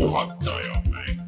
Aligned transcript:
puhataja 0.00 0.82
mäng. 0.90 1.20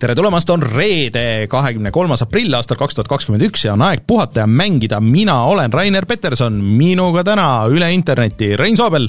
tere 0.00 0.14
tulemast, 0.14 0.50
on 0.50 0.62
reede, 0.62 1.46
kahekümne 1.48 1.90
kolmas 1.94 2.24
aprill 2.26 2.54
aastal 2.58 2.76
kaks 2.80 2.98
tuhat 2.98 3.08
kakskümmend 3.08 3.46
üks 3.46 3.64
ja 3.68 3.76
on 3.78 3.84
aeg 3.86 4.02
puhata 4.06 4.42
ja 4.42 4.48
mängida, 4.50 5.00
mina 5.00 5.44
olen 5.46 5.72
Rainer 5.72 6.06
Peterson, 6.06 6.58
minuga 6.58 7.22
täna 7.24 7.48
üle 7.70 7.92
interneti 7.94 8.56
Rein 8.58 8.76
Soobel 8.76 9.08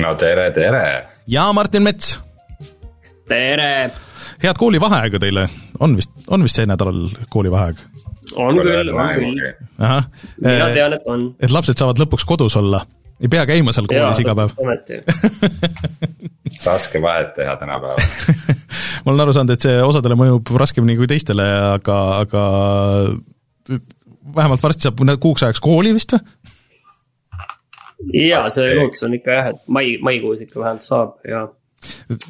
no 0.00 0.14
tere, 0.18 0.50
tere. 0.56 0.86
ja 1.26 1.50
Martin 1.52 1.84
Mets. 1.84 2.16
tere, 3.28 3.90
head 4.42 4.58
koolivaheaega 4.58 5.20
teile, 5.20 5.48
on 5.80 5.98
vist, 6.00 6.16
on 6.32 6.48
vist 6.48 6.56
see 6.56 6.66
nädalal 6.70 7.10
koolivaheaeg? 7.28 7.84
On 8.36 8.60
küll, 8.60 8.90
on 8.94 9.10
küll, 9.14 9.54
mina 10.42 10.68
tean, 10.74 10.96
et 10.96 11.08
on. 11.10 11.26
et 11.40 11.54
lapsed 11.54 11.80
saavad 11.80 12.00
lõpuks 12.02 12.26
kodus 12.28 12.56
olla, 12.60 12.82
ei 13.20 13.30
pea 13.32 13.44
käima 13.48 13.74
seal 13.76 13.88
koolis 13.90 14.22
iga 14.24 14.34
päev. 14.38 14.54
raske 16.68 17.02
vahet 17.02 17.34
teha 17.36 17.56
tänapäeval. 17.60 18.00
ma 19.04 19.12
olen 19.12 19.26
aru 19.26 19.36
saanud, 19.36 19.54
et 19.54 19.68
see 19.68 19.76
osadele 19.84 20.16
mõjub 20.18 20.54
raskemini 20.60 20.96
kui 21.00 21.10
teistele, 21.10 21.46
aga, 21.74 22.00
aga 22.24 22.44
vähemalt 24.34 24.62
varsti 24.62 24.88
saab 24.88 25.04
kuuks 25.20 25.44
ajaks 25.46 25.62
kooli 25.64 25.94
vist 25.96 26.16
või? 26.16 26.24
ja 28.12 28.42
see 28.52 28.74
lootus 28.76 29.04
on 29.06 29.14
ikka 29.16 29.36
jah, 29.36 29.52
et 29.54 29.60
mai, 29.66 29.94
maikuus 30.02 30.42
ikka 30.44 30.60
vähemalt 30.60 30.84
saab 30.84 31.14
ja 31.28 31.46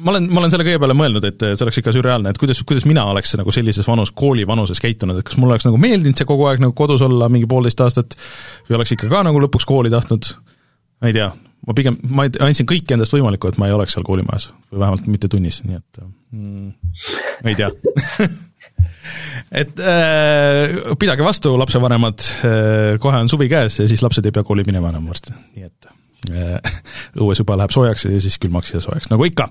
ma 0.03 0.13
olen, 0.13 0.27
ma 0.31 0.41
olen 0.41 0.53
selle 0.53 0.65
kõige 0.67 0.81
peale 0.83 0.97
mõelnud, 0.97 1.25
et 1.29 1.45
see 1.45 1.65
oleks 1.65 1.81
ikka 1.81 1.93
sürreaalne, 1.95 2.31
et 2.31 2.41
kuidas, 2.41 2.61
kuidas 2.67 2.87
mina 2.89 3.05
oleks 3.11 3.35
nagu 3.39 3.53
sellises 3.55 3.87
vanus, 3.89 4.13
kooli 4.15 4.47
vanuses 4.47 4.81
käitunud, 4.83 5.19
et 5.19 5.27
kas 5.27 5.39
mul 5.41 5.53
oleks 5.53 5.67
nagu 5.67 5.79
meeldinud 5.81 6.19
see 6.19 6.29
kogu 6.29 6.47
aeg 6.49 6.63
nagu 6.63 6.75
kodus 6.77 7.03
olla 7.05 7.29
mingi 7.31 7.49
poolteist 7.49 7.83
aastat 7.85 8.17
või 8.69 8.79
oleks 8.79 8.95
ikka 8.95 9.11
ka 9.11 9.25
nagu 9.27 9.41
lõpuks 9.45 9.67
kooli 9.69 9.93
tahtnud, 9.93 10.31
ma 11.01 11.11
ei 11.11 11.17
tea, 11.17 11.29
ma 11.67 11.77
pigem, 11.77 11.99
ma 12.09 12.27
andsin 12.47 12.67
kõik 12.69 12.91
endast 12.95 13.15
võimalikku, 13.15 13.51
et 13.51 13.61
ma 13.61 13.69
ei 13.69 13.75
oleks 13.75 13.95
seal 13.97 14.05
koolimajas 14.07 14.51
või 14.71 14.83
vähemalt 14.83 15.07
mitte 15.11 15.31
tunnis, 15.31 15.61
nii 15.65 15.79
et 15.79 16.03
mm, 16.35 16.67
ma 17.43 17.53
ei 17.53 17.61
tea. 17.61 17.71
Et 19.55 19.79
äh, 19.79 20.95
pidage 20.99 21.23
vastu, 21.23 21.51
lapsevanemad 21.59 22.23
äh,, 22.25 22.95
kohe 22.99 23.19
on 23.21 23.29
suvi 23.29 23.45
käes 23.51 23.77
ja 23.79 23.85
siis 23.87 24.01
lapsed 24.03 24.25
ei 24.25 24.33
pea 24.33 24.43
kooli 24.43 24.65
minema 24.67 24.89
enam 24.89 25.05
varsti, 25.11 25.35
nii 25.55 25.67
et 25.67 25.74
õues 27.21 27.41
juba 27.41 27.57
läheb 27.59 27.73
soojaks 27.75 28.07
ja 28.09 28.21
siis 28.23 28.39
külmaks 28.41 28.73
ja 28.75 28.83
soojaks, 28.83 29.09
nagu 29.11 29.27
ikka. 29.27 29.49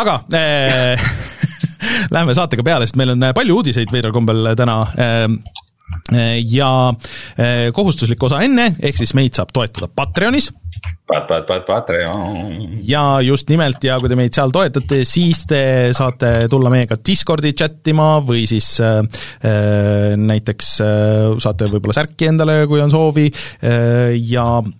aga 0.00 0.18
äh, 0.34 1.08
läheme 2.14 2.36
saatega 2.36 2.66
peale, 2.66 2.88
sest 2.88 2.98
meil 3.00 3.14
on 3.14 3.30
äh, 3.30 3.36
palju 3.36 3.60
uudiseid 3.60 3.92
veidral 3.92 4.14
kombel 4.16 4.54
täna 4.58 4.80
äh, 4.98 5.26
ja 6.50 6.70
äh, 6.90 7.70
kohustuslik 7.76 8.22
osa 8.22 8.42
enne, 8.44 8.72
ehk 8.82 8.98
siis 8.98 9.14
meid 9.16 9.36
saab 9.36 9.52
toetada 9.54 9.88
Patreonis 9.88 10.50
Pat, 11.04 11.26
pat, 11.28 11.44
pat, 11.44 11.66
Patreon. 11.68 12.78
ja 12.88 13.20
just 13.20 13.50
nimelt 13.52 13.82
ja 13.84 13.98
kui 14.00 14.08
te 14.08 14.16
meid 14.16 14.32
seal 14.32 14.52
toetate, 14.52 15.02
siis 15.04 15.42
te 15.48 15.60
saate 15.96 16.46
tulla 16.48 16.72
meiega 16.72 16.96
Discordi 16.96 17.52
chat 17.52 17.92
ima 17.92 18.22
või 18.24 18.46
siis 18.48 18.70
äh, 18.80 19.02
äh, 19.44 20.14
näiteks 20.16 20.70
äh, 20.80 21.34
saate 21.44 21.68
võib-olla 21.68 21.98
särki 21.98 22.30
endale, 22.32 22.62
kui 22.70 22.80
on 22.80 22.92
soovi 22.92 23.26
äh, 23.28 24.16
ja 24.16 24.46
äh, 24.64 24.72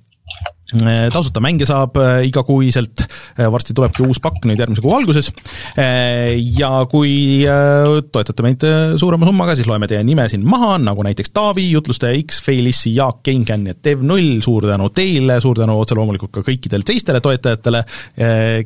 tasuta 1.15 1.43
mänge 1.45 1.67
saab 1.69 1.99
äh, 2.01 2.25
igakuiselt, 2.29 3.07
varsti 3.39 3.75
tulebki 3.77 4.05
uus 4.07 4.21
pakk 4.23 4.47
nüüd 4.49 4.61
järgmise 4.61 4.83
kuu 4.85 4.95
alguses. 4.97 5.31
Äh, 5.79 6.35
ja 6.59 6.85
kui 6.91 7.45
äh, 7.49 8.01
toetate 8.13 8.45
meid 8.47 8.65
äh, 8.67 8.95
suurema 9.01 9.29
summaga, 9.29 9.57
siis 9.59 9.69
loeme 9.69 9.89
teie 9.91 10.03
nime 10.07 10.27
siin 10.33 10.45
maha, 10.49 10.77
nagu 10.83 11.05
näiteks 11.07 11.33
Taavi, 11.35 11.67
jutlustaja 11.73 12.17
X, 12.21 12.41
Feilissi, 12.45 12.95
Jaak, 12.97 13.23
GameCAN 13.27 13.67
ja 13.71 13.75
Dev0, 13.75 14.43
suur 14.45 14.69
tänu 14.69 14.91
teile, 14.95 15.39
suur 15.43 15.59
tänu 15.59 15.79
otse 15.81 15.99
loomulikult 15.99 16.33
ka 16.35 16.45
kõikidele 16.47 16.87
teistele 16.87 17.23
toetajatele, 17.25 17.83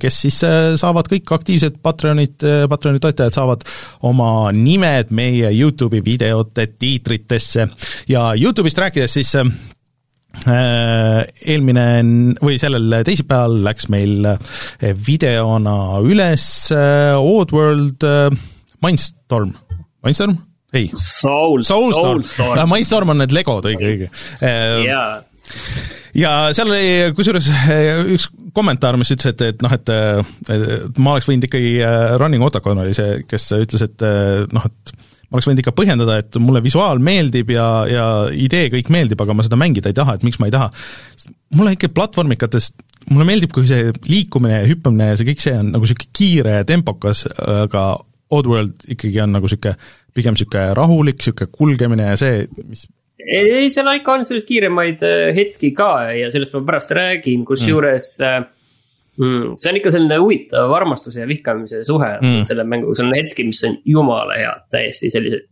kes 0.03 0.21
siis 0.27 0.43
äh, 0.47 0.59
saavad 0.81 1.09
kõik 1.11 1.33
aktiivsed 1.39 1.81
Patreonid, 1.83 2.45
Patreoni 2.71 3.03
toetajad 3.03 3.37
saavad 3.37 3.67
oma 4.09 4.51
nimed 4.55 5.13
meie 5.15 5.53
Youtube'i 5.55 6.05
videote 6.05 6.69
tiitritesse. 6.79 7.69
Ja 8.11 8.31
Youtube'ist 8.39 8.81
rääkides 8.85 9.19
siis 9.19 9.35
äh, 9.39 9.49
Äh, 9.49 9.78
eelmine 10.49 11.85
n- 12.03 12.37
või 12.45 12.59
sellel 12.61 13.01
teisipäeval 13.07 13.59
läks 13.65 13.89
meil 13.93 14.27
äh, 14.29 14.93
videona 15.07 15.99
üles 16.05 16.45
äh, 16.75 17.17
Oddworld 17.19 18.05
äh, 18.07 18.29
Mindstorm, 18.85 19.55
Mindstorm? 20.05 20.37
ei, 20.77 20.91
Soul, 20.93 21.65
Soulstorm, 21.65 22.23
Soulstorm, 22.23 22.71
Mindstorm 22.71 23.15
on 23.15 23.23
need 23.23 23.33
legod, 23.35 23.67
õige, 23.71 23.89
õige. 23.89 24.11
jaa, 24.85 25.07
ja 26.19 26.33
seal 26.53 26.71
oli 26.71 27.15
kusjuures 27.17 27.49
üks 28.15 28.29
kommentaar, 28.55 28.99
mis 29.01 29.11
ütles, 29.15 29.33
et, 29.33 29.47
et 29.55 29.65
noh, 29.65 29.73
et 29.73 30.99
ma 31.01 31.15
oleks 31.17 31.29
võinud 31.31 31.49
ikkagi, 31.49 31.79
Running 32.21 32.45
Otacon 32.45 32.85
oli 32.85 32.93
see, 32.97 33.23
kes 33.29 33.49
ütles, 33.57 33.87
et 33.89 34.05
noh, 34.53 34.69
et 34.69 34.93
ma 35.29 35.37
oleks 35.37 35.49
võinud 35.49 35.63
ikka 35.63 35.75
põhjendada, 35.77 36.19
et 36.23 36.39
mulle 36.41 36.63
visuaal 36.65 37.01
meeldib 37.05 37.53
ja, 37.53 37.69
ja 37.91 38.09
idee 38.33 38.71
kõik 38.73 38.91
meeldib, 38.93 39.21
aga 39.21 39.37
ma 39.37 39.45
seda 39.45 39.61
mängida 39.61 39.93
ei 39.93 39.97
taha, 39.97 40.17
et 40.17 40.27
miks 40.27 40.41
ma 40.41 40.49
ei 40.49 40.55
taha. 40.55 40.71
mulle 41.59 41.75
ikka 41.77 41.93
platvormikatest, 41.97 42.77
mulle 43.13 43.29
meeldib, 43.29 43.53
kui 43.53 43.69
see 43.69 43.93
liikumine 44.09 44.63
ja 44.63 44.69
hüppamine 44.69 45.13
ja 45.13 45.19
see 45.21 45.29
kõik 45.29 45.45
see 45.45 45.57
on 45.57 45.73
nagu 45.75 45.85
niisugune 45.85 46.15
kiire 46.17 46.61
ja 46.61 46.69
tempokas, 46.69 47.27
aga 47.39 47.89
Oddworld 48.29 48.85
ikkagi 48.93 49.23
on 49.25 49.33
nagu 49.37 49.49
niisugune 49.49 49.77
pigem 50.17 50.37
niisugune 50.37 50.73
rahulik, 50.77 51.21
niisugune 51.21 51.53
kulgemine 51.61 52.11
ja 52.13 52.21
see, 52.21 52.47
mis 52.65 52.89
ei, 53.29 53.69
seal 53.73 53.89
ikka 53.93 54.15
on 54.15 54.25
selliseid 54.25 54.49
kiiremaid 54.49 55.03
äh, 55.05 55.31
hetki 55.37 55.73
ka 55.77 55.91
ja 56.17 56.31
sellest 56.33 56.55
ma 56.57 56.63
pärast 56.69 56.93
räägin, 56.97 57.45
kusjuures 57.49 58.15
mm. 58.23 58.55
Mm, 59.19 59.57
see 59.59 59.71
on 59.73 59.77
ikka 59.81 59.91
selline 59.91 60.17
huvitav 60.23 60.71
armastuse 60.77 61.21
ja 61.25 61.27
vihkamise 61.27 61.81
suhe 61.89 62.13
Mm. 62.23 62.43
selle 62.47 62.63
mänguga, 62.65 62.95
seal 63.01 63.09
on 63.11 63.17
hetki, 63.19 63.45
mis 63.49 63.65
on 63.67 63.79
jumala 63.85 64.37
head, 64.39 64.61
täiesti 64.71 65.11
sellised 65.11 65.49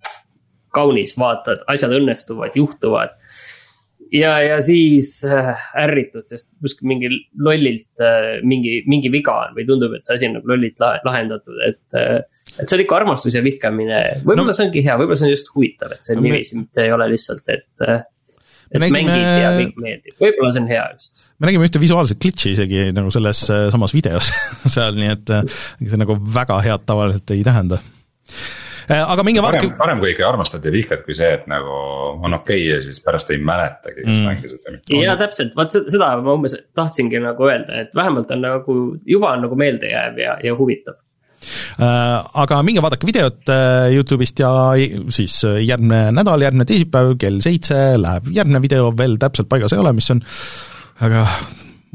kaunis, 0.77 1.17
vaatad, 1.19 1.65
asjad 1.73 1.91
õnnestuvad, 1.97 2.55
juhtuvad. 2.55 3.17
ja, 4.15 4.37
ja 4.45 4.61
siis 4.63 5.25
äh, 5.27 5.49
ärritud, 5.83 6.23
sest 6.31 6.47
kuskil 6.63 6.87
mingi 6.87 7.09
lollilt 7.43 7.89
äh, 7.99 8.37
mingi, 8.47 8.83
mingi 8.87 9.11
viga 9.11 9.35
on 9.49 9.57
või 9.57 9.65
tundub, 9.67 9.97
et 9.99 10.07
see 10.07 10.15
asi 10.15 10.29
on 10.29 10.37
nagu 10.39 10.47
lollilt 10.53 10.79
lahe- 10.79 11.01
lahendatud, 11.09 11.59
et 11.67 11.97
äh,. 11.99 12.21
et 12.61 12.69
see 12.69 12.77
on 12.79 12.85
ikka 12.85 13.01
armastus 13.01 13.35
ja 13.35 13.43
vihkamine, 13.43 13.99
võib-olla 14.23 14.47
No- 14.53 14.55
see 14.55 14.69
ongi 14.69 14.85
hea, 14.87 14.95
võib-olla 15.01 15.19
see 15.19 15.27
on 15.27 15.35
just 15.35 15.51
huvitav, 15.57 15.97
et 15.97 16.07
see 16.07 16.15
me- 16.15 16.23
niiviisi 16.29 16.61
mitte 16.61 16.85
ei 16.87 16.93
ole 16.95 17.09
lihtsalt, 17.17 17.43
et 17.49 17.89
et 18.73 18.81
Me 18.83 18.89
nägime... 18.91 19.13
mängid 19.13 19.43
ja 19.43 19.51
kõik 19.61 19.81
meeldib, 19.85 20.15
võib-olla 20.21 20.53
see 20.55 20.63
on 20.65 20.69
hea 20.73 20.85
just. 20.97 21.25
me 21.39 21.51
nägime 21.51 21.69
ühte 21.69 21.81
visuaalset 21.83 22.19
glitch'i 22.23 22.53
isegi 22.57 22.87
nagu 22.97 23.11
selles 23.15 23.45
äh, 23.51 23.67
samas 23.75 23.95
videos 23.95 24.31
seal, 24.75 24.95
nii 24.99 25.11
et 25.15 25.31
äh, 25.35 25.45
see 25.87 26.01
nagu 26.01 26.19
väga 26.35 26.61
head 26.67 26.87
tavaliselt 26.89 27.31
ei 27.37 27.45
tähenda. 27.47 27.79
aga 28.97 29.23
minge 29.27 29.43
vaadake 29.43 29.73
parem, 29.79 29.99
kui 30.03 30.13
ikka 30.13 30.27
armastad 30.29 30.65
ja 30.67 30.71
vihkad, 30.75 31.01
kui 31.07 31.15
see, 31.19 31.33
et 31.41 31.47
nagu 31.51 31.73
on 32.23 32.37
okei 32.39 32.61
okay 32.61 32.77
ja 32.77 32.83
siis 32.85 33.01
pärast 33.03 33.31
ei 33.35 33.41
mäletagi, 33.43 34.03
kes 34.05 34.13
Mm. 34.19 34.27
mängis 34.29 34.53
seda 34.53 34.69
või 34.69 34.77
mitte. 34.77 35.01
ja 35.03 35.17
täpselt, 35.19 35.57
vot 35.59 35.73
se- 35.75 35.85
seda 35.91 36.13
ma 36.23 36.37
umbes 36.39 36.55
tahtsingi 36.79 37.19
nagu 37.23 37.49
öelda, 37.51 37.81
et 37.87 37.95
vähemalt 37.99 38.31
on 38.31 38.45
nagu 38.47 38.77
juba 39.07 39.33
on 39.35 39.43
nagu 39.47 39.59
meeldejääv 39.59 40.19
ja, 40.23 40.37
ja 40.43 40.55
huvitav. 40.59 40.95
Äh, 41.77 42.25
aga 42.43 42.61
minge 42.67 42.83
vaadake 42.85 43.09
videot 43.09 43.53
äh, 43.53 43.91
Youtube'ist 43.95 44.41
ja 44.43 44.51
siis 45.15 45.39
äh, 45.47 45.61
järgmine 45.67 46.11
nädal, 46.17 46.43
järgmine 46.45 46.67
teisipäev 46.69 47.15
kell 47.21 47.39
seitse 47.45 47.79
läheb 48.01 48.31
järgmine 48.35 48.63
video, 48.65 48.91
veel 48.97 49.19
täpselt 49.23 49.51
paigas 49.51 49.75
ei 49.77 49.83
ole, 49.83 49.95
mis 49.97 50.11
on, 50.15 50.23
aga 51.07 51.27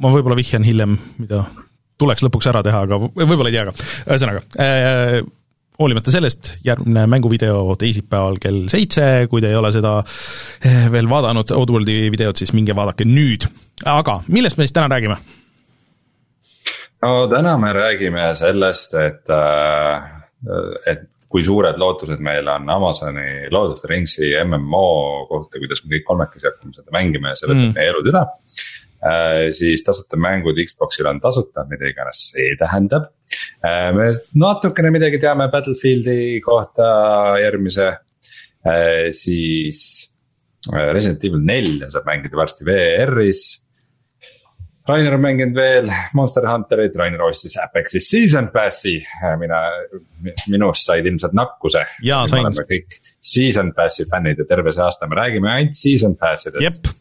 ma 0.02 0.14
võib-olla 0.14 0.40
vihjan 0.40 0.66
hiljem, 0.68 0.96
mida 1.22 1.44
tuleks 2.02 2.24
lõpuks 2.26 2.50
ära 2.52 2.64
teha, 2.66 2.86
aga 2.88 3.00
võib-olla 3.02 3.52
ei 3.52 3.58
tea 3.58 3.68
ka, 3.68 3.76
ühesõnaga 4.08 4.46
hoolimata 5.82 6.14
sellest, 6.14 6.56
järgmine 6.66 7.08
mänguvideo 7.10 7.76
teisipäeval 7.82 8.38
kell 8.42 8.68
seitse, 8.70 9.26
kui 9.32 9.42
te 9.42 9.50
ei 9.50 9.58
ole 9.58 9.72
seda 9.74 9.98
veel 10.94 11.10
vaadanud, 11.10 11.54
Oddworldi 11.58 12.04
videot, 12.14 12.38
siis 12.38 12.54
minge 12.54 12.76
vaadake 12.78 13.08
nüüd. 13.10 13.50
aga 13.90 14.20
millest 14.30 14.62
me 14.62 14.68
siis 14.68 14.78
täna 14.78 14.92
räägime? 14.94 15.18
No 17.02 17.28
täna 17.32 17.58
me 17.58 17.74
räägime 17.74 18.28
sellest, 18.38 18.94
et, 19.00 19.32
et 20.88 21.08
kui 21.32 21.44
suured 21.48 21.78
lootused 21.80 22.20
meil 22.20 22.48
on 22.52 22.70
Amazoni 22.70 23.48
Lord 23.52 23.72
of 23.72 23.80
the 23.82 23.88
Ringsi 23.88 24.34
MMO 24.44 25.28
kohta, 25.30 25.60
kuidas 25.62 25.84
me 25.86 25.96
kõik 25.96 26.06
kolmekesi 26.10 26.50
hakkame 26.50 26.76
seda 26.76 26.92
mängima 26.92 27.32
ja 27.32 27.40
see 27.40 27.48
võtab 27.48 27.68
Mm. 27.70 27.74
meie 27.78 27.90
elud 27.94 28.12
üle. 28.12 28.24
siis 29.56 29.82
tasuta 29.82 30.18
mängud 30.18 30.60
Xbox'il 30.62 31.08
on 31.10 31.20
tasuta, 31.20 31.64
mida 31.70 31.88
iganes 31.90 32.20
see 32.34 32.52
tähendab. 32.60 33.08
me 33.96 34.12
natukene 34.36 34.92
midagi 34.92 35.18
teame 35.18 35.48
Battlefieldi 35.50 36.40
kohta 36.46 37.38
järgmise, 37.42 37.98
siis 39.12 40.12
äh, 40.72 40.92
Resident 40.94 41.24
Evil 41.24 41.42
nelja 41.42 41.90
saab 41.90 42.06
mängida 42.06 42.38
varsti 42.38 42.66
VR-is 42.66 43.61
Rainer 44.90 45.14
on 45.14 45.22
mänginud 45.22 45.56
veel 45.56 45.90
Monster 46.18 46.48
Hunterit, 46.50 46.96
Rainer 46.98 47.22
ostis 47.22 47.58
Apexi 47.62 48.00
Season 48.02 48.50
Passi, 48.54 48.96
mina, 49.40 49.60
minust 50.50 50.88
said 50.88 51.06
ilmselt 51.06 51.36
nakkuse. 51.38 51.84
jaa, 52.06 52.24
sain. 52.28 52.50
kõik 52.70 52.98
Season 53.22 53.74
Passi 53.78 54.08
fännid 54.10 54.42
ja 54.42 54.48
terve 54.50 54.74
see 54.74 54.84
aasta 54.86 55.10
me 55.10 55.20
räägime 55.20 55.52
ainult 55.54 55.78
Season 55.78 56.18
Passidest. 56.18 56.92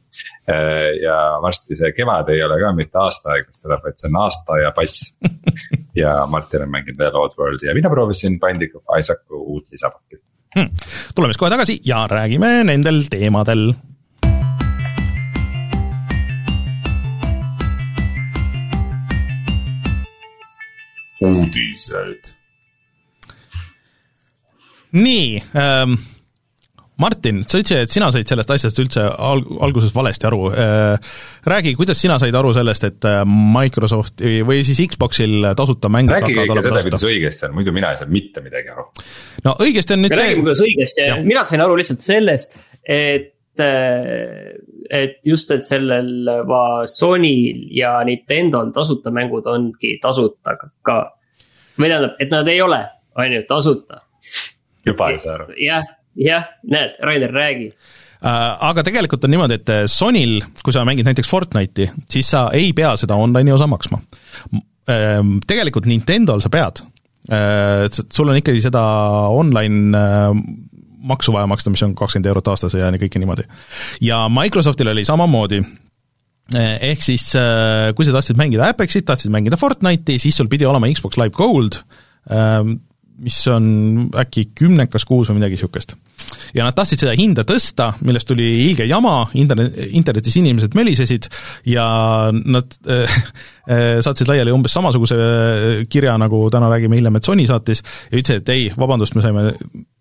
ja 1.01 1.17
varsti 1.43 1.79
see 1.79 1.93
kevad 1.97 2.29
ei 2.35 2.43
ole 2.45 2.59
ka 2.61 2.73
mitte 2.77 3.01
aastaaeg, 3.01 3.47
mis 3.49 3.63
tuleb, 3.63 3.85
vaid 3.85 4.01
see 4.01 4.11
on 4.11 4.19
aasta 4.27 4.59
ja 4.61 4.73
pass 4.77 5.15
ja 6.03 6.17
Martin 6.29 6.67
on 6.67 6.75
mänginud 6.75 6.99
veel 6.99 7.17
Oddworldi 7.25 7.71
ja 7.71 7.77
mina 7.77 7.93
proovisin 7.93 8.41
Binding 8.43 8.75
of 8.77 8.99
Isaacu 8.99 9.41
uut 9.41 9.71
lisapakki 9.73 10.21
hmm.. 10.57 10.75
tuleme 11.15 11.33
siis 11.33 11.41
kohe 11.41 11.55
tagasi 11.55 11.81
ja 11.87 12.05
räägime 12.11 12.59
nendel 12.69 13.07
teemadel 13.11 13.71
uudised. 21.21 22.33
nii 24.93 25.43
ähm,, 25.57 25.99
Martin, 27.01 27.39
sa 27.49 27.57
ütlesid, 27.57 27.87
et 27.87 27.95
sina 27.95 28.11
said 28.13 28.29
sellest 28.29 28.51
asjast 28.53 28.81
üldse 28.83 29.05
alg-, 29.09 29.49
alguses 29.65 29.93
valesti 29.95 30.27
aru 30.29 30.51
äh,. 30.51 31.13
räägi, 31.49 31.73
kuidas 31.79 32.01
sina 32.03 32.19
said 32.21 32.37
aru 32.37 32.53
sellest, 32.57 32.87
et 32.91 33.09
äh, 33.09 33.23
Microsofti 33.25 34.41
või 34.47 34.61
siis 34.67 34.83
Xboxil 34.91 35.53
tasuta 35.57 35.89
mängud 35.93 36.19
rääkige 36.19 36.45
ikka 36.45 36.65
seda, 36.67 36.85
kuidas 36.85 37.07
õigesti 37.09 37.49
on, 37.49 37.57
muidu 37.57 37.75
mina 37.77 37.95
ei 37.95 38.01
saa 38.01 38.11
mitte 38.11 38.45
midagi 38.45 38.73
aru. 38.75 38.89
no 39.47 39.57
õigesti 39.65 39.97
on 39.97 40.05
nüüd 40.05 40.17
see 40.17 40.25
räägime, 40.25 40.47
kuidas 40.49 40.65
õigesti, 40.67 41.11
mina 41.29 41.45
sain 41.49 41.65
aru 41.65 41.79
lihtsalt 41.81 42.05
sellest, 42.05 42.59
et 42.85 43.37
et 43.61 45.21
just, 45.27 45.51
et 45.55 45.65
sellel 45.65 46.29
Sonyl 46.91 47.65
ja 47.77 47.95
Nintendo'l 48.07 48.73
tasuta 48.75 49.13
mängud 49.15 49.47
ongi 49.51 49.97
tasuta 50.03 50.57
ka. 50.59 50.99
või 51.79 51.89
tähendab, 51.89 52.19
et 52.21 52.33
nad 52.33 52.49
ei 52.49 52.61
ole, 52.63 52.81
on 53.17 53.33
ju, 53.37 53.43
tasuta. 53.49 54.03
juba 54.87 55.11
ei 55.11 55.19
saa 55.23 55.39
aru. 55.39 55.51
jah, 55.61 55.89
jah, 56.17 56.49
näed, 56.71 56.97
Rainer, 57.05 57.33
räägi 57.35 57.71
äh, 57.71 58.39
aga 58.71 58.85
tegelikult 58.87 59.25
on 59.25 59.35
niimoodi, 59.37 59.61
et 59.61 59.75
Sonyl, 59.91 60.41
kui 60.63 60.75
sa 60.77 60.85
mängid 60.89 61.09
näiteks 61.09 61.31
Fortnite'i, 61.31 61.91
siis 62.11 62.33
sa 62.35 62.49
ei 62.57 62.73
pea 62.77 62.97
seda 63.01 63.19
online'i 63.21 63.55
osa 63.55 63.69
maksma. 63.71 64.03
Ähm, 64.91 65.39
tegelikult 65.47 65.87
Nintendo'l 65.87 66.43
sa 66.43 66.51
pead, 66.53 66.83
äh, 67.31 67.87
sul 67.91 68.33
on 68.33 68.41
ikkagi 68.41 68.63
seda 68.65 68.83
online 69.31 69.97
äh, 69.97 70.35
maksu 71.01 71.33
vaja 71.35 71.49
maksta, 71.51 71.73
mis 71.73 71.83
on 71.87 71.95
kakskümmend 71.99 72.31
eurot 72.31 72.51
aastas 72.53 72.77
ja 72.77 72.91
kõike 73.01 73.23
niimoodi. 73.23 73.47
ja 74.05 74.25
Microsoftil 74.33 74.93
oli 74.93 75.05
samamoodi, 75.09 75.63
ehk 76.91 77.03
siis 77.07 77.31
kui 77.97 78.07
sa 78.07 78.17
tahtsid 78.17 78.39
mängida 78.41 78.69
Apexit, 78.69 79.07
tahtsid 79.09 79.33
mängida 79.33 79.59
Fortnite'i, 79.61 80.19
siis 80.19 80.37
sul 80.37 80.51
pidi 80.53 80.69
olema 80.69 80.91
Xbox 80.93 81.21
Live 81.21 81.37
Gold, 81.37 81.81
mis 83.21 83.39
on 83.53 83.65
äkki 84.17 84.51
kümnekas 84.57 85.05
kuus 85.09 85.31
või 85.31 85.41
midagi 85.41 85.59
niisugust. 85.59 85.95
ja 86.55 86.65
nad 86.65 86.77
tahtsid 86.77 87.03
seda 87.05 87.15
hinda 87.19 87.45
tõsta, 87.49 87.93
millest 88.07 88.29
tuli 88.29 88.47
ilge 88.67 88.87
jama, 88.89 89.29
internet, 89.35 89.77
internetis 89.91 90.37
inimesed 90.41 90.77
mölisesid 90.77 91.29
ja 91.69 91.87
nad 92.33 92.79
äh, 92.89 93.19
saatsid 94.05 94.29
laiali 94.29 94.53
umbes 94.55 94.75
samasuguse 94.77 95.17
kirja, 95.89 96.17
nagu 96.19 96.47
täna 96.53 96.71
räägime 96.73 96.99
hiljem, 96.99 97.17
et 97.21 97.29
Sony 97.29 97.47
saatis, 97.49 97.85
ja 98.11 98.19
ütlesid, 98.19 98.45
et 98.45 98.55
ei, 98.55 98.71
vabandust, 98.77 99.17
me 99.17 99.25
saime 99.25 99.51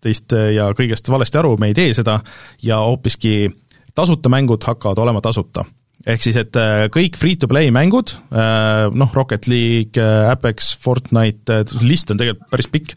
teist 0.00 0.32
ja 0.54 0.70
kõigest 0.76 1.10
valesti 1.12 1.40
aru, 1.40 1.56
me 1.60 1.70
ei 1.70 1.76
tee 1.76 1.92
seda 1.96 2.20
ja 2.64 2.80
hoopiski 2.84 3.50
tasuta 3.94 4.32
mängud 4.32 4.64
hakkavad 4.64 4.98
olema 5.02 5.20
tasuta 5.24 5.64
ehk 6.08 6.24
siis, 6.24 6.36
et 6.40 6.56
äh, 6.56 6.86
kõik 6.92 7.18
free-to-play 7.20 7.70
mängud, 7.74 8.14
äh, 8.32 8.88
noh, 8.96 9.14
Rocket 9.16 9.48
League, 9.50 10.00
äh, 10.00 10.30
Apex, 10.30 10.72
Fortnite, 10.80 11.62
list 11.84 12.12
on 12.12 12.20
tegelikult 12.20 12.50
päris 12.52 12.70
pikk. 12.72 12.94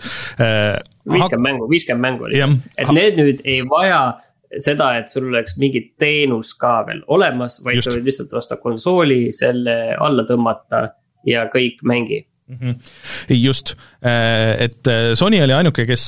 viiskümmend 1.03 1.43
mängu, 1.43 1.69
viiskümmend 1.71 2.05
mängu 2.05 2.29
lihtsalt, 2.31 2.69
et 2.79 2.93
need 2.95 3.17
nüüd 3.19 3.41
ei 3.43 3.63
vaja 3.67 4.03
seda, 4.61 4.93
et 5.01 5.09
sul 5.11 5.27
oleks 5.31 5.57
mingi 5.59 5.81
teenus 5.99 6.53
ka 6.59 6.83
veel 6.87 7.01
olemas, 7.11 7.57
vaid 7.65 7.81
Just. 7.81 7.89
sa 7.89 7.95
võid 7.95 8.07
lihtsalt 8.07 8.37
osta 8.39 8.59
konsooli, 8.61 9.25
selle 9.35 9.97
alla 9.99 10.23
tõmmata 10.29 10.85
ja 11.27 11.47
kõik 11.51 11.81
mängi. 11.83 12.21
-hmm. 12.53 12.75
just, 13.39 13.75
et 14.03 14.89
Sony 15.15 15.41
oli 15.41 15.53
ainuke, 15.53 15.85
kes 15.87 16.05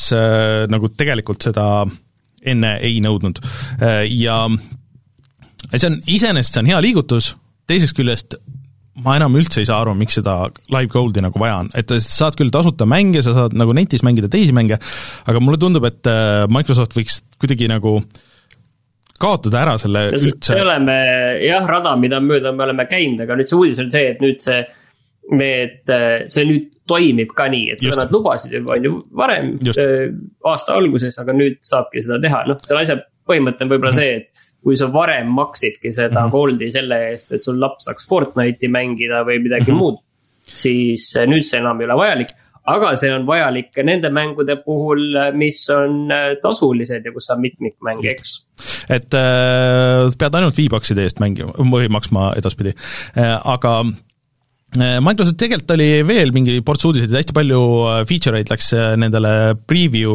nagu 0.70 0.90
tegelikult 0.94 1.42
seda 1.42 1.86
enne 2.46 2.76
ei 2.84 3.00
nõudnud 3.02 3.40
ja 4.12 4.44
see 5.82 5.92
on, 5.92 5.98
iseenesest 6.08 6.58
see 6.58 6.64
on 6.64 6.70
hea 6.74 6.84
liigutus, 6.84 7.34
teisest 7.70 7.98
küljest 7.98 8.38
ma 9.04 9.18
enam 9.20 9.34
üldse 9.36 9.60
ei 9.60 9.68
saa 9.68 9.82
aru, 9.84 9.96
miks 10.00 10.16
seda 10.20 10.38
live 10.72 10.88
gold'i 10.92 11.24
nagu 11.24 11.40
vaja 11.42 11.58
on, 11.64 11.72
et 11.76 11.90
sa 11.98 12.00
saad 12.04 12.38
küll 12.40 12.54
tasuta 12.54 12.88
mänge, 12.88 13.24
sa 13.26 13.34
saad 13.36 13.56
nagu 13.58 13.76
netis 13.76 14.06
mängida 14.08 14.30
teisi 14.32 14.56
mänge, 14.56 14.78
aga 15.28 15.42
mulle 15.44 15.60
tundub, 15.60 15.84
et 15.90 16.08
äh, 16.08 16.46
Microsoft 16.52 16.96
võiks 16.96 17.20
kuidagi 17.42 17.68
nagu 17.72 17.98
kaotada 19.20 19.62
ära 19.64 19.76
selle 19.80 20.08
ja 20.10 20.16
üldse. 20.16 20.56
me 20.56 20.64
oleme 20.64 20.96
jah, 21.44 21.68
rada, 21.68 21.96
mida 22.00 22.22
mööda 22.24 22.54
me 22.56 22.66
oleme 22.68 22.88
käinud, 22.88 23.22
aga 23.26 23.38
nüüd 23.40 23.52
see 23.52 23.60
uudis 23.60 23.84
on 23.84 23.92
see, 23.92 24.08
et 24.14 24.24
nüüd 24.24 24.40
see, 24.44 24.62
need, 25.36 25.94
see 26.32 26.48
nüüd 26.48 26.72
toimib 26.88 27.32
ka 27.36 27.50
nii, 27.52 27.74
et 27.74 27.84
seda 27.84 28.04
nad 28.04 28.14
lubasid 28.14 28.56
juba 28.56 28.76
on 28.78 28.88
ju 28.88 28.96
varem, 29.18 29.56
äh, 29.76 30.08
aasta 30.52 30.76
alguses, 30.80 31.20
aga 31.20 31.36
nüüd 31.36 31.60
saabki 31.66 32.04
seda 32.04 32.20
teha, 32.24 32.46
noh, 32.48 32.60
selle 32.64 32.86
asja 32.86 33.00
põhimõte 33.26 33.66
on 33.66 33.72
võib-olla 33.72 33.92
-hmm. 33.92 34.00
see, 34.00 34.24
et 34.24 34.35
kui 34.66 34.78
sa 34.80 34.88
varem 34.94 35.30
maksidki 35.30 35.92
seda 35.94 36.24
mm 36.24 36.26
-hmm. 36.26 36.32
Goldi 36.32 36.72
selle 36.74 36.98
eest, 37.12 37.32
et 37.32 37.44
sul 37.44 37.60
laps 37.62 37.86
saaks 37.86 38.08
Fortnite'i 38.10 38.72
mängida 38.72 39.22
või 39.28 39.38
midagi 39.44 39.72
mm 39.72 39.78
-hmm. 39.78 39.80
muud. 39.80 40.02
siis 40.46 41.16
äh, 41.18 41.26
nüüd 41.26 41.44
see 41.44 41.60
enam 41.60 41.80
ei 41.82 41.86
ole 41.86 41.96
vajalik, 41.98 42.34
aga 42.66 42.96
see 42.96 43.14
on 43.14 43.26
vajalik 43.28 43.72
ka 43.76 43.84
nende 43.86 44.10
mängude 44.10 44.58
puhul, 44.66 45.04
äh, 45.16 45.34
mis 45.34 45.60
on 45.74 46.12
äh, 46.12 46.34
tasulised 46.42 47.06
ja 47.06 47.14
kus 47.14 47.30
saab 47.30 47.40
mitmikmänge, 47.40 48.10
eks. 48.10 48.34
et 48.90 49.14
äh, 49.14 50.10
pead 50.18 50.36
ainult 50.36 50.58
V-Boxide 50.58 51.06
eest 51.06 51.22
mängima 51.22 51.54
või 51.76 51.90
maksma 51.90 52.34
edaspidi 52.38 52.74
äh,, 52.74 53.38
aga 53.44 53.84
Microsoft 54.76 55.38
tegelikult 55.40 55.72
oli 55.72 56.02
veel 56.04 56.34
mingi 56.36 56.58
ports 56.66 56.84
uudiseid 56.84 57.14
hästi 57.16 57.32
palju 57.38 57.60
feature 58.10 58.42
eid 58.42 58.50
läks 58.52 58.74
nendele 59.00 59.56
preview 59.70 60.12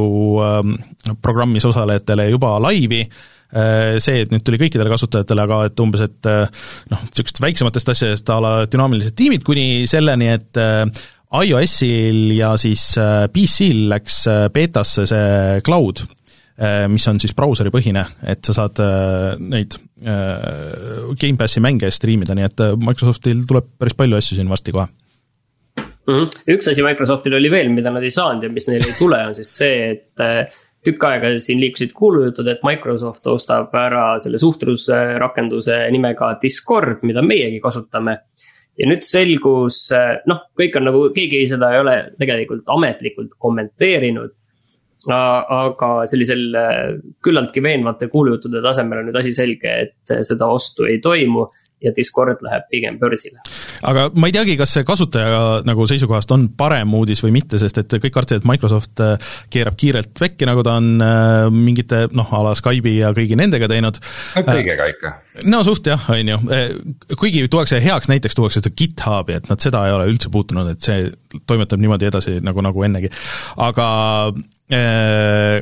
programmis 1.23 1.65
osalejatele 1.65 2.27
juba 2.29 2.59
laivi 2.61 3.07
Äh, 3.09 3.39
see, 3.51 4.21
et 4.25 4.31
nüüd 4.31 4.45
tuli 4.47 4.61
kõikidele 4.61 4.93
kasutajatele, 4.93 5.47
aga 5.47 5.63
et 5.69 5.83
umbes, 5.83 6.05
et 6.07 6.29
äh, 6.31 6.45
noh, 6.93 7.01
niisugustest 7.09 7.43
väiksematest 7.43 7.91
asjadest 7.95 8.31
a 8.31 8.39
la 8.43 8.53
dünaamilised 8.71 9.17
tiimid 9.19 9.43
kuni 9.47 9.89
selleni, 9.91 10.31
et 10.37 10.61
äh, 10.61 10.85
iOS-il 11.31 12.33
ja 12.35 12.55
siis 12.59 12.85
PC-l 13.35 13.85
läks 13.93 14.25
beetasse 14.51 15.05
see 15.07 15.61
cloud, 15.67 16.03
mis 16.91 17.07
on 17.09 17.21
siis 17.23 17.33
brauseripõhine, 17.39 18.03
et 18.29 18.43
sa 18.45 18.57
saad 18.57 18.81
neid 19.39 19.77
Gamepassi 20.03 21.63
mänge 21.63 21.89
striimida, 21.95 22.35
nii 22.35 22.49
et 22.49 22.65
Microsoftil 22.83 23.47
tuleb 23.47 23.71
päris 23.79 23.95
palju 23.97 24.19
asju 24.19 24.41
siin 24.41 24.51
varsti 24.51 24.75
kohe 24.75 24.89
mm. 26.11 26.15
-hmm. 26.15 26.43
üks 26.57 26.71
asi 26.71 26.83
Microsoftil 26.83 27.35
oli 27.39 27.51
veel, 27.51 27.71
mida 27.75 27.95
nad 27.95 28.03
ei 28.03 28.11
saanud 28.11 28.45
ja 28.45 28.51
mis 28.53 28.69
neil 28.69 28.85
ei 28.87 28.97
tule, 28.99 29.23
on 29.27 29.35
siis 29.39 29.55
see, 29.63 29.91
et 29.95 30.27
tükk 30.87 31.05
aega 31.05 31.33
siin 31.43 31.61
liikusid 31.61 31.93
kuulujutud, 31.97 32.49
et 32.49 32.65
Microsoft 32.65 33.27
ostab 33.29 33.75
ära 33.77 34.15
selle 34.23 34.41
suhtlusrakenduse 34.41 35.83
nimega 35.93 36.33
Discord, 36.43 37.05
mida 37.07 37.25
meiegi 37.25 37.61
kasutame. 37.61 38.19
ja 38.81 38.87
nüüd 38.89 39.03
selgus, 39.05 39.91
noh, 40.31 40.45
kõik 40.57 40.77
on 40.79 40.87
nagu, 40.89 41.01
keegi 41.13 41.43
seda 41.51 41.73
ei 41.75 41.81
ole 41.83 41.97
tegelikult 42.19 42.69
ametlikult 42.77 43.35
kommenteerinud. 43.39 44.37
aga 45.11 45.91
sellisel 46.05 46.43
küllaltki 47.25 47.63
veenvate 47.65 48.09
kuulujuttude 48.13 48.61
tasemel 48.61 48.99
on 49.01 49.07
nüüd 49.09 49.17
asi 49.17 49.33
selge, 49.33 49.77
et 49.85 50.15
seda 50.29 50.49
ostu 50.53 50.85
ei 50.85 50.99
toimu 51.01 51.47
ja 51.81 51.93
Discord 51.97 52.43
läheb 52.45 52.67
pigem 52.71 52.99
börsile. 53.01 53.41
aga 53.87 54.09
ma 54.15 54.29
ei 54.29 54.35
teagi, 54.35 54.57
kas 54.61 54.75
see 54.77 54.87
kasutaja 54.87 55.41
nagu 55.67 55.87
seisukohast 55.89 56.33
on 56.37 56.49
parem 56.57 56.93
uudis 56.97 57.23
või 57.25 57.33
mitte, 57.39 57.61
sest 57.61 57.81
et 57.83 57.97
kõik 57.97 58.15
kartsid, 58.15 58.43
et 58.43 58.49
Microsoft 58.49 59.03
äh, 59.05 59.33
keerab 59.53 59.79
kiirelt 59.81 60.13
pekki, 60.19 60.49
nagu 60.49 60.65
ta 60.67 60.77
on 60.81 60.93
äh, 61.05 61.47
mingite 61.55 62.07
noh, 62.17 62.29
a 62.37 62.43
la 62.47 62.55
Skype'i 62.59 62.99
ja 63.01 63.15
kõigi 63.17 63.39
nendega 63.41 63.71
teinud. 63.71 64.01
kõigega 64.37 64.91
ikka. 64.95 65.15
no 65.49 65.63
suht 65.67 65.89
jah, 65.89 66.07
on 66.13 66.35
ju, 66.35 66.39
kuigi 67.21 67.47
tuuakse 67.51 67.81
heaks 67.83 68.11
näiteks, 68.13 68.37
tuuakse 68.37 68.61
seda 68.61 68.75
GitHubi, 68.77 69.41
et 69.41 69.51
nad 69.51 69.63
seda 69.63 69.87
ei 69.89 69.97
ole 69.97 70.09
üldse 70.13 70.33
puutunud, 70.33 70.75
et 70.75 70.85
see 70.85 71.09
toimetab 71.49 71.81
niimoodi 71.81 72.11
edasi 72.11 72.39
nagu, 72.45 72.65
nagu 72.65 72.85
ennegi, 72.87 73.13
aga 73.61 73.91
äh, 74.75 75.61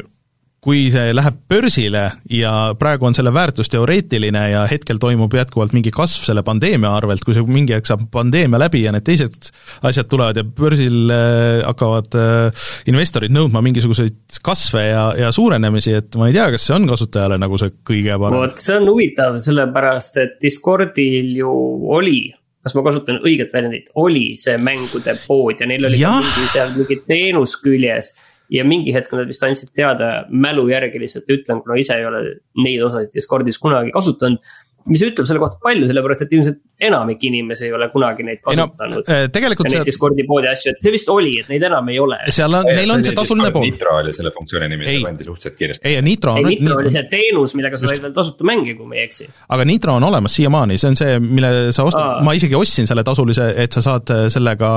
kui 0.65 0.89
see 0.91 1.13
läheb 1.15 1.37
börsile 1.51 2.05
ja 2.35 2.53
praegu 2.79 3.07
on 3.07 3.15
selle 3.15 3.31
väärtus 3.35 3.71
teoreetiline 3.71 4.41
ja 4.51 4.65
hetkel 4.71 4.99
toimub 4.99 5.35
jätkuvalt 5.39 5.75
mingi 5.77 5.93
kasv 5.95 6.25
selle 6.27 6.43
pandeemia 6.47 6.91
arvelt, 6.99 7.23
kui 7.27 7.37
see 7.37 7.47
mingi 7.47 7.77
hetk 7.77 7.87
saab 7.87 8.09
pandeemia 8.15 8.59
läbi 8.65 8.83
ja 8.83 8.93
need 8.95 9.07
teised 9.07 9.53
asjad 9.87 10.09
tulevad 10.11 10.41
ja 10.41 10.45
börsil 10.45 11.15
äh, 11.15 11.63
hakkavad 11.63 12.19
äh, 12.19 12.65
investorid 12.91 13.35
nõudma 13.35 13.63
mingisuguseid 13.69 14.41
kasve 14.43 14.83
ja, 14.89 15.05
ja 15.19 15.31
suurenemisi, 15.35 15.95
et 16.01 16.19
ma 16.19 16.27
ei 16.29 16.35
tea, 16.35 16.49
kas 16.57 16.67
see 16.67 16.75
on 16.75 16.91
kasutajale 16.91 17.39
nagu 17.39 17.61
see 17.61 17.77
kõige 17.87 18.19
parem. 18.19 18.43
vot 18.43 18.65
see 18.65 18.81
on 18.81 18.91
huvitav, 18.91 19.39
sellepärast 19.45 20.21
et 20.25 20.37
Discordil 20.43 21.37
ju 21.39 21.55
oli 21.95 22.21
kas 22.67 22.75
ma 22.75 22.83
kasutan 22.85 23.23
õiget 23.23 23.55
väljendit, 23.55 23.93
oli 24.03 24.33
see 24.37 24.59
mängude 24.61 25.15
pood 25.27 25.63
ja 25.63 25.69
neil 25.71 25.87
oli 25.89 26.01
mingi 26.03 26.51
seal 26.51 26.75
mingi 26.75 26.99
teenus 27.07 27.55
küljes. 27.63 28.13
Ja 28.53 28.65
mingi 28.65 28.95
hetk 28.95 29.13
nad 29.13 29.29
vist 29.29 29.45
andsid 29.45 29.75
teada 29.77 30.25
mälu 30.31 30.69
järgi 30.71 31.03
lihtsalt 31.03 31.29
ütlen, 31.35 31.63
kuna 31.65 31.77
ise 31.81 31.99
ei 31.99 32.09
ole 32.09 32.23
neid 32.65 32.83
osasid 32.87 33.13
Discordis 33.15 33.61
kunagi 33.63 33.93
kasutanud 33.95 34.41
mis 34.89 35.03
ütleb 35.05 35.29
selle 35.29 35.41
kohta 35.43 35.59
palju, 35.63 35.87
sellepärast 35.89 36.25
et 36.25 36.35
ilmselt 36.37 36.59
enamik 36.89 37.25
inimesi 37.29 37.67
ei 37.67 37.75
ole 37.77 37.89
kunagi 37.93 38.25
neid 38.27 38.41
kasutanud 38.45 39.01
no,. 39.03 39.15
Eh, 39.15 39.27
tegelikult 39.35 39.71
see. 39.73 39.83
Discordi 39.89 40.25
poodi 40.29 40.51
asju, 40.51 40.73
et 40.75 40.85
see 40.85 40.93
vist 40.95 41.11
oli, 41.13 41.35
et 41.43 41.51
neid 41.53 41.67
enam 41.69 41.91
ei 41.93 41.99
ole. 42.03 42.19
seal 42.35 42.57
on, 42.59 42.69
neil 42.79 42.93
on 42.95 43.05
see 43.05 43.17
tasuline 43.17 43.51
pool. 43.55 43.67
Nitro 43.67 43.97
oli 44.01 44.15
selle 44.17 44.33
funktsiooni 44.35 44.71
nimi, 44.73 44.87
see 44.89 45.03
pandi 45.05 45.27
suhteliselt 45.29 45.59
kiiresti. 45.59 45.89
ei, 45.91 45.99
Nitro 46.05 46.37
on. 46.37 46.41
ei, 46.45 46.57
Nitro 46.57 46.79
oli 46.83 46.95
see 46.95 47.05
teenus, 47.11 47.57
millega 47.59 47.81
sa 47.81 47.91
said 47.91 48.07
veel 48.07 48.15
tasuta 48.17 48.49
mänge, 48.49 48.77
kui 48.79 48.89
ma 48.89 48.99
ei 48.99 49.05
eksi. 49.09 49.29
aga 49.57 49.69
Nitro 49.69 49.99
on 50.01 50.09
olemas 50.09 50.39
siiamaani, 50.39 50.79
see 50.81 50.93
on 50.93 51.01
see, 51.03 51.19
mille 51.25 51.53
sa 51.77 51.89
ostad, 51.89 52.25
ma 52.25 52.37
isegi 52.39 52.57
ostsin 52.59 52.89
selle 52.89 53.05
tasulise, 53.07 53.51
et 53.65 53.77
sa 53.77 53.85
saad 53.85 54.15
sellega 54.33 54.73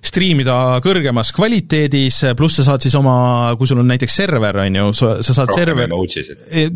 striimida 0.00 0.80
kõrgemas 0.84 1.30
kvaliteedis, 1.36 2.22
pluss 2.38 2.60
sa 2.60 2.70
saad 2.70 2.84
siis 2.84 2.94
oma, 2.98 3.52
kui 3.58 3.68
sul 3.68 3.82
on 3.82 3.88
näiteks 3.90 4.16
server, 4.22 4.60
on 4.64 4.78
ju, 4.78 4.86
sa, 4.96 5.12
sa 5.24 5.36
saad 5.36 5.52
Rohkem 5.52 5.60
server 5.60 5.92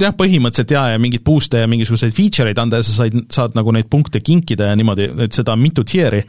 jah, 0.05 0.15
põhimõtteliselt 0.17 0.75
jaa, 0.77 0.85
ja 0.95 1.01
mingeid 1.03 1.25
boost'e 1.27 1.63
ja 1.63 1.71
mingisuguseid 1.71 2.15
feature 2.15 2.53
eid 2.53 2.61
anda 2.61 2.81
ja 2.81 2.87
sa 2.87 2.99
said, 3.01 3.17
saad 3.33 3.57
nagu 3.57 3.73
neid 3.75 3.89
punkte 3.93 4.21
kinkida 4.25 4.69
ja 4.71 4.79
niimoodi, 4.79 5.09
et 5.27 5.37
seda 5.37 5.55
on 5.57 5.63
mitu 5.63 5.85
tier'i. 5.89 6.21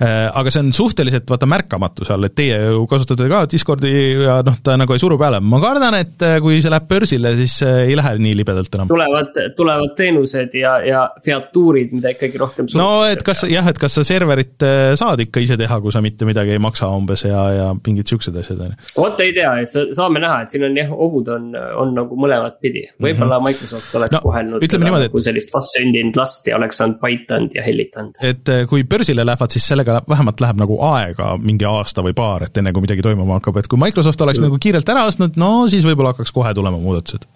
Äh, 0.00 0.16
aga 0.28 0.52
see 0.52 0.64
on 0.64 0.72
suhteliselt 0.76 1.28
vaata 1.30 1.48
märkamatu 1.50 2.08
seal, 2.08 2.24
et 2.28 2.36
teie 2.38 2.58
ju 2.64 2.86
kasutate 2.90 3.28
ka 3.30 3.44
Discordi 3.50 3.92
ja 4.24 4.40
noh, 4.46 4.58
ta 4.64 4.78
nagu 4.80 4.96
ei 4.96 5.02
suru 5.02 5.18
peale, 5.20 5.42
ma 5.44 5.60
kardan, 5.62 5.98
et 6.00 6.26
äh, 6.26 6.38
kui 6.44 6.62
see 6.64 6.72
läheb 6.72 6.88
börsile, 6.90 7.34
siis 7.38 7.60
ei 7.68 7.96
lähe 7.98 8.16
nii 8.24 8.36
libedalt 8.40 8.74
enam. 8.78 8.90
tulevad, 8.90 9.36
tulevad 9.58 9.94
teenused 9.98 10.56
ja, 10.58 10.78
ja 10.86 11.04
featuurid, 11.24 11.92
mida 11.98 12.14
ikkagi 12.16 12.40
rohkem 12.40 12.72
no 12.78 12.90
et 13.08 13.22
kas 13.26 13.44
jah, 13.50 13.68
et 13.68 13.78
kas 13.80 14.00
sa 14.00 14.06
serverit 14.06 14.66
saad 14.98 15.20
ikka 15.22 15.42
ise 15.44 15.58
teha, 15.60 15.80
kui 15.84 15.92
sa 15.94 16.02
mitte 16.04 16.26
midagi 16.28 16.37
midagi 16.38 16.54
ei 16.54 16.62
maksa 16.62 16.88
umbes 16.94 17.24
ja, 17.26 17.40
ja 17.52 17.66
mingid 17.74 18.08
siuksed 18.10 18.36
asjad, 18.38 18.60
on 18.62 18.72
ju. 18.72 18.88
vot 18.96 19.20
ei 19.22 19.32
tea, 19.36 19.50
et 19.62 19.94
saame 19.96 20.22
näha, 20.22 20.42
et 20.44 20.54
siin 20.54 20.66
on 20.68 20.76
jah, 20.78 20.90
ohud 21.06 21.30
on, 21.34 21.48
on 21.82 21.94
nagu 21.96 22.18
mõlemat 22.20 22.58
pidi. 22.62 22.84
võib-olla 23.02 23.38
mm 23.38 23.44
-hmm. 23.44 23.48
Microsoft 23.48 23.94
oleks 23.98 24.16
no, 24.16 24.20
kohelnud 24.26 24.64
ütleme 24.64 24.88
niimoodi, 24.88 25.08
nagu 25.08 25.22
sellist 25.28 25.54
vastsündinud 25.54 26.20
last 26.20 26.46
ja 26.48 26.56
oleks 26.56 26.80
saanud 26.80 27.00
paitanud 27.02 27.56
ja 27.58 27.64
hellitanud. 27.66 28.20
et 28.22 28.54
eh, 28.54 28.66
kui 28.70 28.84
börsile 28.84 29.26
lähevad, 29.26 29.50
siis 29.50 29.66
sellega 29.66 30.02
vähemalt 30.08 30.40
läheb 30.40 30.62
nagu 30.62 30.78
aega 30.92 31.34
mingi 31.42 31.66
aasta 31.68 32.04
või 32.06 32.14
paar, 32.14 32.46
et 32.46 32.56
enne 32.56 32.72
kui 32.72 32.84
midagi 32.86 33.02
toimuma 33.02 33.40
hakkab, 33.40 33.58
et 33.58 33.68
kui 33.68 33.80
Microsoft 33.80 34.20
oleks 34.20 34.38
mm. 34.38 34.48
nagu 34.48 34.58
kiirelt 34.60 34.88
ära 34.88 35.06
ostnud, 35.10 35.36
no 35.36 35.66
siis 35.68 35.86
võib-olla 35.86 36.14
hakkaks 36.14 36.32
kohe 36.32 36.54
tulema 36.54 36.78
muudatused 36.78 37.26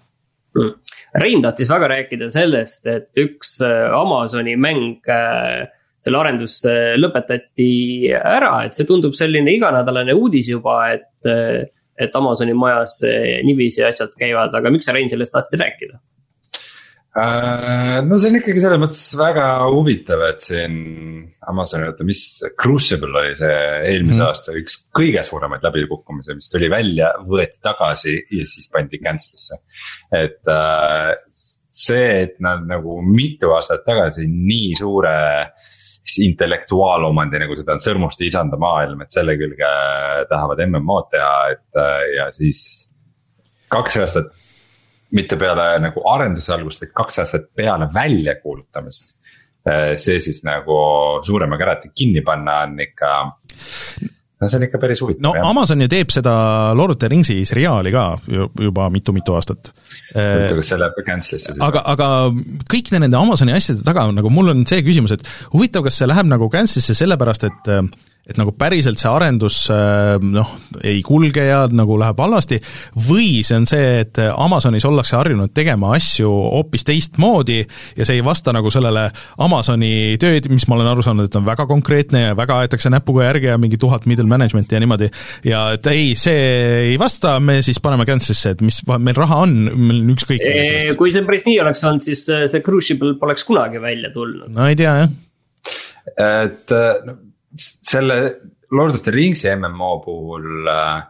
mm.. 0.55 0.79
Rein 1.13 1.43
tahtis 1.43 1.69
väga 1.69 1.87
rääkida 1.91 2.25
sellest, 2.29 2.87
et 2.89 3.21
üks 3.21 3.59
eh, 3.61 3.93
Amazoni 3.93 4.55
mäng 4.57 5.09
äh, 5.09 5.67
selle 6.03 6.19
arendus 6.19 6.61
lõpetati 6.99 7.71
ära, 8.13 8.55
et 8.67 8.75
see 8.77 8.87
tundub 8.89 9.15
selline 9.17 9.55
iganädalane 9.55 10.15
uudis 10.17 10.49
juba, 10.51 10.79
et, 10.95 11.29
et 11.99 12.17
Amazoni 12.19 12.55
majas 12.57 12.99
niiviisi 13.47 13.85
asjad 13.87 14.15
käivad, 14.19 14.55
aga 14.59 14.73
miks 14.73 14.89
sa, 14.89 14.95
Rein, 14.95 15.11
sellest 15.11 15.35
tahtsid 15.35 15.63
rääkida? 15.63 16.01
Äh, 17.13 17.99
no 18.01 18.17
see 18.17 18.31
on 18.31 18.39
ikkagi 18.39 18.61
selles 18.63 18.79
mõttes 18.81 19.01
väga 19.13 19.45
huvitav, 19.69 20.23
et 20.31 20.41
siin 20.41 20.77
Amazoni, 21.45 21.85
oota, 21.91 22.05
mis 22.07 22.23
Crucible 22.57 23.11
oli 23.19 23.35
see 23.37 23.59
eelmise 23.91 24.17
mm. 24.17 24.25
aasta 24.25 24.55
üks 24.57 24.79
kõige 24.97 25.21
suuremaid 25.27 25.61
läbikukkumisi, 25.67 26.33
mis 26.39 26.49
tuli 26.49 26.71
välja, 26.73 27.11
võeti 27.29 27.61
tagasi 27.61 28.15
ja 28.17 28.47
siis 28.49 28.65
pandi 28.73 28.97
cancel'isse. 29.03 29.59
et 30.23 30.49
äh, 30.49 31.11
see, 31.29 32.09
et 32.23 32.41
nad 32.41 32.65
nagu 32.65 32.97
mitu 33.05 33.53
aastat 33.53 33.85
tagasi 33.85 34.25
nii 34.25 34.73
suure 34.81 35.13
äh, 35.43 35.71
intellektuaalomandi, 36.23 37.41
nagu 37.41 37.57
seda 37.57 37.75
on 37.75 37.81
sõrmuste 37.81 38.25
isanda 38.27 38.59
maailm, 38.61 39.03
et 39.03 39.13
selle 39.13 39.35
külge 39.39 39.69
tahavad 40.29 40.61
MMO-d 40.67 41.11
teha, 41.15 41.35
et 41.55 41.81
äh, 41.81 41.99
ja 42.17 42.29
siis 42.35 42.63
kaks 43.73 43.99
aastat. 44.03 44.31
mitte 45.13 45.37
peale 45.37 45.77
nagu 45.77 46.01
arenduse 46.09 46.49
algust, 46.55 46.81
vaid 46.81 46.93
kaks 46.97 47.19
aastat 47.21 47.43
peale 47.55 47.85
väljakuulutamist. 47.93 49.13
Äh, 49.69 49.93
see 49.95 50.19
siis 50.19 50.41
nagu 50.43 50.77
suurema 51.23 51.57
kärati 51.57 51.91
kinni 51.95 52.21
panna 52.25 52.63
on 52.65 52.79
ikka 52.81 53.11
no 54.43 54.51
see 54.51 54.59
on 54.59 54.67
ikka 54.67 54.81
päris 54.81 55.01
huvitav. 55.03 55.23
no 55.25 55.33
jah. 55.37 55.49
Amazon 55.49 55.83
ju 55.85 55.89
teeb 55.91 56.13
seda 56.13 56.35
Lord 56.77 56.95
of 56.95 57.01
the 57.01 57.09
Ringsi 57.11 57.39
seriaali 57.47 57.93
ka 57.95 58.05
juba 58.27 58.89
mitu-mitu 58.93 59.35
aastat. 59.37 59.73
huvitav, 60.13 60.59
kas 60.59 60.71
see 60.73 60.79
läheb 60.81 61.03
cancel'isse 61.09 61.55
siis? 61.55 61.61
aga, 61.63 61.83
aga 61.95 62.09
kõikide 62.71 63.01
nende 63.03 63.19
Amazoni 63.19 63.55
asjade 63.55 63.85
taga 63.87 64.07
on 64.11 64.17
nagu, 64.19 64.31
mul 64.33 64.53
on 64.53 64.65
see 64.69 64.83
küsimus, 64.85 65.15
et 65.15 65.27
huvitav, 65.55 65.85
kas 65.87 66.01
see 66.01 66.09
läheb 66.09 66.29
nagu 66.29 66.49
cancel'isse 66.53 66.97
sellepärast, 67.01 67.47
et 67.49 67.73
et 68.23 68.37
nagu 68.39 68.53
päriselt 68.55 69.01
see 69.01 69.09
arendus 69.11 69.57
äh, 69.73 70.15
noh, 70.23 70.53
ei 70.79 71.01
kulge 71.03 71.43
ja 71.43 71.65
nagu 71.67 71.97
läheb 71.99 72.19
halvasti, 72.23 72.59
või 73.09 73.41
see 73.43 73.57
on 73.59 73.65
see, 73.67 73.89
et 74.05 74.19
Amazonis 74.31 74.85
ollakse 74.87 75.17
harjunud 75.17 75.51
tegema 75.55 75.91
asju 75.97 76.29
hoopis 76.29 76.87
teistmoodi 76.87 77.59
ja 77.59 78.07
see 78.07 78.21
ei 78.21 78.23
vasta 78.23 78.53
nagu 78.55 78.71
sellele 78.71 79.09
Amazoni 79.43 80.15
tööd, 80.21 80.47
mis 80.53 80.65
ma 80.69 80.77
olen 80.77 80.91
aru 80.93 81.03
saanud, 81.03 81.27
et 81.27 81.35
on 81.35 81.43
väga 81.47 81.65
konkreetne 81.67 82.21
ja 82.29 82.37
väga 82.39 82.61
aetakse 82.63 82.91
näpuga 82.93 83.27
järge 83.27 83.51
ja 83.51 83.59
mingi 83.59 83.79
tuhat 83.81 84.07
middle 84.07 84.29
management'i 84.31 84.77
ja 84.77 84.81
niimoodi, 84.85 85.11
ja 85.49 85.65
et 85.75 85.91
ei, 85.91 86.13
see 86.19 86.47
ei 86.93 86.95
vasta, 87.01 87.35
me 87.43 87.59
siis 87.65 87.83
paneme 87.83 88.07
cancel'isse, 88.07 88.55
et 88.55 88.63
mis, 88.63 88.79
meil 88.87 89.19
raha 89.19 89.41
on, 89.43 89.57
meil 89.75 89.99
on 89.99 90.15
ükskõik. 90.15 90.47
kui 90.99 91.11
see 91.11 91.27
päris 91.27 91.43
nii 91.49 91.59
oleks 91.65 91.83
olnud, 91.91 92.07
siis 92.07 92.23
see 92.23 92.63
Crucible 92.63 93.17
poleks 93.19 93.43
kunagi 93.51 93.83
välja 93.83 94.15
tulnud. 94.15 94.47
no 94.55 94.71
ei 94.71 94.79
tea, 94.79 94.95
jah. 95.03 95.77
et 96.23 96.75
no 97.03 97.19
selle 97.57 98.19
Lord 98.73 98.95
of 98.95 99.03
the 99.05 99.11
Ringsi 99.13 99.51
MMO 99.55 99.97
puhul 100.03 100.69
äh, 100.69 101.03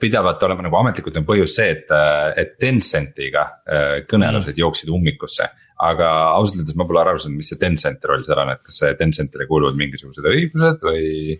pidavalt 0.00 0.42
olema 0.42 0.66
nagu 0.66 0.78
ametlikult 0.80 1.16
on 1.20 1.26
põhjus 1.28 1.56
see, 1.56 1.70
et, 1.76 1.90
äh, 1.94 2.32
et 2.42 2.56
Tencentiga 2.60 3.46
äh, 3.64 3.94
kõnelused 4.08 4.54
mm. 4.54 4.62
jooksid 4.64 4.92
ummikusse. 4.92 5.48
aga 5.82 6.08
ausalt 6.36 6.60
öeldes 6.60 6.76
ma 6.78 6.84
pole 6.86 7.00
aru 7.00 7.18
saanud, 7.18 7.40
mis 7.40 7.48
see 7.50 7.58
Tencenti 7.58 8.06
roll 8.06 8.22
seal 8.22 8.38
on, 8.38 8.52
et 8.52 8.60
kas 8.62 8.76
see 8.82 8.92
Tencentile 8.98 9.48
kuuluvad 9.48 9.78
mingisugused 9.78 10.28
õigused 10.30 10.84
või? 10.84 11.38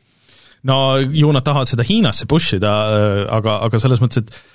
no 0.66 0.78
ju 0.98 1.30
nad 1.34 1.44
tahavad 1.46 1.70
seda 1.70 1.86
Hiinasse 1.86 2.26
push 2.30 2.56
ida, 2.58 2.72
äh, 2.96 3.20
aga, 3.36 3.60
aga 3.68 3.82
selles 3.82 4.02
mõttes, 4.02 4.24
et 4.24 4.51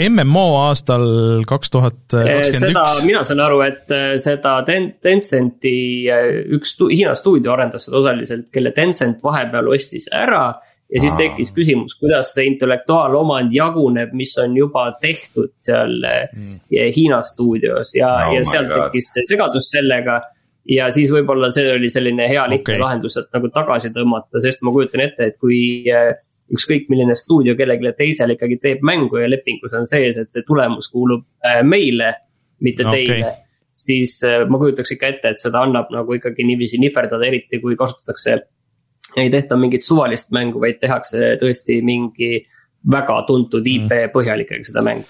MMO 0.00 0.44
aastal 0.56 1.04
kaks 1.48 1.72
tuhat 1.72 1.98
kakskümmend 2.08 2.72
üks. 2.72 3.00
mina 3.04 3.22
saan 3.28 3.42
aru, 3.44 3.60
et 3.66 3.92
äh, 3.92 4.14
seda 4.22 4.54
Ten-, 4.64 4.94
Tencenti 5.04 6.08
äh, 6.08 6.28
üks 6.56 6.72
stu-, 6.76 6.88
Hiina 6.92 7.12
stuudio 7.18 7.52
arendas 7.52 7.88
seda 7.88 8.00
osaliselt, 8.00 8.46
kelle 8.54 8.72
Tencent 8.72 9.20
vahepeal 9.24 9.68
ostis 9.74 10.08
ära. 10.08 10.46
ja 10.92 11.00
siis 11.00 11.14
tekkis 11.16 11.52
küsimus, 11.56 11.94
kuidas 12.00 12.34
see 12.34 12.48
intellektuaalomand 12.50 13.52
jaguneb, 13.52 14.10
mis 14.16 14.32
on 14.40 14.56
juba 14.56 14.90
tehtud 15.00 15.52
seal 15.60 15.94
mm. 16.00 16.58
Hiina 16.96 17.22
stuudios 17.24 17.94
ja 17.96 18.10
no,, 18.26 18.34
ja 18.36 18.44
sealt 18.48 18.72
tekkis 18.72 19.14
segadus 19.28 19.70
sellega 19.72 20.20
ja 20.68 20.88
siis 20.94 21.12
võib-olla 21.12 21.50
see 21.52 21.68
oli 21.72 21.90
selline 21.90 22.28
hea 22.28 22.44
lihtne 22.48 22.76
okay. 22.76 22.82
lahendus, 22.82 23.16
et 23.20 23.32
nagu 23.34 23.48
tagasi 23.52 23.92
tõmmata, 23.94 24.40
sest 24.44 24.62
ma 24.62 24.72
kujutan 24.74 25.04
ette, 25.04 25.32
et 25.32 25.40
kui 25.40 25.58
ükskõik 26.52 26.88
milline 26.92 27.14
stuudio 27.18 27.54
kellelegi 27.58 27.92
teisele 27.98 28.36
ikkagi 28.36 28.58
teeb 28.62 28.82
mängu 28.86 29.20
ja 29.20 29.30
lepingus 29.30 29.74
on 29.76 29.86
sees, 29.88 30.18
et 30.20 30.32
see 30.34 30.44
tulemus 30.46 30.90
kuulub 30.92 31.24
äh, 31.46 31.60
meile, 31.66 32.12
mitte 32.64 32.86
okay. 32.86 33.06
teile. 33.06 33.32
siis 33.72 34.18
äh, 34.28 34.42
ma 34.48 34.60
kujutaks 34.60 34.96
ikka 34.96 35.12
ette, 35.14 35.32
et 35.32 35.42
seda 35.42 35.62
annab 35.66 35.92
nagu 35.94 36.18
ikkagi 36.18 36.44
niiviisi 36.46 36.80
nihverdada, 36.82 37.24
eriti 37.28 37.60
kui 37.62 37.76
kasutatakse. 37.76 38.40
ei 39.16 39.30
tehta 39.30 39.56
mingit 39.56 39.84
suvalist 39.84 40.32
mängu, 40.32 40.60
vaid 40.60 40.80
tehakse 40.80 41.36
tõesti 41.40 41.80
mingi 41.84 42.42
väga 42.90 43.16
tuntud 43.28 43.66
IP 43.66 43.90
mm. 43.92 44.12
põhjalikega 44.12 44.66
seda 44.66 44.82
mängu. 44.84 45.06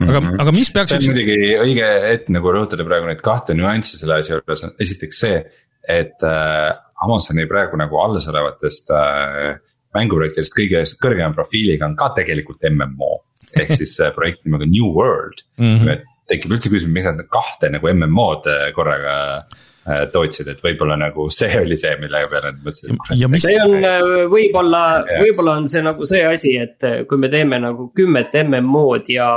aga, 0.00 0.20
mhm. 0.20 0.40
aga 0.40 0.52
mis 0.54 0.70
peaks. 0.70 0.92
see 0.92 1.00
on 1.00 1.06
muidugi 1.10 1.38
õige 1.58 1.92
hetk 2.06 2.32
nagu 2.32 2.52
rõhutada 2.54 2.86
praegu 2.86 3.10
neid 3.10 3.22
kahte 3.24 3.56
nüanssi 3.58 3.98
selle 3.98 4.20
asja 4.20 4.38
juures, 4.38 4.66
esiteks 4.86 5.22
see, 5.26 5.40
et 5.88 6.26
äh, 6.26 6.74
Amazoni 7.02 7.44
praegu 7.50 7.76
nagu 7.76 7.98
alles 8.00 8.28
olevatest 8.30 8.92
äh, 8.94 9.56
mänguprojektidest 9.96 10.56
kõige 10.56 10.82
kõrgema 11.02 11.34
profiiliga 11.36 11.88
on 11.88 11.96
ka 11.98 12.12
tegelikult 12.18 12.64
MMO. 12.70 13.22
ehk 13.56 13.76
siis 13.78 13.94
projekt 14.14 14.44
nimega 14.44 14.66
New 14.68 14.90
World 14.92 15.44
mm, 15.56 15.78
-hmm. 15.78 16.02
tekib 16.28 16.52
üldse 16.52 16.72
küsimus, 16.72 16.92
miks 16.92 17.06
nad 17.08 17.22
kahte 17.32 17.70
nagu 17.72 17.88
MMO-d 17.88 18.50
äh, 18.52 18.66
korraga 18.76 19.14
äh, 19.38 20.02
tootsid, 20.12 20.50
et 20.52 20.60
võib-olla 20.64 20.98
nagu 21.00 21.30
see 21.30 21.54
oli 21.64 21.78
see, 21.80 21.94
mille 22.02 22.26
peale 22.30 22.52
nad 22.52 22.60
mõtlesid. 22.60 23.40
see 23.46 23.56
on 23.62 23.78
äh, 23.78 24.26
võib-olla, 24.32 24.82
võib-olla 25.22 25.56
on 25.62 25.70
see 25.72 25.82
nagu 25.86 26.04
see 26.04 26.22
asi, 26.26 26.56
et 26.58 27.08
kui 27.08 27.18
me 27.22 27.32
teeme 27.32 27.60
nagu 27.62 27.90
kümmet 27.96 28.36
MMO-d 28.44 29.16
ja, 29.16 29.30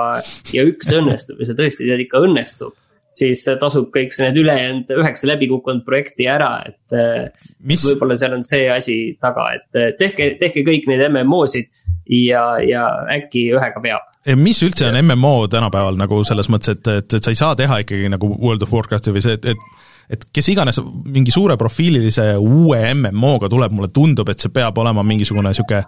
ja 0.54 0.68
üks 0.68 0.92
õnnestub 0.92 1.40
ja 1.40 1.50
see 1.50 1.60
tõesti 1.64 1.88
tead 1.88 2.08
ikka 2.08 2.26
õnnestub 2.28 2.76
siis 3.10 3.44
tasub 3.60 3.90
kõik 3.94 4.14
need 4.22 4.38
ülejäänud 4.44 4.94
üheksa 5.00 5.30
läbikukkunud 5.32 5.84
projekti 5.86 6.28
ära, 6.30 6.52
et 6.70 6.96
äh, 6.96 7.50
võib-olla 7.66 8.18
seal 8.20 8.38
on 8.38 8.46
see 8.46 8.70
asi 8.72 8.98
taga, 9.22 9.50
et 9.58 9.80
äh, 9.80 9.92
tehke, 10.00 10.36
tehke 10.42 10.64
kõik 10.68 10.90
neid 10.90 11.08
MMO-sid 11.10 11.72
ja, 12.10 12.44
ja 12.64 12.86
äkki 13.18 13.50
ühega 13.58 13.82
peab. 13.84 14.08
mis 14.38 14.62
üldse 14.66 14.90
on 14.90 15.00
MMO 15.02 15.48
tänapäeval 15.52 15.98
nagu 16.00 16.22
selles 16.28 16.50
mõttes, 16.54 16.78
et, 16.78 16.92
et, 17.02 17.18
et 17.18 17.24
sa 17.24 17.34
ei 17.34 17.40
saa 17.40 17.56
teha 17.58 17.82
ikkagi 17.86 18.12
nagu 18.14 18.30
World 18.38 18.66
of 18.66 18.74
Warcrafti 18.74 19.14
või 19.16 19.26
see, 19.26 19.38
et, 19.40 19.54
et 19.54 19.88
et 20.10 20.24
kes 20.34 20.48
iganes 20.50 20.80
mingi 20.82 21.30
suureprofiililise 21.30 22.32
uue 22.42 22.80
MMO-ga 22.96 23.50
tuleb, 23.52 23.76
mulle 23.78 23.92
tundub, 23.94 24.30
et 24.32 24.42
see 24.42 24.50
peab 24.54 24.78
olema 24.82 25.04
mingisugune 25.06 25.52
niisugune 25.52 25.84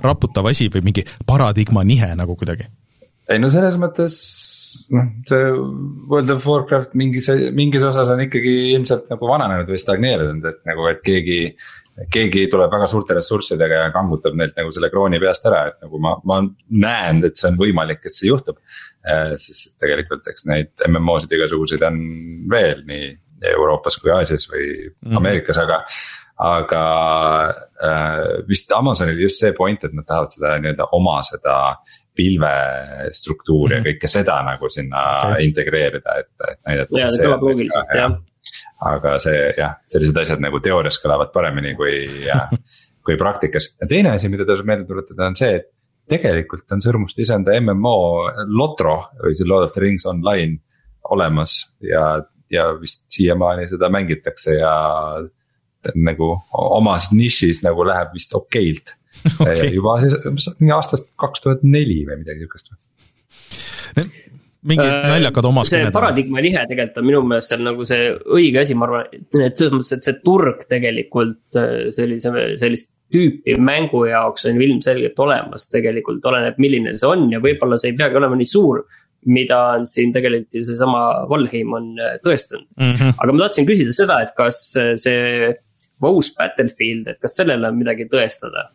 raputav 0.00 0.48
asi 0.48 0.70
või 0.72 0.84
mingi 0.88 1.04
paradigma 1.28 1.84
nihe 1.84 2.08
nagu 2.16 2.36
kuidagi. 2.36 2.68
ei 3.28 3.40
no 3.42 3.50
selles 3.52 3.76
mõttes 3.80 4.16
noh, 4.94 5.08
see 5.28 5.48
World 6.10 6.30
of 6.34 6.46
Warcraft 6.46 6.94
mingis, 6.98 7.28
mingis 7.56 7.84
osas 7.86 8.10
on 8.12 8.22
ikkagi 8.26 8.54
ilmselt 8.74 9.10
nagu 9.12 9.30
vananenud 9.30 9.70
või 9.72 9.80
stagneerunud, 9.82 10.46
et 10.52 10.62
nagu, 10.68 10.86
et 10.92 11.02
keegi. 11.06 11.40
keegi 12.12 12.42
tuleb 12.52 12.68
väga 12.68 12.84
suurte 12.92 13.14
ressurssidega 13.16 13.76
ja 13.86 13.92
kangutab 13.94 14.34
neilt 14.36 14.58
nagu 14.58 14.68
selle 14.74 14.90
krooni 14.92 15.16
peast 15.16 15.46
ära, 15.48 15.62
et 15.70 15.78
nagu 15.80 15.96
ma, 16.04 16.10
ma 16.28 16.42
näen, 16.68 17.22
et 17.24 17.40
see 17.40 17.48
on 17.48 17.56
võimalik, 17.56 18.02
et 18.04 18.12
see 18.12 18.28
juhtub. 18.28 18.58
Eh, 19.06 19.32
sest 19.40 19.70
tegelikult 19.80 20.28
eks 20.28 20.44
neid 20.50 20.84
MMO-sid 20.84 21.32
igasuguseid 21.32 21.86
on 21.88 21.96
veel 22.52 22.84
nii 22.84 23.14
Euroopas 23.52 23.96
kui 24.02 24.12
Aasias 24.12 24.44
või 24.52 24.66
mm. 24.90 25.16
Ameerikas, 25.16 25.60
aga 25.62 25.80
aga 26.36 26.82
äh, 27.80 28.48
vist 28.48 28.72
Amazonil 28.72 29.20
just 29.20 29.40
see 29.40 29.52
point, 29.56 29.84
et 29.84 29.94
nad 29.96 30.04
tahavad 30.04 30.32
seda 30.34 30.56
nii-öelda 30.60 30.90
oma 30.96 31.22
seda 31.24 31.56
pilvestruktuuri 32.16 33.74
mm 33.74 33.82
-hmm. 33.82 33.86
ja 33.86 33.92
kõike 33.92 34.10
seda 34.10 34.40
nagu 34.46 34.70
sinna 34.72 35.04
okay. 35.28 35.46
integreerida, 35.50 36.18
et, 36.22 36.32
et 36.50 36.58
näidata. 36.66 36.98
ja 36.98 37.10
see 37.12 37.26
kõlab 37.26 37.46
loogiliselt 37.48 37.94
jah. 37.94 38.18
aga 38.90 39.16
see 39.22 39.40
jah, 39.58 39.78
sellised 39.92 40.20
asjad 40.24 40.42
nagu 40.44 40.60
teoorias 40.60 41.00
kõlavad 41.02 41.32
paremini 41.34 41.74
kui 41.78 41.96
kui 43.06 43.16
praktikas 43.16 43.76
ja 43.80 43.86
teine 43.86 44.14
asi, 44.16 44.28
mida 44.32 44.46
tasub 44.48 44.66
meelde 44.66 44.86
tuletada, 44.88 45.30
on 45.30 45.36
see, 45.38 45.60
et 45.60 45.70
tegelikult 46.10 46.70
on 46.74 46.82
Sõrmuste 46.82 47.22
isanda 47.22 47.54
MMO 47.60 47.98
Lotro 48.46 48.96
või 49.22 49.34
see 49.38 49.46
Lord 49.48 49.68
of 49.68 49.74
the 49.74 49.82
Rings 49.82 50.06
Online 50.06 50.58
olemas 51.10 51.58
ja, 51.82 52.22
ja 52.50 52.68
vist 52.80 53.06
siiamaani 53.14 53.68
seda 53.70 53.90
mängitakse 53.92 54.58
ja 54.58 54.74
nagu 55.94 56.32
omas 56.50 57.10
nišis 57.14 57.62
nagu 57.62 57.84
läheb 57.86 58.14
vist 58.14 58.34
okeilt 58.34 58.96
okay. 59.40 59.72
juba 59.74 59.98
siis 60.02 60.50
aastast 60.74 61.10
kaks 61.20 61.44
tuhat 61.44 61.66
neli 61.66 62.02
või 62.08 62.22
midagi 62.22 62.44
sihukest 62.44 62.72
või 62.72 64.10
mingid 64.66 64.90
äh, 64.90 65.06
naljakad 65.10 65.46
omaskonnad. 65.46 65.88
see 65.88 65.94
paradigma 65.94 66.42
nihe 66.44 66.64
tegelikult 66.68 67.00
on 67.00 67.08
minu 67.08 67.22
meelest 67.30 67.52
seal 67.52 67.64
nagu 67.66 67.86
see 67.88 68.10
õige 68.38 68.62
asi, 68.62 68.76
ma 68.78 68.88
arvan, 68.88 69.08
et 69.14 69.58
selles 69.58 69.74
mõttes, 69.74 69.94
et 69.96 70.08
see 70.08 70.20
turg 70.26 70.66
tegelikult 70.70 71.60
äh, 71.60 71.88
sellise, 71.94 72.32
sellist 72.60 72.92
tüüpi 73.14 73.54
mängu 73.62 74.02
jaoks 74.08 74.48
on 74.48 74.58
ju 74.58 74.64
ilmselgelt 74.66 75.20
olemas, 75.22 75.68
tegelikult 75.70 76.24
oleneb, 76.26 76.56
milline 76.62 76.94
see 76.98 77.06
on 77.08 77.28
ja 77.30 77.38
võib-olla 77.42 77.78
see 77.78 77.92
ei 77.92 77.98
peagi 78.00 78.18
olema 78.18 78.38
nii 78.38 78.54
suur. 78.54 78.86
mida 79.26 79.56
on 79.74 79.86
siin 79.90 80.12
tegelikult 80.14 80.54
ju 80.54 80.60
seesama 80.62 81.26
Valheim 81.30 81.72
on 81.74 81.86
äh, 81.98 82.18
tõestanud 82.22 82.66
mm. 82.76 82.92
-hmm. 82.92 83.14
aga 83.22 83.32
ma 83.32 83.42
tahtsin 83.42 83.66
küsida 83.66 83.94
seda, 83.94 84.20
et 84.22 84.34
kas 84.36 84.60
see 85.02 85.54
uus 86.06 86.34
Battlefield, 86.36 87.08
et 87.08 87.18
kas 87.20 87.34
sellele 87.40 87.68
on 87.68 87.78
midagi 87.78 88.06
tõestada? 88.12 88.70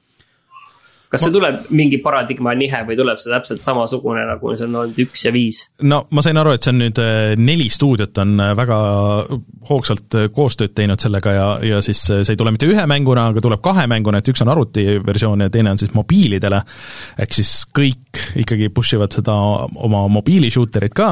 Kas 1.11 1.25
see 1.25 1.33
tuleb 1.33 1.67
mingi 1.75 1.99
paradigma 2.03 2.53
nihe 2.55 2.81
või 2.87 2.95
tuleb 2.99 3.19
see 3.19 3.31
täpselt 3.33 3.65
samasugune, 3.65 4.23
nagu 4.29 4.53
see 4.55 4.67
on 4.67 4.77
olnud 4.81 5.01
üks 5.03 5.25
ja 5.27 5.33
viis? 5.35 5.59
no 5.83 6.05
ma 6.15 6.23
sain 6.23 6.39
aru, 6.39 6.55
et 6.55 6.63
see 6.63 6.73
on 6.73 6.79
nüüd 6.79 7.01
äh, 7.03 7.33
neli 7.39 7.67
stuudiot 7.73 8.21
on 8.23 8.33
äh, 8.39 8.53
väga 8.57 8.79
hoogsalt 9.69 10.17
äh, 10.19 10.29
koostööd 10.33 10.75
teinud 10.77 11.03
sellega 11.03 11.35
ja, 11.35 11.47
ja 11.67 11.81
siis 11.85 12.03
see 12.07 12.23
ei 12.23 12.39
tule 12.39 12.55
mitte 12.55 12.69
ühe 12.69 12.87
mänguna, 12.89 13.27
aga 13.33 13.43
tuleb 13.43 13.63
kahe 13.65 13.87
mänguna, 13.91 14.21
et 14.21 14.31
üks 14.31 14.43
on 14.45 14.53
arvutiversioon 14.55 15.47
ja 15.47 15.51
teine 15.53 15.75
on 15.75 15.81
siis 15.81 15.93
mobiilidele. 15.97 16.63
ehk 17.19 17.39
siis 17.41 17.55
kõik 17.75 18.23
ikkagi 18.45 18.71
push 18.71 18.95
ivad 18.95 19.19
seda 19.19 19.35
oma 19.35 20.05
mobiili 20.11 20.51
shooter'it 20.53 20.95
ka, 20.95 21.11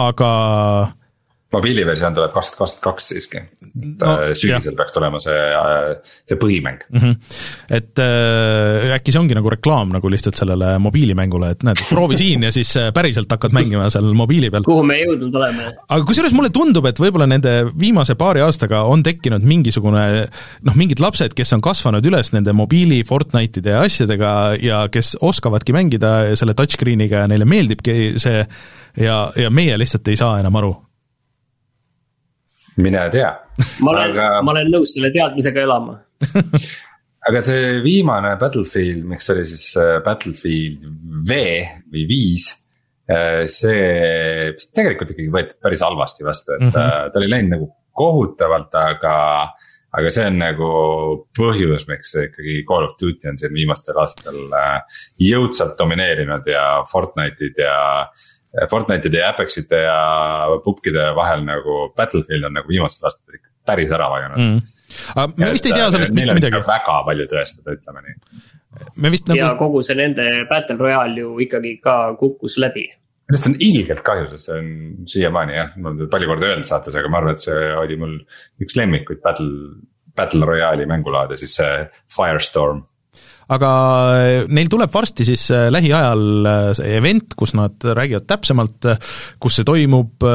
aga 0.00 0.30
mobiiliversioon 1.54 2.14
tuleb 2.14 2.32
kaks 2.34 2.52
tuhat 2.54 2.58
kakskümmend 2.60 2.84
kaks 2.90 3.08
siiski. 3.10 3.40
no, 3.74 4.06
äh, 4.06 4.32
sügisel 4.38 4.70
jah. 4.70 4.76
peaks 4.78 4.94
tulema 4.94 5.20
see, 5.22 5.36
äh, 5.56 6.14
see 6.28 6.38
põhimäng 6.40 6.80
mm. 6.88 7.00
-hmm. 7.00 7.16
et 7.78 8.02
äh, 8.02 8.94
äkki 8.96 9.14
see 9.14 9.20
ongi 9.20 9.36
nagu 9.36 9.50
reklaam 9.52 9.92
nagu 9.94 10.10
lihtsalt 10.10 10.38
sellele 10.38 10.72
mobiilimängule, 10.82 11.50
et 11.54 11.64
näed, 11.66 11.82
proovi 11.88 12.18
siin 12.20 12.46
ja 12.46 12.52
siis 12.54 12.72
äh, 12.76 12.90
päriselt 12.94 13.30
hakkad 13.30 13.54
mängima 13.56 13.90
seal 13.90 14.12
mobiili 14.14 14.50
peal. 14.50 14.66
kuhu 14.66 14.82
me 14.86 14.98
jõudnud 15.02 15.38
oleme. 15.42 15.70
aga 15.88 16.04
kusjuures 16.06 16.34
mulle 16.36 16.52
tundub, 16.54 16.86
et 16.86 17.00
võib-olla 17.02 17.26
nende 17.30 17.54
viimase 17.80 18.14
paari 18.14 18.44
aastaga 18.46 18.82
on 18.90 19.02
tekkinud 19.06 19.46
mingisugune 19.46 20.04
noh, 20.62 20.76
mingid 20.76 21.02
lapsed, 21.02 21.34
kes 21.34 21.52
on 21.56 21.64
kasvanud 21.64 22.06
üles 22.06 22.32
nende 22.36 22.54
mobiili 22.56 23.02
Fortnite'ide 23.06 23.74
ja 23.74 23.86
asjadega 23.86 24.34
ja 24.62 24.84
kes 24.92 25.16
oskavadki 25.20 25.74
mängida 25.74 26.36
selle 26.36 26.54
touchscreen'iga 26.54 27.24
ja 27.24 27.30
neile 27.30 27.48
meeldibki 27.48 28.14
see 28.20 28.44
ja, 28.96 29.18
ja 29.36 29.50
meie 29.50 29.78
lihtsalt 29.78 30.08
ei 30.08 30.18
saa 30.20 30.38
enam 30.40 30.56
aru 30.56 30.89
mine 32.76 33.08
tea. 33.10 33.32
ma 33.80 33.90
olen 33.90 34.12
aga..., 34.12 34.28
ma 34.42 34.54
olen 34.54 34.70
nõus 34.72 34.94
selle 34.94 35.10
teadmisega 35.14 35.66
elama 35.66 35.98
aga 37.28 37.42
see 37.44 37.80
viimane 37.84 38.34
Battlefield, 38.40 39.04
miks 39.08 39.30
oli 39.34 39.46
siis 39.48 39.66
äh, 39.80 39.98
Battlefield 40.04 40.86
V 41.28 41.40
või 41.92 42.06
viis. 42.08 42.50
Äh, 43.10 43.44
see 43.50 44.52
vist 44.54 44.72
tegelikult 44.76 45.12
ikkagi 45.14 45.32
võeti 45.34 45.58
päris 45.62 45.84
halvasti 45.84 46.26
vastu, 46.26 46.54
et 46.56 46.64
mm 46.64 46.72
-hmm. 46.72 47.12
ta 47.12 47.20
oli 47.20 47.30
läinud 47.30 47.56
nagu 47.56 47.70
kohutavalt, 48.00 48.74
aga. 48.74 49.16
aga 49.90 50.10
see 50.14 50.26
on 50.30 50.36
nagu 50.38 50.66
põhjus, 51.34 51.88
miks 51.88 52.14
ikkagi 52.14 52.60
Call 52.68 52.86
of 52.86 52.92
Duty 53.00 53.26
on 53.26 53.38
siin 53.38 53.52
viimastel 53.52 53.96
aastatel 53.98 54.52
jõudsalt 55.18 55.74
domineerinud 55.78 56.46
ja 56.46 56.84
Fortnite'id 56.92 57.58
ja 57.58 58.06
Fortnite'ide 58.70 59.20
ja 59.22 59.30
Apexite 59.30 59.78
ja 59.84 59.98
pubkide 60.64 61.10
vahel 61.14 61.44
nagu 61.46 61.82
Battlefield 61.96 62.48
on 62.48 62.56
nagu 62.58 62.70
viimastel 62.70 63.06
aastatel 63.06 63.38
ikka 63.38 63.50
päris 63.70 63.92
ära 63.94 64.08
vajunud 64.10 64.40
mm.. 64.42 64.62
aga 65.14 65.26
me 65.36 65.50
vist 65.54 65.68
ei 65.68 65.76
tea 65.76 65.90
sellest 65.94 66.16
mitte 66.16 66.34
midagi. 66.38 66.62
väga 66.66 66.96
palju 67.06 67.26
tõestada, 67.30 67.76
ütleme 67.78 68.02
nii. 68.06 68.16
me 68.96 69.12
vist 69.14 69.30
nagu. 69.30 69.38
ja 69.38 69.52
kogu 69.60 69.84
see 69.86 69.98
nende 70.00 70.26
Battle 70.50 70.80
Royale 70.80 71.22
ju 71.22 71.36
ikkagi 71.46 71.76
ka 71.84 71.96
kukkus 72.18 72.58
läbi. 72.62 72.88
sellest 73.30 73.52
on 73.52 73.56
ilgelt 73.68 74.02
kahju, 74.06 74.26
sest 74.32 74.50
see 74.50 74.58
on 74.58 74.74
siiamaani 75.14 75.58
jah, 75.60 75.72
ma 75.78 75.92
olen 75.92 76.10
palju 76.10 76.32
korda 76.32 76.50
öelnud 76.50 76.70
saates, 76.72 76.98
aga 76.98 77.12
ma 77.12 77.22
arvan, 77.22 77.38
et 77.38 77.46
see 77.46 77.72
oli 77.84 78.00
mul 78.02 78.18
üks 78.66 78.78
lemmikuid 78.80 79.22
Battle, 79.22 79.78
Battle 80.18 80.50
Royale'i 80.50 80.90
mängulaade, 80.90 81.38
siis 81.38 81.54
see 81.62 81.84
Firestorm 82.16 82.82
aga 83.50 83.70
eh, 84.20 84.44
neil 84.52 84.70
tuleb 84.70 84.92
varsti 84.92 85.26
siis 85.26 85.48
eh, 85.54 85.66
lähiajal 85.72 86.24
eh, 86.46 86.70
see 86.78 86.94
event, 86.98 87.34
kus 87.38 87.54
nad 87.58 87.82
räägivad 87.82 88.28
täpsemalt, 88.30 88.88
kus 89.42 89.58
see 89.58 89.66
toimub, 89.66 90.26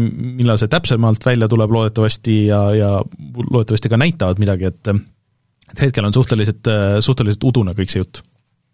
millal 0.00 0.60
see 0.60 0.70
täpsemalt 0.72 1.24
välja 1.26 1.48
tuleb 1.50 1.72
loodetavasti 1.76 2.36
ja, 2.48 2.60
ja 2.76 2.90
loodetavasti 3.00 3.92
ka 3.92 4.00
näitavad 4.00 4.42
midagi, 4.42 4.70
et 4.70 4.94
et 5.70 5.82
hetkel 5.84 6.02
on 6.02 6.14
suhteliselt, 6.14 6.66
suhteliselt 7.04 7.44
udune 7.46 7.76
kõik 7.78 7.92
see 7.92 8.00
jutt. 8.02 8.22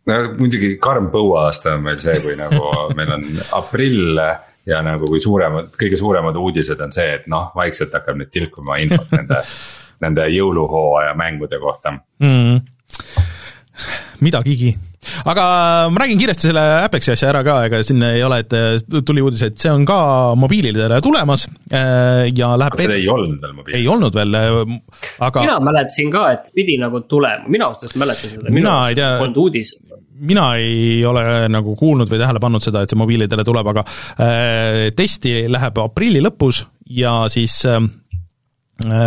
no 0.09 0.20
muidugi 0.38 0.76
karm 0.81 1.11
põuaasta 1.12 1.74
on 1.76 1.83
meil 1.85 1.98
see, 2.00 2.14
kui 2.24 2.37
nagu 2.38 2.70
meil 2.98 3.12
on 3.18 3.26
aprill 3.59 4.22
ja 4.66 4.79
nagu 4.83 5.11
kui 5.11 5.20
suuremad, 5.22 5.74
kõige 5.79 5.98
suuremad 5.98 6.38
uudised 6.40 6.81
on 6.83 6.94
see, 6.94 7.18
et 7.18 7.26
noh, 7.31 7.50
vaikselt 7.59 7.92
hakkab 7.98 8.22
nüüd 8.22 8.33
tilkuma 8.33 8.79
infot 8.83 9.12
nende, 9.12 9.42
nende 10.07 10.31
jõuluhooaja 10.33 11.12
mängude 11.18 11.61
kohta 11.62 11.98
mm 12.22 12.75
midagigi. 14.24 14.74
aga 15.29 15.44
ma 15.92 16.02
räägin 16.02 16.18
kiiresti 16.18 16.48
selle 16.48 16.62
Apexi 16.83 17.12
asja 17.14 17.31
ära 17.31 17.42
ka, 17.46 17.57
ega 17.68 17.81
siin 17.87 18.02
ei 18.02 18.22
ole, 18.26 18.40
et 18.42 18.94
tuli 19.07 19.22
uudis, 19.22 19.44
et 19.46 19.59
see 19.61 19.70
on 19.70 19.85
ka 19.87 19.98
mobiilidele 20.38 21.00
tulemas 21.05 21.46
äh, 21.70 22.26
ja 22.35 22.55
läheb 22.59 22.79
seda 22.81 22.96
ei 22.98 23.09
olnud 23.12 23.42
veel 23.44 23.57
mobiil? 23.59 23.76
ei 23.79 23.90
olnud 23.92 24.16
veel, 24.18 24.38
aga 25.29 25.44
mina 25.46 25.59
mäletasin 25.68 26.14
ka, 26.14 26.24
et 26.37 26.55
pidi 26.57 26.79
nagu 26.83 27.05
tulema, 27.07 27.46
mina 27.46 27.68
ausalt 27.68 27.87
öeldes 27.87 28.00
mäletasin 28.02 28.35
seda, 28.38 28.55
minu 28.55 28.72
arust 28.72 29.20
polnud 29.20 29.42
uudis 29.44 29.76
mina 30.16 30.48
ei 30.57 31.05
ole 31.05 31.22
nagu 31.52 31.76
kuulnud 31.76 32.09
või 32.09 32.22
tähele 32.22 32.40
pannud 32.40 32.64
seda, 32.64 32.83
et 32.83 32.92
see 32.92 32.98
mobiilidele 32.98 33.44
tuleb, 33.46 33.70
aga 33.74 33.85
äh, 33.85 34.81
testi 34.96 35.42
läheb 35.52 35.85
aprilli 35.85 36.24
lõpus 36.24 36.64
ja 36.96 37.18
siis 37.33 37.61
äh, 37.68 37.83
Äh, 37.83 38.05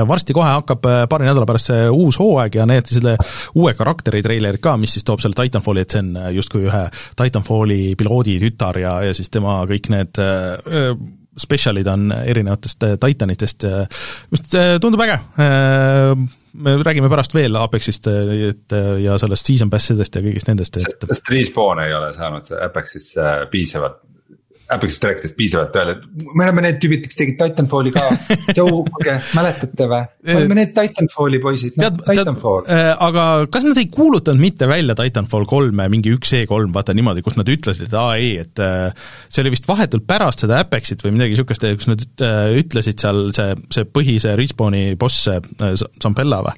varsti 0.08 0.34
kohe 0.34 0.49
hakkab 0.49 0.86
äh, 0.89 1.03
paari 1.10 1.27
nädala 1.27 1.45
pärast 1.45 1.69
see 1.69 1.86
uus 1.93 2.17
hooaeg 2.19 2.55
ja 2.58 2.65
näidati 2.65 2.95
selle 2.97 3.15
uue 3.55 3.73
karakteri 3.77 4.23
treilerit 4.25 4.62
ka, 4.63 4.75
mis 4.82 4.95
siis 4.97 5.05
toob 5.05 5.21
selle 5.21 5.38
Titanfalli, 5.38 5.86
et 5.86 5.93
see 5.93 6.01
on 6.01 6.15
äh, 6.17 6.32
justkui 6.34 6.65
ühe 6.65 6.84
Titanfalli 7.19 7.93
piloodi 7.99 8.39
tütar 8.41 8.82
ja, 8.82 8.97
ja 9.05 9.13
siis 9.13 9.29
tema 9.29 9.62
kõik 9.69 9.91
need 9.93 10.21
äh, 10.23 10.93
spetsialid 11.39 11.88
on 11.88 12.10
erinevatest 12.17 12.84
Titanitest 12.99 13.63
arust 13.69 14.55
tundub 14.82 15.05
äge. 15.05 15.19
Äh,, 15.39 16.25
me 16.60 16.73
räägime 16.82 17.08
pärast 17.13 17.38
veel 17.38 17.55
Apexist, 17.55 18.10
et 18.10 18.73
ja 19.03 19.15
sellest 19.21 19.47
season 19.47 19.69
pass 19.71 19.93
idest 19.93 20.17
ja 20.17 20.23
kõigist 20.25 20.49
nendest, 20.49 20.82
et 20.82 21.08
sest 21.13 21.29
Respawn 21.29 21.86
ei 21.86 21.93
ole 21.93 22.10
saanud 22.17 22.49
Apexisse 22.65 23.29
piisavalt 23.53 24.01
Apexist 24.69 25.03
rääkides 25.03 25.34
piisavalt 25.38 25.75
öelda, 25.79 25.95
et 25.97 26.25
me 26.38 26.45
oleme 26.45 26.63
need 26.65 26.77
tüübid, 26.82 27.08
kes 27.10 27.17
tegid 27.17 27.39
Titanfalli 27.39 27.93
ka. 27.95 28.03
Joe, 28.58 28.84
kuulge, 28.86 29.15
mäletate 29.38 29.88
või? 29.89 30.01
me 30.29 30.38
oleme 30.43 30.60
need 30.62 30.73
Titanfalli 30.77 31.41
poisid, 31.43 31.77
noh 31.82 31.99
Titanfall. 32.05 32.69
Äh, 32.69 32.91
aga 33.08 33.25
kas 33.51 33.67
nad 33.67 33.79
ei 33.82 33.89
kuulutanud 33.93 34.41
mitte 34.41 34.69
välja 34.69 34.95
Titanfall 34.99 35.47
kolme, 35.49 35.89
mingi 35.91 36.13
üks 36.15 36.34
E3, 36.38 36.69
vaata 36.75 36.95
niimoodi, 36.97 37.25
kus 37.25 37.39
nad 37.39 37.49
ütlesid, 37.49 37.89
et 37.89 37.97
aa 37.97 38.17
ei, 38.19 38.36
et 38.45 38.63
äh, 38.63 38.89
see 39.29 39.43
oli 39.43 39.55
vist 39.55 39.69
vahetult 39.69 40.08
pärast 40.10 40.45
seda 40.45 40.62
Apexit 40.63 41.05
või 41.05 41.17
midagi 41.17 41.38
niisugust, 41.38 41.65
kus 41.82 41.89
nad 41.89 42.05
äh, 42.25 42.41
ütlesid 42.62 43.01
seal 43.01 43.29
see, 43.36 43.55
see 43.73 43.88
põhise 43.89 44.38
Respawni 44.39 44.91
boss, 44.99 45.25
see 45.25 45.73
Zampella 46.01 46.43
või? 46.45 46.58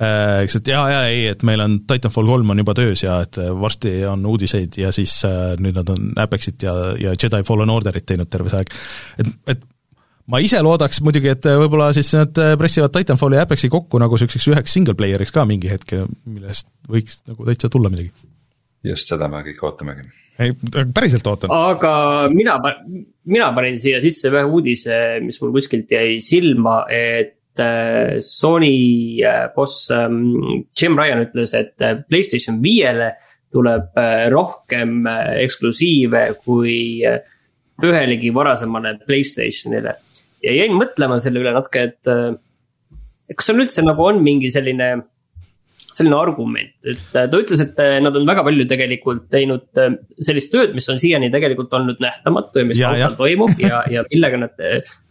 Eks, 0.00 0.56
et 0.60 0.70
jaa, 0.72 0.84
jaa, 0.88 1.00
ei, 1.12 1.24
et 1.34 1.42
meil 1.46 1.60
on 1.60 1.80
Titanfall 1.88 2.28
kolm 2.30 2.52
on 2.54 2.62
juba 2.62 2.74
töös 2.76 3.02
ja 3.04 3.18
et 3.26 3.36
varsti 3.60 3.98
on 4.08 4.24
uudiseid 4.30 4.78
ja 4.80 4.92
siis 4.96 5.18
äh, 5.28 5.52
nüüd 5.60 5.76
nad 5.76 5.90
on 5.92 6.14
Apexit 6.20 6.62
ja, 6.64 6.74
ja 7.00 7.12
Jedi 7.12 7.42
Fallen 7.46 7.72
Orderit 7.72 8.06
teinud 8.08 8.30
terve 8.32 8.52
see 8.52 8.62
aeg. 8.62 8.72
et, 9.20 9.34
et 9.54 9.66
ma 10.30 10.40
ise 10.40 10.62
loodaks 10.64 11.02
muidugi, 11.04 11.32
et 11.34 11.48
võib-olla 11.62 11.90
siis 11.96 12.14
nad 12.16 12.40
pressivad 12.60 12.94
Titanfalli 12.94 13.36
ja 13.36 13.44
Apexi 13.44 13.68
kokku 13.72 14.00
nagu 14.00 14.16
niisuguseks 14.16 14.48
üheks 14.54 14.76
single 14.78 14.96
player'iks 14.96 15.34
ka 15.36 15.44
mingi 15.48 15.68
hetk, 15.72 15.92
millest 16.24 16.70
võiks 16.88 17.20
nagu 17.28 17.48
täitsa 17.50 17.68
tulla 17.72 17.92
midagi. 17.92 18.12
just 18.86 19.10
seda 19.10 19.28
me 19.28 19.42
kõik 19.50 19.60
ootamegi. 19.68 20.06
ei, 20.40 20.54
päriselt 20.94 21.28
ootan. 21.28 21.52
aga 21.52 21.92
mina, 22.32 22.56
mina 23.28 23.50
panin 23.52 23.76
siia 23.82 24.00
sisse 24.00 24.32
ühe 24.32 24.46
uudise, 24.48 25.20
mis 25.26 25.42
mul 25.42 25.52
kuskilt 25.58 25.92
jäi 25.92 26.16
silma, 26.24 26.86
et 26.88 27.36
Äh, 27.39 27.39
Sony 28.20 29.22
äh, 29.22 29.48
boss 29.54 29.90
ähm, 29.90 30.66
Jim 30.76 30.98
Ryan 30.98 31.24
ütles, 31.26 31.54
et 31.58 31.80
äh, 31.82 31.96
Playstation 32.08 32.60
viiele 32.62 33.14
tuleb 33.50 33.96
rohkem 34.30 35.08
eksklusiive 35.10 36.20
kui 36.44 37.02
ühelegi 37.82 38.30
varasemale 38.30 38.92
Playstationile. 39.02 39.96
ja 40.44 40.52
jäin 40.54 40.76
mõtlema 40.78 41.18
selle 41.18 41.42
üle 41.42 41.50
natuke, 41.56 41.82
et 41.88 42.06
kas 43.34 43.48
seal 43.48 43.64
üldse 43.64 43.82
nagu 43.82 44.06
on 44.06 44.22
mingi 44.22 44.52
selline 44.54 44.92
selline 45.96 46.16
argument, 46.18 46.72
et 46.86 47.00
ta 47.12 47.26
ütles, 47.28 47.62
et 47.64 47.80
nad 48.04 48.14
on 48.16 48.28
väga 48.28 48.44
palju 48.46 48.66
tegelikult 48.70 49.24
teinud 49.32 49.80
sellist 50.22 50.52
tööd, 50.52 50.76
mis 50.76 50.86
on 50.92 51.00
siiani 51.02 51.30
tegelikult 51.32 51.72
olnud 51.76 51.98
nähtamatu 52.02 52.62
ja 52.62 52.68
mis 52.68 52.78
taustal 52.80 53.16
toimub 53.18 53.58
ja, 53.62 53.82
ja 53.94 54.04
millega 54.10 54.44
nad 54.44 54.62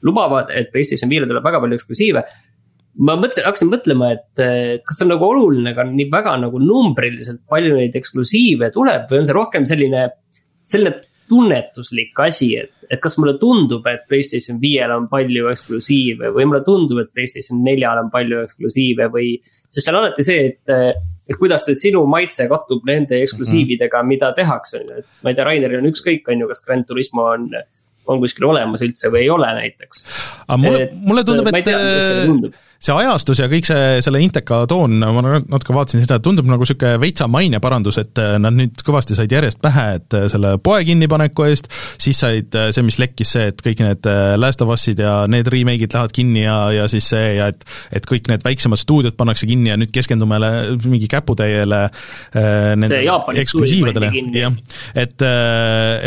lubavad, 0.07 0.53
et 0.55 0.71
PlayStation 0.73 1.11
viiele 1.11 1.27
tuleb 1.29 1.45
väga 1.45 1.61
palju 1.63 1.79
eksklusiive. 1.79 2.23
ma 3.05 3.15
mõtlesin, 3.19 3.45
hakkasin 3.47 3.73
mõtlema, 3.73 4.13
et 4.15 4.43
kas 4.87 5.03
on 5.03 5.13
nagu 5.13 5.27
oluline 5.27 5.75
ka 5.75 5.85
nii 5.89 6.09
väga 6.11 6.37
nagu 6.45 6.63
numbriliselt 6.63 7.43
palju 7.49 7.75
neid 7.77 7.95
eksklusiive 7.99 8.71
tuleb 8.75 9.11
või 9.11 9.21
on 9.21 9.29
see 9.29 9.37
rohkem 9.37 9.67
selline, 9.69 10.07
selline 10.63 10.95
tunnetuslik 11.29 12.17
asi, 12.25 12.53
et, 12.63 12.73
et 12.89 13.01
kas 13.01 13.17
mulle 13.21 13.35
tundub, 13.41 13.85
et 13.89 14.05
Playstation 14.09 14.57
viiel 14.61 14.91
on 14.95 15.07
palju 15.11 15.49
eksklusiive 15.51 16.31
või 16.35 16.47
mulle 16.49 16.63
tundub, 16.65 17.03
et 17.03 17.11
Playstation 17.13 17.61
neljal 17.65 18.01
on 18.03 18.09
palju 18.13 18.43
eksklusiive 18.47 19.09
või. 19.13 19.35
sest 19.69 19.85
see 19.85 19.93
on 19.93 19.99
alati 20.01 20.25
see, 20.25 20.47
et, 20.49 21.03
et 21.29 21.37
kuidas 21.37 21.67
see 21.69 21.77
sinu 21.77 22.05
maitse 22.09 22.47
kattub 22.49 22.87
nende 22.89 23.21
eksklusiividega, 23.23 24.01
mida 24.09 24.31
tehakse, 24.37 24.81
on 24.81 24.95
ju, 24.95 25.03
et 25.03 25.25
ma 25.25 25.33
ei 25.33 25.37
tea, 25.37 25.45
Raineril 25.51 25.83
on 25.83 25.91
ükskõik, 25.91 26.25
on 26.33 26.41
ju, 26.45 26.49
kas 26.49 26.65
Grand 26.65 26.89
Turismo 26.89 27.29
on 27.35 27.51
on 28.09 28.17
kuskil 28.23 28.47
olemas 28.49 28.81
üldse 28.81 29.11
või 29.13 29.19
ei 29.27 29.29
ole 29.29 29.51
näiteks. 29.53 29.99
aga 30.47 30.57
mulle, 30.57 30.87
mulle 31.11 31.23
tundub, 31.27 31.51
et 31.53 32.65
see 32.79 32.95
ajastus 32.95 33.41
ja 33.41 33.47
kõik 33.51 33.67
see, 33.67 33.99
selle 34.03 34.21
Inteka 34.23 34.61
toon, 34.71 35.01
ma 35.03 35.21
natuke 35.35 35.75
vaatasin 35.75 36.03
seda, 36.05 36.19
tundub 36.23 36.47
nagu 36.47 36.63
niisugune 36.63 36.95
veitsa 37.01 37.27
maineparandus, 37.31 37.97
et 37.99 38.21
äh, 38.23 38.37
nad 38.39 38.55
nüüd 38.55 38.79
kõvasti 38.87 39.17
said 39.17 39.33
järjest 39.35 39.59
pähe, 39.63 39.85
et 39.97 40.15
äh, 40.15 40.27
selle 40.31 40.53
poe 40.63 40.79
kinnipaneku 40.87 41.43
eest, 41.49 41.67
siis 41.99 42.21
said 42.23 42.55
äh, 42.55 42.69
see, 42.75 42.85
mis 42.87 42.99
lekkis, 43.01 43.33
see, 43.35 43.49
et 43.51 43.59
kõik 43.65 43.83
need 43.83 44.07
Last 44.39 44.63
of 44.63 44.71
Us'id 44.71 45.01
ja 45.03 45.15
need 45.31 45.49
remake'id 45.51 45.91
lähevad 45.91 46.13
kinni 46.15 46.45
ja, 46.45 46.55
ja 46.71 46.87
siis 46.91 47.09
see 47.11 47.35
ja 47.35 47.49
et 47.51 47.67
et 47.95 48.05
kõik 48.07 48.29
need 48.31 48.45
väiksemad 48.45 48.79
stuudiod 48.79 49.17
pannakse 49.19 49.47
kinni 49.49 49.73
ja 49.73 49.75
nüüd 49.79 49.91
keskendume 49.93 50.39
mingi 50.85 51.09
käputäiele 51.11 51.81
nende 52.79 52.99
eksklusiividele, 53.41 54.11
jah. 54.37 54.55
et, 54.95 55.25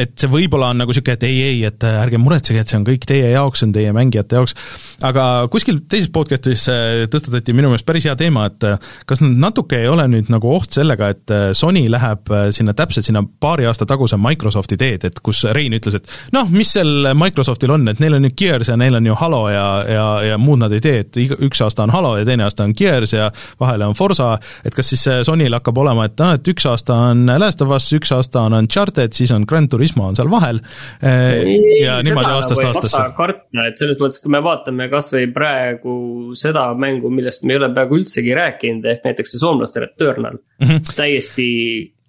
et 0.00 0.14
see 0.16 0.30
võib-olla 0.32 0.70
on 0.72 0.80
nagu 0.82 0.94
niisugune, 0.94 1.18
et 1.18 1.26
ei, 1.28 1.38
ei, 1.50 1.60
et 1.68 1.86
ärge 1.88 2.20
muretsege, 2.22 2.64
et 2.64 2.72
see 2.72 2.80
on 2.80 2.86
kõik 2.88 3.04
teie 3.08 3.32
jaoks, 3.34 3.60
see 3.60 3.68
on 3.68 3.76
teie 3.76 3.92
mängijate 3.96 4.40
jaoks, 4.40 4.56
aga 5.04 5.28
kuskil 5.52 5.82
teises 5.84 6.08
podcast'is 6.14 6.61
äh, 6.70 7.04
tõstatati 7.10 7.54
minu 7.56 7.70
meelest 7.70 7.86
päris 7.88 8.06
hea 8.08 8.14
teema, 8.18 8.46
et 8.50 8.66
äh, 8.66 8.90
kas 9.08 9.22
nüüd 9.22 9.38
natuke 9.42 9.80
ei 9.82 9.88
ole 9.90 10.06
nüüd 10.10 10.30
nagu 10.32 10.50
oht 10.52 10.74
sellega, 10.76 11.10
et 11.12 11.32
äh, 11.32 11.44
Sony 11.56 11.84
läheb 11.90 12.30
sinna 12.54 12.74
täpselt 12.76 13.08
sinna 13.08 13.22
paari 13.22 13.66
aasta 13.68 13.86
taguse 13.88 14.18
Microsofti 14.20 14.78
teed, 14.80 15.06
et 15.08 15.20
kus 15.24 15.44
Rein 15.54 15.74
ütles, 15.76 15.96
et 15.98 16.12
noh, 16.34 16.48
mis 16.52 16.72
seal 16.74 17.12
Microsoftil 17.18 17.74
on, 17.74 17.86
et 17.92 18.02
neil 18.02 18.18
on 18.18 18.28
ju 18.28 18.32
Gears 18.38 18.72
ja 18.72 18.76
neil 18.80 18.98
on 18.98 19.06
ju 19.06 19.16
Halo 19.18 19.42
ja, 19.52 19.66
ja, 19.88 20.06
ja 20.32 20.38
muud 20.40 20.62
nad 20.62 20.74
ei 20.74 20.84
tee, 20.84 21.02
et 21.06 21.20
iga, 21.24 21.38
üks 21.48 21.62
aasta 21.64 21.86
on 21.86 21.94
Halo 21.94 22.14
ja 22.20 22.26
teine 22.28 22.46
aasta 22.46 22.66
on 22.66 22.74
Gears 22.78 23.16
ja 23.16 23.30
vahele 23.60 23.88
on 23.88 23.98
Forsa, 23.98 24.34
et 24.64 24.76
kas 24.76 24.92
siis 24.92 25.06
Sonyl 25.26 25.58
hakkab 25.58 25.82
olema, 25.82 26.06
et 26.08 26.18
noh, 26.22 26.34
et 26.38 26.52
üks 26.52 26.66
aasta 26.68 26.98
on 27.10 27.26
Last 27.42 27.64
of 27.64 27.72
Us, 27.74 27.88
üks 27.96 28.12
aasta 28.14 28.46
on 28.46 28.56
Uncharted, 28.60 29.16
siis 29.16 29.32
on 29.34 29.46
Grand 29.48 29.70
Turismo 29.72 30.08
on 30.10 30.18
seal 30.18 30.30
vahel 30.32 30.60
ja 31.02 31.98
niimoodi 32.04 32.32
aastast 32.32 32.62
nagu 32.62 32.72
aastasse. 32.72 33.02
karta, 33.16 33.66
et 33.68 33.80
selles 33.80 33.98
mõttes, 34.00 34.20
kui 34.22 34.32
me 34.32 34.40
vaatame 34.44 34.88
kasvõi 34.92 35.28
praegu 35.34 35.94
seda 36.38 36.51
seda 36.52 36.68
mängu, 36.78 37.10
millest 37.10 37.42
me 37.42 37.56
ei 37.56 37.62
ole 37.62 37.72
peaaegu 37.74 37.98
üldsegi 38.02 38.36
rääkinud, 38.38 38.86
ehk 38.92 39.08
näiteks 39.08 39.34
see 39.34 39.42
soomlaste 39.42 39.82
Returnal 39.82 40.38
mm. 40.38 40.68
-hmm. 40.68 40.94
täiesti 40.96 41.48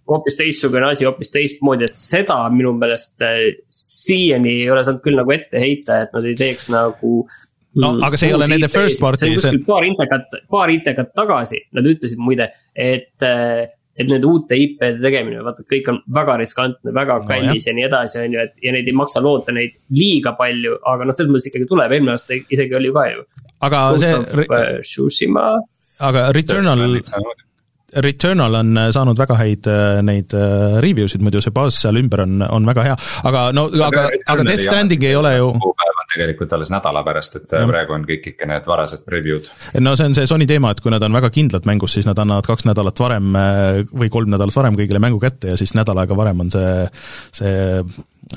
hoopis 0.09 0.35
teistsugune 0.35 0.89
asi, 0.91 1.07
hoopis 1.07 1.31
teistmoodi, 1.31 1.87
et 1.87 1.99
seda 1.99 2.41
minu 2.51 2.73
meelest 2.75 3.23
äh, 3.23 3.39
siiani 3.71 4.59
ei 4.63 4.69
ole 4.71 4.83
saanud 4.83 5.03
küll 5.05 5.19
nagu 5.19 5.31
ette 5.35 5.61
heita, 5.63 6.03
et 6.03 6.15
nad 6.15 6.27
ei 6.27 6.35
teeks 6.39 6.69
nagu 6.73 7.13
no 7.81 7.93
aga 8.05 8.19
see 8.19 8.29
ei 8.29 8.35
ole 8.37 8.49
nende 8.51 8.69
first 8.71 8.99
party. 9.01 9.23
see 9.23 9.31
on 9.31 9.39
kuskil 9.39 9.63
paar 9.67 9.87
intekat, 9.87 10.35
paar 10.51 10.73
intekat 10.73 11.13
tagasi, 11.17 11.63
nad 11.73 11.87
ütlesid 11.89 12.21
muide, 12.21 12.51
et 12.75 13.25
äh, 13.25 13.71
et 13.93 14.09
nende 14.09 14.25
uute 14.25 14.57
IP-de 14.57 14.97
tegemine, 15.03 15.43
vaata, 15.45 15.65
kõik 15.69 15.89
on 15.91 15.99
väga 16.15 16.37
riskantne, 16.41 16.93
väga 16.95 17.19
kallis 17.29 17.67
no, 17.67 17.69
ja 17.69 17.75
nii 17.77 17.85
edasi, 17.89 18.19
on 18.23 18.35
ju, 18.37 18.47
et 18.47 18.65
ja 18.65 18.73
neid 18.73 18.89
ei 18.89 18.97
maksa 18.97 19.21
loota 19.21 19.53
neid 19.53 19.75
liiga 19.93 20.33
palju, 20.39 20.79
aga 20.89 21.07
noh, 21.07 21.15
selles 21.15 21.33
mõttes 21.33 21.51
ikkagi 21.51 21.69
tuleb, 21.69 21.93
eelmine 21.93 22.15
aasta 22.15 22.37
isegi 22.41 22.77
oli 22.79 22.89
ju 22.89 22.97
ka 22.97 23.05
ju. 23.11 23.23
aga 23.69 23.85
see. 24.01 24.49
Tsushima. 24.81 25.47
aga 26.09 26.27
Returnal, 26.35 26.99
Returnal 28.03 28.57
on 28.57 28.79
saanud 28.95 29.19
väga 29.21 29.37
häid 29.37 29.69
äh, 29.69 29.99
neid 30.01 30.33
äh, 30.33 30.79
review 30.81 31.05
sid, 31.11 31.21
muidu 31.21 31.43
see 31.45 31.53
baas 31.53 31.77
seal 31.83 32.01
ümber 32.01 32.25
on, 32.25 32.41
on 32.49 32.65
väga 32.65 32.89
hea, 32.89 32.95
aga 33.29 33.51
no, 33.53 33.67
aga, 33.89 34.07
aga 34.25 34.47
Death 34.49 34.65
Stranding 34.65 35.05
ei 35.05 35.13
ole 35.19 35.37
ju 35.37 35.53
tegelikult 36.13 36.53
alles 36.53 36.71
nädala 36.73 37.03
pärast, 37.05 37.39
et 37.39 37.55
ja. 37.55 37.63
praegu 37.69 37.95
on 37.95 38.05
kõik 38.09 38.29
ikka 38.33 38.49
need 38.49 38.67
varased 38.69 39.05
preview'd. 39.07 39.49
no 39.83 39.95
see 39.99 40.09
on 40.11 40.17
see 40.17 40.29
Sony 40.29 40.47
teema, 40.49 40.73
et 40.73 40.83
kui 40.83 40.93
nad 40.93 41.03
on 41.03 41.19
väga 41.19 41.31
kindlad 41.33 41.67
mängus, 41.69 41.97
siis 41.97 42.07
nad 42.09 42.19
annavad 42.19 42.47
kaks 42.49 42.67
nädalat 42.69 43.03
varem 43.05 43.33
äh, 43.39 43.81
või 43.89 44.11
kolm 44.13 44.33
nädalat 44.33 44.59
varem 44.61 44.79
kõigile 44.79 45.01
mängu 45.03 45.21
kätte 45.23 45.53
ja 45.53 45.59
siis 45.59 45.75
nädal 45.77 46.03
aega 46.03 46.17
varem 46.17 46.45
on 46.45 46.53
see, 46.53 46.77
see 47.41 47.57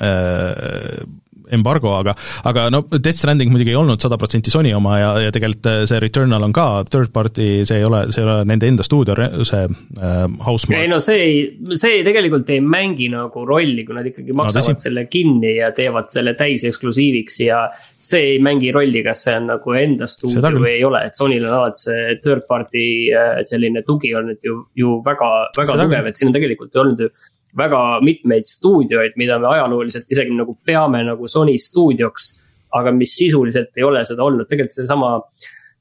äh, 0.01 1.07
embargo, 1.55 1.93
aga 1.97 2.15
aga 2.47 2.67
no 2.73 2.83
Death 2.91 3.17
Stranding 3.17 3.51
muidugi 3.53 3.73
ei 3.73 3.79
olnud 3.79 4.01
sada 4.03 4.17
protsenti 4.19 4.53
Sony 4.53 4.73
oma 4.75 4.97
ja, 4.99 5.11
ja 5.27 5.33
tegelikult 5.33 5.69
äh, 5.71 5.79
see 5.89 6.01
Returnal 6.03 6.45
on 6.47 6.55
ka 6.55 6.67
third 6.89 7.11
party, 7.15 7.65
see 7.67 7.81
ei 7.81 7.87
ole, 7.87 8.05
see 8.13 8.23
ei 8.23 8.27
ole 8.27 8.37
nende 8.49 8.69
enda 8.69 8.85
stuudio, 8.85 9.15
see 9.47 9.63
äh, 9.65 10.17
Housemarque. 10.45 10.83
ei 10.83 10.91
no 10.91 10.99
see 11.03 11.21
ei, 11.23 11.39
see 11.79 12.01
tegelikult 12.07 12.49
ei 12.53 12.61
mängi 12.63 13.09
nagu 13.13 13.45
rolli, 13.47 13.85
kui 13.87 13.97
nad 13.97 14.09
ikkagi 14.09 14.35
maksavad 14.37 14.77
no, 14.77 14.85
selle 14.87 15.05
kinni 15.11 15.55
ja 15.57 15.71
teevad 15.75 16.11
selle 16.13 16.35
täiseksklusiiviks 16.39 17.41
ja 17.45 17.63
see 17.97 18.33
ei 18.33 18.41
mängi 18.43 18.71
rolli, 18.75 19.03
kas 19.05 19.25
see 19.27 19.37
on 19.39 19.51
nagu 19.53 19.77
enda 19.77 20.09
stuudio 20.11 20.53
või 20.57 20.73
ei 20.75 20.85
ole, 20.87 21.05
et 21.07 21.17
Sonyl 21.17 21.47
on 21.47 21.57
alati 21.61 21.85
see 21.87 22.19
third 22.23 22.45
party 22.49 22.85
äh, 23.15 23.41
selline 23.47 23.83
tugi 23.87 24.13
olnud 24.17 24.43
ju, 24.43 24.61
ju 24.77 24.99
väga, 25.05 25.31
väga 25.57 25.81
tugev, 25.83 26.09
et 26.09 26.19
siin 26.19 26.31
on 26.31 26.37
tegelikult 26.37 26.81
olnud 26.83 27.05
ju 27.05 27.11
väga 27.55 27.81
mitmeid 28.05 28.47
stuudioid, 28.47 29.15
mida 29.19 29.39
me 29.41 29.51
ajalooliselt 29.53 30.11
isegi 30.11 30.35
nagu 30.35 30.57
peame 30.65 31.03
nagu 31.07 31.29
Sony 31.31 31.57
stuudioks. 31.61 32.33
aga 32.77 32.91
mis 32.91 33.13
sisuliselt 33.15 33.77
ei 33.79 33.83
ole 33.87 34.01
seda 34.05 34.25
olnud, 34.25 34.45
tegelikult 34.45 34.75
seesama 34.75 35.07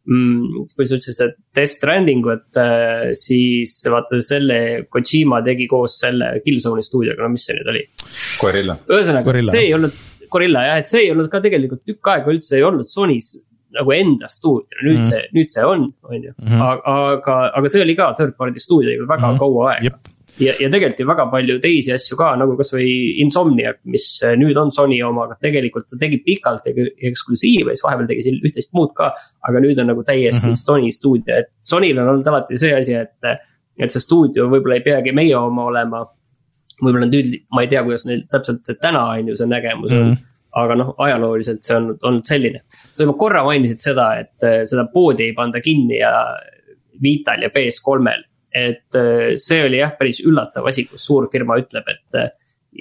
mm,, 0.06 0.68
kuidas 0.76 0.92
sa 0.92 0.96
ütlesid, 0.96 1.16
see 1.16 1.32
Death 1.58 1.72
Strandingu, 1.74 2.30
et 2.36 2.60
äh, 2.62 3.08
siis 3.18 3.74
vaata 3.90 4.20
selle 4.24 4.58
Kojima 4.88 5.40
tegi 5.44 5.66
koos 5.68 5.98
selle 6.04 6.30
Killzone'i 6.44 6.86
stuudioga, 6.86 7.26
no 7.26 7.34
mis 7.34 7.48
see 7.48 7.58
nüüd 7.58 7.72
oli? 7.74 7.82
Gorilla. 8.38 8.78
ühesõnaga, 8.86 9.36
see 9.50 9.64
ei 9.66 9.74
olnud, 9.76 9.98
Gorilla 10.30 10.62
jah, 10.68 10.80
et 10.84 10.92
see 10.92 11.04
ei 11.08 11.12
olnud 11.12 11.28
ka 11.32 11.42
tegelikult 11.44 11.82
tükk 11.90 12.14
aega 12.14 12.32
üldse 12.32 12.56
ei 12.60 12.66
olnud 12.70 12.88
Sony's 12.88 13.34
nagu 13.76 13.92
enda 13.98 14.30
stuudio, 14.30 14.78
nüüd 14.86 15.00
mm 15.00 15.02
-hmm. 15.02 15.10
see, 15.10 15.28
nüüd 15.36 15.52
see 15.52 15.64
on, 15.66 15.88
on 16.06 16.22
ju, 16.22 16.36
mhm. 16.38 16.62
aga, 16.94 17.38
aga 17.58 17.68
see 17.74 17.82
oli 17.82 17.98
ka 17.98 18.12
third 18.16 18.38
party 18.38 18.62
stuudio 18.62 18.94
juba 18.94 19.16
väga 19.16 19.26
mm 19.26 19.34
-hmm. 19.34 19.42
kaua 19.42 19.72
aega 19.74 19.98
ja, 20.40 20.52
ja 20.60 20.70
tegelikult 20.72 21.00
ju 21.00 21.08
väga 21.08 21.26
palju 21.32 21.58
teisi 21.64 21.94
asju 21.94 22.18
ka, 22.20 22.32
nagu 22.40 22.56
kasvõi 22.58 22.90
Insomniac, 23.24 23.80
mis 23.92 24.08
äh, 24.26 24.36
nüüd 24.40 24.58
on 24.60 24.72
Sony 24.74 25.00
oma, 25.06 25.26
aga 25.28 25.38
tegelikult 25.42 25.88
ta 25.90 26.00
tegi 26.00 26.20
pikalt 26.24 26.66
eksklusiive, 26.68 27.74
siis 27.74 27.84
vahepeal 27.86 28.10
tegi 28.10 28.26
siin 28.26 28.40
üht-teist 28.42 28.74
muud 28.76 28.92
ka. 28.96 29.12
aga 29.48 29.62
nüüd 29.64 29.80
on 29.82 29.92
nagu 29.92 30.04
täiesti 30.04 30.46
mm 30.46 30.52
-hmm. 30.52 30.64
Sony 30.64 30.92
stuudio, 30.92 31.40
et 31.42 31.52
Sonyl 31.62 31.98
on 31.98 32.08
olnud 32.14 32.26
alati 32.32 32.58
see 32.58 32.74
asi, 32.74 32.94
et, 32.94 33.16
et 33.78 33.90
see 33.90 34.00
stuudio 34.00 34.48
võib-olla 34.52 34.80
ei 34.80 34.86
peagi 34.86 35.12
meie 35.12 35.36
oma 35.36 35.64
olema 35.72 36.04
võib-olla 36.82 37.08
nüüd, 37.08 37.36
ma 37.54 37.64
ei 37.64 37.70
tea, 37.72 37.82
kuidas 37.86 38.06
neil 38.08 38.24
täpselt 38.30 38.68
täna 38.80 39.04
on 39.14 39.30
ju 39.30 39.36
see 39.38 39.48
nägemus 39.48 39.94
on 39.96 40.10
mm. 40.10 40.16
aga 40.62 40.76
noh, 40.80 40.92
ajalooliselt 41.06 41.64
see 41.64 41.76
on 41.76 41.90
olnud 41.96 42.28
selline. 42.28 42.62
sa 42.92 43.04
juba 43.04 43.16
korra 43.18 43.44
mainisid 43.44 43.82
seda, 43.82 44.10
et 44.20 44.44
äh, 44.44 44.62
seda 44.68 44.86
poodi 44.92 45.30
ei 45.30 45.36
panda 45.36 45.60
kinni 45.64 46.00
ja 46.00 46.12
Vital 47.02 47.42
ja 47.44 47.50
PS3-l. 47.52 48.22
Et 48.56 48.98
äh, 48.98 49.36
see 49.40 49.62
oli 49.66 49.80
jah, 49.82 49.94
päris 49.98 50.22
üllatav 50.24 50.66
asi, 50.70 50.86
kus 50.90 51.06
suur 51.08 51.28
firma 51.32 51.58
ütleb, 51.60 51.88
et 51.92 52.20
äh, 52.20 52.32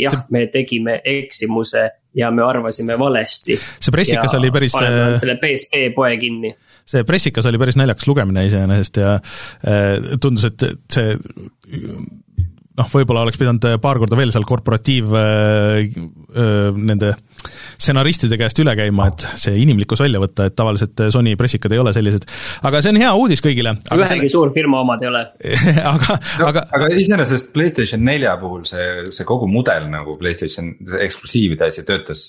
jah, 0.06 0.18
me 0.34 0.46
tegime 0.54 1.00
eksimuse 1.06 1.88
ja 2.16 2.32
me 2.32 2.46
arvasime 2.46 2.98
valesti. 3.00 3.58
see 3.60 3.94
pressikas 3.94 4.38
oli 4.38 4.52
päris. 4.56 4.76
selle 4.76 5.38
PSP 5.42 5.90
poe 5.96 6.16
kinni 6.22 6.54
see 6.86 7.04
pressikas 7.08 7.48
oli 7.50 7.60
päris 7.60 7.78
naljakas 7.80 8.08
lugemine 8.08 8.46
iseenesest 8.46 9.02
ja 9.02 9.16
tundus, 10.22 10.46
et 10.52 10.68
see 10.94 11.18
noh, 12.80 12.90
võib-olla 12.92 13.24
oleks 13.26 13.40
pidanud 13.40 13.66
paar 13.84 14.00
korda 14.02 14.18
veel 14.20 14.34
seal 14.34 14.46
korporatiiv 14.48 15.14
äh, 15.16 15.86
äh, 15.86 16.70
nende 16.76 17.14
stsenaristide 17.78 18.40
käest 18.40 18.60
üle 18.64 18.74
käima, 18.78 19.10
et 19.12 19.26
see 19.40 19.56
inimlikkus 19.62 20.02
välja 20.02 20.22
võtta, 20.24 20.48
et 20.50 20.56
tavaliselt 20.58 21.06
Sony 21.14 21.36
pressikad 21.40 21.76
ei 21.76 21.82
ole 21.82 21.94
sellised. 21.96 22.26
aga 22.66 22.82
see 22.82 22.96
on 22.96 23.02
hea 23.04 23.12
uudis 23.14 23.44
kõigile. 23.46 23.76
ühegi 23.86 24.10
selle... 24.12 24.32
suurfirma 24.34 24.82
omad 24.86 25.06
ei 25.06 25.12
ole 25.12 25.24
aga 25.94 26.18
no,, 26.18 26.50
aga. 26.50 26.66
aga 26.80 26.90
iseenesest 26.96 27.54
Playstation 27.56 28.04
nelja 28.06 28.36
puhul 28.42 28.66
see, 28.70 28.88
see 29.16 29.28
kogu 29.28 29.50
mudel 29.52 29.88
nagu 29.92 30.18
Playstation 30.20 30.74
eksklusiivide 31.06 31.70
asi 31.70 31.86
töötas 31.88 32.28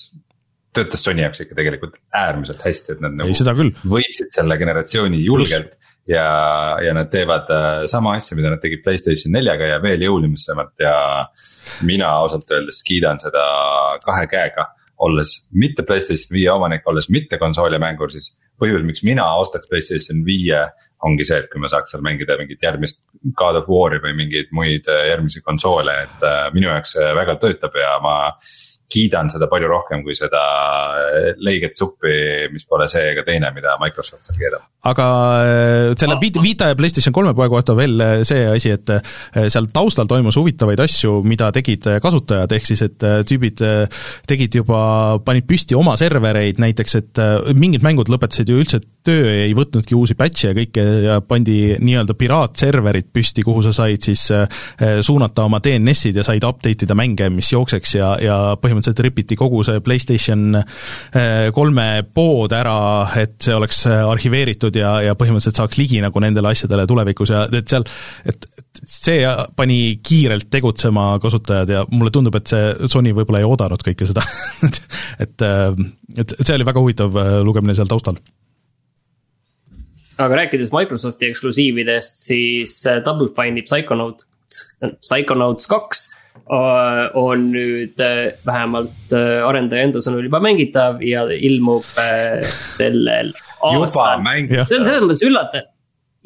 töötas 0.77 1.03
Sony 1.03 1.23
jaoks 1.23 1.41
ikka 1.43 1.57
tegelikult 1.57 1.97
äärmiselt 2.15 2.61
hästi, 2.61 2.97
et 2.97 3.03
nad 3.03 3.15
nagu 3.17 3.33
ei, 3.33 3.71
võitsid 3.89 4.33
selle 4.35 4.57
generatsiooni 4.59 5.23
julgelt 5.25 5.73
ja, 6.07 6.27
ja 6.83 6.93
nad 6.95 7.11
teevad 7.11 7.51
äh, 7.51 7.85
sama 7.85 8.15
asja, 8.17 8.37
mida 8.39 8.51
nad 8.53 8.63
tegid 8.63 8.83
Playstation 8.85 9.35
neljaga 9.35 9.73
ja 9.73 9.77
veel 9.83 10.07
jõulisemalt 10.07 10.75
ja. 10.83 10.95
mina 11.87 12.09
ausalt 12.23 12.51
öeldes 12.51 12.81
kiidan 12.87 13.19
seda 13.21 13.43
kahe 14.05 14.27
käega, 14.31 14.69
olles 15.03 15.33
mitte 15.51 15.85
Playstation 15.87 16.33
viie 16.37 16.49
omanik, 16.53 16.87
olles 16.87 17.09
mitte 17.13 17.39
konsooli 17.41 17.79
mängur, 17.81 18.11
siis. 18.13 18.35
põhjus, 18.57 18.85
miks 18.87 19.03
mina 19.05 19.27
ostaks 19.37 19.69
Playstation 19.69 20.23
viie 20.25 20.65
ongi 21.05 21.27
see, 21.29 21.37
et 21.43 21.49
kui 21.51 21.61
ma 21.61 21.69
saaks 21.69 21.91
seal 21.93 22.01
mängida 22.05 22.39
mingit 22.39 22.63
järgmist 22.63 23.03
God 23.37 23.59
of 23.59 23.67
War'i 23.69 23.99
või 24.01 24.15
mingeid 24.17 24.49
muid 24.55 24.87
äh, 24.89 25.09
järgmisi 25.11 25.43
konsoole, 25.45 25.93
et 26.07 26.25
äh, 26.25 26.47
minu 26.55 26.71
jaoks 26.71 26.95
see 26.97 27.11
väga 27.19 27.37
töötab 27.43 27.77
ja 27.77 27.97
ma 28.01 28.17
kiidan 28.91 29.27
seda 29.31 29.49
palju 29.51 29.67
rohkem 29.67 30.03
kui 30.05 30.15
seda 30.15 30.41
äh, 30.95 31.29
leiget 31.43 31.75
suppi, 31.75 32.13
mis 32.53 32.63
pole 32.67 32.87
see 32.91 33.03
ega 33.11 33.23
teine, 33.27 33.49
mida 33.55 33.75
Microsoft 33.81 34.23
seal 34.23 34.39
keedab. 34.39 34.63
aga 34.87 35.07
äh, 35.43 35.95
selle 35.99 36.15
Vita 36.23 36.69
ja 36.71 36.77
PlayStation 36.79 37.15
kolme 37.15 37.33
poe 37.35 37.49
kohta 37.51 37.75
veel 37.75 37.99
äh, 38.03 38.13
see 38.27 38.45
asi, 38.47 38.71
et 38.77 38.91
seal 39.51 39.67
taustal 39.73 40.07
toimus 40.07 40.37
huvitavaid 40.39 40.79
asju, 40.85 41.19
mida 41.27 41.49
tegid 41.55 41.83
kasutajad, 42.03 42.53
ehk 42.55 42.69
siis 42.69 42.83
et 42.85 43.03
tüübid 43.27 43.61
tegid 44.27 44.55
juba, 44.61 44.79
panid 45.25 45.47
püsti 45.49 45.75
oma 45.77 45.97
servereid 45.99 46.61
näiteks, 46.61 46.97
et 47.01 47.21
mingid 47.57 47.83
mängud 47.83 48.09
lõpetasid 48.11 48.49
ju 48.51 48.61
üldse 48.61 48.79
töö, 49.07 49.27
ei 49.43 49.53
võtnudki 49.57 49.95
uusi 49.97 50.15
patch'e 50.19 50.51
ja 50.51 50.57
kõike 50.57 50.85
ja 51.07 51.19
pandi 51.23 51.75
nii-öelda 51.83 52.15
piraatserverid 52.17 53.11
püsti, 53.13 53.43
kuhu 53.45 53.63
sa 53.65 53.73
said 53.75 54.07
siis 54.07 54.27
suunata 55.07 55.47
oma 55.47 55.59
DNS-id 55.63 56.19
ja 56.21 56.25
said 56.27 56.47
update 56.47 56.87
ida 56.87 56.97
mänge, 56.97 57.29
mis 57.33 57.51
jookseks 57.51 57.97
ja, 57.99 58.13
ja 58.23 58.37
põhimõtteliselt 58.61 58.76
põhimõtteliselt 58.77 59.03
ripiti 59.05 59.37
kogu 59.37 59.63
see 59.65 59.81
PlayStation 59.83 60.55
eh, 60.57 61.49
kolme 61.55 61.87
pood 62.13 62.53
ära, 62.55 63.09
et 63.19 63.37
see 63.43 63.55
oleks 63.55 63.83
eh, 63.89 64.03
arhiveeritud 64.05 64.77
ja, 64.77 64.97
ja 65.05 65.17
põhimõtteliselt 65.17 65.59
saaks 65.59 65.79
ligi 65.79 66.01
nagu 66.03 66.21
nendele 66.23 66.53
asjadele 66.53 66.87
tulevikus 66.89 67.33
ja 67.33 67.45
et 67.49 67.67
seal, 67.67 67.85
et, 68.27 68.47
see 68.87 69.19
pani 69.57 69.97
kiirelt 70.05 70.49
tegutsema 70.53 71.15
kasutajad 71.21 71.73
ja 71.73 71.83
mulle 71.91 72.13
tundub, 72.13 72.37
et 72.37 72.53
see 72.53 72.89
Sony 72.91 73.13
võib-olla 73.17 73.41
ei 73.41 73.47
oodanud 73.47 73.81
kõike 73.83 74.07
seda. 74.07 74.23
Et, 74.67 74.81
et, 75.25 75.45
eh, 75.45 75.81
et 76.23 76.35
see 76.41 76.55
oli 76.55 76.67
väga 76.67 76.83
huvitav 76.83 77.17
lugemine 77.45 77.75
seal 77.77 77.89
taustal. 77.89 78.19
Aga 80.17 80.39
rääkides 80.39 80.71
Microsofti 80.73 81.27
eksklusiividest, 81.29 82.15
siis 82.25 82.79
Double 83.05 83.29
Fine'i 83.37 83.61
Psychonaut, 83.67 84.23
Psychonauts 85.03 85.69
kaks 85.69 86.07
on 86.49 87.47
nüüd 87.53 88.03
äh, 88.03 88.35
vähemalt 88.45 89.15
äh, 89.15 89.45
arendaja 89.47 89.87
enda 89.87 90.03
sõnul 90.03 90.27
juba 90.27 90.41
mängitav 90.43 91.01
ja 91.05 91.25
ilmub 91.33 91.87
sellel 92.67 93.33
aastal. 93.61 94.23
see 94.67 94.79
on 94.79 94.85
selles 94.85 95.03
mõttes 95.03 95.25
üllatav. 95.27 95.73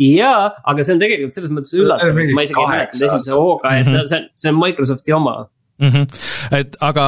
Jaa, 0.01 0.51
aga 0.65 0.83
see 0.85 0.95
on 0.95 1.01
tegelikult 1.01 1.37
selles 1.37 1.53
mõttes 1.53 1.75
üllatav, 1.77 2.15
ma 2.15 2.45
isegi 2.45 2.61
ei 2.61 2.69
mäletanud 2.73 3.07
esimese 3.07 3.35
hooga, 3.37 3.73
et 3.77 3.89
see 3.91 4.21
on, 4.21 4.29
see 4.33 4.53
on 4.53 4.61
Microsofti 4.61 5.13
oma 5.13 5.35
mm. 5.81 5.89
-hmm. 5.89 6.57
et 6.59 6.77
aga 6.79 7.05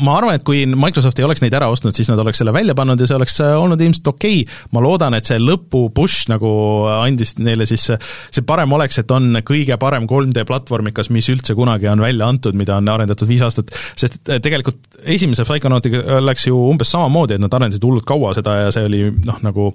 ma 0.00 0.16
arvan, 0.18 0.38
et 0.38 0.44
kui 0.46 0.64
Microsoft 0.66 1.18
ei 1.18 1.26
oleks 1.26 1.42
neid 1.44 1.54
ära 1.54 1.68
ostnud, 1.72 1.94
siis 1.96 2.08
nad 2.10 2.18
oleks 2.22 2.40
selle 2.40 2.52
välja 2.56 2.74
pannud 2.78 3.00
ja 3.00 3.08
see 3.10 3.18
oleks 3.18 3.38
äh, 3.44 3.54
olnud 3.58 3.80
ilmselt 3.80 4.08
okei 4.14 4.42
okay.. 4.42 4.58
ma 4.72 4.82
loodan, 4.84 5.14
et 5.18 5.28
see 5.28 5.38
lõpu 5.42 5.88
push 5.94 6.28
nagu 6.32 6.50
andis 6.98 7.36
neile 7.38 7.66
siis, 7.68 7.88
see 8.32 8.46
parem 8.46 8.72
oleks, 8.72 9.00
et 9.02 9.10
on 9.14 9.40
kõige 9.46 9.76
parem 9.80 10.08
3D 10.08 10.44
platvormikas, 10.48 11.12
mis 11.14 11.28
üldse 11.32 11.56
kunagi 11.58 11.88
on 11.92 12.02
välja 12.04 12.28
antud, 12.28 12.56
mida 12.58 12.78
on 12.80 12.88
arendatud 12.88 13.28
viis 13.28 13.44
aastat, 13.44 13.72
sest 13.96 14.20
äh, 14.28 14.40
tegelikult 14.44 15.00
esimese 15.04 15.46
Psychonautiga 15.48 16.20
läks 16.24 16.48
ju 16.48 16.58
umbes 16.70 16.90
samamoodi, 16.94 17.36
et 17.36 17.44
nad 17.44 17.54
arendasid 17.54 17.84
hullult 17.84 18.06
kaua 18.08 18.34
seda 18.36 18.56
ja 18.64 18.72
see 18.74 18.86
oli 18.88 19.04
noh, 19.24 19.40
nagu 19.44 19.70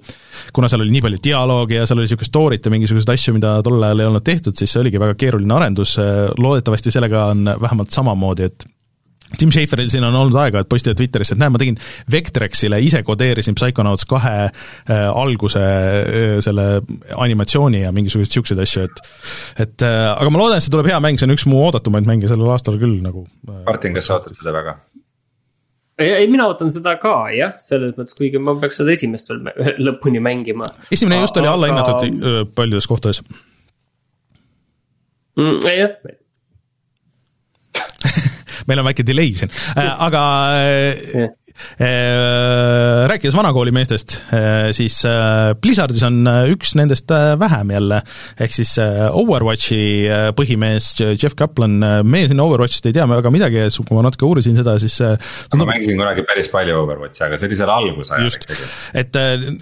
kuna 0.54 0.68
seal 0.70 0.84
oli 0.84 0.94
nii 0.94 1.04
palju 1.06 1.22
dialoogi 1.24 1.78
ja 1.78 1.86
seal 1.86 2.00
oli 2.00 2.08
niisugust 2.08 2.32
story't 2.32 2.66
ja 2.66 2.72
mingisuguseid 2.72 3.14
asju, 3.14 3.34
mida 3.36 3.56
tol 3.64 3.82
ajal 3.82 4.02
ei 4.02 4.08
olnud 4.10 4.24
tehtud, 4.26 4.56
siis 4.58 4.72
see 4.74 4.80
oligi 4.82 5.00
väga 5.00 5.16
keeruline 5.18 5.54
arendus, 5.54 5.96
loodetavasti 6.38 6.92
sellega 6.94 7.26
on 7.32 7.48
vähemalt 7.60 7.94
samamoodi 7.94 8.23
samamoodi, 8.24 8.48
et 8.48 8.70
Tim 9.34 9.50
Schaferil 9.50 9.88
siin 9.90 10.04
on 10.06 10.14
olnud 10.14 10.36
aega, 10.38 10.60
et 10.62 10.68
postitada 10.70 10.94
Twitterisse, 11.00 11.34
et 11.34 11.40
näe, 11.40 11.50
ma 11.50 11.58
tegin 11.58 11.78
Vectrexile, 12.12 12.78
ise 12.84 13.00
kodeerisin 13.02 13.56
Psychonauts 13.58 14.06
kahe 14.06 14.34
äh, 14.44 14.92
alguse 15.10 15.62
äh, 15.64 16.36
selle 16.44 16.66
animatsiooni 17.16 17.82
ja 17.82 17.90
mingisuguseid 17.96 18.30
niisuguseid 18.30 18.62
asju, 18.62 18.84
et 18.86 19.64
et 19.64 19.86
äh, 19.88 20.10
aga 20.12 20.30
ma 20.30 20.42
loodan, 20.42 20.60
et 20.60 20.66
see 20.66 20.74
tuleb 20.74 20.90
hea 20.92 21.00
mäng, 21.02 21.18
see 21.18 21.26
on 21.26 21.34
üks 21.34 21.48
mu 21.50 21.64
oodatumaid 21.64 22.06
mänge 22.06 22.30
sellel 22.30 22.52
aastal 22.54 22.78
küll 22.78 23.00
nagu 23.02 23.26
äh,. 23.48 23.64
Martin, 23.66 23.96
kas 23.96 24.10
sa 24.10 24.20
ootad 24.20 24.38
seda 24.38 24.54
väga? 24.54 24.76
ei, 25.98 26.28
mina 26.30 26.46
ootan 26.50 26.70
seda 26.74 26.94
ka 27.02 27.16
jah, 27.34 27.56
selles 27.62 27.96
mõttes, 27.98 28.14
kuigi 28.18 28.38
ma 28.42 28.54
peaks 28.60 28.82
seda 28.82 28.94
esimest 28.94 29.34
veel 29.34 29.80
lõpuni 29.88 30.22
mängima. 30.22 30.68
esimene 30.94 31.24
just 31.24 31.42
oli 31.42 31.50
allahinnatud 31.50 32.06
aga... 32.06 32.34
Äh, 32.34 32.44
paljudes 32.54 32.86
kohtades 32.90 33.24
mm,. 35.34 35.64
jah 35.74 36.20
meil 38.68 38.82
on 38.82 38.88
väike 38.88 39.06
delay 39.06 39.34
siin, 39.38 39.52
äh, 39.76 39.90
aga 40.08 40.22
yeah. 40.58 41.32
Rääkides 43.08 43.34
vanakooli 43.36 43.72
meestest, 43.74 44.16
siis 44.76 44.96
Blizzardis 45.60 46.02
on 46.06 46.26
üks 46.52 46.74
nendest 46.78 47.10
vähem 47.40 47.70
jälle, 47.74 48.00
ehk 48.40 48.54
siis 48.54 48.74
Overwatchi 48.80 49.78
põhimees 50.36 50.90
Jeff 51.14 51.36
Kaplan, 51.38 51.78
meie 52.06 52.28
siin 52.30 52.42
Overwatchist 52.42 52.88
ei 52.90 52.96
tea 52.96 53.06
väga 53.10 53.32
midagi 53.34 53.64
kui 53.84 53.96
ma 53.96 54.04
natuke 54.06 54.26
uurisin 54.28 54.58
seda, 54.58 54.76
siis 54.82 54.96
tundub... 54.98 55.64
ma 55.64 55.72
mängisin 55.72 55.98
kunagi 56.00 56.24
päris 56.28 56.50
palju 56.52 56.76
Overwatchi, 56.82 57.24
aga 57.26 57.38
see 57.38 57.50
oli 57.50 57.58
seal 57.60 57.72
algusajal 57.74 58.28
ikkagi. 58.30 58.68
et 59.02 59.18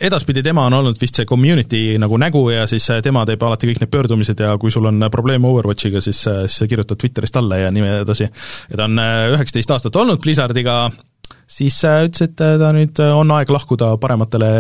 edaspidi 0.09 0.45
tema 0.45 0.67
on 0.71 0.79
olnud 0.81 1.01
vist 1.01 1.21
see 1.21 1.29
community 1.29 1.99
nagu 2.03 2.19
nägu 2.21 2.45
ja 2.55 2.67
siis 2.71 2.89
tema 3.05 3.25
teeb 3.29 3.43
alati 3.47 3.71
kõik 3.71 3.83
need 3.85 3.93
pöördumised 3.93 4.43
ja 4.43 4.55
kui 4.61 4.75
sul 4.75 4.89
on 4.91 5.09
probleeme 5.13 5.49
Overwatchiga, 5.51 6.03
siis, 6.05 6.25
siis 6.25 6.61
sa 6.63 6.69
kirjutad 6.71 7.01
Twitterist 7.01 7.37
alla 7.41 7.63
ja 7.65 7.73
nii 7.75 7.89
edasi. 8.03 8.29
ja 8.71 8.77
ta 8.77 8.89
on 8.89 9.01
üheksateist 9.37 9.77
aastat 9.77 9.97
olnud 10.03 10.23
Blizzardiga, 10.23 10.85
siis 11.51 11.77
ütles, 11.85 12.25
et 12.27 12.35
ta 12.39 12.73
nüüd 12.75 12.99
on 13.13 13.37
aeg 13.37 13.53
lahkuda 13.53 13.95
parematele 14.03 14.51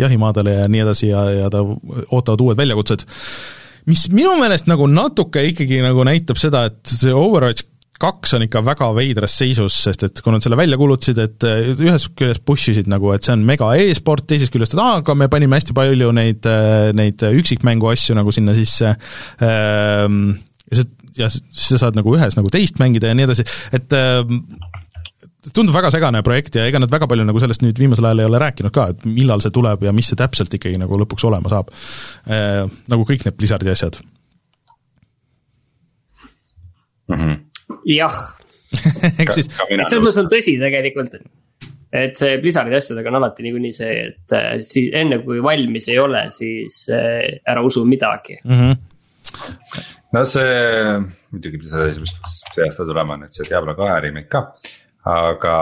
jahimaadele 0.00 0.60
ja 0.60 0.68
nii 0.70 0.84
edasi 0.84 1.10
ja, 1.10 1.24
ja 1.42 1.50
ta 1.52 1.64
ootavad 1.64 2.46
uued 2.46 2.60
väljakutsed. 2.60 3.04
mis 3.90 4.06
minu 4.14 4.36
meelest 4.38 4.68
nagu 4.70 4.86
natuke 4.86 5.42
ikkagi 5.50 5.82
nagu 5.82 6.04
näitab 6.06 6.38
seda, 6.40 6.66
et 6.70 6.86
see 6.86 7.14
Overwatch 7.14 7.66
kaks 8.02 8.34
on 8.36 8.46
ikka 8.46 8.62
väga 8.66 8.88
veidras 8.96 9.34
seisus, 9.38 9.76
sest 9.84 10.06
et 10.08 10.22
kui 10.24 10.34
nad 10.34 10.42
selle 10.42 10.58
välja 10.58 10.78
kuulutasid, 10.80 11.20
et 11.22 11.46
ühest 11.46 12.10
küljest 12.18 12.42
push 12.46 12.72
isid 12.72 12.90
nagu, 12.90 13.12
et 13.14 13.26
see 13.26 13.34
on 13.36 13.44
mega 13.46 13.68
e-sport, 13.78 14.26
teisest 14.30 14.54
küljest, 14.54 14.74
et 14.74 14.82
aa, 14.82 14.98
aga 15.02 15.16
me 15.18 15.28
panime 15.32 15.58
hästi 15.58 15.76
palju 15.76 16.10
neid, 16.16 16.48
neid 16.98 17.22
üksikmängu 17.30 17.92
asju 17.92 18.18
nagu 18.18 18.34
sinna 18.34 18.56
sisse 18.58 18.94
ehm,, 19.46 20.18
ja 20.72 20.80
see, 20.80 20.90
ja 21.18 21.28
sa 21.30 21.78
saad 21.78 21.98
nagu 21.98 22.14
ühes 22.16 22.36
nagu 22.38 22.50
teist 22.52 22.80
mängida 22.82 23.10
ja 23.10 23.18
nii 23.18 23.28
edasi, 23.28 23.46
et 23.76 23.94
ehm, 23.96 24.42
tundub 25.50 25.74
väga 25.74 25.90
segane 25.90 26.22
projekt 26.22 26.56
ja 26.58 26.66
ega 26.70 26.78
nad 26.82 26.92
väga 26.92 27.08
palju 27.10 27.26
nagu 27.26 27.40
sellest 27.42 27.64
nüüd 27.64 27.78
viimasel 27.82 28.06
ajal 28.06 28.22
ei 28.22 28.28
ole 28.30 28.40
rääkinud 28.42 28.74
ka, 28.74 28.88
et 28.92 29.06
millal 29.08 29.42
see 29.42 29.54
tuleb 29.54 29.82
ja 29.82 29.94
mis 29.94 30.10
see 30.12 30.18
täpselt 30.18 30.54
ikkagi 30.54 30.78
nagu 30.80 30.98
lõpuks 31.02 31.26
olema 31.28 31.50
saab 31.52 31.72
äh,. 32.30 32.62
Nagu 32.92 33.06
kõik 33.08 33.26
need 33.26 33.38
Blizzardi 33.38 33.72
asjad 33.72 33.98
mm. 37.08 37.16
-hmm. 37.16 37.38
jah 37.96 38.18
eks 39.22 39.40
siis. 39.40 39.48
selles 39.50 39.98
mõttes 40.00 40.20
on 40.22 40.30
tõsi 40.32 40.54
tegelikult, 40.60 41.16
et 41.92 42.16
see 42.16 42.38
Blizzardi 42.40 42.78
asjadega 42.78 43.10
on 43.10 43.18
alati 43.20 43.44
niikuinii 43.44 43.74
see, 43.76 43.96
et 44.06 44.36
äh, 44.36 44.54
siis 44.64 44.94
enne 44.96 45.18
kui 45.26 45.42
valmis 45.42 45.90
ei 45.92 45.98
ole, 46.00 46.28
siis 46.30 46.86
äh, 46.94 47.42
ära 47.44 47.64
usu 47.66 47.84
midagi 47.84 48.38
mm. 48.44 48.60
-hmm 48.60 49.90
no 50.12 50.22
see, 50.28 51.00
muidugi 51.32 51.58
peaks 51.62 51.72
see 51.72 52.66
aasta 52.66 52.86
tulema 52.88 53.16
nüüd 53.20 53.34
see 53.36 53.48
Diablo 53.48 53.74
kahe 53.78 54.00
remake 54.04 54.28
ka, 54.32 54.42
aga 55.08 55.56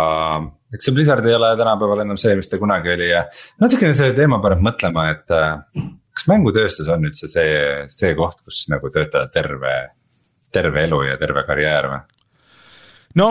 eks 0.74 0.86
see 0.86 0.94
Blizzard 0.94 1.26
ei 1.26 1.34
ole 1.36 1.52
tänapäeval 1.58 2.04
enam 2.04 2.18
see, 2.20 2.36
mis 2.38 2.50
ta 2.50 2.60
kunagi 2.60 2.92
oli 2.94 3.08
ja 3.10 3.24
natukene 3.62 3.96
see 3.98 4.12
teema 4.16 4.40
paneb 4.42 4.62
mõtlema, 4.64 5.06
et 5.14 5.34
äh, 5.34 5.86
kas 6.14 6.26
mängutööstus 6.30 6.90
on 6.92 7.08
üldse 7.08 7.30
see, 7.32 7.54
see 7.92 8.14
koht, 8.18 8.42
kus 8.44 8.64
nagu 8.72 8.90
töötada 8.94 9.30
terve, 9.32 9.76
terve 10.52 10.84
elu 10.88 11.04
ja 11.08 11.20
terve 11.20 11.44
karjäär 11.48 11.90
või? 11.92 12.02
no 13.20 13.30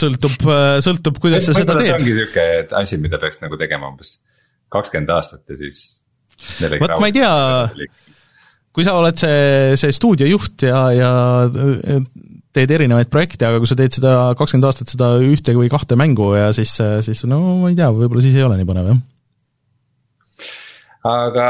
sõltub, 0.00 0.36
sõltub, 0.82 1.20
kuidas 1.22 1.46
sa 1.46 1.54
seda 1.54 1.76
teed. 1.78 1.92
see 1.92 1.98
ongi 2.00 2.16
sihuke 2.18 2.46
asi, 2.80 2.98
mida 3.02 3.20
peaks 3.22 3.38
nagu 3.44 3.58
tegema 3.60 3.90
umbes 3.92 4.18
kakskümmend 4.70 5.12
aastat 5.14 5.44
ja 5.50 5.58
siis. 5.58 5.82
vot 6.80 6.96
ma 6.98 7.10
ei 7.10 7.14
tea, 7.14 7.32
kui 8.74 8.86
sa 8.86 8.96
oled 8.98 9.18
see, 9.18 9.76
see 9.80 9.94
stuudiojuht 9.94 10.66
ja, 10.66 10.82
ja 10.94 11.12
teed 12.56 12.74
erinevaid 12.74 13.10
projekte, 13.12 13.46
aga 13.46 13.60
kui 13.62 13.70
sa 13.70 13.78
teed 13.78 13.94
seda 13.94 14.14
kakskümmend 14.38 14.68
aastat 14.68 14.92
seda 14.92 15.12
ühte 15.22 15.54
või 15.56 15.70
kahte 15.72 15.98
mängu 15.98 16.32
ja 16.34 16.50
siis, 16.56 16.74
siis 17.06 17.24
no 17.30 17.40
ma 17.62 17.70
ei 17.70 17.78
tea, 17.78 17.90
võib-olla 17.94 18.24
siis 18.24 18.36
ei 18.38 18.46
ole 18.46 18.58
nii 18.60 18.68
põnev, 18.68 18.92
jah 18.92 19.00
aga 21.10 21.46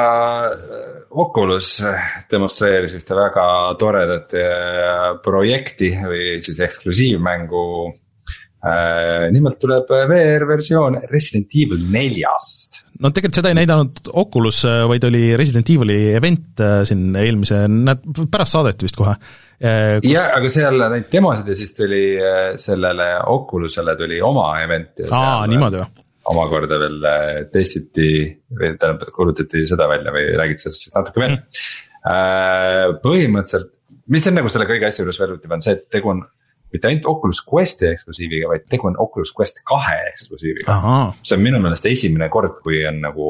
Oculus 1.10 1.80
demonstreeris 2.30 2.92
ühte 3.00 3.16
väga 3.18 3.46
toredat 3.80 4.36
projekti 5.24 5.90
või 6.04 6.36
siis 6.44 6.60
eksklusiivmängu 6.68 7.64
Äh, 8.60 9.30
nimelt 9.32 9.56
tuleb 9.56 9.88
VR-versioon 9.88 10.98
Resident 11.08 11.54
Evil 11.56 11.80
neljast. 11.88 12.82
No 13.00 13.10
tegelikult 13.14 13.38
seda 13.40 13.52
ei 13.52 13.58
näidanud 13.58 14.10
Oculus, 14.20 14.62
äh, 14.68 14.82
vaid 14.90 15.04
oli 15.08 15.22
Resident 15.38 15.70
Evil'i 15.72 15.98
event 16.16 16.60
äh, 16.64 16.80
siin 16.88 17.16
eelmise, 17.18 17.62
näed, 17.70 18.04
pärast 18.32 18.56
saadeti 18.56 18.88
vist 18.88 18.98
kohe. 19.00 19.16
jah, 19.60 20.30
aga 20.36 20.50
seal 20.52 20.86
neid 20.92 21.10
demosid 21.12 21.48
ja 21.50 21.56
siis 21.56 21.74
tuli 21.76 22.04
sellele 22.60 23.10
Oculusele 23.28 23.96
tuli 23.98 24.20
oma 24.24 24.54
event. 24.64 25.04
aa, 25.12 25.44
niimoodi 25.50 25.82
või? 25.82 26.06
omakorda 26.30 26.78
veel 26.78 26.98
testiti 27.52 28.10
või 28.54 28.74
tähendab, 28.78 29.08
kuulutati 29.12 29.64
seda 29.68 29.88
välja 29.90 30.12
või 30.14 30.28
räägid 30.38 30.62
sellest 30.62 30.90
natuke 30.94 31.22
veel 31.22 31.34
mm.. 31.34 32.98
põhimõtteliselt, 33.02 33.72
mis 34.12 34.28
on 34.28 34.36
nagu 34.38 34.52
selle 34.52 34.68
kõige 34.68 34.88
asja 34.88 35.02
juures 35.02 35.20
väljutiv, 35.20 35.56
on 35.56 35.64
see, 35.64 35.76
et 35.76 35.88
tegu 35.92 36.12
on 36.12 36.22
mitte 36.74 36.90
ainult 36.90 37.08
Oculus 37.10 37.42
Questi 37.46 37.88
eksklusiiviga, 37.90 38.50
vaid 38.52 38.68
tegu 38.70 38.90
on 38.90 38.98
Oculus 39.02 39.32
Quest 39.36 39.62
kahe 39.66 39.96
eksklusiiviga. 40.12 40.76
see 41.22 41.36
on 41.36 41.44
minu 41.44 41.60
meelest 41.62 41.88
esimene 41.90 42.30
kord, 42.32 42.60
kui 42.64 42.84
on 42.88 43.02
nagu. 43.04 43.26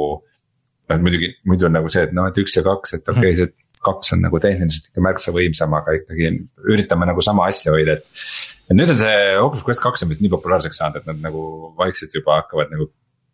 noh 0.90 1.02
muidugi, 1.06 1.28
muidu 1.46 1.68
on 1.68 1.76
nagu 1.78 1.90
see, 1.92 2.02
et 2.08 2.14
noh, 2.16 2.26
et 2.26 2.38
üks 2.42 2.56
ja 2.56 2.64
kaks, 2.66 2.96
et 2.96 3.08
okei 3.08 3.30
okay, 3.30 3.36
see 3.38 3.68
kaks 3.86 4.14
on 4.16 4.24
nagu 4.24 4.40
tehniliselt 4.42 4.90
ikka 4.90 5.04
märksa 5.04 5.32
võimsam, 5.32 5.74
aga 5.78 5.94
ikkagi 6.00 6.32
üritame 6.68 7.06
nagu 7.08 7.22
sama 7.24 7.46
asja 7.48 7.72
hoida, 7.72 7.94
et. 7.96 8.24
ja 8.68 8.76
nüüd 8.76 8.90
on 8.92 8.98
see 9.00 9.20
Oculus 9.38 9.64
Quest 9.68 9.84
kaks 9.84 10.04
on 10.04 10.10
vist 10.10 10.24
nii 10.24 10.32
populaarseks 10.32 10.82
saanud, 10.82 11.00
et 11.00 11.08
nad 11.08 11.22
nagu 11.28 11.44
vaikselt 11.78 12.16
juba 12.18 12.40
hakkavad 12.42 12.74
nagu 12.74 12.90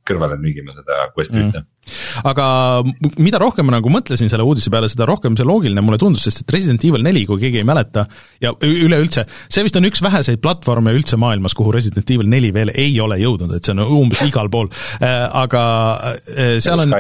kõrvale 0.07 0.39
nügima 0.41 0.75
seda 0.77 1.09
quest'i 1.15 1.41
mm. 1.41 1.49
ühte 1.49 1.65
aga 2.27 2.47
mida 3.23 3.41
rohkem 3.41 3.69
ma 3.69 3.77
nagu 3.77 3.91
mõtlesin 3.93 4.31
selle 4.31 4.47
uudise 4.47 4.73
peale, 4.73 4.89
seda 4.91 5.07
rohkem 5.09 5.37
see 5.39 5.47
loogiline 5.47 5.85
mulle 5.85 6.01
tundus, 6.01 6.25
sest 6.27 6.43
et 6.43 6.55
Resident 6.57 6.85
Evil 6.89 7.05
neli, 7.07 7.25
kui 7.29 7.41
keegi 7.43 7.63
ei 7.63 7.69
mäleta, 7.69 8.07
ja 8.43 8.53
üleüldse, 8.67 9.27
see 9.53 9.67
vist 9.67 9.79
on 9.79 9.89
üks 9.89 10.03
väheseid 10.05 10.43
platvorme 10.43 10.95
üldse 10.97 11.19
maailmas, 11.21 11.55
kuhu 11.57 11.75
Resident 11.75 12.11
Evil 12.11 12.31
neli 12.33 12.53
veel 12.55 12.73
ei 12.75 12.95
ole 13.03 13.21
jõudnud, 13.23 13.57
et 13.57 13.67
see 13.67 13.77
on 13.77 13.85
umbes 14.01 14.23
igal 14.27 14.51
pool, 14.53 14.71
äh, 14.99 15.27
aga 15.45 15.65
äh, 16.17 16.57
seal 16.65 16.83
on 16.83 16.97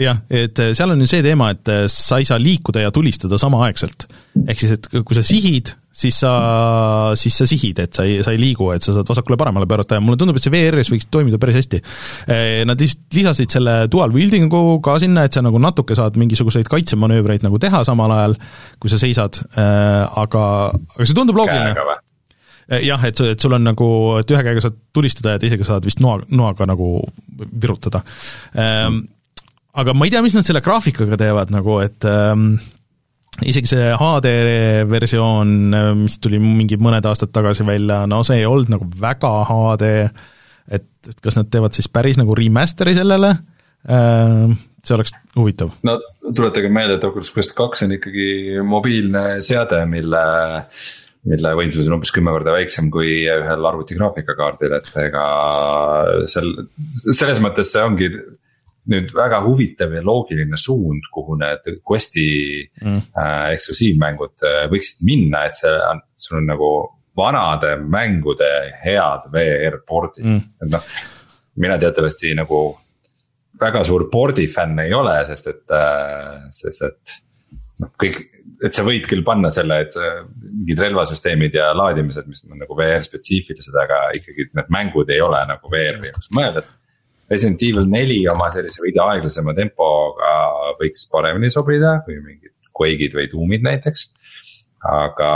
jah, 0.00 0.20
et 0.30 0.60
seal 0.76 0.94
on 0.94 1.02
ju 1.02 1.08
see 1.10 1.24
teema, 1.24 1.50
et 1.54 1.74
sa 1.92 2.20
ei 2.20 2.28
saa 2.28 2.40
liikuda 2.40 2.84
ja 2.86 2.92
tulistada 2.94 3.40
samaaegselt. 3.40 4.08
ehk 4.46 4.60
siis, 4.60 4.76
et 4.76 4.90
kui 4.92 5.16
sa 5.16 5.24
sihid, 5.26 5.74
siis 5.92 6.20
sa, 6.22 6.32
siis 7.18 7.34
sa 7.40 7.46
sihid, 7.50 7.80
et 7.82 7.96
sa 7.96 8.04
ei, 8.06 8.20
sa 8.24 8.34
ei 8.34 8.40
liigu, 8.40 8.68
et 8.74 8.84
sa 8.84 8.94
saad 8.94 9.08
vasakule-paremale 9.10 9.66
pöörata 9.70 9.98
ja 9.98 10.04
mulle 10.04 10.18
tundub, 10.20 10.38
et 10.38 10.44
see 10.44 10.52
VR-is 10.54 10.90
võiks 10.92 11.08
toimida 11.10 11.40
päris 11.42 11.58
hästi. 11.60 11.80
Eh, 12.30 12.60
nad 12.68 12.80
lihtsalt 12.80 13.18
lisasid 13.18 13.56
selle 13.56 13.74
dual 13.90 14.14
wielding'u 14.14 14.78
ka 14.84 14.96
sinna, 15.02 15.26
et 15.26 15.36
sa 15.36 15.42
nagu 15.44 15.60
natuke 15.62 15.98
saad 15.98 16.18
mingisuguseid 16.20 16.70
kaitsemanöövreid 16.70 17.46
nagu 17.46 17.58
teha 17.62 17.82
samal 17.86 18.14
ajal, 18.16 18.38
kui 18.80 18.92
sa 18.92 19.00
seisad, 19.02 19.42
eh, 19.50 20.22
aga, 20.24 20.44
aga 20.94 21.08
see 21.08 21.18
tundub 21.18 21.42
loogiline. 21.42 21.74
Eh, 22.70 22.84
jah, 22.86 23.06
et, 23.10 23.20
et 23.34 23.42
sul 23.42 23.58
on 23.58 23.66
nagu, 23.66 23.92
et 24.22 24.30
ühe 24.30 24.42
käega 24.46 24.62
saad 24.62 24.78
tulistada 24.94 25.34
ja 25.34 25.42
teisega 25.42 25.66
saad 25.66 25.86
vist 25.86 26.02
noa, 26.02 26.20
noaga 26.30 26.68
nagu 26.70 27.00
virutada 27.50 28.04
mm.. 28.54 29.00
Aga 29.80 29.92
ma 29.94 30.06
ei 30.06 30.10
tea, 30.10 30.18
mis 30.22 30.34
nad 30.34 30.42
selle 30.42 30.58
graafikaga 30.66 31.14
teevad 31.14 31.52
nagu, 31.54 31.76
et 31.78 32.02
ähm, 32.10 32.56
isegi 33.46 33.70
see 33.72 33.90
HD 33.96 34.32
versioon, 34.90 35.52
mis 36.02 36.18
tuli 36.22 36.40
mingi 36.42 36.78
mõned 36.80 37.06
aastad 37.08 37.32
tagasi 37.34 37.66
välja, 37.66 38.02
no 38.10 38.22
see 38.26 38.40
ei 38.42 38.48
olnud 38.48 38.72
nagu 38.72 38.88
väga 39.00 39.32
HD, 39.48 39.92
et, 40.78 40.88
et 41.08 41.22
kas 41.24 41.38
nad 41.38 41.50
teevad 41.52 41.76
siis 41.76 41.90
päris 41.92 42.20
nagu 42.20 42.36
remaster'i 42.36 42.96
sellele, 42.98 43.34
äh, 43.88 44.48
see 44.84 44.96
oleks 44.96 45.14
huvitav. 45.36 45.76
no 45.86 45.98
tuletage 46.36 46.72
meelde, 46.72 46.98
et 46.98 47.06
Oculus 47.08 47.32
Quest 47.34 47.54
kaks 47.58 47.86
on 47.86 47.96
ikkagi 47.98 48.60
mobiilne 48.66 49.40
seade, 49.46 49.84
mille 49.90 50.24
mille 51.28 51.50
võimsus 51.52 51.88
on 51.88 51.98
umbes 51.98 52.12
kümme 52.16 52.32
korda 52.32 52.54
väiksem 52.54 52.88
kui 52.92 53.26
ühel 53.28 53.66
arvuti 53.68 53.96
graafikakaardil, 53.98 54.76
et 54.78 54.86
ega 55.02 55.24
seal, 56.32 56.54
selles 57.12 57.42
mõttes 57.44 57.72
see 57.74 57.82
ongi 57.84 58.08
nüüd 58.88 59.12
väga 59.14 59.42
huvitav 59.44 59.92
ja 59.94 60.02
loogiline 60.04 60.58
suund, 60.60 61.08
kuhu 61.12 61.36
need 61.40 61.68
Questi 61.84 62.26
mm. 62.80 63.00
äh, 63.12 63.46
eksklusiivmängud 63.56 64.46
äh, 64.48 64.64
võiksid 64.72 65.04
minna, 65.06 65.44
et 65.48 65.58
see 65.58 65.72
on, 65.90 66.02
sul 66.16 66.40
on 66.40 66.50
nagu 66.54 66.70
vanade 67.20 67.74
mängude 67.82 68.50
head 68.80 69.26
VR-pordid 69.34 70.24
mm., 70.24 70.44
et 70.64 70.72
noh. 70.72 70.86
mina 71.60 71.76
teatavasti 71.80 72.32
nagu 72.38 72.62
väga 73.60 73.82
suur 73.84 74.06
pordi 74.12 74.46
fänn 74.48 74.80
ei 74.80 74.94
ole, 74.96 75.18
sest 75.28 75.50
et 75.52 75.76
äh,, 75.76 76.46
sest 76.54 76.86
et 76.86 77.16
noh, 77.82 77.92
kõik, 78.00 78.22
et 78.64 78.76
sa 78.76 78.84
võid 78.86 79.04
küll 79.10 79.24
panna 79.26 79.52
selle, 79.52 79.82
et 79.84 79.96
mingid 80.40 80.80
relvasüsteemid 80.86 81.60
ja 81.60 81.70
laadimised, 81.76 82.28
mis 82.30 82.46
on 82.48 82.62
nagu 82.62 82.76
VR 82.78 83.04
spetsiifilised, 83.04 83.76
aga 83.76 84.06
ikkagi 84.16 84.48
need 84.56 84.72
mängud 84.72 85.12
ei 85.12 85.20
ole 85.24 85.44
nagu 85.50 85.72
VR-i 85.72 86.14
jaoks 86.14 86.32
mõeldud 86.36 86.76
Resident 87.30 87.62
Evil 87.62 87.86
neli 87.90 88.20
oma 88.30 88.50
sellise 88.54 88.82
veidi 88.82 89.02
aeglasema 89.02 89.54
tempoga 89.56 90.32
võiks 90.80 91.06
paremini 91.12 91.52
sobida 91.52 92.00
kui 92.06 92.18
mingid 92.18 92.56
Quake'id 92.76 93.14
või 93.16 93.28
Doom'id 93.30 93.66
näiteks. 93.66 94.08
aga, 94.90 95.30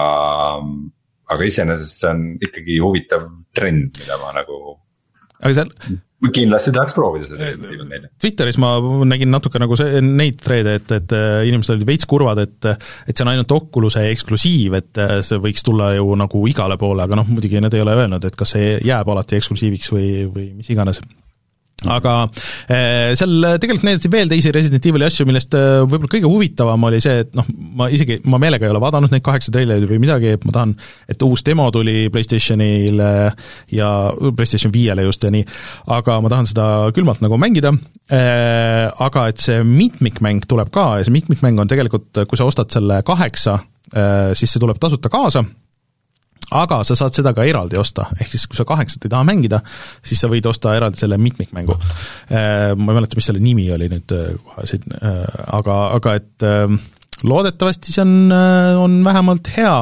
aga 1.35 1.45
iseenesest 1.45 2.01
see 2.01 2.11
on 2.11 2.25
ikkagi 2.41 2.81
huvitav 2.81 3.29
trend, 3.55 3.93
mida 4.01 4.19
ma 4.23 4.33
nagu. 4.41 4.79
aga 5.41 5.55
seal 5.61 6.01
kindlasti 6.33 6.73
tahaks 6.73 6.95
proovida 6.97 7.27
seda. 7.29 7.51
Twitteris 8.21 8.57
ma 8.63 8.71
nägin 9.05 9.29
natuke 9.29 9.61
nagu 9.61 9.77
see, 9.77 10.01
neid 10.05 10.39
treide, 10.41 10.77
et, 10.81 10.95
et 10.97 11.13
äh, 11.13 11.43
inimesed 11.51 11.75
olid 11.75 11.89
veits 11.89 12.09
kurvad, 12.09 12.41
et 12.41 12.71
et 12.71 13.13
see 13.13 13.27
on 13.27 13.33
ainult 13.35 13.53
Oculus'e 13.53 14.07
eksklusiiv, 14.13 14.79
et 14.79 15.03
äh, 15.05 15.19
see 15.27 15.43
võiks 15.43 15.67
tulla 15.67 15.93
ju 15.99 16.17
nagu 16.17 16.41
igale 16.49 16.79
poole, 16.81 17.05
aga 17.05 17.21
noh, 17.21 17.29
muidugi 17.29 17.61
nad 17.61 17.77
ei 17.77 17.85
ole 17.85 17.99
öelnud, 17.99 18.25
et 18.25 18.41
kas 18.41 18.57
see 18.57 18.79
jääb 18.89 19.13
alati 19.13 19.37
eksklusiiviks 19.41 19.93
või, 19.93 20.09
või 20.31 20.49
mis 20.57 20.73
iganes 20.73 21.03
aga 21.83 22.13
eh, 22.71 23.13
seal 23.19 23.35
tegelikult 23.61 23.85
näidati 23.87 24.11
veel 24.13 24.31
teisi 24.31 24.53
Resident 24.55 24.87
Evil'i 24.89 25.07
asju, 25.09 25.27
millest 25.29 25.57
eh, 25.59 25.83
võib-olla 25.83 26.11
kõige 26.13 26.31
huvitavam 26.31 26.87
oli 26.89 27.01
see, 27.05 27.25
et 27.25 27.35
noh, 27.37 27.49
ma 27.79 27.89
isegi, 27.93 28.21
ma 28.31 28.41
meelega 28.43 28.67
ei 28.67 28.73
ole 28.73 28.83
vaadanud 28.83 29.13
neid 29.13 29.25
kaheksa 29.27 29.53
treilerit 29.55 29.91
või 29.91 30.01
midagi, 30.03 30.35
et 30.37 30.47
ma 30.49 30.55
tahan, 30.55 30.75
et 31.11 31.27
uus 31.27 31.45
demo 31.47 31.67
tuli 31.75 32.09
PlayStationile 32.15 33.11
ja 33.75 33.91
PlayStation 34.25 34.73
viiele 34.75 35.05
just 35.09 35.27
ja 35.27 35.33
nii, 35.35 35.45
aga 35.99 36.21
ma 36.25 36.33
tahan 36.33 36.49
seda 36.51 36.69
külmalt 36.97 37.25
nagu 37.25 37.39
mängida, 37.41 37.75
eh, 38.09 38.87
aga 39.09 39.29
et 39.33 39.43
see 39.45 39.61
mitmikmäng 39.67 40.49
tuleb 40.49 40.73
ka 40.75 40.95
ja 41.01 41.07
see 41.07 41.17
mitmikmäng 41.17 41.61
on 41.61 41.71
tegelikult, 41.71 42.25
kui 42.29 42.41
sa 42.41 42.49
ostad 42.49 42.73
selle 42.73 43.03
kaheksa, 43.07 43.59
siis 44.35 44.51
see 44.51 44.63
tuleb 44.63 44.79
tasuta 44.81 45.11
kaasa 45.13 45.45
aga 46.53 46.81
sa 46.87 46.97
saad 46.99 47.17
seda 47.17 47.33
ka 47.37 47.47
eraldi 47.49 47.79
osta, 47.81 48.09
ehk 48.21 48.33
siis 48.35 48.49
kui 48.51 48.59
sa 48.59 48.67
kaheksat 48.69 49.07
ei 49.07 49.13
taha 49.13 49.27
mängida, 49.29 49.61
siis 50.05 50.21
sa 50.21 50.31
võid 50.33 50.47
osta 50.51 50.75
eraldi 50.77 51.01
selle 51.01 51.19
mitmikmängu. 51.21 51.77
Äh, 52.29 52.75
ma 52.77 52.93
ei 52.93 52.99
mäleta, 52.99 53.19
mis 53.19 53.31
selle 53.31 53.43
nimi 53.43 53.71
oli 53.75 53.89
nüüd 53.93 54.15
äh, 54.17 54.35
kohe 54.43 54.67
siin, 54.69 54.85
äh, 54.99 55.25
aga, 55.57 55.79
aga 55.99 56.19
et 56.21 56.47
loodetavasti 57.25 57.95
see 57.95 58.05
on, 58.05 58.15
on 58.83 59.01
vähemalt 59.07 59.49
hea, 59.57 59.75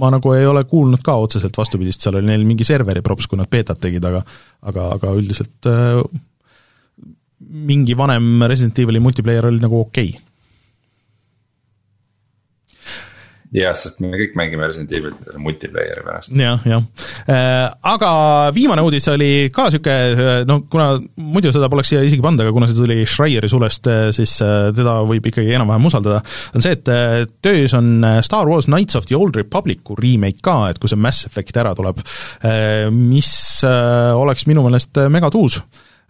ma 0.00 0.12
nagu 0.14 0.34
ei 0.36 0.46
ole 0.48 0.64
kuulnud 0.70 1.02
ka 1.04 1.18
otseselt 1.20 1.56
vastupidist, 1.58 2.04
seal 2.04 2.16
oli 2.20 2.30
neil 2.30 2.46
mingi 2.48 2.64
serveri 2.64 3.02
props, 3.04 3.28
kui 3.28 3.40
nad 3.40 3.50
beetat 3.52 3.82
tegid, 3.82 4.04
aga 4.08 4.22
aga, 4.70 4.88
aga 4.96 5.14
üldiselt 5.18 5.68
mingi 7.52 7.96
vanem 7.98 8.46
Resident 8.46 8.78
Evil'i 8.78 9.02
multiplayer 9.02 9.50
oli 9.50 9.60
nagu 9.60 9.82
okei. 9.82 10.14
okay 10.14 10.31
jah, 13.52 13.74
sest 13.76 14.00
me 14.02 14.12
kõik 14.16 14.36
mängime 14.38 14.66
Resident 14.68 14.92
Evilit 14.96 15.34
multiplayer'i 15.40 16.04
pärast. 16.04 16.32
jah, 16.36 16.62
jah. 16.66 16.86
Äh, 17.26 17.66
aga 17.92 18.12
viimane 18.54 18.84
uudis 18.84 19.08
oli 19.12 19.50
ka 19.54 19.68
niisugune, 19.68 20.38
no 20.48 20.62
kuna 20.72 20.88
muidu 21.20 21.52
seda 21.54 21.68
poleks 21.72 21.92
siia 21.92 22.02
isegi 22.06 22.24
pannud, 22.24 22.44
aga 22.44 22.54
kuna 22.56 22.70
see 22.70 22.78
tuli 22.78 22.98
Schreieri 23.08 23.50
sulest, 23.52 23.90
siis 24.16 24.38
teda 24.76 24.96
võib 25.08 25.28
ikkagi 25.28 25.54
enam-vähem 25.58 25.90
usaldada, 25.90 26.22
on 26.56 26.64
see, 26.64 26.78
et 26.78 27.36
töös 27.44 27.76
on 27.78 27.92
Star 28.24 28.48
Wars 28.48 28.70
Knights 28.70 28.98
of 28.98 29.08
the 29.10 29.18
Old 29.18 29.36
Republicu 29.38 29.96
remake 30.00 30.42
ka, 30.44 30.58
et 30.72 30.80
kui 30.82 30.90
see 30.90 31.00
Mass 31.00 31.28
Effect 31.28 31.60
ära 31.60 31.74
tuleb, 31.78 32.02
mis 32.96 33.32
oleks 33.66 34.48
minu 34.48 34.64
meelest 34.66 35.00
megatuus 35.12 35.60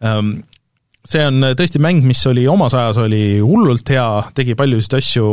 ähm, 0.05 0.37
see 1.09 1.25
on 1.27 1.43
tõesti 1.59 1.81
mäng, 1.83 2.05
mis 2.07 2.23
oli 2.31 2.45
omas 2.51 2.77
ajas, 2.79 3.01
oli 3.03 3.41
hullult 3.43 3.91
hea, 3.91 4.07
tegi 4.37 4.57
paljusid 4.59 4.99
asju 5.01 5.27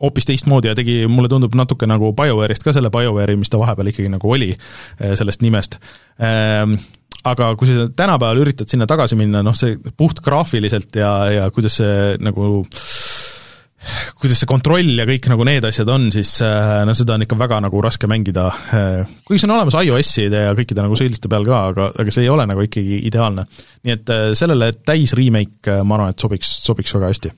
hoopis 0.00 0.28
teistmoodi 0.28 0.70
ja 0.70 0.76
tegi, 0.76 1.02
mulle 1.10 1.30
tundub 1.30 1.54
natuke 1.58 1.88
nagu 1.88 2.14
BioWare'ist 2.16 2.64
ka 2.64 2.74
selle 2.76 2.92
BioWare'i, 2.92 3.38
mis 3.40 3.52
ta 3.52 3.60
vahepeal 3.60 3.92
ikkagi 3.92 4.12
nagu 4.12 4.32
oli, 4.32 4.50
eh, 4.54 5.14
sellest 5.18 5.44
nimest. 5.44 5.76
Ehm, 6.24 6.78
aga 7.28 7.52
kui 7.60 7.68
sa 7.68 7.88
tänapäeval 7.92 8.40
üritad 8.40 8.70
sinna 8.70 8.88
tagasi 8.88 9.18
minna, 9.20 9.44
noh 9.44 9.56
see 9.56 9.76
puht 9.96 10.22
graafiliselt 10.24 10.96
ja, 10.96 11.12
ja 11.28 11.50
kuidas 11.52 11.76
see 11.82 12.14
nagu 12.24 12.62
kuidas 14.20 14.40
see 14.40 14.48
kontroll 14.48 14.92
ja 15.00 15.06
kõik 15.08 15.28
nagu 15.32 15.44
need 15.48 15.64
asjad 15.68 15.88
on, 15.92 16.08
siis 16.12 16.32
eh, 16.44 16.80
no 16.88 16.96
seda 16.96 17.16
on 17.16 17.26
ikka 17.26 17.36
väga 17.40 17.60
nagu 17.66 17.84
raske 17.84 18.08
mängida, 18.08 18.46
eh, 18.72 19.12
kuigi 19.28 19.42
see 19.42 19.50
on 19.50 19.56
olemas 19.58 19.76
iOS-ide 19.82 20.46
ja 20.46 20.56
kõikide 20.56 20.84
nagu 20.86 20.96
selliste 20.96 21.28
peal 21.32 21.44
ka, 21.48 21.60
aga, 21.74 21.92
aga 22.00 22.16
see 22.16 22.24
ei 22.24 22.32
ole 22.32 22.48
nagu 22.48 22.64
ikkagi 22.64 23.02
ideaalne. 23.08 23.44
nii 23.84 23.96
et 23.98 24.16
sellele 24.40 24.72
täis 24.80 25.12
remake, 25.16 25.80
ma 25.84 26.00
arvan, 26.00 26.16
et 26.16 26.28
sobiks, 26.28 26.56
sobiks 26.64 26.96
väga 26.96 27.12
hästi 27.12 27.36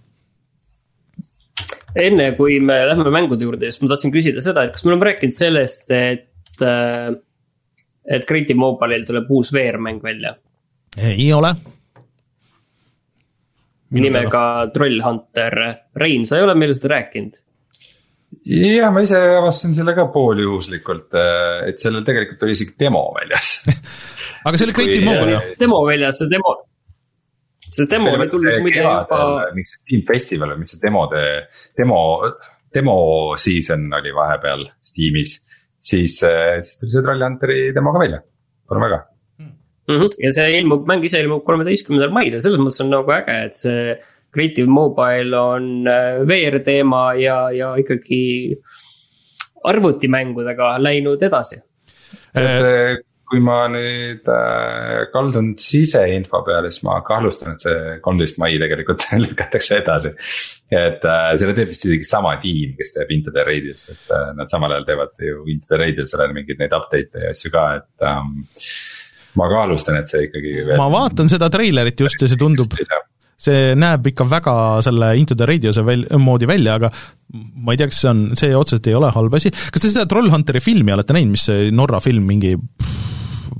enne 1.98 2.30
kui 2.38 2.58
me 2.64 2.78
lähme 2.88 3.12
mängude 3.12 3.46
juurde, 3.46 3.70
siis 3.70 3.82
ma 3.84 3.92
tahtsin 3.92 4.14
küsida 4.14 4.44
seda, 4.44 4.64
et 4.66 4.74
kas 4.76 4.84
me 4.86 4.92
oleme 4.92 5.10
rääkinud 5.10 5.36
sellest, 5.36 5.90
et, 5.92 6.54
äh, 6.64 7.12
et 8.16 8.26
Creative 8.28 8.58
Mobile'il 8.58 9.06
tuleb 9.08 9.30
uus 9.30 9.52
VR-mäng 9.54 10.02
välja? 10.04 10.36
ei 10.96 11.30
ole. 11.32 11.54
nimega 13.92 14.70
Trollhunter, 14.72 15.56
Rein, 15.96 16.26
sa 16.26 16.38
ei 16.38 16.44
ole 16.46 16.56
meile 16.56 16.76
seda 16.76 16.94
rääkinud? 16.96 17.38
ja 18.48 18.90
ma 18.90 19.04
ise 19.04 19.18
avastasin 19.36 19.76
selle 19.76 19.94
ka 19.96 20.08
pooljuhuslikult, 20.12 21.12
äh, 21.20 21.68
et 21.68 21.80
sellel 21.80 22.04
tegelikult 22.04 22.44
oli 22.46 22.56
isegi 22.56 22.76
demo 22.80 23.04
väljas 23.16 23.58
aga 24.46 24.56
see 24.56 24.68
oli 24.68 24.76
Creative 24.76 25.04
Mobile 25.06 25.36
ju. 25.36 25.56
demo 25.60 25.82
väljas, 25.86 26.22
see 26.22 26.32
demo 26.32 26.56
see 27.68 27.86
demo 27.90 28.12
oli 28.16 28.28
tulnud 28.30 28.60
muide 28.64 28.82
juba. 28.82 29.22
miks 29.56 29.74
see 29.74 29.80
Steam 29.82 30.04
Festival 30.08 30.52
või 30.54 30.62
miks 30.62 30.74
see 30.74 30.82
demode, 30.82 31.22
demo, 31.78 32.00
demo 32.74 32.98
season 33.40 33.88
oli 34.00 34.14
vahepeal 34.16 34.66
Steamis. 34.82 35.40
siis, 35.82 36.20
eh, 36.26 36.60
siis 36.62 36.78
tuli 36.80 36.94
see 36.94 37.02
Trollhunteri 37.02 37.58
demo 37.74 37.94
ka 37.94 38.04
välja, 38.04 38.22
tore 38.68 38.84
väga 38.84 39.02
mm. 39.40 39.52
-hmm. 39.88 40.16
ja 40.26 40.32
see 40.32 40.56
ilmub, 40.60 40.86
mäng 40.86 41.04
ise 41.04 41.20
ilmub 41.22 41.44
kolmeteistkümnendal 41.44 42.14
mail 42.14 42.38
ja 42.38 42.40
selles 42.40 42.62
mõttes 42.62 42.82
on 42.84 42.90
nagu 42.90 43.18
äge, 43.18 43.38
et 43.48 43.58
see 43.58 43.98
Creative 44.32 44.70
Mobile 44.70 45.36
on 45.36 45.86
eh, 45.86 46.22
VR 46.28 46.62
teema 46.64 47.12
ja, 47.20 47.50
ja 47.50 47.74
ikkagi 47.76 48.22
arvutimängudega 49.62 50.78
läinud 50.82 51.22
edasi 51.22 51.60
et 52.34 53.02
kui 53.32 53.40
ma 53.40 53.62
nüüd 53.72 54.26
äh, 54.28 55.06
kaldun 55.12 55.54
siseinfo 55.60 56.42
peale, 56.44 56.68
siis 56.68 56.84
ma 56.84 56.98
kahtlustan, 57.06 57.54
et 57.56 57.64
see 57.64 57.94
kolmteist 58.04 58.36
mai 58.42 58.50
tegelikult 58.60 59.06
lükatakse 59.24 59.78
edasi. 59.80 60.12
et 60.72 61.04
äh, 61.08 61.28
selle 61.40 61.54
teeb 61.56 61.70
vist 61.72 61.86
isegi 61.88 62.04
sama 62.08 62.34
tiim, 62.42 62.74
kes 62.76 62.92
teeb 62.92 63.14
Into 63.16 63.32
the 63.32 63.44
Raidist, 63.48 63.88
et 63.94 64.12
äh, 64.12 64.34
nad 64.36 64.52
samal 64.52 64.76
ajal 64.76 64.84
teevad 64.90 65.24
ju 65.28 65.46
Into 65.48 65.72
the 65.72 65.80
Raidisele 65.80 66.28
mingeid 66.36 66.60
neid 66.60 66.76
update'e 66.76 67.24
ja 67.24 67.32
asju 67.32 67.52
ka, 67.54 67.64
et 67.80 68.06
ähm, 68.10 68.34
ma 69.40 69.48
kahtlustan, 69.48 69.96
et 70.02 70.12
see 70.12 70.28
ikkagi. 70.28 70.52
ma 70.76 70.90
vaatan 70.92 71.32
seda 71.32 71.48
treilerit 71.52 72.04
just 72.04 72.20
ja 72.20 72.28
see 72.28 72.40
tundub 72.40 72.76
see 73.42 73.72
näeb 73.78 74.12
ikka 74.12 74.26
väga 74.28 74.54
selle 74.84 75.14
Into 75.18 75.38
the 75.38 75.48
Radiose 75.48 75.86
väl-, 75.86 76.04
moodi 76.20 76.46
välja, 76.50 76.76
aga 76.76 76.92
ma 77.32 77.72
ei 77.72 77.80
tea, 77.80 77.88
kas 77.88 78.04
see 78.04 78.12
on, 78.12 78.20
see 78.38 78.52
otseselt 78.58 78.92
ei 78.92 78.98
ole 78.98 79.08
halb 79.16 79.40
asi, 79.40 79.50
kas 79.50 79.80
te 79.80 79.88
seda 79.88 80.04
Trollhunteri 80.10 80.60
filmi 80.62 80.92
olete 80.92 81.16
näinud, 81.16 81.32
mis 81.38 81.48
see 81.48 81.72
Norra 81.74 82.02
film 82.04 82.28
mingi 82.28 82.52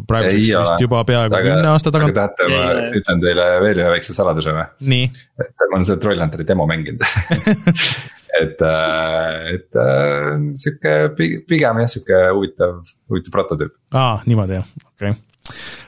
praeguseks 0.09 0.49
vist 0.53 0.85
juba 0.85 1.03
peaaegu 1.09 1.43
kümne 1.47 1.69
aasta 1.73 1.93
tagant. 1.95 2.17
aga 2.17 2.29
tahate, 2.29 2.49
ma 2.53 2.89
ütlen 3.01 3.23
teile 3.25 3.47
veel 3.65 3.83
ühe 3.85 3.93
väikse 3.97 4.17
saladuse 4.17 4.55
või? 4.57 5.03
et 5.43 5.67
ma 5.69 5.79
olen 5.79 5.89
seda 5.89 6.03
Trollhunteri 6.05 6.47
demo 6.49 6.67
mänginud 6.71 7.05
et, 8.43 8.63
äh, 8.63 9.51
et 9.57 9.81
äh, 9.83 10.31
sihuke 10.59 10.97
pigem 11.19 11.83
jah, 11.83 11.91
sihuke 11.91 12.23
huvitav, 12.33 12.81
huvitav 13.11 13.37
prototüüp. 13.37 13.77
aa, 13.99 14.17
niimoodi 14.27 14.59
jah, 14.61 14.73
okei 14.95 15.15
okay. 15.15 15.21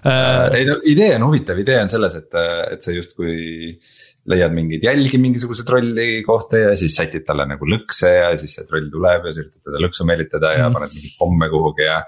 Uh,. 0.04 0.50
ei 0.58 0.66
no 0.68 0.80
idee 0.90 1.14
on 1.16 1.28
huvitav, 1.28 1.58
idee 1.62 1.78
on 1.84 1.92
selles, 1.92 2.16
et, 2.18 2.40
et 2.74 2.84
sa 2.84 2.92
justkui 2.92 3.36
leiad 4.30 4.54
mingeid 4.56 4.84
jälgi 4.86 5.18
mingisuguse 5.20 5.66
trolli 5.68 6.22
kohta 6.24 6.62
ja 6.62 6.76
siis 6.80 6.96
sätid 6.96 7.26
talle 7.26 7.44
nagu 7.50 7.66
lõkse 7.68 8.12
ja 8.14 8.30
siis 8.40 8.56
see 8.56 8.64
troll 8.68 8.88
tuleb 8.92 9.28
ja 9.28 9.34
sa 9.34 9.42
üritad 9.42 9.68
teda 9.68 9.82
lõksu 9.84 10.06
meelitada 10.08 10.54
ja 10.56 10.68
mm. 10.68 10.78
paned 10.78 10.94
mingeid 10.96 11.18
pomme 11.18 11.50
kuhugi 11.52 11.84
ja 11.88 11.98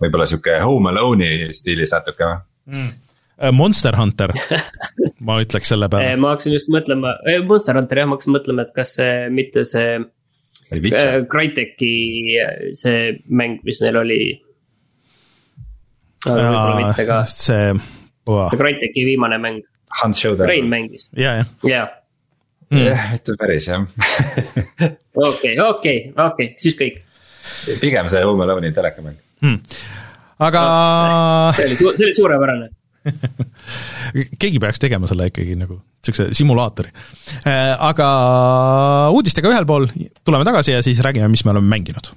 võib-olla 0.00 0.28
sihuke 0.30 0.56
Home 0.64 0.94
Alone'i 0.94 1.52
stiilis 1.56 1.92
natuke 1.96 2.30
mm.. 2.72 2.88
Äh, 3.38 3.52
Monster 3.54 3.94
Hunter 3.94 4.32
ma 5.26 5.38
ütleks 5.42 5.72
selle 5.72 5.88
peale. 5.92 6.16
ma 6.20 6.32
hakkasin 6.34 6.54
just 6.56 6.70
mõtlema, 6.72 7.16
Monster 7.46 7.78
Hunter 7.78 8.02
jah, 8.02 8.08
ma 8.08 8.16
hakkasin 8.16 8.34
mõtlema, 8.34 8.66
et 8.66 8.74
kas 8.76 8.96
see, 8.98 9.14
mitte 9.34 9.64
see. 9.68 9.98
Äh, 10.68 11.22
Crytek'i 11.30 11.92
see 12.76 13.14
mäng, 13.32 13.62
mis 13.64 13.80
neil 13.84 14.00
oli. 14.02 14.20
võib-olla 16.26 16.76
mitte 16.82 17.06
ka. 17.08 17.22
see. 17.30 17.72
see 17.78 18.60
Crytek'i 18.60 19.06
viimane 19.08 19.40
mäng. 19.42 19.64
Hunt 20.02 20.16
Showdown. 20.16 20.48
Rein 20.48 20.68
mängis. 20.70 21.08
ja, 21.16 21.38
jah. 21.40 21.54
jah 21.62 21.94
jah, 22.70 23.12
mitte 23.14 23.36
päris 23.40 23.68
jah. 23.68 23.86
okei, 25.28 25.54
okei, 25.60 26.00
okei, 26.12 26.50
siis 26.60 26.76
kõik. 26.76 27.00
pigem 27.80 28.10
see 28.12 28.24
Home 28.24 28.44
Alone'i 28.44 28.74
telekamäng 28.76 29.16
hmm 29.40 29.62
aga 30.38 30.62
see 31.56 31.66
oli, 31.66 31.76
see 31.78 32.06
oli 32.06 32.14
suurepärane 32.14 32.68
keegi 34.42 34.60
peaks 34.62 34.82
tegema 34.82 35.08
selle 35.10 35.28
ikkagi 35.30 35.54
nagu 35.58 35.78
niisuguse 35.78 36.34
simulaatori. 36.36 36.90
Äh, 37.48 37.72
aga 37.84 38.08
uudistega 39.14 39.50
ühel 39.50 39.66
pool, 39.68 39.88
tuleme 40.26 40.46
tagasi 40.46 40.74
ja 40.74 40.82
siis 40.84 41.00
räägime, 41.04 41.28
mis 41.32 41.44
me 41.46 41.54
oleme 41.54 41.70
mänginud. 41.72 42.10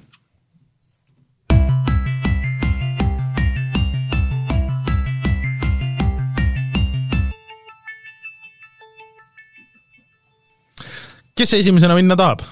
Kes 11.42 11.56
esimesena 11.58 11.96
minna 11.98 12.16
tahab? 12.18 12.44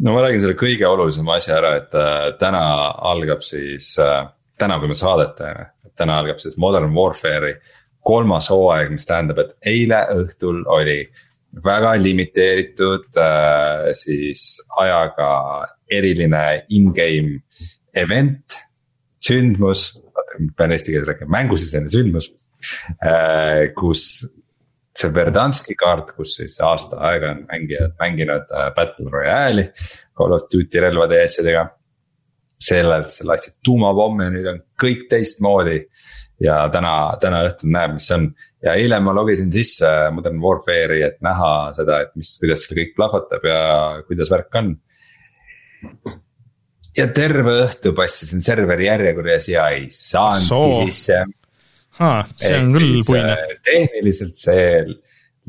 no 0.00 0.14
ma 0.14 0.24
räägin 0.24 0.42
selle 0.44 0.56
kõige 0.60 0.88
olulisema 0.88 1.36
asja 1.38 1.56
ära, 1.58 1.74
et 1.80 1.96
äh, 1.96 2.30
täna 2.40 2.62
algab 3.10 3.44
siis 3.44 3.92
äh,, 4.00 4.28
täna, 4.60 4.78
kui 4.80 4.90
me 4.90 4.96
saadet 4.98 5.34
teeme, 5.38 5.66
täna 5.98 6.20
algab 6.20 6.40
siis 6.42 6.56
Modern 6.60 6.92
Warfare'i 6.96 7.56
kolmas 8.04 8.48
hooaeg, 8.52 8.92
mis 8.94 9.08
tähendab, 9.08 9.42
et 9.42 9.70
eile 9.72 10.00
õhtul 10.16 10.62
oli 10.72 11.02
väga 11.64 11.94
limiteeritud 12.00 13.20
äh, 13.20 13.90
siis 13.98 14.60
ajaga 14.80 15.30
eriline 15.90 16.44
in-game 16.76 17.40
event, 17.96 18.60
sündmus, 19.20 19.90
pean 20.56 20.72
eesti 20.72 20.94
keeles 20.94 21.08
rääkima, 21.10 21.34
mängusisene 21.40 21.92
sündmus 21.92 22.30
äh,, 23.00 23.72
kus 23.76 24.22
see 25.00 25.12
Verdanski 25.14 25.76
kaart, 25.78 26.14
kus 26.16 26.36
siis 26.40 26.58
aasta 26.64 27.00
aega 27.08 27.34
on 27.34 27.44
mängijad 27.50 27.96
mänginud 28.00 28.54
äh, 28.54 28.70
Battle 28.76 29.10
Royale'i 29.12 29.70
Call 30.16 30.36
of 30.36 30.48
Duty 30.52 30.82
relvade 30.82 31.20
ja 31.20 31.28
asjadega. 31.28 31.68
sellelt 32.60 33.08
sa 33.08 33.24
laitsid 33.24 33.54
tuumapommi 33.64 34.26
ja 34.26 34.30
nüüd 34.34 34.48
on 34.50 34.58
kõik 34.82 35.06
teistmoodi. 35.08 35.78
ja 36.40 36.68
täna, 36.72 37.16
täna 37.20 37.42
õhtul 37.48 37.72
näeb, 37.72 37.96
mis 37.96 38.06
see 38.08 38.16
on 38.16 38.30
ja 38.64 38.76
eile 38.76 39.00
ma 39.00 39.12
logisin 39.16 39.50
sisse 39.52 39.88
Modern 40.12 40.40
Warfare'i, 40.40 41.02
et 41.04 41.18
näha 41.24 41.72
seda, 41.76 42.00
et 42.04 42.14
mis, 42.16 42.32
kuidas 42.40 42.64
seal 42.64 42.78
kõik 42.78 42.94
plahvatab 42.96 43.44
ja 43.48 43.60
kuidas 44.08 44.32
värk 44.32 44.60
on. 44.60 44.70
ja 46.96 47.06
terve 47.16 47.56
õhtu 47.64 47.92
passisin 47.96 48.44
serveri 48.44 48.88
järjekorras 48.88 49.48
ja 49.48 49.68
ei 49.72 49.88
saanudki 49.94 50.90
sisse 50.90 51.22
aa, 52.00 52.24
see 52.36 52.56
on 52.56 52.72
küll 52.76 53.02
puine. 53.06 53.36
tehniliselt 53.66 54.40
see 54.40 54.64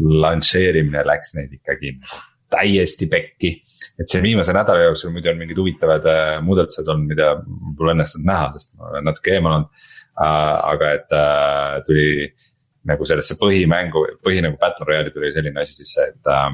lansseerimine 0.01 1.03
läks 1.07 1.35
neid 1.37 1.55
ikkagi 1.59 1.95
täiesti 2.51 3.07
pekki. 3.11 3.51
et 3.99 4.11
see 4.11 4.21
viimase 4.23 4.53
nädala 4.55 4.87
jooksul 4.89 5.13
muidu 5.15 5.31
on 5.31 5.39
mingid 5.39 5.59
huvitavad 5.59 6.07
äh, 6.11 6.31
muudatused 6.43 6.87
olnud, 6.87 7.11
mida 7.13 7.33
mul 7.45 7.75
pole 7.79 7.95
õnnestunud 7.95 8.27
näha, 8.27 8.49
sest 8.57 8.75
ma 8.77 8.89
olen 8.91 9.07
natuke 9.07 9.35
eemal 9.37 9.57
olnud 9.57 9.69
äh,. 9.71 10.55
aga 10.73 10.91
et 10.97 11.15
äh, 11.17 11.77
tuli 11.87 12.09
nagu 12.91 13.05
sellesse 13.05 13.37
põhimängu, 13.39 14.03
põhi 14.25 14.41
nagu 14.43 14.57
battle 14.61 14.87
royale'i 14.89 15.13
tuli 15.13 15.31
selline 15.35 15.63
asi 15.63 15.79
sisse, 15.79 16.11
et 16.11 16.31
äh,. 16.33 16.51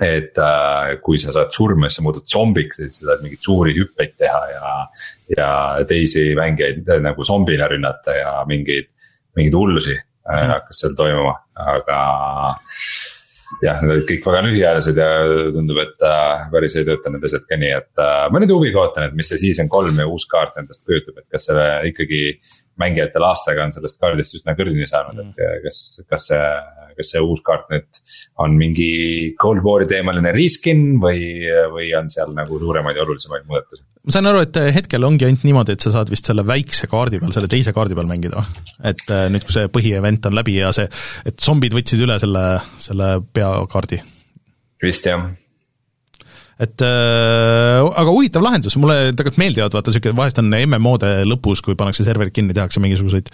Et 0.00 0.38
äh, 0.40 0.94
kui 1.04 1.18
sa 1.20 1.34
saad 1.34 1.52
surma, 1.52 1.88
siis 1.90 2.00
sa 2.00 2.06
muutud 2.06 2.24
zombiks, 2.30 2.80
siis 2.80 3.00
sa 3.00 3.10
saad 3.10 3.24
mingeid 3.24 3.44
suuri 3.44 3.74
hüppeid 3.76 4.14
teha 4.20 4.40
ja. 4.54 4.70
ja 5.36 5.50
teisi 5.88 6.30
mängijaid 6.38 6.88
nagu 7.04 7.26
zombina 7.28 7.68
rünnata 7.68 8.16
ja 8.16 8.32
mingeid, 8.48 8.88
mingeid 9.36 9.58
hullusi 9.58 9.96
mm. 9.98 10.54
hakkas 10.54 10.80
seal 10.84 10.96
toimuma, 10.96 11.34
aga. 11.60 11.98
jah, 13.62 13.82
need 13.82 13.92
olid 13.98 14.08
kõik 14.08 14.24
väga 14.30 14.42
lühiajalised 14.46 15.02
ja 15.02 15.10
tundub, 15.58 15.82
et 15.84 16.08
äh, 16.08 16.48
päris 16.54 16.78
ei 16.80 16.88
tööta 16.88 17.12
need 17.12 17.28
asjad 17.28 17.44
ka 17.48 17.60
nii, 17.60 17.76
et 17.82 18.04
äh, 18.06 18.24
ma 18.32 18.40
nüüd 18.40 18.54
huviga 18.54 18.86
ootan, 18.86 19.10
et 19.10 19.18
mis 19.18 19.28
see 19.28 19.44
season 19.44 19.68
kolm 19.72 20.00
ja 20.00 20.08
uus 20.08 20.24
kaart 20.30 20.56
endast 20.62 20.86
kujutab, 20.88 21.20
et 21.20 21.28
kas 21.36 21.50
selle 21.50 21.68
ikkagi 21.92 22.22
mängijatel 22.80 23.24
aastaga 23.26 23.66
on 23.66 23.74
sellest 23.76 24.00
kaardist 24.00 24.38
üsna 24.38 24.54
kõrgini 24.58 24.88
saanud 24.88 25.20
mm., 25.20 25.34
et 25.36 25.66
kas, 25.66 25.82
kas 26.08 26.30
see 26.30 26.44
kas 26.96 27.12
see 27.14 27.22
uus 27.24 27.40
kaart 27.44 27.70
nüüd 27.72 28.00
on 28.42 28.56
mingi 28.58 28.90
Cold 29.40 29.62
War'i 29.64 29.88
teemaline 29.90 30.32
reskin 30.36 30.98
või, 31.02 31.24
või 31.72 31.90
on 31.98 32.10
seal 32.12 32.32
nagu 32.36 32.58
suuremaid 32.60 32.98
ja 32.98 33.04
olulisemaid 33.06 33.48
muudatusi? 33.48 33.84
ma 34.02 34.14
saan 34.16 34.30
aru, 34.30 34.42
et 34.46 34.58
hetkel 34.76 35.06
ongi 35.06 35.28
ainult 35.28 35.44
niimoodi, 35.46 35.76
et 35.76 35.84
sa 35.84 35.92
saad 35.94 36.10
vist 36.12 36.28
selle 36.28 36.44
väikse 36.46 36.88
kaardi 36.90 37.20
peal, 37.22 37.34
selle 37.34 37.50
teise 37.50 37.74
kaardi 37.76 37.98
peal 37.98 38.08
mängida. 38.10 38.44
et 38.92 39.04
äh, 39.08 39.28
nüüd, 39.32 39.46
kui 39.46 39.56
see 39.56 39.70
põhievent 39.72 40.26
on 40.28 40.38
läbi 40.38 40.58
ja 40.58 40.72
see, 40.76 40.88
et 41.28 41.38
zombid 41.40 41.76
võtsid 41.76 42.02
üle 42.02 42.18
selle, 42.22 42.46
selle 42.82 43.14
peakaardi. 43.34 44.02
vist 44.82 45.06
jah 45.06 45.30
et 46.60 46.84
äh, 46.84 47.80
aga 47.80 48.12
huvitav 48.12 48.44
lahendus, 48.44 48.76
mulle 48.80 49.12
tegelikult 49.16 49.40
meeldivad, 49.40 49.74
vaata 49.76 49.94
sihuke, 49.94 50.12
vahest 50.16 50.40
on 50.42 50.50
MMO-de 50.52 51.12
lõpus, 51.28 51.62
kui 51.64 51.76
pannakse 51.78 52.04
serverid 52.06 52.34
kinni, 52.36 52.54
tehakse 52.56 52.82
mingisuguseid 52.84 53.30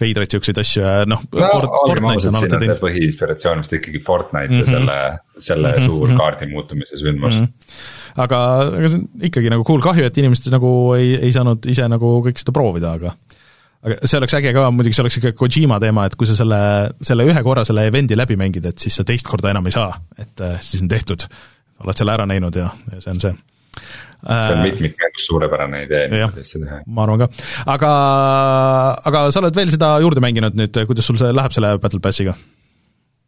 veidraid 0.00 0.32
siukseid 0.32 0.62
asju 0.62 0.84
ja 0.84 0.94
noh 1.08 1.20
no, 1.26 1.50
Fortnite 1.84 2.30
on 2.30 2.40
alati 2.40 2.54
teinud. 2.56 2.80
põhiinspiratsioon 2.82 3.64
vist 3.64 3.76
ikkagi 3.76 4.00
Fortnite 4.04 4.48
mm 4.48 4.54
-hmm. 4.54 4.62
ja 4.62 4.64
mhm. 4.64 4.72
selle, 4.72 5.42
selle 5.50 5.68
mm 5.68 5.78
-hmm. 5.78 5.90
suur 5.90 6.08
mhm. 6.08 6.22
kaardi 6.22 6.48
muutumise 6.54 6.96
sündmus 6.96 7.40
mm. 7.40 7.44
-hmm. 7.44 8.22
aga, 8.24 8.40
aga 8.78 8.88
see 8.88 8.98
on 8.98 9.28
ikkagi 9.30 9.52
nagu 9.52 9.64
cool, 9.68 9.84
kahju, 9.84 10.08
et 10.08 10.18
inimesed 10.18 10.50
nagu 10.52 10.72
ei, 10.96 11.14
ei 11.28 11.32
saanud 11.32 11.66
ise 11.66 11.88
nagu 11.88 12.18
kõik 12.24 12.40
seda 12.40 12.56
proovida, 12.56 12.96
aga 12.96 13.14
aga 13.82 13.98
see 14.06 14.18
oleks 14.18 14.34
äge 14.38 14.52
ka, 14.54 14.68
muidugi 14.70 14.94
see 14.94 15.02
oleks 15.02 15.16
ikka 15.18 15.32
Kojima 15.38 15.80
teema, 15.82 16.06
et 16.06 16.14
kui 16.14 16.26
sa 16.26 16.36
selle, 16.38 16.58
selle 17.02 17.26
ühe 17.26 17.42
korra 17.42 17.64
selle 17.66 17.86
event'i 17.90 18.16
läbi 18.18 18.36
mängid, 18.38 18.66
et 18.70 18.78
siis 18.78 18.94
sa 18.94 19.04
teist 19.04 19.26
korda 19.26 19.50
enam 19.50 19.66
ei 19.66 19.74
saa, 19.74 19.96
et 20.18 20.40
äh, 20.40 20.60
siis 20.62 20.84
on 20.84 20.88
tehtud 20.88 21.26
oled 21.84 21.98
selle 21.98 22.14
ära 22.14 22.26
näinud 22.28 22.56
ja, 22.58 22.70
ja 22.92 23.02
see 23.02 23.14
on 23.14 23.20
see 23.22 23.34
see 24.22 24.54
on 24.54 24.58
äh, 24.58 24.62
mitmikmängus 24.62 25.26
suurepärane 25.26 25.82
idee 25.86 26.08
niimoodi 26.12 26.44
asja 26.44 26.60
teha. 26.62 26.80
ma 26.86 27.06
arvan 27.06 27.24
ka, 27.24 27.28
aga, 27.74 27.92
aga 29.10 29.22
sa 29.34 29.42
oled 29.42 29.56
veel 29.56 29.72
seda 29.74 29.94
juurde 30.04 30.22
mänginud 30.24 30.58
nüüd, 30.58 30.82
kuidas 30.88 31.08
sul 31.08 31.18
see 31.20 31.32
läheb 31.34 31.54
selle 31.54 31.76
Battle 31.82 32.02
Passiga? 32.04 32.36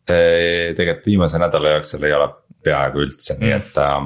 tegelikult 0.06 1.08
viimase 1.08 1.40
nädala 1.40 1.78
jooksul 1.78 2.04
ei 2.04 2.12
ole 2.12 2.28
peaaegu 2.64 3.06
üldse 3.06 3.34
mm., 3.34 3.42
nii 3.42 3.54
et 3.56 3.80
äh, 3.80 3.96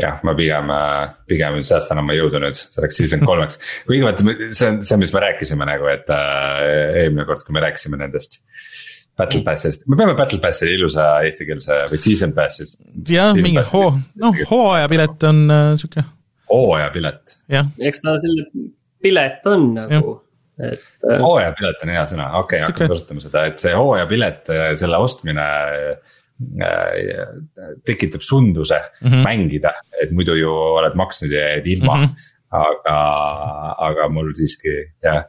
jah, 0.00 0.20
ma 0.24 0.34
pigem, 0.38 0.72
äh, 0.72 1.12
pigem 1.28 1.60
säästan 1.68 2.00
oma 2.02 2.16
jõudu 2.16 2.40
nüüd 2.42 2.56
selleks 2.58 3.02
season 3.02 3.26
kolmeks. 3.28 3.60
kuigi 3.86 4.06
vaata, 4.06 4.36
see 4.48 4.70
on 4.70 4.80
see, 4.80 4.98
mis 5.04 5.12
me 5.14 5.22
rääkisime 5.26 5.68
nagu, 5.68 5.90
et 5.92 6.10
äh, 6.10 7.04
eelmine 7.04 7.28
kord, 7.28 7.44
kui 7.46 7.54
me 7.54 7.64
rääkisime 7.66 8.00
nendest 8.00 8.40
äh, 8.40 8.62
Battle 9.18 9.42
Passist, 9.44 9.84
me 9.86 9.96
peame 9.98 10.14
Battle 10.16 10.40
Passi 10.40 10.70
ilusa 10.72 11.06
eestikeelse 11.26 11.82
või 11.90 12.00
season 12.00 12.32
pass'ist. 12.36 12.80
jah, 13.08 13.34
mingi 13.36 13.64
hoo, 13.72 13.92
noh 14.22 14.42
hooajapilet 14.48 15.26
on 15.28 15.42
äh, 15.52 15.68
sihuke. 15.80 16.04
hooajapilet. 16.52 17.38
eks 17.90 18.02
ta 18.04 18.16
selle 18.22 18.46
pilet 19.02 19.46
on 19.52 19.68
nagu, 19.76 20.16
et 20.56 20.80
äh.... 20.80 21.20
hooajapilet 21.20 21.84
on 21.84 21.94
hea 21.96 22.08
sõna, 22.14 22.32
okei 22.40 22.62
okay,, 22.62 22.66
hakkame 22.70 22.94
kasutama 22.94 23.24
seda, 23.26 23.46
et 23.52 23.62
see 23.62 23.76
hooajapilet, 23.76 24.52
äh, 24.56 24.66
selle 24.80 25.00
ostmine 25.04 25.48
äh, 25.92 27.22
tekitab 27.86 28.24
sunduse 28.24 28.80
mm 28.80 29.08
-hmm. 29.08 29.24
mängida, 29.28 29.76
et 30.02 30.10
muidu 30.16 30.34
ju 30.40 30.50
oled 30.50 30.96
maksnud 30.98 31.30
ja 31.30 31.50
jääd 31.52 31.68
ilma 31.76 31.96
mm. 31.96 32.04
-hmm 32.04 32.31
aga, 32.52 32.96
aga 33.88 34.08
mul 34.12 34.32
siiski 34.36 34.72
jah, 35.04 35.24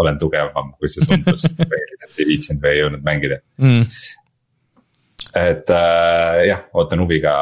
olen 0.00 0.18
tugevam, 0.20 0.72
kui 0.78 0.90
see 0.90 1.06
tundus 1.08 1.46
või 1.58 1.82
lihtsalt 1.92 2.22
ei 2.22 2.30
viitsinud 2.32 2.64
või 2.64 2.72
ei 2.72 2.80
jõudnud 2.82 3.04
mängida 3.06 3.38
mm. 3.62 3.84
et 5.42 5.70
äh, 5.74 6.40
jah, 6.50 6.64
ootan 6.74 7.04
huviga 7.04 7.36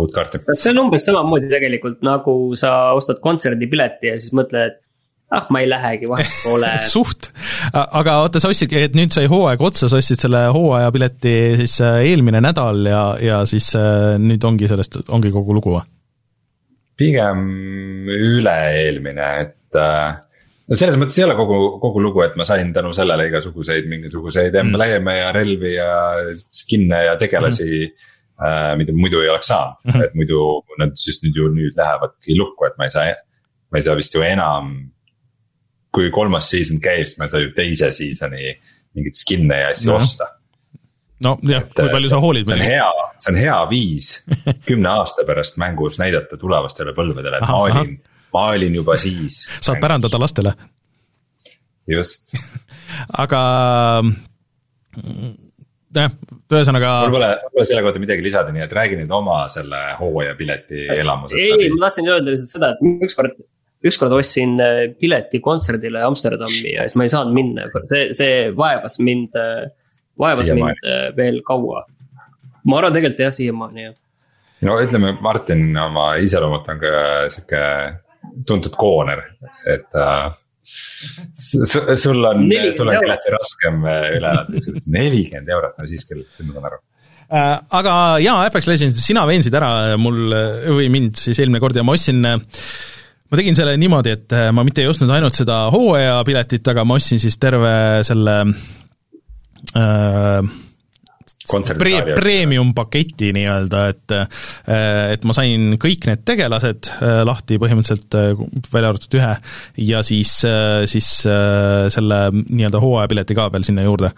uut 0.00 0.14
kaarti. 0.14 0.42
see 0.54 0.74
on 0.74 0.86
umbes 0.86 1.06
samamoodi 1.06 1.52
tegelikult 1.52 2.02
nagu 2.06 2.36
sa 2.58 2.74
ostad 2.98 3.22
kontserdipileti 3.24 4.10
ja 4.10 4.18
siis 4.18 4.34
mõtled, 4.36 4.74
et 4.74 4.82
ah, 5.30 5.46
ma 5.54 5.62
ei 5.62 5.70
lähegi, 5.70 6.10
vahet 6.10 6.38
pole 6.46 6.74
suht, 6.90 7.30
aga 7.72 8.20
oota, 8.26 8.42
sa 8.42 8.50
ostsidki, 8.50 8.82
et 8.88 8.98
nüüd 8.98 9.14
sai 9.14 9.30
hooaeg 9.30 9.62
otsa, 9.62 9.90
sa 9.90 10.02
ostsid 10.02 10.26
selle 10.26 10.48
hooajapileti 10.54 11.36
siis 11.62 11.78
äh, 11.86 12.00
eelmine 12.10 12.42
nädal 12.42 12.82
ja, 12.90 13.02
ja 13.22 13.44
siis 13.46 13.70
äh, 13.78 14.16
nüüd 14.22 14.42
ongi 14.46 14.70
sellest, 14.70 15.04
ongi 15.06 15.34
kogu 15.34 15.54
lugu 15.54 15.78
või? 15.78 15.86
Pigem 16.96 17.42
üle-eelmine, 18.08 19.28
et 19.44 19.78
äh, 19.80 20.16
no 20.66 20.78
selles 20.78 20.98
mõttes 21.00 21.18
ei 21.20 21.26
ole 21.26 21.36
kogu, 21.38 21.60
kogu 21.82 22.02
lugu, 22.02 22.22
et 22.24 22.36
ma 22.38 22.46
sain 22.48 22.72
tänu 22.74 22.92
sellele 22.96 23.28
igasuguseid 23.30 23.88
mingisuguseid 23.90 24.56
embleeme 24.62 25.12
mm. 25.12 25.20
ja 25.20 25.32
relvi 25.36 25.74
ja 25.74 25.90
skin'e 26.62 27.02
ja 27.10 27.16
tegelasi 27.20 27.70
mm. 27.84 28.08
äh,. 28.40 28.72
mida 28.80 28.96
muidu 28.96 29.22
ei 29.22 29.32
oleks 29.32 29.52
saanud 29.52 29.84
mm, 29.84 29.92
-hmm. 29.92 30.04
et 30.08 30.18
muidu 30.18 30.40
nad 30.80 30.96
siis 31.00 31.22
nüüd 31.24 31.36
ju 31.36 31.50
nüüd 31.52 31.76
lähevadki 31.78 32.38
lukku, 32.38 32.68
et 32.68 32.78
ma 32.78 32.88
ei 32.88 32.96
saa, 32.96 33.12
ma 33.70 33.80
ei 33.80 33.86
saa 33.86 33.96
vist 33.96 34.14
ju 34.14 34.24
enam. 34.26 34.76
kui 35.96 36.10
kolmas 36.12 36.50
season 36.50 36.76
käib, 36.80 37.06
siis 37.06 37.16
ma 37.18 37.24
ei 37.24 37.30
saa 37.32 37.40
ju 37.40 37.52
teise 37.56 37.88
season'i 37.92 38.50
mingeid 38.94 39.16
skin'e 39.16 39.60
ja 39.62 39.68
asju 39.72 39.92
no. 39.92 39.96
osta 39.96 40.26
nojah, 41.24 41.64
kui 41.72 41.88
palju 41.92 42.10
sa 42.12 42.20
hoolid. 42.20 42.48
see 42.50 42.58
on 42.58 42.66
hea, 42.66 43.08
see 43.22 43.32
on 43.32 43.40
hea 43.40 43.56
viis 43.70 44.10
kümne 44.68 44.92
aasta 44.98 45.24
pärast 45.28 45.58
mängus 45.62 46.00
näidata 46.02 46.38
tulevastele 46.40 46.94
põlvedele, 46.96 47.40
et 47.40 47.48
ma 47.48 47.62
olin, 47.64 47.96
ma 48.36 48.46
olin 48.54 48.78
juba 48.80 48.98
siis. 49.00 49.44
saad 49.60 49.76
mängus. 49.76 49.82
pärandada 49.86 50.22
lastele. 50.22 50.54
just 51.96 52.34
aga 53.24 53.42
jah, 55.96 56.14
ühesõnaga. 56.52 56.92
mul 57.06 57.16
pole, 57.16 57.32
mul 57.42 57.56
pole 57.56 57.66
selle 57.68 57.84
kohta 57.86 58.02
midagi 58.02 58.24
lisada, 58.24 58.52
nii 58.54 58.64
et 58.66 58.76
räägi 58.76 59.00
nüüd 59.00 59.12
oma 59.16 59.42
selle 59.52 59.82
hooajapileti 60.00 60.88
elamusest. 61.00 61.40
ei, 61.40 61.70
ma 61.72 61.86
tahtsin 61.86 62.12
öelda 62.12 62.34
lihtsalt 62.34 62.52
seda, 62.52 62.72
et 62.74 63.08
ükskord, 63.08 63.40
ükskord 63.86 64.18
ostsin 64.18 64.56
äh, 64.60 64.82
pileti 65.00 65.40
kontserdile 65.44 66.04
Amsterdami 66.04 66.76
ja 66.76 66.86
siis 66.86 66.98
ma 66.98 67.08
ei 67.08 67.12
saanud 67.16 67.36
minna, 67.36 67.70
see, 67.88 68.08
see 68.16 68.38
vaevas 68.56 69.00
mind 69.00 69.36
äh, 69.40 69.66
vaevas 70.20 70.50
mind 70.56 70.82
äh, 70.86 71.06
veel 71.16 71.42
kaua. 71.46 71.84
ma 72.64 72.80
arvan 72.80 72.96
tegelikult 72.96 73.22
jah, 73.26 73.36
siiamaani 73.36 73.86
jah. 73.88 73.94
no 74.68 74.80
ütleme, 74.82 75.14
Martin 75.22 75.68
oma 75.76 76.14
iseloomult 76.22 76.68
on 76.72 76.82
ka 76.82 76.96
sihuke 77.32 77.62
tuntud 78.46 78.74
kooner, 78.78 79.22
et 79.70 79.96
äh, 79.96 80.34
sul 81.36 82.24
on, 82.26 82.42
sul 82.74 82.90
on 82.90 82.98
kindlasti 82.98 83.32
raskem 83.36 83.86
äh, 83.86 84.10
üle 84.16 84.34
elada, 84.34 84.74
nelikümmend 84.98 85.54
eurot, 85.56 85.78
no 85.78 85.88
siis 85.90 86.06
küll, 86.08 86.24
nüüd 86.40 86.50
ma 86.50 86.58
saan 86.58 86.68
aru 86.70 86.80
äh, 87.30 87.54
aga 87.80 87.94
jaa, 88.24 88.42
Apex 88.48 88.68
Legends, 88.70 89.00
sina 89.04 89.24
veensid 89.28 89.54
ära 89.56 89.70
mul 90.00 90.34
või 90.80 90.90
mind 90.92 91.20
siis 91.22 91.38
eelmine 91.42 91.62
kord 91.62 91.78
ja 91.78 91.86
ma 91.86 91.96
ostsin 91.96 92.22
ma 92.24 93.38
tegin 93.38 93.58
selle 93.58 93.76
niimoodi, 93.78 94.16
et 94.16 94.36
ma 94.54 94.64
mitte 94.66 94.82
ei 94.82 94.90
ostnud 94.90 95.10
ainult 95.14 95.38
seda 95.38 95.66
hooajapiletit, 95.74 96.66
aga 96.74 96.86
ma 96.86 96.98
ostsin 96.98 97.22
siis 97.22 97.38
terve 97.42 97.76
selle 98.06 98.40
pre-, 101.78 102.14
premium 102.16 102.72
paketi 102.74 103.32
nii-öelda, 103.36 103.82
et 103.92 104.14
äh, 104.14 105.12
et 105.14 105.26
ma 105.26 105.36
sain 105.36 105.76
kõik 105.80 106.08
need 106.10 106.24
tegelased 106.28 106.90
äh, 106.96 107.20
lahti 107.26 107.58
põhimõtteliselt, 107.62 108.16
äh, 108.18 108.64
välja 108.72 108.92
arvatud 108.92 109.18
ühe, 109.20 109.34
ja 109.86 110.02
siis, 110.06 110.32
siis 110.90 111.12
selle 111.26 112.18
nii-öelda 112.32 112.82
hooajapileti 112.82 113.36
ka 113.38 113.48
veel 113.54 113.66
sinna 113.66 113.86
juurde. 113.86 114.12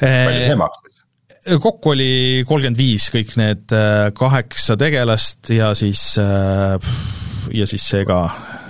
palju 0.00 0.46
see 0.46 0.60
maksis? 0.60 0.86
kokku 1.60 1.94
oli 1.94 2.44
kolmkümmend 2.46 2.76
viis 2.76 3.06
kõik 3.10 3.32
need 3.40 3.72
kaheksa 4.14 4.76
tegelast 4.78 5.48
ja 5.54 5.70
siis, 5.74 6.02
ja 6.20 7.68
siis 7.70 7.86
see 7.94 8.04
ka, 8.06 8.18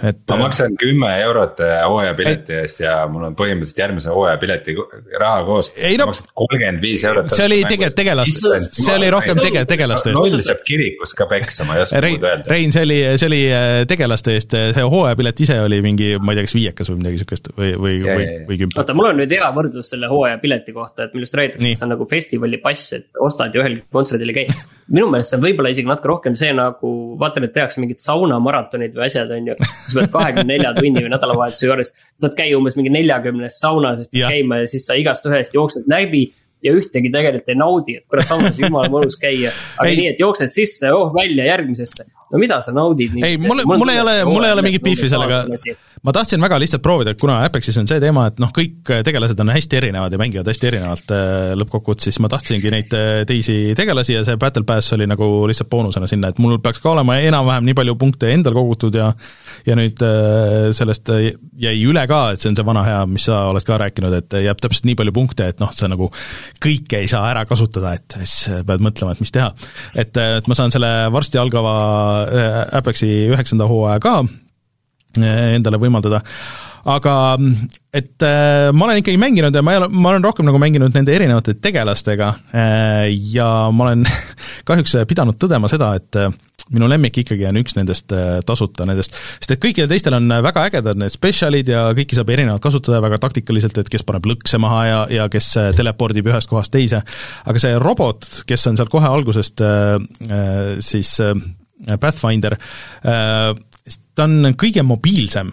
et. 0.09 0.21
ma 0.31 0.39
maksan 0.45 0.77
kümme 0.81 1.11
eurot 1.25 1.61
äh, 1.65 1.81
hooajapileti 1.85 2.57
eest 2.61 2.83
ja 2.85 2.95
mul 3.11 3.27
on 3.29 3.37
põhimõtteliselt 3.39 3.83
järgmise 3.83 4.15
hooajapileti 4.15 4.75
raha 5.21 5.43
koos. 5.47 5.73
No, 5.77 5.91
ma 6.05 6.11
maksan 6.11 6.31
kolmkümmend 6.41 6.85
viis 6.85 7.05
eurot. 7.09 7.33
see 7.35 7.47
oli 7.47 7.61
tegelikult 7.67 7.99
tegelast, 8.01 8.47
see 8.79 8.95
oli 8.95 9.11
rohkem 9.13 9.41
tege-, 9.41 9.65
tegelaste 9.69 10.13
eest. 10.13 10.21
loll 10.21 10.45
saab 10.47 10.63
kirikus 10.67 11.15
ka 11.19 11.29
peksa, 11.31 11.67
ma 11.69 11.79
ei 11.79 11.85
oska 11.87 12.03
muud 12.07 12.27
öelda. 12.31 12.53
Rein, 12.55 12.75
see 12.75 12.85
oli, 12.87 12.99
see 13.21 13.31
oli 13.31 13.41
äh, 13.55 13.69
tegelaste 13.91 14.37
eest, 14.39 14.57
see 14.77 14.87
hooajapilet 14.95 15.45
ise 15.47 15.61
oli 15.65 15.81
mingi, 15.85 16.13
ma 16.19 16.35
ei 16.35 16.41
tea, 16.41 16.49
kas 16.49 16.57
viiekas 16.59 16.93
või 16.93 17.01
midagi 17.03 17.23
sihukest 17.23 17.53
või, 17.57 17.73
või, 17.85 17.97
või, 18.07 18.29
või 18.49 18.61
kümp. 18.65 18.79
oota, 18.81 18.97
mul 18.97 19.11
on 19.13 19.21
nüüd 19.23 19.37
hea 19.37 19.51
võrdlus 19.57 19.93
selle 19.95 20.11
hooajapileti 20.13 20.77
kohta, 20.77 21.09
et 21.09 21.17
millest 21.17 21.39
räägitakse, 21.39 21.73
et 21.75 21.81
see 21.81 21.89
on 21.89 21.95
nagu 21.95 22.09
festivali 22.11 22.61
pass, 22.63 22.95
et 22.97 23.23
ostad 23.23 23.55
ja 23.55 23.65
ühel 23.65 23.81
kontserdil 23.93 24.33
ei 24.33 24.43
käi. 24.43 24.61
minu 24.91 25.11
meelest 25.13 25.33
see 25.33 25.39
on 25.39 25.45
võib-olla 25.45 25.71
isegi 25.73 25.91
natuke 25.91 26.11
rohkem 26.11 26.37
see 26.39 26.51
nagu, 26.57 26.93
vaata, 27.21 27.43
et 27.45 27.55
tehakse 27.55 27.83
mingid 27.83 28.03
saunamaratonid 28.03 28.97
või 28.97 29.07
asjad, 29.07 29.31
on 29.37 29.51
ju 29.53 29.59
sa 29.93 30.01
pead 30.01 30.13
kahekümne 30.15 30.55
nelja 30.55 30.75
tunni 30.77 31.05
või 31.05 31.13
nädalavahetuse 31.15 31.67
juures, 31.67 31.95
saad 32.23 32.37
käia 32.39 32.59
umbes 32.59 32.77
mingi 32.79 32.93
neljakümnes 32.95 33.59
saunas, 33.63 34.03
siis 34.03 34.13
pead 34.13 34.37
käima 34.37 34.63
ja 34.63 34.71
siis 34.71 34.87
sa 34.89 34.99
igast 34.99 35.27
ühest 35.29 35.57
jooksed 35.57 35.91
läbi 35.91 36.27
ja 36.65 36.73
ühtegi 36.77 37.13
tegelikult 37.13 37.53
ei 37.53 37.59
naudi, 37.59 37.99
et 38.01 38.07
kurat, 38.11 38.29
samas 38.29 38.59
jumala 38.61 38.93
mõnus 38.93 39.19
käia. 39.21 39.53
aga 39.79 39.91
ei. 39.91 40.01
nii, 40.01 40.15
et 40.15 40.23
jooksed 40.23 40.53
sisse, 40.55 40.93
oh 40.93 41.13
välja 41.15 41.49
järgmisesse 41.49 42.07
no 42.31 42.39
mida 42.39 42.61
sa 42.63 42.73
naudid? 42.75 43.15
ei, 43.25 43.39
mul, 43.41 43.63
mul 43.67 43.91
ei 43.93 44.01
ole, 44.01 44.15
mul 44.29 44.47
ei 44.47 44.55
ole 44.55 44.65
mingit 44.65 44.85
beefi 44.85 45.09
sellega, 45.11 45.43
ma 46.07 46.15
tahtsin 46.15 46.43
väga 46.43 46.59
lihtsalt 46.63 46.83
proovida, 46.85 47.15
et 47.15 47.21
kuna 47.21 47.41
Apexis 47.47 47.79
on 47.81 47.89
see 47.91 48.01
teema, 48.03 48.29
et 48.31 48.39
noh, 48.43 48.53
kõik 48.55 48.93
tegelased 49.07 49.41
on 49.43 49.53
hästi 49.53 49.81
erinevad 49.81 50.15
ja 50.15 50.21
mängivad 50.21 50.51
hästi 50.51 50.71
erinevalt 50.71 51.15
äh, 51.17 51.53
lõppkokkuvõttes, 51.61 52.09
siis 52.09 52.21
ma 52.23 52.31
tahtsingi 52.33 52.73
neid 52.73 52.95
äh, 52.97 53.23
teisi 53.29 53.57
tegelasi 53.79 54.17
ja 54.17 54.25
see 54.27 54.39
Battle 54.41 54.67
Pass 54.69 54.95
oli 54.97 55.09
nagu 55.11 55.29
lihtsalt 55.51 55.71
boonusena 55.73 56.09
sinna, 56.11 56.31
et 56.31 56.39
mul 56.43 56.61
peaks 56.63 56.83
ka 56.83 56.93
olema 56.95 57.19
enam-vähem 57.25 57.67
nii 57.69 57.79
palju 57.81 57.97
punkte 58.01 58.31
endal 58.35 58.57
kogutud 58.57 58.99
ja 59.01 59.11
ja 59.67 59.77
nüüd 59.79 60.01
äh, 60.07 60.71
sellest 60.77 61.11
jäi 61.11 61.77
üle 61.83 62.07
ka, 62.11 62.23
et 62.35 62.43
see 62.43 62.53
on 62.53 62.61
see 62.61 62.67
vana 62.67 62.85
hea, 62.87 63.03
mis 63.11 63.27
sa 63.27 63.43
oled 63.51 63.67
ka 63.67 63.81
rääkinud, 63.83 64.15
et 64.23 64.39
jääb 64.47 64.63
täpselt 64.63 64.87
nii 64.89 64.99
palju 65.03 65.17
punkte, 65.17 65.51
et 65.51 65.61
noh, 65.63 65.73
sa 65.75 65.91
nagu 65.91 66.09
kõike 66.63 67.03
ei 67.03 67.11
saa 67.11 67.27
ära 67.33 67.45
kasutada, 67.49 67.97
et 67.99 68.21
siis 68.23 68.63
pead 68.67 68.85
mõtlema, 68.85 69.17
et 69.17 69.25
mis 69.25 69.35
teha. 69.35 69.51
et, 69.99 70.17
et 70.41 70.49
ma 70.49 70.57
saan 70.57 70.73
selle 70.73 70.91
varsti 71.13 71.41
algava 71.41 71.75
Apexi 72.81 73.11
üheksanda 73.31 73.69
hooaja 73.71 74.01
ka 74.03 74.17
äh, 74.25 75.55
endale 75.57 75.81
võimaldada, 75.83 76.23
aga 76.91 77.15
et 77.93 78.25
äh, 78.25 78.69
ma 78.73 78.87
olen 78.87 79.03
ikkagi 79.03 79.21
mänginud 79.21 79.57
ja 79.57 79.65
ma 79.65 79.75
ei 79.75 79.81
ole, 79.83 79.91
ma 79.93 80.13
olen 80.13 80.25
rohkem 80.25 80.49
nagu 80.49 80.61
mänginud 80.63 80.95
nende 80.97 81.17
erinevate 81.17 81.59
tegelastega 81.61 82.35
ja 83.33 83.49
ma 83.73 83.91
olen 83.91 84.07
kahjuks 84.69 85.01
pidanud 85.11 85.41
tõdema 85.41 85.71
seda, 85.73 85.95
et 85.99 86.23
minu 86.71 86.87
lemmik 86.91 87.17
ikkagi 87.23 87.47
on 87.49 87.59
üks 87.61 87.75
nendest 87.77 88.13
tasuta 88.47 88.87
nendest, 88.87 89.17
sest 89.41 89.55
et 89.55 89.63
kõikidel 89.63 89.91
teistel 89.91 90.15
on 90.17 90.31
väga 90.45 90.67
ägedad 90.69 91.01
need 91.01 91.13
spetsialid 91.13 91.71
ja 91.73 91.85
kõiki 91.97 92.19
saab 92.19 92.31
erinevalt 92.31 92.63
kasutada 92.63 93.01
väga 93.03 93.19
taktikaliselt, 93.25 93.81
et 93.83 93.91
kes 93.91 94.07
paneb 94.07 94.29
lõkse 94.31 94.61
maha 94.63 94.83
ja, 94.87 95.01
ja 95.21 95.29
kes 95.33 95.53
telepordib 95.79 96.31
ühest 96.31 96.51
kohast 96.51 96.73
teise, 96.75 97.03
aga 97.51 97.63
see 97.63 97.75
robot, 97.83 98.45
kes 98.47 98.69
on 98.71 98.79
seal 98.79 98.93
kohe 98.93 99.11
algusest 99.11 99.65
siis 100.87 101.17
Pathfinder, 102.01 102.57
äh, 103.05 103.51
ta 104.15 104.29
on 104.29 104.55
kõige 104.59 104.85
mobiilsem 104.87 105.53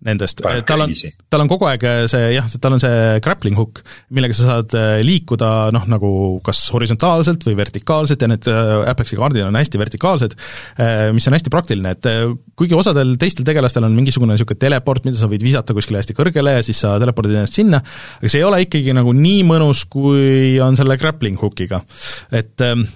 nendest, 0.00 0.38
tal 0.40 0.80
on, 0.80 0.94
tal 1.28 1.42
on 1.42 1.48
kogu 1.50 1.66
aeg 1.68 1.82
see 2.08 2.30
jah, 2.32 2.46
tal 2.62 2.72
on 2.72 2.80
see 2.80 3.18
grappling 3.20 3.58
hook, 3.58 3.82
millega 4.16 4.36
sa 4.36 4.46
saad 4.46 4.76
äh, 4.78 4.92
liikuda 5.04 5.50
noh, 5.76 5.84
nagu 5.92 6.12
kas 6.44 6.62
horisontaalselt 6.72 7.44
või 7.44 7.58
vertikaalselt 7.58 8.24
ja 8.24 8.30
need 8.30 8.48
äh, 8.48 8.70
Apexi 8.88 9.18
kaardid 9.20 9.44
on 9.44 9.58
hästi 9.60 9.80
vertikaalsed, 9.80 10.36
mis 11.12 11.26
on 11.28 11.36
hästi 11.36 11.52
praktiline, 11.52 11.92
et 11.92 12.08
kuigi 12.56 12.76
osadel 12.76 13.12
teistel 13.20 13.44
tegelastel 13.44 13.84
on 13.84 13.92
mingisugune 13.96 14.32
niisugune 14.32 14.60
teleport, 14.60 15.04
mida 15.04 15.20
sa 15.20 15.28
võid 15.28 15.44
visata 15.44 15.76
kuskile 15.76 16.00
hästi 16.00 16.16
kõrgele 16.16 16.56
ja 16.56 16.64
siis 16.64 16.80
sa 16.80 16.94
telepordid 17.02 17.36
ennast 17.36 17.60
sinna, 17.60 17.82
aga 18.16 18.32
see 18.32 18.40
ei 18.40 18.48
ole 18.48 18.62
ikkagi 18.64 18.96
nagu 18.96 19.12
nii 19.16 19.44
mõnus, 19.52 19.84
kui 19.92 20.56
on 20.64 20.80
selle 20.80 20.96
grappling 21.00 21.40
hook'iga. 21.40 21.82
et 22.32 22.64
ähm, 22.64 22.88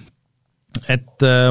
et 0.91 1.25
äh, 1.25 1.49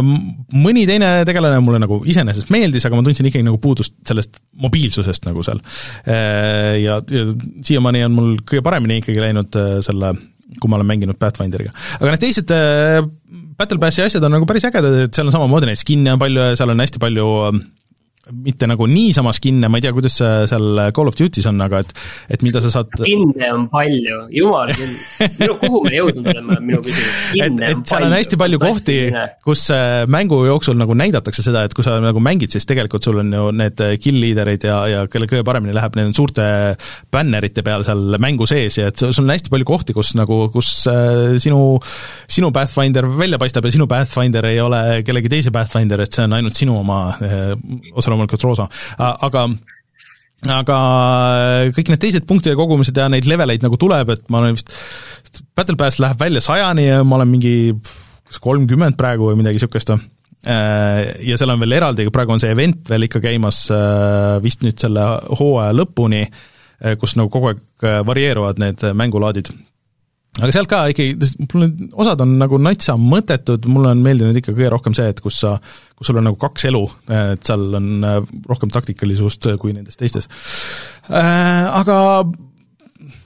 mõni 0.55 0.85
teine 0.89 1.11
tegelane 1.29 1.61
mulle 1.64 1.81
nagu 1.83 2.01
iseenesest 2.09 2.53
meeldis, 2.55 2.87
aga 2.87 2.99
ma 2.99 3.07
tundsin 3.07 3.29
ikkagi 3.31 3.47
nagu 3.47 3.61
puudust 3.62 3.97
sellest 4.07 4.41
mobiilsusest 4.64 5.29
nagu 5.29 5.45
seal. 5.47 5.62
Äh, 6.05 6.81
ja, 6.85 7.01
ja 7.01 7.27
siiamaani 7.66 8.05
on 8.09 8.16
mul 8.16 8.33
kõige 8.43 8.64
paremini 8.66 9.01
ikkagi 9.03 9.22
läinud 9.22 9.61
äh, 9.61 9.77
selle, 9.87 10.14
kui 10.61 10.70
ma 10.70 10.79
olen 10.79 10.91
mänginud 10.91 11.20
Pathfinderiga. 11.20 11.75
aga 12.01 12.14
need 12.14 12.27
teised 12.27 12.53
Battle 13.55 13.81
Passi 13.83 14.03
asjad 14.05 14.25
on 14.27 14.37
nagu 14.37 14.47
päris 14.49 14.66
ägedad, 14.66 15.07
et 15.07 15.16
seal 15.16 15.31
on 15.31 15.35
samamoodi 15.35 15.70
neid 15.70 15.81
skin'e 15.81 16.14
on 16.14 16.20
palju 16.22 16.51
ja 16.51 16.59
seal 16.59 16.75
on 16.75 16.83
hästi 16.85 17.03
palju 17.03 17.29
mitte 18.33 18.68
nagu 18.68 18.87
niisama 18.89 19.33
skin'e, 19.37 19.68
ma 19.68 19.79
ei 19.79 19.85
tea, 19.85 19.93
kuidas 19.93 20.16
seal 20.16 20.81
Call 20.97 21.11
of 21.11 21.16
Duty's 21.18 21.45
on, 21.51 21.61
aga 21.61 21.83
et, 21.85 21.91
et 22.33 22.45
mida 22.45 22.62
sa 22.64 22.70
saad. 22.72 22.89
Skin'e 22.97 23.51
on 23.53 23.66
palju, 23.72 24.20
jumal 24.33 24.72
küll, 24.72 24.95
minu, 25.41 25.57
kuhu 25.62 25.83
me 25.85 25.93
jõudnud 25.99 26.31
oleme, 26.33 26.57
on 26.57 26.64
minu 26.70 26.81
küsimus. 26.85 27.18
et, 27.45 27.64
et 27.68 27.83
seal 27.91 28.07
on 28.09 28.16
hästi 28.16 28.39
palju 28.41 28.61
kohti, 28.62 28.97
kus 29.45 29.66
äh, 29.75 30.05
mängu 30.11 30.41
jooksul 30.49 30.79
nagu 30.81 30.97
näidatakse 30.97 31.45
seda, 31.45 31.66
et 31.68 31.77
kui 31.77 31.85
sa 31.85 31.99
nagu 32.03 32.22
mängid, 32.25 32.55
siis 32.55 32.68
tegelikult 32.68 33.05
sul 33.05 33.20
on 33.20 33.33
ju 33.35 33.51
need 33.61 33.85
kill 34.01 34.20
leader'id 34.22 34.64
ja, 34.70 34.79
ja 34.89 35.05
kelle 35.11 35.29
kõige 35.29 35.45
paremini 35.47 35.77
läheb, 35.77 35.99
need 35.99 36.12
on 36.12 36.16
suurte 36.16 36.49
bännerite 37.12 37.64
peal 37.66 37.85
seal 37.85 38.16
mängu 38.22 38.49
sees 38.49 38.81
ja 38.81 38.89
et 38.93 39.05
sul 39.05 39.25
on 39.27 39.35
hästi 39.35 39.53
palju 39.53 39.68
kohti, 39.68 39.97
kus 39.97 40.14
nagu, 40.16 40.47
kus 40.55 40.72
äh, 40.89 41.37
sinu, 41.43 41.77
sinu 42.31 42.53
Pathfinder 42.55 43.11
välja 43.20 43.41
paistab 43.43 43.68
ja 43.68 43.77
sinu 43.77 43.89
Pathfinder 43.91 44.49
ei 44.49 44.62
ole 44.64 44.83
kellegi 45.05 45.33
teise 45.37 45.53
Pathfinder, 45.55 46.07
et 46.07 46.16
see 46.16 46.25
on 46.25 46.39
ainult 46.41 46.57
sinu 46.57 46.81
oma 46.81 47.01
äh, 47.20 47.53
osa 47.93 48.14
loomulikult 48.15 48.47
roosa, 48.47 48.69
aga 48.99 49.49
aga 50.55 50.79
kõik 51.73 51.91
need 51.93 52.03
teised 52.03 52.27
punktide 52.29 52.57
kogumised 52.59 52.97
ja 52.99 53.09
neid 53.12 53.29
leveleid 53.29 53.62
nagu 53.65 53.79
tuleb, 53.81 54.11
et 54.12 54.27
ma 54.33 54.43
olen 54.43 54.57
vist, 54.57 54.73
Battle 55.57 55.79
Pass 55.81 56.01
läheb 56.03 56.21
välja 56.21 56.43
sajani 56.45 56.89
ja 56.89 56.99
ma 57.07 57.19
olen 57.19 57.31
mingi 57.31 57.55
kas 58.29 58.41
kolmkümmend 58.45 58.99
praegu 59.01 59.31
või 59.31 59.41
midagi 59.41 59.61
niisugust 59.61 59.95
ja 60.45 61.37
seal 61.41 61.53
on 61.55 61.62
veel 61.62 61.79
eraldi, 61.79 62.05
praegu 62.12 62.35
on 62.35 62.43
see 62.43 62.53
event 62.53 62.91
veel 62.91 63.07
ikka 63.07 63.23
käimas 63.25 63.65
vist 64.45 64.65
nüüd 64.65 64.77
selle 64.81 65.05
hooaja 65.39 65.73
lõpuni, 65.77 66.27
kus 67.01 67.17
nagu 67.17 67.33
kogu 67.33 67.55
aeg 67.55 67.89
varieeruvad 68.05 68.61
need 68.61 68.85
mängulaadid 68.97 69.49
aga 70.41 70.51
sealt 70.55 70.70
ka 70.70 70.80
ikkagi, 70.91 71.14
mul 71.53 71.66
need 71.66 71.99
osad 72.05 72.22
on 72.24 72.37
nagu 72.41 72.59
natsa 72.62 72.97
mõttetud, 72.99 73.68
mulle 73.70 73.93
on 73.95 74.01
meeldinud 74.05 74.39
ikka 74.41 74.55
kõige 74.55 74.72
rohkem 74.74 74.97
see, 74.97 75.07
et 75.12 75.20
kus 75.22 75.39
sa, 75.45 75.55
kus 75.95 76.11
sul 76.11 76.18
on 76.18 76.26
nagu 76.30 76.39
kaks 76.41 76.66
elu, 76.70 76.80
et 77.14 77.45
seal 77.47 77.68
on 77.78 78.09
äh, 78.09 78.18
rohkem 78.51 78.72
taktikalisust 78.74 79.53
kui 79.62 79.76
nendes 79.76 80.01
teistes. 80.01 80.26
Äh, 81.07 81.62
aga 81.70 81.99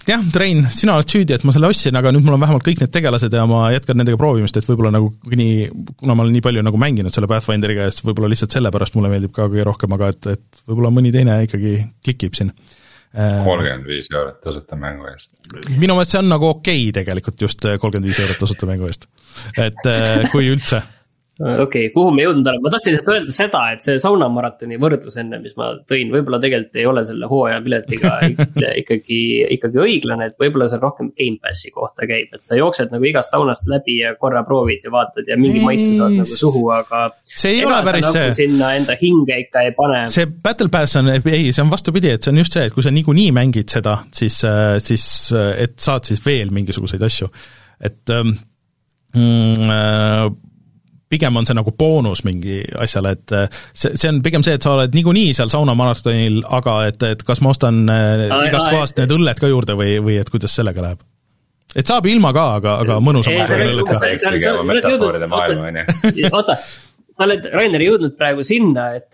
jah, 0.09 0.24
Rein, 0.36 0.64
sina 0.72 0.98
oled 0.98 1.09
süüdi, 1.09 1.36
et 1.36 1.46
ma 1.48 1.54
selle 1.56 1.70
ostsin, 1.72 1.96
aga 1.96 2.12
nüüd 2.12 2.26
mul 2.26 2.36
on 2.36 2.44
vähemalt 2.44 2.66
kõik 2.66 2.82
need 2.82 2.92
tegelased 2.92 3.32
ja 3.32 3.44
ma 3.48 3.68
jätkan 3.72 3.96
nendega 4.00 4.20
proovimist, 4.20 4.61
et 4.61 4.68
võib-olla 4.68 4.92
nagu 4.98 5.12
nii, 5.32 5.68
kuna 5.96 6.16
ma 6.16 6.26
olen 6.26 6.36
nii 6.36 6.44
palju 6.44 6.64
nagu 6.66 6.80
mänginud 6.80 7.14
selle 7.14 7.30
Pathfinderiga, 7.30 7.88
et 7.88 8.04
võib-olla 8.04 8.32
lihtsalt 8.34 8.56
sellepärast 8.56 8.98
mulle 8.98 9.12
meeldib 9.14 9.32
ka 9.36 9.48
kõige 9.48 9.68
rohkem, 9.68 9.96
aga 9.96 10.12
et, 10.12 10.34
et 10.36 10.64
võib-olla 10.66 10.92
mõni 10.92 11.14
teine 11.14 11.40
ikkagi 11.48 11.78
klikib 12.04 12.36
siin 12.36 12.52
Äh, 12.52 12.77
kolmkümmend 13.14 13.88
viis 13.88 14.11
eurot 14.12 14.40
tasuta 14.44 14.76
mängu 14.76 15.09
eest. 15.09 15.32
minu 15.78 15.96
meelest 15.96 16.12
see 16.12 16.20
on 16.20 16.28
nagu 16.28 16.50
okei 16.52 16.82
okay 16.88 16.92
tegelikult 17.00 17.40
just 17.40 17.64
äh, 17.64 17.78
kolmkümmend 17.80 18.11
viis 18.11 18.20
eurot 18.24 18.42
tasuta 18.44 18.68
mängu 18.68 18.90
eest, 18.90 19.09
et 19.56 19.88
äh, 19.88 20.28
kui 20.32 20.50
üldse 20.52 20.82
okei 21.39 21.62
okay,, 21.62 21.91
kuhu 21.95 22.11
me 22.14 22.24
jõudnud 22.24 22.49
oleme, 22.51 22.64
ma 22.64 22.70
tahtsin 22.74 22.95
lihtsalt 22.95 23.11
öelda 23.12 23.34
seda, 23.34 23.61
et 23.74 23.84
see 23.86 23.99
saunamaratoni 24.03 24.78
võrdlus 24.82 25.18
enne, 25.22 25.39
mis 25.43 25.55
ma 25.59 25.68
tõin, 25.86 26.11
võib-olla 26.11 26.41
tegelikult 26.43 26.78
ei 26.80 26.86
ole 26.91 27.05
selle 27.07 27.28
hooajapiletiga 27.30 28.14
ikkagi, 28.82 29.20
ikkagi 29.55 29.80
õiglane, 29.84 30.26
et 30.32 30.41
võib-olla 30.43 30.66
see 30.70 30.80
rohkem 30.82 31.12
Gamepassi 31.14 31.70
kohta 31.74 32.09
käib, 32.11 32.32
et 32.34 32.47
sa 32.47 32.59
jooksed 32.59 32.91
nagu 32.95 33.07
igast 33.07 33.34
saunast 33.34 33.70
läbi 33.70 34.01
ja 34.01 34.16
korra 34.18 34.43
proovid 34.49 34.82
ja 34.82 34.93
vaatad 34.95 35.30
ja 35.30 35.39
mingi 35.39 35.62
maitse 35.62 35.93
saad 35.95 36.16
nagu 36.18 36.41
suhu, 36.43 36.64
aga. 36.74 37.05
see 37.22 37.55
ei 37.61 37.62
ole 37.68 37.78
päris 37.86 38.09
nagu 38.09 38.18
see. 38.18 38.34
sinna 38.41 38.72
enda 38.80 38.99
hinge 38.99 39.39
ikka 39.45 39.62
ei 39.68 39.76
pane. 39.78 40.03
see 40.14 40.26
Battle 40.26 40.72
Pass 40.74 40.99
on, 40.99 41.12
ei, 41.14 41.53
see 41.53 41.62
on 41.62 41.70
vastupidi, 41.70 42.16
et 42.16 42.26
see 42.26 42.34
on 42.34 42.43
just 42.43 42.59
see, 42.59 42.66
et 42.66 42.74
kui 42.74 42.82
sa 42.82 42.91
niikuinii 42.95 43.30
mängid 43.36 43.70
seda, 43.78 44.01
siis, 44.11 44.43
siis 44.82 45.07
et 45.55 45.78
saad 45.86 46.11
siis 46.11 46.24
veel 46.26 46.51
mingisuguseid 46.55 47.07
asju, 47.07 47.30
et 47.86 48.11
ähm, 48.11 48.34
mm, 49.14 49.70
äh, 49.78 50.26
pigem 51.09 51.36
on 51.40 51.48
see 51.48 51.56
nagu 51.56 51.72
boonus 51.78 52.24
mingi 52.26 52.61
asjale, 52.80 53.14
et 53.16 53.36
äh, 53.36 53.61
see, 53.72 53.94
see 53.96 54.11
on 54.12 54.22
pigem 54.24 54.44
see, 54.46 54.56
et 54.59 54.64
sa 54.64 54.74
oled 54.76 54.96
niikuinii 54.96 55.36
seal 55.36 55.52
saunamaratonil, 55.52 56.42
aga 56.59 56.80
et, 56.90 57.04
et 57.14 57.22
kas 57.26 57.42
ma 57.44 57.52
ostan 57.54 57.84
äh, 57.92 58.26
igast 58.48 58.72
kohast 58.72 58.98
need 59.00 59.14
õlled 59.16 59.40
ka 59.40 59.50
juurde 59.50 59.78
või, 59.78 59.96
või 60.04 60.18
et 60.22 60.32
kuidas 60.32 60.56
sellega 60.59 60.84
läheb? 60.84 61.06
et 61.76 61.88
saab 61.88 62.06
ilma 62.09 62.32
ka, 62.36 62.44
aga, 62.59 62.76
aga 62.84 62.98
mõnusam 63.04 63.34
on 63.36 63.54
õlled 63.54 63.84
ka. 63.84 63.96
oota, 66.38 66.56
sa 67.18 67.26
oled, 67.26 67.48
Rainer, 67.52 67.82
jõudnud 67.82 68.14
praegu 68.18 68.44
sinna, 68.46 68.88
et, 68.96 69.11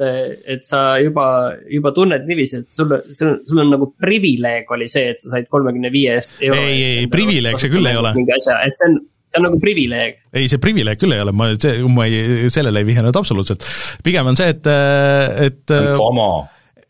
et 0.54 0.66
sa 0.66 0.84
juba, 1.02 1.26
juba 1.72 1.92
tunned 1.96 2.26
niiviisi, 2.28 2.62
et 2.62 2.78
sul, 2.78 2.92
sul, 3.08 3.38
sul 3.48 3.62
on 3.64 3.72
nagu 3.74 3.88
privileeg 4.00 4.70
oli 4.76 4.86
see, 4.90 5.14
et 5.14 5.22
sa 5.22 5.32
said 5.32 5.48
kolmekümne 5.52 5.90
viie 5.94 6.14
eest. 6.18 6.36
ei, 6.42 6.52
ei, 6.52 6.84
ei, 7.00 7.10
privileeg 7.10 7.58
see 7.62 7.72
küll 7.72 7.90
ei 7.90 7.98
ole. 7.98 8.12
mingi 8.18 8.36
asja, 8.36 8.60
et 8.68 8.78
see 8.78 8.90
on 8.90 9.00
see 9.34 9.42
on 9.42 9.48
nagu 9.48 9.60
privileeg. 9.62 10.18
ei, 10.32 10.48
see 10.50 10.62
privileeg 10.62 11.00
küll 11.00 11.14
ei 11.16 11.22
ole, 11.24 11.34
ma, 11.36 11.50
see, 11.58 11.78
ma 11.90 12.08
ei, 12.08 12.50
sellele 12.54 12.82
ei 12.82 12.90
vihjanud 12.90 13.16
absoluutselt. 13.22 13.66
pigem 14.06 14.30
on 14.30 14.38
see, 14.38 14.54
et, 14.54 14.74
et. 15.48 15.64
on 15.74 15.94
FOMO 15.98 16.28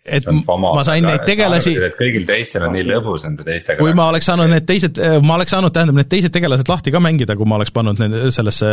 et 0.05 0.27
ma 0.29 0.83
sain 0.85 1.01
neid 1.07 1.23
tegelasi. 1.25 1.73
kõigil 1.97 2.27
teistel 2.29 2.67
on 2.67 2.75
nii 2.77 2.85
lõbus 2.91 3.25
nende 3.25 3.47
teistega. 3.47 3.81
kui 3.81 3.95
ma 3.97 4.11
oleks 4.13 4.29
saanud 4.29 4.51
need 4.53 4.67
teised, 4.69 5.01
ma 5.25 5.39
oleks 5.39 5.55
saanud, 5.57 5.73
tähendab, 5.73 5.97
need 5.97 6.11
teised 6.13 6.35
tegelased 6.35 6.69
lahti 6.69 6.93
ka 6.93 7.01
mängida, 7.01 7.39
kui 7.41 7.49
ma 7.49 7.57
oleks 7.57 7.73
pannud 7.73 8.01
need 8.03 8.29
sellesse 8.37 8.69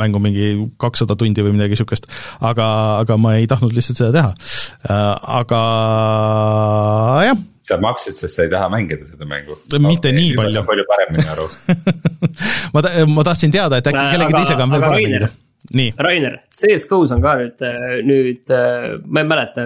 mängu 0.00 0.22
mingi 0.24 0.54
kakssada 0.80 1.18
tundi 1.20 1.44
või 1.44 1.52
midagi 1.58 1.76
niisugust. 1.76 2.08
aga, 2.40 2.66
aga 3.02 3.20
ma 3.20 3.36
ei 3.36 3.48
tahtnud 3.50 3.76
lihtsalt 3.76 4.00
seda 4.00 4.14
teha. 4.16 4.32
Äh, 4.88 5.10
aga 5.42 5.64
jah 7.28 7.44
sa 7.64 7.78
maksid, 7.80 8.18
sest 8.18 8.36
sa 8.36 8.44
ei 8.44 8.52
taha 8.52 8.68
mängida 8.72 9.06
seda 9.08 9.28
mängu. 9.28 9.56
mitte 9.78 10.10
okay, 10.10 10.12
nii 10.12 10.34
palju. 10.36 10.66
palju 10.68 10.84
paremini 10.90 11.30
aru 11.36 11.48
ma 12.74 12.84
ta-, 12.84 12.92
ma 13.08 13.24
tahtsin 13.30 13.54
teada, 13.54 13.80
et 13.80 13.90
äkki 13.90 14.04
kellegi 14.12 14.38
teisega 14.40 14.66
on 14.66 14.76
veel 14.76 14.86
parem 14.88 15.02
mängida 15.02 15.32
nii, 15.72 15.94
Rainer, 15.96 16.36
CS-GO-s 16.52 17.14
on 17.14 17.22
ka 17.24 17.34
nüüd, 17.40 17.62
nüüd 18.04 18.52
äh, 18.52 18.88
ma 19.08 19.22
ei 19.22 19.28
mäleta, 19.28 19.64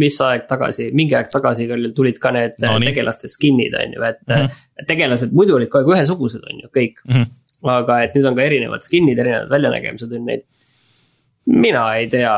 mis 0.00 0.18
aeg 0.24 0.44
tagasi, 0.50 0.90
mingi 0.96 1.16
aeg 1.16 1.30
tagasi 1.32 1.64
küll 1.70 1.88
tulid 1.96 2.20
ka 2.20 2.32
need 2.36 2.58
No 2.60 2.74
no, 2.74 2.82
nii. 2.82 2.90
tegelaste 2.90 3.30
skin'id 3.32 3.76
on 3.78 3.96
ju, 3.96 4.02
et 4.04 4.20
mm. 4.26 4.34
-hmm. 4.34 4.88
tegelased 4.90 5.32
muidu 5.32 5.56
olid 5.56 5.72
kogu 5.72 5.94
aeg 5.94 6.02
ühesugused 6.02 6.44
on 6.44 6.60
ju 6.64 6.68
kõik 6.68 7.00
mm. 7.06 7.14
-hmm. 7.14 7.72
aga 7.78 8.02
et 8.04 8.18
nüüd 8.18 8.28
on 8.28 8.36
ka 8.36 8.44
erinevad 8.44 8.84
skin'id, 8.84 9.18
erinevad 9.18 9.50
väljanägemised 9.54 10.12
on 10.12 10.26
neid. 10.28 10.44
mina 11.46 11.84
ei 11.96 12.08
tea, 12.12 12.36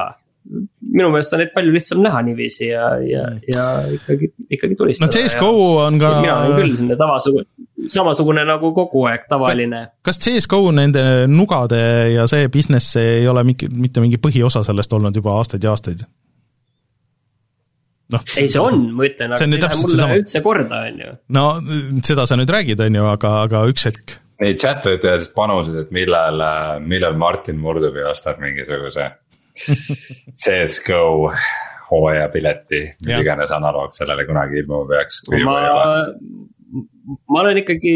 minu 0.49 1.11
meelest 1.13 1.35
on 1.37 1.43
neid 1.43 1.53
palju 1.55 1.73
lihtsam 1.75 2.01
näha 2.05 2.23
niiviisi 2.27 2.71
ja, 2.71 2.87
ja, 3.05 3.25
ja 3.49 3.65
ikkagi, 3.95 4.31
ikkagi 4.51 4.75
no 4.75 4.79
tulistada. 4.83 5.13
CS-GO 5.13 5.51
on 5.85 5.99
ka 6.01 6.15
mina 6.23 6.39
olen 6.45 6.57
küll 6.59 6.73
selline 6.79 6.97
tavasugune, 7.01 7.47
samasugune 7.93 8.47
nagu 8.49 8.73
kogu 8.77 9.05
aeg 9.11 9.27
tavaline. 9.31 9.85
kas 10.07 10.21
CS-GO 10.25 10.73
nende 10.77 11.05
nugade 11.31 11.83
ja 12.15 12.27
see 12.31 12.49
business 12.53 12.97
ei 13.01 13.29
ole 13.31 13.45
mingi, 13.47 13.69
mitte 13.71 14.03
mingi 14.03 14.21
põhiosa 14.23 14.65
sellest 14.67 14.97
olnud 14.97 15.21
juba 15.21 15.37
aastaid 15.39 15.67
ja 15.67 15.77
aastaid? 15.77 16.03
noh, 18.11 18.27
ei, 18.35 18.49
see 18.51 18.65
on, 18.65 18.83
ma 18.97 19.07
ütlen, 19.07 19.37
aga 19.37 19.45
see 19.45 19.53
ei 19.53 19.63
lähe 19.63 19.81
mulle 19.85 19.95
seesama. 19.95 20.19
üldse 20.25 20.45
korda, 20.45 20.83
on 20.89 21.01
ju. 21.05 21.15
no 21.37 21.47
seda 22.07 22.27
sa 22.27 22.41
nüüd 22.41 22.51
räägid, 22.57 22.83
on 22.89 23.01
ju, 23.01 23.07
aga, 23.13 23.37
aga 23.47 23.65
üks 23.71 23.87
hetk. 23.91 24.19
Neid 24.41 24.57
chat 24.57 24.87
võtjaid 24.89 25.27
panusid, 25.37 25.77
et 25.83 25.91
millal, 25.93 26.41
millal 26.81 27.19
Martin 27.21 27.61
murdub 27.61 27.99
ja 28.01 28.09
ostab 28.15 28.41
mingisuguse 28.41 29.11
CS-GO 29.55 31.33
hooajapileti, 31.91 32.83
mis 33.07 33.23
iganes 33.23 33.53
analoog 33.55 33.95
sellele 33.95 34.27
kunagi 34.29 34.63
ilmuma 34.63 34.87
peaks. 34.91 35.23
ma, 35.45 35.57
ma 37.27 37.41
olen 37.43 37.63
ikkagi 37.65 37.95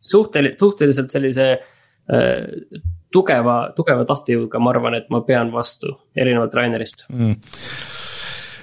suhteliselt, 0.00 0.58
suhteliselt 0.58 1.14
sellise 1.14 1.50
äh, 1.54 2.80
tugeva, 3.14 3.60
tugeva 3.76 4.06
tahtejõuga, 4.08 4.60
ma 4.62 4.74
arvan, 4.74 4.98
et 4.98 5.08
ma 5.12 5.22
pean 5.26 5.52
vastu, 5.54 5.94
erinevalt 6.18 6.54
Rainerist. 6.58 7.06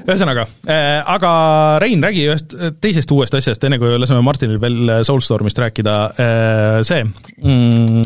ühesõnaga 0.05 0.43
äh,, 0.67 0.99
aga 1.07 1.31
Rein, 1.79 2.03
räägi 2.03 2.25
ühest 2.27 2.55
äh, 2.57 2.73
teisest 2.81 3.11
uuest 3.15 3.37
asjast, 3.37 3.63
enne 3.63 3.79
kui 3.79 3.95
laseme 3.99 4.23
Martinil 4.25 4.59
veel 4.61 4.97
Soulstormist 5.07 5.59
rääkida. 5.63 5.99
Äh,, 6.19 6.79
see 6.87 7.03
mm,, 7.05 8.01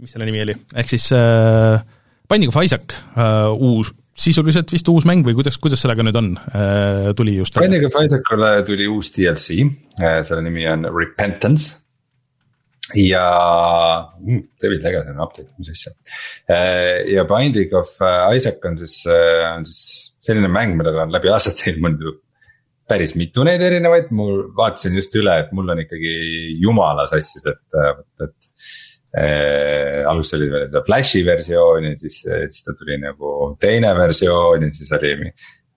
mis 0.00 0.14
selle 0.14 0.28
nimi 0.30 0.44
oli, 0.46 0.54
ehk 0.78 0.94
siis 0.94 1.10
äh, 1.16 1.82
Binding 2.30 2.52
of 2.52 2.58
Isaac 2.62 2.94
äh,, 3.16 3.50
uus, 3.50 3.92
sisuliselt 4.20 4.72
vist 4.74 4.88
uus 4.92 5.06
mäng 5.08 5.24
või 5.26 5.36
kuidas, 5.38 5.58
kuidas 5.62 5.82
sellega 5.82 6.04
nüüd 6.06 6.18
on 6.20 6.32
äh,, 6.38 7.10
tuli 7.18 7.36
just? 7.38 7.58
Binding 7.58 7.86
of 7.88 7.98
Isaacule 8.00 8.52
tuli 8.68 8.88
uus 8.90 9.12
DLC, 9.16 9.62
selle 9.98 10.42
nimi 10.46 10.66
on 10.70 10.88
Repentance. 10.94 11.76
ja 12.96 13.24
mm,, 14.18 14.46
David 14.62 14.86
Legacy 14.86 15.12
on 15.12 15.20
update, 15.22 15.50
mis 15.58 15.74
asja. 15.74 15.92
ja 17.06 17.26
Binding 17.28 17.76
of 17.78 17.92
Isaac 18.34 18.64
on 18.66 18.80
siis, 18.80 19.04
on 19.06 19.68
siis 19.68 19.84
selline 20.24 20.50
mäng, 20.50 20.74
millel 20.78 20.98
on 21.04 21.14
läbi 21.14 21.30
aastate 21.30 21.70
ilmunud 21.70 22.20
päris 22.90 23.14
mitu 23.18 23.44
neid 23.46 23.62
erinevaid, 23.62 24.10
mul 24.16 24.48
vaatasin 24.56 24.96
just 24.98 25.14
üle, 25.18 25.36
et 25.44 25.50
mul 25.56 25.70
on 25.74 25.82
ikkagi 25.84 26.14
jumala 26.60 27.06
sassis, 27.10 27.46
et, 27.50 27.82
et. 28.26 28.36
Äh, 29.10 30.04
alguses 30.06 30.36
oli 30.36 30.46
veel 30.52 30.68
seda 30.68 30.84
Flashi 30.86 31.24
versioon 31.26 31.88
ja 31.88 31.96
siis, 31.98 32.20
siis 32.22 32.62
ta 32.62 32.76
tuli 32.78 32.94
nagu 33.02 33.56
teine 33.58 33.90
versioon 33.98 34.68
ja 34.68 34.70
siis 34.76 34.92
oli 34.94 35.16
mi- 35.18 35.32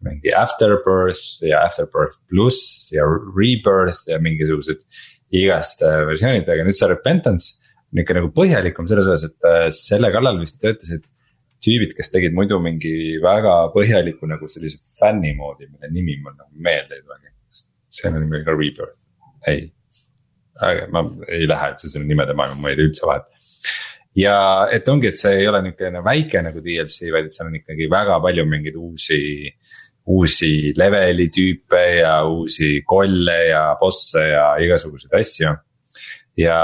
mingi 0.06 0.34
Afterbirth 0.38 1.42
ja 1.48 1.64
Afterbirth 1.66 2.20
pluss 2.30 2.92
ja 2.94 3.08
Rebirth 3.08 4.04
ja 4.12 4.20
mingisugused 4.22 4.84
igast 5.34 5.82
äh, 5.82 6.04
versioonid, 6.12 6.46
aga 6.46 6.68
nüüd 6.68 6.78
see 6.78 6.92
Repentance 6.92 7.72
on 7.94 8.04
ikka 8.04 8.20
nagu 8.20 8.30
põhjalikum 8.38 8.86
selles 8.90 9.10
osas, 9.10 9.32
et 9.32 9.50
äh, 9.50 9.68
selle 9.74 10.14
kallal 10.14 10.38
vist 10.42 10.60
töötasid 10.62 11.08
tüübid, 11.64 11.94
kes 11.98 12.12
tegid 12.14 12.36
muidu 12.36 12.60
mingi 12.62 13.18
väga 13.24 13.70
põhjaliku 13.74 14.28
nagu 14.30 14.50
sellise 14.52 14.82
fänni 15.00 15.32
moodi, 15.38 15.70
mille 15.72 15.90
nimi 15.94 16.18
mul 16.22 16.36
nagu 16.36 16.52
meelde 16.54 17.00
ei 17.00 17.06
tulegi. 17.06 17.32
nimi 18.20 18.38
oli 18.38 18.46
ka 18.46 18.58
Rebirth, 18.58 19.00
ei. 19.48 19.72
Ma 20.94 21.06
ei 21.28 21.48
lähe 21.50 21.72
üldse 21.74 21.90
selle 21.90 22.06
nimede 22.06 22.36
maailma, 22.38 22.62
ma 22.62 22.72
ei 22.72 22.78
tea 22.78 22.90
üldse 22.90 23.08
vahet. 23.10 23.30
ja 24.16 24.36
et 24.72 24.90
ongi, 24.90 25.10
et 25.10 25.20
see 25.20 25.40
ei 25.40 25.48
ole 25.50 25.64
niisugune 25.66 26.04
väike 26.06 26.44
nagu 26.46 26.62
DLC, 26.62 27.10
vaid 27.14 27.30
et 27.30 27.36
seal 27.36 27.50
on 27.50 27.58
ikkagi 27.58 27.90
väga 27.92 28.20
palju 28.24 28.46
mingeid 28.50 28.78
uusi 28.78 29.22
uusi 30.14 30.74
leveli 30.76 31.30
tüüpe 31.32 31.84
ja 32.02 32.16
uusi 32.28 32.82
kolle 32.86 33.38
ja 33.50 33.64
bosse 33.80 34.24
ja 34.34 34.48
igasuguseid 34.60 35.14
asju. 35.20 35.54
ja 36.38 36.58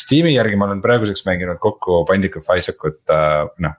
Steam'i 0.00 0.32
järgi 0.34 0.56
ma 0.58 0.68
olen 0.68 0.82
praeguseks 0.82 1.24
mänginud 1.26 1.58
kokku 1.62 2.04
Bandic 2.08 2.36
of 2.38 2.50
Isaacut 2.56 3.02
äh, 3.10 3.46
noh. 3.66 3.78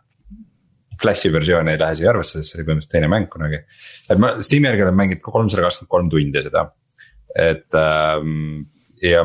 Flashi 1.01 1.31
versioon 1.33 1.65
ei 1.71 1.79
lähe 1.81 1.95
siia 1.97 2.11
arvesse, 2.11 2.37
sest 2.37 2.51
see 2.51 2.59
oli 2.59 2.65
põhimõtteliselt 2.67 2.91
teine 2.93 3.07
mäng 3.09 3.25
kunagi. 3.31 3.57
et 4.11 4.19
ma 4.21 4.35
Steam'i 4.37 4.69
järgi 4.69 4.83
olen 4.85 4.99
mänginud 4.99 5.23
kolmsada 5.25 5.63
kakskümmend 5.65 5.91
kolm 5.95 6.11
tundi 6.13 6.43
seda. 6.45 6.67
Et 7.35 7.79
ähm, 7.79 8.65
ja 9.01 9.23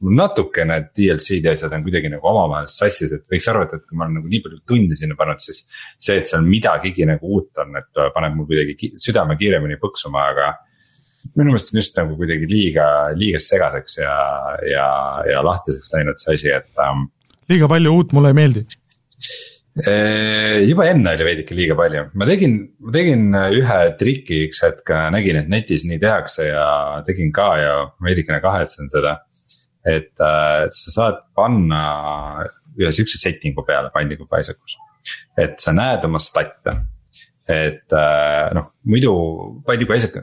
natukene 0.00 0.76
DLC-d 0.92 1.48
ja 1.48 1.54
asjad 1.56 1.72
on 1.72 1.84
kuidagi 1.86 2.10
nagu 2.12 2.28
omavahel 2.28 2.68
sassis, 2.70 3.12
et 3.16 3.24
võiks 3.32 3.48
arvata, 3.48 3.78
et 3.78 3.86
kui 3.88 3.96
ma 3.96 4.04
olen 4.04 4.18
nagu 4.20 4.30
nii 4.30 4.42
palju 4.44 4.60
tunde 4.68 4.98
sinna 4.98 5.16
pannud, 5.18 5.40
siis. 5.42 5.62
see, 5.96 6.18
et 6.20 6.28
seal 6.28 6.44
midagigi 6.44 7.06
nagu 7.08 7.32
uut 7.38 7.62
on, 7.64 7.78
et 7.80 8.02
paneb 8.14 8.36
mul 8.36 8.48
kuidagi 8.50 8.92
südame 9.00 9.38
kiiremini 9.40 9.80
põksuma, 9.80 10.28
aga 10.34 10.52
minu 11.34 11.50
meelest 11.50 11.72
on 11.72 11.80
just 11.80 11.98
nagu 11.98 12.16
kuidagi 12.18 12.48
liiga, 12.50 12.86
liiga 13.16 13.40
segaseks 13.42 13.98
ja, 14.02 14.16
ja, 14.68 14.88
ja 15.32 15.42
lahtiseks 15.44 15.92
läinud 15.96 16.20
see 16.20 16.36
asi, 16.36 16.52
et 16.60 16.84
ähm,. 16.84 17.08
liiga 17.50 17.70
palju 17.72 17.96
uut 17.96 18.12
mulle 18.16 18.34
ei 18.34 18.40
meeldi. 18.42 18.66
Juba 19.76 20.86
enne 20.88 21.12
oli 21.12 21.24
veidike 21.26 21.56
liiga 21.56 21.74
palju, 21.76 22.06
ma 22.16 22.26
tegin, 22.28 22.54
ma 22.80 22.92
tegin 22.94 23.24
ühe 23.36 23.80
triki 24.00 24.38
üks 24.46 24.62
hetk, 24.64 24.92
nägin, 25.12 25.42
et 25.42 25.50
netis 25.52 25.84
nii 25.84 26.00
tehakse 26.00 26.46
ja 26.48 26.68
tegin 27.04 27.32
ka 27.36 27.48
ja 27.60 27.74
veidikene 28.04 28.40
kahetsen 28.44 28.88
seda. 28.92 29.18
et 29.86 30.18
äh, 30.18 30.66
sa 30.74 30.90
saad 30.90 31.18
panna 31.36 31.82
ühe 32.74 32.88
siukse 32.90 33.20
setting'u 33.20 33.62
peale 33.68 33.92
Binding 33.94 34.24
of 34.24 34.32
Isaacus, 34.34 34.78
et 35.38 35.60
sa 35.62 35.76
näed 35.76 36.02
oma 36.08 36.18
stat'e. 36.18 36.74
et 37.46 37.92
äh, 37.92 38.48
noh, 38.56 38.72
muidu 38.88 39.12
Binding 39.68 39.90
of 39.90 39.96
Isaac, 40.00 40.16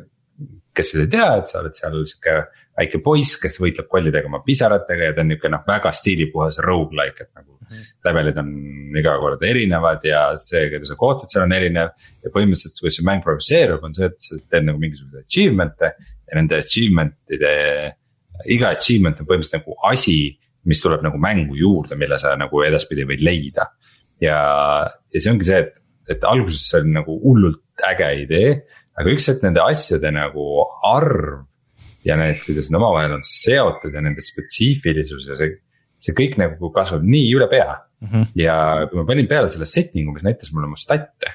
kes 0.73 0.95
ei 0.97 1.07
tea, 1.07 1.29
et 1.37 1.47
sa 1.47 1.61
oled 1.61 1.77
seal 1.77 2.01
sihuke 2.09 2.41
väike 2.77 2.99
poiss, 3.05 3.37
kes 3.41 3.59
võitleb 3.61 3.87
kollidega 3.89 4.29
oma 4.29 4.41
pisaratega 4.45 5.09
ja 5.09 5.15
ta 5.15 5.21
on 5.21 5.29
nihuke 5.29 5.51
noh, 5.51 5.61
väga 5.67 5.91
stiilipuhas 5.93 6.57
rogu-like, 6.65 7.27
et 7.27 7.31
nagu 7.37 7.53
levelid 8.05 8.39
on 8.41 8.51
iga 8.99 9.15
kord 9.21 9.43
erinevad 9.45 10.05
ja 10.07 10.23
see, 10.41 10.67
keda 10.71 10.87
sa 10.87 10.97
kohtad 10.99 11.31
seal 11.31 11.45
on 11.45 11.55
erinev. 11.55 11.93
ja 12.23 12.31
põhimõtteliselt, 12.33 12.79
kuidas 12.81 12.97
see 12.99 13.07
mäng 13.07 13.25
progresseerub, 13.25 13.85
on 13.85 13.95
see, 13.97 14.09
et 14.09 14.25
sa 14.25 14.39
teed 14.41 14.67
nagu 14.67 14.81
mingisuguseid 14.81 15.25
achievement'e 15.27 15.91
ja 15.93 16.39
nende 16.39 16.61
achievement'ide. 16.63 17.53
iga 18.53 18.73
achievement 18.73 19.21
on 19.21 19.29
põhimõtteliselt 19.29 19.61
nagu 19.61 19.77
asi, 19.89 20.17
mis 20.69 20.81
tuleb 20.81 21.03
nagu 21.05 21.19
mängu 21.21 21.57
juurde, 21.59 21.97
mille 21.99 22.17
sa 22.21 22.35
nagu 22.39 22.65
edaspidi 22.65 23.07
võid 23.09 23.23
leida. 23.25 23.69
ja, 24.21 24.37
ja 25.13 25.19
see 25.21 25.31
ongi 25.31 25.49
see, 25.49 25.61
et, 25.61 25.77
et 26.09 26.25
alguses 26.27 26.65
see 26.69 26.81
oli 26.81 26.97
nagu 26.97 27.17
hullult 27.21 27.87
äge 27.89 28.09
idee, 28.25 28.53
aga 28.97 29.13
üks 29.13 29.29
hetk 29.29 29.45
nende 29.45 29.61
asjade 29.63 30.11
nagu 30.13 30.65
arv 30.89 31.43
ja 32.05 32.17
need, 32.19 32.41
kuidas 32.45 32.69
nad 32.71 32.81
omavahel 32.81 33.17
on 33.17 33.23
seotud 33.27 33.93
ja 33.95 34.03
nende 34.03 34.23
spetsiifilisus 34.25 35.27
ja 35.29 35.37
see, 35.39 35.55
see 36.01 36.15
kõik 36.17 36.37
nagu 36.41 36.71
kasvab 36.75 37.05
nii 37.07 37.29
üle 37.37 37.47
pea 37.51 37.69
mm. 37.73 38.09
-hmm. 38.09 38.27
ja 38.39 38.57
kui 38.89 38.99
ma 38.99 39.07
panin 39.07 39.29
peale 39.29 39.51
selle 39.51 39.69
setting'u, 39.69 40.15
mis 40.15 40.25
näitas 40.25 40.53
mulle 40.55 40.71
mu 40.71 40.79
stat'e, 40.79 41.33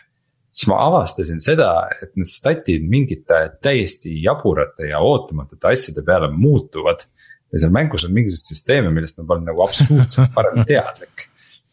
siis 0.52 0.68
ma 0.70 0.80
avastasin 0.86 1.40
seda, 1.44 1.72
et 2.02 2.14
need 2.16 2.30
stat'id 2.30 2.84
mingite 2.88 3.40
täiesti 3.64 4.16
jaburate 4.24 4.90
ja 4.92 5.00
ootamatute 5.04 5.72
asjade 5.72 6.04
peale 6.06 6.30
muutuvad. 6.32 7.06
ja 7.52 7.58
seal 7.58 7.72
mängus 7.72 8.04
on 8.04 8.12
mingisuguseid 8.12 8.56
süsteeme, 8.58 8.90
millest 8.92 9.16
ma 9.18 9.24
polnud 9.24 9.48
nagu 9.48 9.62
absoluutselt 9.64 10.34
varem 10.36 10.64
teadlik. 10.68 11.28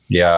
ja, 0.09 0.35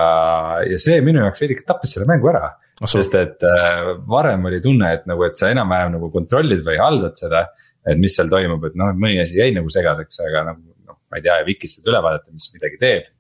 ja 0.66 0.78
see 0.82 1.02
minu 1.02 1.22
jaoks 1.22 1.44
veidike 1.44 1.68
tappis 1.68 1.94
selle 1.94 2.08
mängu 2.10 2.32
ära 2.32 2.56
soo. 2.80 3.02
sest 3.02 3.16
et 3.18 3.46
äh, 3.46 3.94
varem 4.10 4.46
oli 4.50 4.62
tunne, 4.64 4.92
et 4.94 5.08
nagu, 5.10 5.26
et 5.28 5.38
sa 5.40 5.52
enam-vähem 5.54 5.96
nagu 5.98 6.12
kontrollid 6.14 6.64
või 6.66 6.78
haldad 6.82 7.18
seda. 7.20 7.48
Et 7.88 8.00
mis 8.00 8.16
seal 8.16 8.32
toimub, 8.32 8.66
et 8.68 8.76
noh, 8.80 8.92
mõni 9.00 9.22
asi 9.24 9.40
jäi 9.40 9.54
nagu 9.56 9.72
segaseks, 9.72 10.20
aga 10.26 10.44
nagu 10.52 10.62
noh, 10.88 11.00
ma 11.12 11.20
ei 11.20 11.26
tea, 11.26 11.38
Vikist 11.48 11.80
saad 11.80 11.92
üle 11.92 12.02
vaadata, 12.04 12.34
mis 12.34 12.50
midagi 12.56 12.82
teeb. 12.82 13.14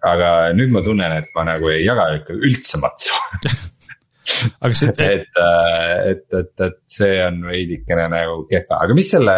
aga 0.00 0.28
nüüd 0.56 0.70
ma 0.72 0.80
tunnen, 0.80 1.12
et 1.20 1.34
ma 1.36 1.44
nagu 1.44 1.68
ei 1.68 1.82
jaga 1.84 2.06
ikka 2.20 2.36
üldse 2.38 2.78
matsu. 2.80 3.16
aga 4.64 4.70
see, 4.76 4.94
et, 5.10 5.26
et, 5.34 6.24
et, 6.38 6.54
et 6.66 6.78
see 6.88 7.18
on 7.26 7.42
veidikene 7.50 8.06
nagu 8.12 8.46
kehva, 8.48 8.80
aga 8.86 8.96
mis 8.96 9.10
selle, 9.12 9.36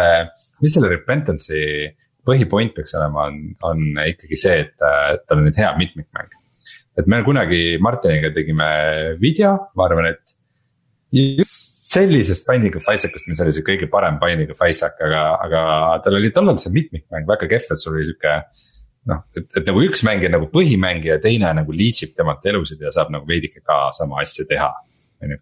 mis 0.63 0.77
selle 0.77 0.91
Repentance'i 0.93 1.65
põhipoint 2.23 2.71
peaks 2.77 2.95
olema, 2.95 3.27
on, 3.27 3.41
on 3.67 3.99
ikkagi 4.05 4.39
see, 4.39 4.61
et 4.63 4.87
äh, 4.87 5.17
tal 5.27 5.41
on 5.41 5.49
nüüd 5.49 5.59
hea 5.59 5.73
mitmikmäng. 5.79 6.39
et 6.93 7.09
me 7.09 7.23
kunagi 7.25 7.79
Martiniga 7.81 8.29
tegime 8.35 8.69
video, 9.19 9.57
ma 9.75 9.87
arvan, 9.89 10.13
et 10.13 10.37
just 11.11 11.72
sellisest 11.93 12.49
of 12.49 12.87
Isaacust, 12.93 13.27
mis 13.29 13.41
oli 13.43 13.53
see 13.55 13.65
kõige 13.65 13.89
parem 13.91 14.19
of 14.21 14.61
Isaac, 14.67 14.99
aga, 15.01 15.23
aga 15.45 15.63
tal 16.03 16.19
oli 16.19 16.31
tollal 16.35 16.59
see 16.61 16.73
mitmikmäng 16.73 17.27
väga 17.29 17.49
kehv, 17.51 17.71
et 17.71 17.81
sul 17.81 17.97
oli 17.97 18.07
sihuke 18.09 18.37
noh, 19.11 19.21
et, 19.35 19.47
et 19.59 19.67
nagu 19.67 19.83
üks 19.83 20.03
mängija 20.07 20.31
nagu 20.33 20.49
põhimängija, 20.53 21.19
teine 21.23 21.51
nagu 21.59 21.75
lead 21.75 22.01
ib 22.05 22.15
temalt 22.17 22.45
elusid 22.49 22.83
ja 22.83 22.91
saab 22.93 23.13
nagu 23.13 23.27
veidike 23.29 23.63
ka 23.63 23.87
sama 23.95 24.21
asja 24.23 24.45
teha. 24.49 24.71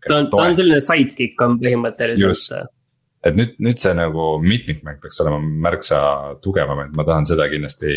ta 0.08 0.18
on, 0.18 0.30
ta 0.30 0.46
on 0.46 0.56
selline 0.58 0.82
sidekick 0.84 1.42
on 1.46 1.58
põhimõtteliselt. 1.62 2.72
et 3.26 3.38
nüüd, 3.38 3.54
nüüd 3.62 3.82
see 3.82 3.94
nagu 3.98 4.32
mitmikmäng 4.42 5.02
peaks 5.02 5.22
olema 5.24 5.42
märksa 5.68 6.02
tugevam, 6.42 6.86
et 6.88 6.98
ma 6.98 7.06
tahan 7.08 7.30
seda 7.30 7.48
kindlasti 7.52 7.94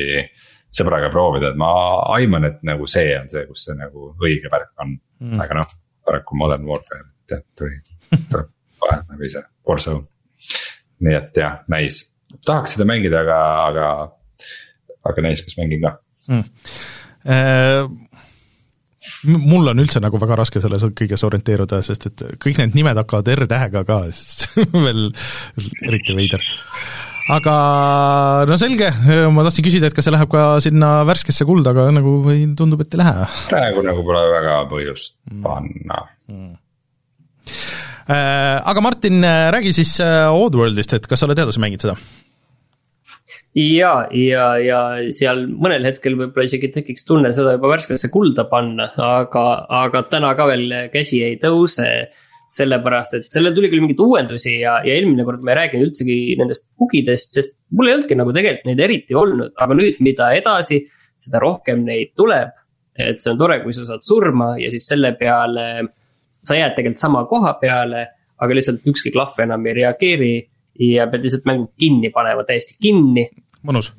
sõbraga 0.74 1.08
proovida, 1.12 1.52
et 1.52 1.58
ma 1.60 1.70
aiman, 2.16 2.50
et 2.50 2.62
nagu 2.66 2.88
see 2.90 3.14
on 3.16 3.30
see, 3.32 3.46
kus 3.48 3.68
see 3.68 3.78
nagu 3.78 4.12
õige 4.18 4.50
värk 4.52 4.72
on 4.82 4.96
mm., 4.96 5.42
aga 5.44 5.60
noh, 5.62 5.74
paraku 6.04 6.36
Modern 6.36 6.66
Warfare, 6.68 7.06
tead, 7.30 7.44
tuli, 7.58 7.78
tuleb 8.30 8.50
kohe 8.84 8.98
nagu 9.02 9.28
ise, 9.28 9.44
Warzone. 9.68 10.04
nii 11.04 11.16
et 11.18 11.40
jah, 11.40 11.60
nice, 11.72 12.08
tahaks 12.46 12.76
seda 12.76 12.86
mängida, 12.88 13.22
aga, 13.24 13.38
aga, 13.68 13.86
aga 15.10 15.26
nice, 15.26 15.46
kas 15.46 15.58
mängin 15.60 15.84
ka. 15.84 15.96
Mm.. 16.28 16.44
Äh, 17.24 17.86
mul 19.24 19.72
on 19.72 19.80
üldse 19.80 20.02
nagu 20.04 20.18
väga 20.20 20.36
raske 20.40 20.60
selles 20.62 20.84
kõiges 20.96 21.24
orienteeruda, 21.26 21.80
sest 21.84 22.10
et 22.10 22.24
kõik 22.42 22.60
need 22.60 22.76
nimed 22.78 23.00
hakkavad 23.00 23.30
R-tähega 23.36 23.84
ka, 23.88 24.02
veel 24.86 25.08
eriti 25.84 26.16
veider. 26.16 26.44
Aga 27.32 27.54
no 28.44 28.56
selge, 28.60 28.90
ma 29.32 29.44
tahtsin 29.46 29.64
küsida, 29.64 29.88
et 29.88 29.96
kas 29.96 30.04
see 30.04 30.12
läheb 30.12 30.28
ka 30.32 30.58
sinna 30.60 30.98
värskesse 31.08 31.46
kulda, 31.48 31.72
aga 31.72 31.86
nagu 31.96 32.18
tundub, 32.58 32.82
et 32.84 32.92
ei 32.92 33.00
lähe. 33.00 33.28
praegu 33.48 33.84
nagu 33.86 34.04
pole 34.04 34.26
väga 34.28 34.58
põhjust 34.68 35.16
mm. 35.30 35.40
panna. 35.46 36.02
Mm.. 36.28 36.52
Aga 38.08 38.84
Martin, 38.84 39.24
räägi 39.24 39.72
siis 39.76 39.96
äh, 40.04 40.28
Oddworldist, 40.28 40.92
et 40.96 41.08
kas 41.08 41.22
sa 41.22 41.28
oled 41.28 41.40
edasi 41.40 41.62
mänginud 41.62 41.86
seda? 41.86 41.96
ja, 43.54 43.92
ja, 44.10 44.48
ja 44.58 44.80
seal 45.14 45.46
mõnel 45.46 45.86
hetkel 45.86 46.18
võib-olla 46.18 46.48
isegi 46.48 46.72
tekiks 46.74 47.06
tunne 47.06 47.30
seda 47.32 47.54
juba 47.54 47.70
värskesse 47.76 48.10
kulda 48.12 48.48
panna, 48.50 48.90
aga, 48.98 49.44
aga 49.84 50.04
täna 50.10 50.34
ka 50.38 50.48
veel 50.50 50.78
käsi 50.92 51.22
ei 51.24 51.38
tõuse 51.42 51.88
sellepärast 52.54 53.16
et 53.18 53.30
sellel 53.34 53.54
tuli 53.56 53.70
küll 53.70 53.82
mingeid 53.82 54.02
uuendusi 54.02 54.58
ja, 54.60 54.76
ja 54.86 54.96
eelmine 54.96 55.26
kord 55.26 55.42
ma 55.44 55.54
ei 55.54 55.60
rääkinud 55.62 55.88
üldsegi 55.88 56.18
nendest 56.38 56.68
bugidest, 56.78 57.32
sest 57.34 57.54
mul 57.74 57.90
ei 57.90 57.96
olnudki 57.96 58.18
nagu 58.18 58.34
tegelikult 58.36 58.68
neid 58.70 58.82
eriti 58.84 59.16
olnud, 59.18 59.54
aga 59.58 59.78
nüüd, 59.78 59.98
mida 60.04 60.30
edasi, 60.36 60.84
seda 61.20 61.42
rohkem 61.42 61.82
neid 61.86 62.14
tuleb. 62.18 62.52
et 62.94 63.18
see 63.18 63.32
on 63.32 63.38
tore, 63.40 63.56
kui 63.64 63.74
sa 63.74 63.82
saad 63.88 64.04
surma 64.06 64.52
ja 64.60 64.68
siis 64.70 64.84
selle 64.86 65.10
peale 65.18 65.64
sa 66.44 66.58
jääd 66.58 66.76
tegelikult 66.76 67.02
sama 67.02 67.24
koha 67.30 67.54
peale, 67.60 68.06
aga 68.40 68.56
lihtsalt 68.56 68.86
ükski 68.90 69.12
klahv 69.14 69.40
enam 69.44 69.66
ei 69.66 69.76
reageeri 69.80 70.32
ja 70.92 71.08
pead 71.10 71.26
lihtsalt 71.26 71.46
mängu 71.48 71.68
kinni 71.78 72.10
panema, 72.14 72.44
täiesti 72.46 72.76
kinni. 72.82 73.28
mõnus. 73.66 73.92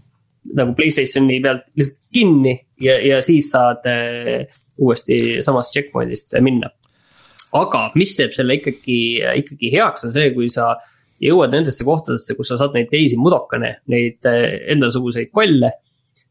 nagu 0.53 0.75
Playstationi 0.77 1.41
pealt 1.41 1.67
lihtsalt 1.75 2.01
kinni 2.13 2.55
ja, 2.81 2.99
ja 3.01 3.21
siis 3.25 3.51
saad 3.51 3.87
äh, 3.89 4.45
uuesti 4.77 5.41
samast 5.45 5.73
checkpoint'ist 5.73 6.35
minna 6.43 6.69
aga 7.55 7.87
mis 7.95 8.13
teeb 8.17 8.35
selle 8.35 8.59
ikkagi, 8.59 8.99
ikkagi 9.43 9.71
heaks, 9.73 10.07
on 10.07 10.13
see, 10.15 10.31
kui 10.35 10.49
sa 10.51 10.73
jõuad 11.23 11.53
nendesse 11.55 11.85
kohtadesse, 11.87 12.35
kus 12.37 12.51
sa 12.51 12.59
saad 12.59 12.75
neid 12.75 12.89
teisi 12.91 13.17
mudokane, 13.19 13.77
neid 13.91 14.27
eh, 14.29 14.47
endasuguseid 14.75 15.31
kolle, 15.35 15.71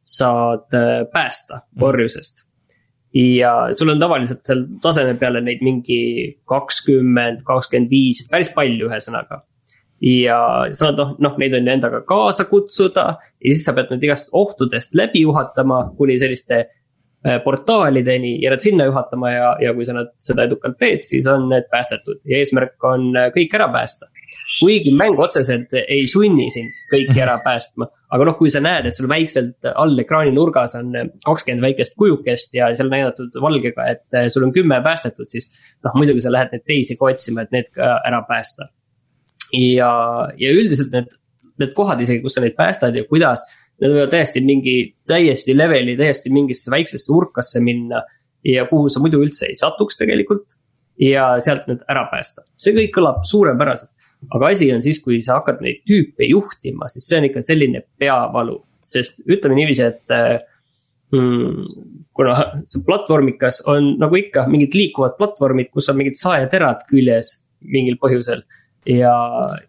saad 0.05 0.77
eh, 0.77 1.05
päästa 1.13 1.63
mhm. 1.63 1.87
orjusest. 1.89 2.44
Ja 3.15 3.55
sul 3.77 3.93
on 3.95 4.01
tavaliselt 4.03 4.43
seal 4.47 4.65
taseme 4.83 5.15
peale 5.19 5.43
neid 5.45 5.63
mingi 5.63 5.99
kakskümmend, 6.51 7.45
kakskümmend 7.47 7.91
viis, 7.91 8.25
päris 8.31 8.51
palju, 8.55 8.89
ühesõnaga 8.91 9.45
ja 10.05 10.39
saad 10.75 10.99
noh, 10.99 11.15
noh, 11.23 11.37
neid 11.41 11.55
on 11.57 11.69
endaga 11.71 12.03
kaasa 12.07 12.49
kutsuda 12.51 13.05
ja 13.15 13.53
siis 13.53 13.63
sa 13.65 13.77
pead 13.77 13.93
nad 13.95 14.03
igast 14.03 14.35
ohtudest 14.35 14.99
läbi 14.99 15.23
juhatama 15.25 15.87
kuni 15.99 16.19
selliste 16.21 16.65
Äh, 17.27 17.39
portaalideni 17.45 18.43
ja 18.43 18.51
nad 18.51 18.61
sinna 18.61 18.85
juhatama 18.85 19.31
ja, 19.31 19.57
ja 19.61 19.71
kui 19.75 19.85
sa 19.89 19.95
nad 19.97 20.11
seda 20.21 20.45
edukalt 20.45 20.75
teed, 20.77 21.07
siis 21.09 21.25
on 21.33 21.47
need 21.49 21.65
päästetud 21.73 22.19
ja 22.29 22.37
eesmärk 22.37 22.85
on 22.85 23.07
äh, 23.17 23.31
kõik 23.33 23.55
ära 23.57 23.71
päästa. 23.73 24.11
Kuigi 24.61 24.93
mäng 24.95 25.19
otseselt 25.19 25.73
ei 25.81 26.05
sunni 26.11 26.47
sind 26.55 26.77
kõiki 26.93 27.19
ära 27.23 27.39
päästma, 27.45 27.89
aga 28.15 28.29
noh, 28.29 28.37
kui 28.39 28.53
sa 28.53 28.63
näed, 28.63 28.87
et 28.89 28.97
sul 28.97 29.09
väikselt 29.11 29.71
all 29.73 29.99
ekraani 29.99 30.35
nurgas 30.37 30.77
on 30.79 30.93
kakskümmend 31.25 31.65
väikest 31.65 31.97
kujukest 31.99 32.55
ja 32.55 32.71
seal 32.79 32.93
näidatud 32.93 33.35
valgega, 33.43 33.89
et 33.97 34.19
äh, 34.19 34.29
sul 34.33 34.47
on 34.47 34.55
kümme 34.55 34.79
päästetud, 34.85 35.31
siis 35.31 35.51
noh, 35.85 35.97
muidugi 35.99 36.23
sa 36.25 36.33
lähed 36.35 36.55
neid 36.55 36.65
teisi 36.69 36.99
ka 37.01 37.11
otsima, 37.11 37.45
et 37.45 37.53
need 37.55 37.73
ka 37.75 37.99
ära 38.07 38.23
päästa. 38.29 38.71
ja, 39.55 39.91
ja 40.39 40.55
üldiselt 40.55 40.95
need, 40.95 41.13
need 41.61 41.75
kohad 41.75 42.01
isegi, 42.03 42.23
kus 42.23 42.39
sa 42.39 42.43
neid 42.43 42.57
päästad 42.59 42.97
ja 42.97 43.05
kuidas 43.11 43.47
Need 43.83 43.91
võivad 43.91 44.13
täiesti 44.13 44.41
mingi, 44.45 44.75
täiesti 45.09 45.55
leveli, 45.57 45.97
täiesti 45.99 46.31
mingisse 46.33 46.71
väiksesse 46.71 47.11
urkasse 47.15 47.63
minna 47.65 48.05
ja 48.47 48.67
kuhu 48.71 48.91
sa 48.93 49.03
muidu 49.03 49.19
üldse 49.25 49.49
ei 49.51 49.59
satuks 49.59 49.99
tegelikult. 50.01 50.47
ja 50.95 51.25
sealt 51.43 51.65
nüüd 51.67 51.81
ära 51.91 52.05
päästa, 52.07 52.45
see 52.55 52.71
kõik 52.77 52.93
kõlab 52.95 53.25
suurepäraselt. 53.27 53.91
Aga 54.35 54.51
asi 54.55 54.71
on 54.75 54.83
siis, 54.85 55.01
kui 55.05 55.21
sa 55.25 55.39
hakkad 55.41 55.63
neid 55.65 55.83
tüüpe 55.89 56.29
juhtima, 56.29 56.89
siis 56.93 57.07
see 57.09 57.21
on 57.21 57.29
ikka 57.29 57.43
selline 57.45 57.85
peavalu, 58.01 58.59
sest 58.85 59.21
ütleme 59.25 59.59
niiviisi, 59.59 59.87
et 59.87 60.15
mm, 61.15 61.65
kuna 62.17 62.37
see 62.71 62.85
platvormikas 62.87 63.63
on 63.71 63.95
nagu 64.01 64.19
ikka 64.19 64.47
mingid 64.51 64.77
liikuvad 64.77 65.17
platvormid, 65.19 65.71
kus 65.75 65.91
on 65.93 65.99
mingid 66.01 66.19
saeterad 66.21 66.85
küljes 66.91 67.39
mingil 67.65 67.99
põhjusel. 68.01 68.45
ja, 68.85 69.15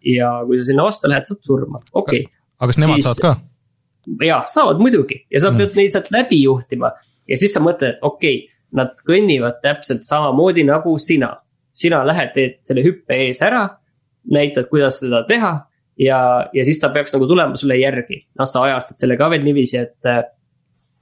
ja 0.04 0.30
kui 0.44 0.58
sa 0.60 0.66
sinna 0.68 0.84
vastu 0.84 1.08
lähed, 1.08 1.24
saad 1.28 1.46
surma, 1.46 1.80
okei 1.92 2.26
okay.. 2.26 2.32
aga 2.60 2.72
kas 2.72 2.80
nemad 2.82 2.98
siis, 3.00 3.06
saavad 3.06 3.22
ka? 3.24 4.26
jah, 4.26 4.44
saavad 4.50 4.82
muidugi 4.82 5.22
ja 5.32 5.40
sa 5.40 5.50
mm. 5.50 5.62
pead 5.62 5.80
neid 5.80 5.94
sealt 5.94 6.10
läbi 6.12 6.42
juhtima. 6.42 6.92
ja 7.28 7.38
siis 7.40 7.56
sa 7.56 7.62
mõtled, 7.64 7.96
et 7.96 8.04
okei 8.04 8.36
okay,, 8.42 8.52
nad 8.76 8.92
kõnnivad 9.06 9.62
täpselt 9.64 10.04
samamoodi 10.04 10.66
nagu 10.68 10.96
sina. 11.00 11.36
sina 11.76 12.02
lähed, 12.08 12.32
teed 12.34 12.60
selle 12.64 12.84
hüppe 12.84 13.16
ees 13.26 13.42
ära, 13.44 13.66
näitad, 14.32 14.68
kuidas 14.70 15.00
seda 15.02 15.22
teha 15.28 15.52
ja, 15.98 16.18
ja 16.52 16.64
siis 16.64 16.80
ta 16.80 16.90
peaks 16.94 17.14
nagu 17.16 17.28
tulema 17.28 17.56
sulle 17.56 17.78
järgi. 17.80 18.22
noh, 18.38 18.48
sa 18.48 18.64
ajastad 18.68 19.00
selle 19.00 19.16
ka 19.16 19.30
veel 19.32 19.44
niiviisi, 19.46 19.78
et, 19.80 20.12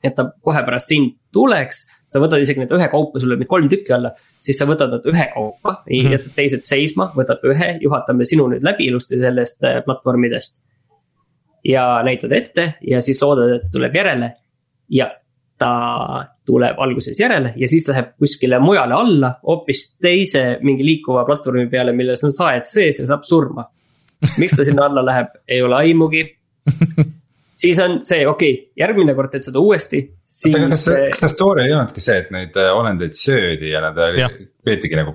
et 0.04 0.14
ta 0.16 0.28
kohe 0.44 0.62
pärast 0.66 0.92
sind 0.92 1.16
tuleks. 1.34 1.84
sa 2.08 2.20
võtad 2.22 2.42
isegi 2.44 2.62
need 2.62 2.70
ühekaupa, 2.76 3.18
sul 3.18 3.34
on 3.34 3.42
neid 3.42 3.50
kolm 3.50 3.66
tükki 3.70 3.94
alla, 3.96 4.12
siis 4.44 4.60
sa 4.60 4.68
võtad 4.70 4.92
nad 4.92 5.08
ühekaupa 5.10 5.72
mm, 5.72 5.90
-hmm. 5.90 6.12
jätad 6.14 6.36
teised 6.36 6.68
seisma, 6.68 7.08
võtad 7.16 7.42
ühe, 7.50 7.74
juhatame 7.82 8.28
sinu 8.28 8.46
nüüd 8.52 8.62
läbi 8.62 8.86
ilusti 8.90 9.18
sellest 9.18 9.64
äh, 9.66 9.80
platvormidest 9.84 10.62
ja 11.64 12.02
näitad 12.04 12.32
ette 12.32 12.74
ja 12.84 13.00
siis 13.00 13.22
loodad, 13.22 13.56
et 13.56 13.70
tuleb 13.72 13.94
järele. 13.96 14.34
ja 14.88 15.10
ta 15.58 15.72
tuleb 16.44 16.78
alguses 16.82 17.18
järele 17.20 17.54
ja 17.56 17.68
siis 17.70 17.86
läheb 17.88 18.14
kuskile 18.18 18.58
mujale 18.60 18.94
alla, 18.94 19.34
hoopis 19.46 19.86
teise 20.02 20.58
mingi 20.62 20.84
liikuva 20.84 21.24
platvormi 21.24 21.68
peale, 21.70 21.94
milles 21.96 22.24
on 22.26 22.34
saed 22.34 22.68
sees 22.68 23.00
ja 23.00 23.06
saab 23.08 23.24
surma. 23.28 23.64
miks 24.38 24.56
ta 24.56 24.64
sinna 24.64 24.86
alla 24.88 25.04
läheb, 25.04 25.34
ei 25.48 25.62
ole 25.62 25.76
aimugi 25.76 26.24
siis 27.64 27.80
on 27.82 27.98
see, 28.06 28.24
okei 28.28 28.54
okay,, 28.54 28.70
järgmine 28.80 29.14
kord 29.16 29.32
teed 29.32 29.46
seda 29.48 29.62
uuesti, 29.62 30.00
siis. 30.20 30.56
kas 30.56 30.86
see, 30.88 31.04
kas 31.12 31.22
see 31.24 31.34
story 31.34 31.66
ei 31.66 31.74
olnudki 31.74 32.02
see, 32.04 32.16
et 32.24 32.32
neid 32.34 32.56
äh, 32.60 32.70
olendeid 32.76 33.16
söödi 33.18 33.72
ja 33.72 33.82
nad 33.84 34.00
peetigi 34.64 34.98
nagu 34.98 35.14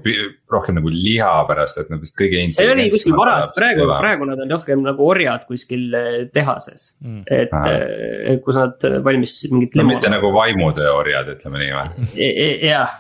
rohkem 0.54 0.78
nagu 0.78 0.92
liha 0.94 1.32
pärast, 1.50 1.82
et 1.82 1.92
nad 1.94 2.02
vist 2.04 2.18
kõige. 2.20 2.46
see 2.54 2.70
oli 2.70 2.88
kuskil 2.94 3.18
varas, 3.18 3.52
praegu, 3.58 3.88
praegu 3.90 4.30
nad 4.30 4.46
on 4.46 4.56
rohkem 4.56 4.86
nagu 4.86 5.10
orjad 5.10 5.46
kuskil 5.50 5.90
äh, 5.98 6.08
tehases 6.34 6.94
mm.. 7.04 7.26
et, 7.26 7.54
äh, 7.60 8.40
kus 8.46 8.60
nad 8.62 8.90
valmistasid 9.06 9.54
mingit 9.56 9.78
no,. 9.80 9.88
mitte 9.90 10.12
nagu 10.12 10.34
vaimutöö 10.36 10.96
orjad, 11.02 11.36
ütleme 11.36 11.64
nii 11.66 11.78
või? 11.78 12.10
E, 12.16 12.32
e, 12.32 12.50
jah 12.70 12.98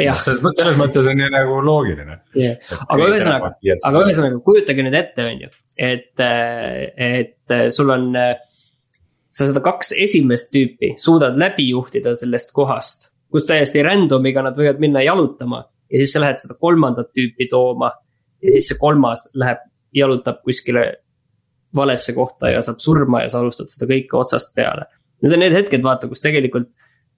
jah. 0.00 0.16
selles 0.24 0.40
mõttes, 0.40 0.62
selles 0.62 0.78
mõttes 0.80 1.08
on 1.10 1.20
ju 1.20 1.30
nagu 1.32 1.58
loogiline 1.64 2.18
yeah.. 2.38 2.56
aga 2.86 3.08
ühesõnaga, 3.10 3.50
aga 3.90 4.04
ühesõnaga 4.06 4.42
kujutage 4.46 4.84
nüüd 4.86 4.96
ette, 4.96 5.26
on 5.28 5.42
ju, 5.44 5.50
et, 5.88 6.22
et 6.24 7.56
sul 7.74 7.92
on 7.92 8.08
sa 9.38 9.46
seda 9.46 9.62
kaks 9.62 9.92
esimest 10.02 10.50
tüüpi 10.54 10.94
suudad 10.98 11.38
läbi 11.38 11.68
juhtida 11.70 12.14
sellest 12.18 12.50
kohast, 12.56 13.10
kus 13.30 13.46
täiesti 13.46 13.84
random'iga 13.86 14.42
nad 14.42 14.58
võivad 14.58 14.80
minna 14.82 15.02
jalutama 15.04 15.62
ja 15.92 16.00
siis 16.00 16.14
sa 16.14 16.22
lähed 16.24 16.40
seda 16.42 16.56
kolmandat 16.58 17.12
tüüpi 17.14 17.46
tooma. 17.50 17.92
ja 18.42 18.54
siis 18.54 18.68
see 18.70 18.78
kolmas 18.78 19.28
läheb, 19.34 19.62
jalutab 19.94 20.42
kuskile 20.46 20.84
valesse 21.74 22.12
kohta 22.14 22.52
ja 22.52 22.62
saab 22.62 22.78
surma 22.82 23.24
ja 23.24 23.30
sa 23.32 23.40
alustad 23.42 23.70
seda 23.72 23.88
kõike 23.90 24.14
otsast 24.14 24.54
peale. 24.54 24.86
Need 25.22 25.34
on 25.34 25.42
need 25.42 25.56
hetked, 25.56 25.82
vaata, 25.82 26.06
kus 26.08 26.22
tegelikult 26.22 26.68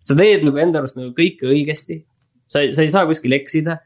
sa 0.00 0.16
teed 0.16 0.46
nagu 0.46 0.60
enda 0.62 0.80
arust 0.80 0.96
nagu 0.96 1.12
kõike 1.16 1.48
õigesti. 1.52 2.04
sa 2.48 2.64
sa 2.74 2.82
ei 2.82 2.90
saa 2.90 3.06
kuskil 3.06 3.32
eksida 3.36 3.78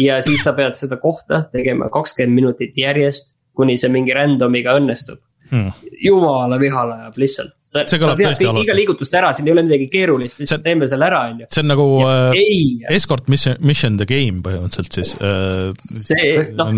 ja 0.00 0.20
siis 0.22 0.42
sa 0.44 0.52
pead 0.52 0.76
seda 0.76 0.98
kohta 1.00 1.44
tegema 1.52 1.88
kakskümmend 1.90 2.34
minutit 2.34 2.76
järjest, 2.76 3.34
kuni 3.54 3.78
see 3.78 3.90
mingi 3.90 4.14
random'iga 4.14 4.76
õnnestub 4.78 5.22
hmm. 5.50 5.90
jumala 6.04 6.58
vihale 6.60 6.96
ajab 7.00 7.18
lihtsalt. 7.22 7.52
sa, 7.60 7.84
sa 7.86 7.98
tead 7.98 8.40
kõik 8.40 8.62
iga 8.64 8.76
liigutust 8.76 9.14
ära, 9.20 9.32
siin 9.36 9.50
ei 9.50 9.54
ole 9.54 9.66
midagi 9.66 9.90
keerulist, 9.92 10.40
lihtsalt 10.42 10.64
teeme 10.66 10.88
selle 10.90 11.06
ära, 11.10 11.20
on 11.30 11.44
ju. 11.44 11.50
see 11.50 11.64
on 11.64 11.70
nagu 11.74 11.86
äh, 12.06 12.40
ei, 12.40 12.64
escort 12.96 13.28
mission, 13.32 13.60
mission 13.60 14.00
the 14.00 14.08
game 14.08 14.42
põhimõtteliselt 14.46 14.98
siis 15.00 15.14
äh,. 15.20 15.70
see, 15.76 16.32
noh, 16.58 16.74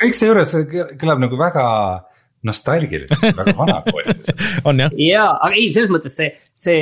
kõik 0.00 0.18
seejuures 0.18 0.56
kõlab 1.00 1.22
nagu 1.26 1.38
väga 1.40 1.68
nostalgiliselt 2.44 3.36
väga 3.36 3.54
vanakoolilised 3.58 4.42
on 4.68 4.82
jah? 4.84 4.94
jaa, 5.00 5.28
aga 5.46 5.56
ei, 5.56 5.70
selles 5.74 5.92
mõttes 5.92 6.16
see, 6.18 6.30
see 6.66 6.80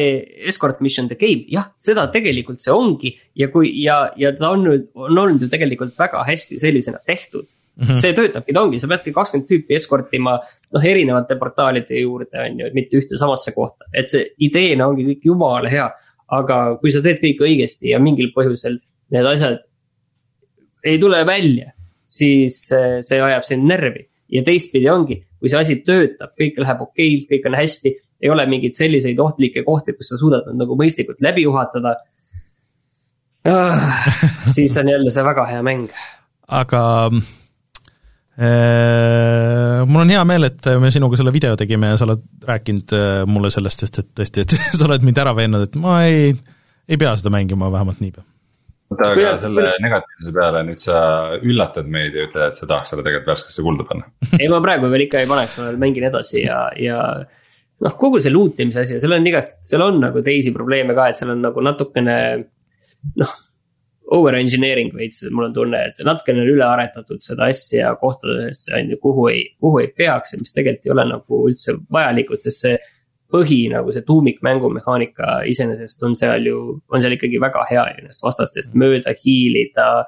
escort 0.50 0.82
mission 0.84 1.08
the 1.10 1.18
game, 1.18 1.46
jah, 1.52 1.70
seda 1.80 2.08
tegelikult 2.14 2.62
see 2.62 2.74
ongi 2.74 3.14
ja 3.38 3.48
kui 3.52 3.70
ja, 3.82 4.04
ja 4.18 4.34
ta 4.38 4.52
on 4.56 4.66
nüüd, 4.66 4.88
on 4.98 5.24
olnud 5.24 5.44
ju 5.44 5.50
tegelikult 5.52 5.94
väga 5.98 6.24
hästi 6.28 6.60
sellisena 6.62 7.02
tehtud 7.06 7.46
Mm 7.72 7.86
-hmm. 7.86 7.96
see 7.96 8.12
töötabki, 8.12 8.52
ta 8.52 8.62
ongi, 8.62 8.78
sa 8.80 8.88
peadki 8.88 9.14
kakskümmend 9.16 9.48
tüüpi 9.48 9.76
eskortima 9.78 10.34
noh, 10.74 10.82
erinevate 10.84 11.38
portaalide 11.40 12.00
juurde 12.02 12.42
on 12.44 12.58
ju, 12.60 12.66
et 12.66 12.74
mitte 12.76 12.98
ühte 13.00 13.16
samasse 13.16 13.54
kohta, 13.56 13.88
et 13.94 14.12
see 14.12 14.26
ideena 14.44 14.90
ongi 14.90 15.06
kõik 15.06 15.24
jumala 15.24 15.70
hea. 15.72 15.90
aga 16.32 16.76
kui 16.80 16.92
sa 16.92 17.02
teed 17.04 17.18
kõike 17.20 17.44
õigesti 17.44 17.90
ja 17.90 17.98
mingil 18.00 18.30
põhjusel 18.32 18.78
need 19.12 19.26
asjad 19.26 19.58
ei 20.84 20.98
tule 20.98 21.26
välja, 21.26 21.72
siis 22.04 22.60
see 23.00 23.20
ajab 23.20 23.44
sind 23.44 23.68
närvi 23.68 24.06
ja 24.32 24.42
teistpidi 24.46 24.88
ongi, 24.90 25.18
kui 25.40 25.50
see 25.52 25.60
asi 25.60 25.76
töötab, 25.86 26.32
kõik 26.38 26.58
läheb 26.62 26.80
okeilt, 26.86 27.28
kõik 27.30 27.50
on 27.50 27.58
hästi, 27.58 27.92
ei 28.22 28.30
ole 28.30 28.46
mingeid 28.48 28.78
selliseid 28.78 29.20
ohtlikke 29.20 29.64
kohti, 29.66 29.94
kus 29.98 30.12
sa 30.12 30.18
suudad 30.20 30.48
nad 30.48 30.62
nagu 30.62 30.76
mõistlikult 30.78 31.20
läbi 31.24 31.44
juhatada 31.46 31.96
ah,. 33.44 34.08
siis 34.54 34.76
on 34.80 34.92
jälle 34.92 35.10
see 35.10 35.24
väga 35.26 35.46
hea 35.50 35.62
mäng. 35.66 35.88
aga 36.48 36.82
mul 39.88 40.02
on 40.02 40.12
hea 40.12 40.24
meel, 40.28 40.48
et 40.48 40.68
me 40.80 40.90
sinuga 40.94 41.18
selle 41.20 41.34
video 41.34 41.54
tegime 41.58 41.92
ja 41.92 42.00
sa 42.00 42.06
oled 42.08 42.24
rääkinud 42.48 42.94
äh, 42.96 43.22
mulle 43.30 43.52
sellest, 43.54 43.84
sest 43.84 44.02
et 44.02 44.10
tõesti, 44.18 44.46
et 44.46 44.56
sa 44.78 44.86
oled 44.88 45.06
mind 45.06 45.22
ära 45.22 45.34
veennud, 45.36 45.68
et 45.68 45.78
ma 45.80 46.02
ei, 46.08 46.32
ei 46.88 47.00
pea 47.00 47.14
seda 47.20 47.32
mängima 47.34 47.70
vähemalt 47.72 48.02
niipea 48.04 48.24
oota, 48.92 49.12
aga 49.12 49.36
selle 49.40 49.68
negatiivse 49.82 50.32
peale 50.36 50.62
nüüd 50.66 50.82
sa 50.82 50.96
üllatad 51.40 51.88
meid 51.92 52.16
ja 52.16 52.26
ütled, 52.26 52.52
et 52.52 52.58
sa 52.60 52.68
tahaks 52.68 52.92
selle 52.92 53.04
tegelikult 53.06 53.32
värskesse 53.32 53.64
kulda 53.64 53.86
panna 53.88 54.08
ei, 54.40 54.50
ma 54.52 54.60
praegu 54.64 54.90
veel 54.92 55.06
ikka 55.06 55.22
ei 55.22 55.30
paneks, 55.30 55.58
ma 55.60 55.70
veel 55.70 55.80
mängin 55.82 56.08
edasi 56.08 56.42
ja, 56.44 56.64
ja 56.80 56.98
noh, 57.22 57.96
kogu 58.00 58.20
see 58.22 58.34
loot 58.34 58.60
imise 58.62 58.84
asi, 58.84 59.00
seal 59.02 59.16
on 59.16 59.30
igast, 59.30 59.60
seal 59.66 59.86
on 59.86 60.00
nagu 60.02 60.24
teisi 60.24 60.54
probleeme 60.54 60.96
ka, 60.98 61.10
et 61.10 61.20
seal 61.20 61.34
on 61.34 61.42
nagu 61.48 61.64
natukene 61.64 62.18
noh. 63.22 63.40
Over 64.12 64.34
engineering 64.36 64.90
veits, 64.92 65.22
mul 65.32 65.46
on 65.46 65.54
tunne, 65.56 65.78
et 65.88 66.00
natukene 66.04 66.42
on 66.42 66.50
üle 66.52 66.64
aretatud 66.66 67.22
seda 67.24 67.46
asja 67.48 67.94
kohtadesse 68.00 68.74
on 68.76 68.90
ju, 68.92 68.98
kuhu 69.00 69.28
ei, 69.30 69.44
kuhu 69.62 69.78
ei 69.80 69.88
peaks 69.96 70.34
ja 70.34 70.40
mis 70.40 70.52
tegelikult 70.52 70.88
ei 70.88 70.92
ole 70.92 71.06
nagu 71.14 71.38
üldse 71.48 71.78
vajalikud, 71.96 72.42
sest 72.44 72.66
see 72.66 72.74
põhi 73.32 73.62
nagu 73.72 73.92
see 73.94 74.04
tuumikmängumehaanika 74.08 75.38
iseenesest 75.48 76.04
on 76.06 76.16
seal 76.18 76.44
ju, 76.46 76.58
on 76.92 77.02
seal 77.02 77.16
ikkagi 77.16 77.40
väga 77.42 77.64
hea 77.70 77.84
ennast 77.96 78.24
vastastest 78.24 78.76
mööda 78.78 79.16
hiilida. 79.24 80.04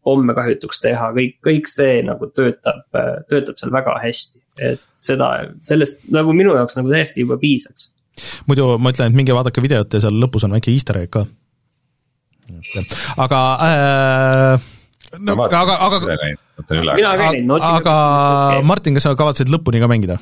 pomme 0.00 0.32
kahjutuks 0.32 0.78
teha, 0.80 1.10
kõik, 1.12 1.34
kõik 1.44 1.66
see 1.68 1.98
nagu 2.08 2.30
töötab, 2.32 2.86
töötab 3.28 3.58
seal 3.60 3.72
väga 3.74 3.98
hästi, 4.00 4.38
et 4.56 4.80
seda, 4.96 5.26
sellest 5.60 6.06
nagu 6.08 6.32
minu 6.32 6.54
jaoks 6.56 6.78
nagu 6.78 6.88
täiesti 6.88 7.20
juba 7.20 7.36
piisaks. 7.36 7.90
muidu 8.48 8.78
ma 8.78 8.94
ütlen, 8.94 9.12
et 9.12 9.18
minge 9.18 9.36
vaadake 9.36 9.60
videot 9.60 9.92
ja 9.92 10.00
seal 10.06 10.16
lõpus 10.22 10.48
on 10.48 10.56
väike 10.56 10.72
easter 10.72 11.02
egg 11.02 11.12
ka. 11.12 11.26
Aga 13.16 13.40
äh, 13.64 14.70
no 15.20 15.36
aga, 15.44 15.60
aga, 15.64 15.74
aga, 15.86 15.96
aga, 17.08 17.28
aga 17.78 17.94
Martin, 18.66 18.96
kas 18.96 19.06
sa 19.06 19.14
kavatsesid 19.18 19.52
lõpuni 19.52 19.82
ka 19.82 19.90
mängida? 19.90 20.18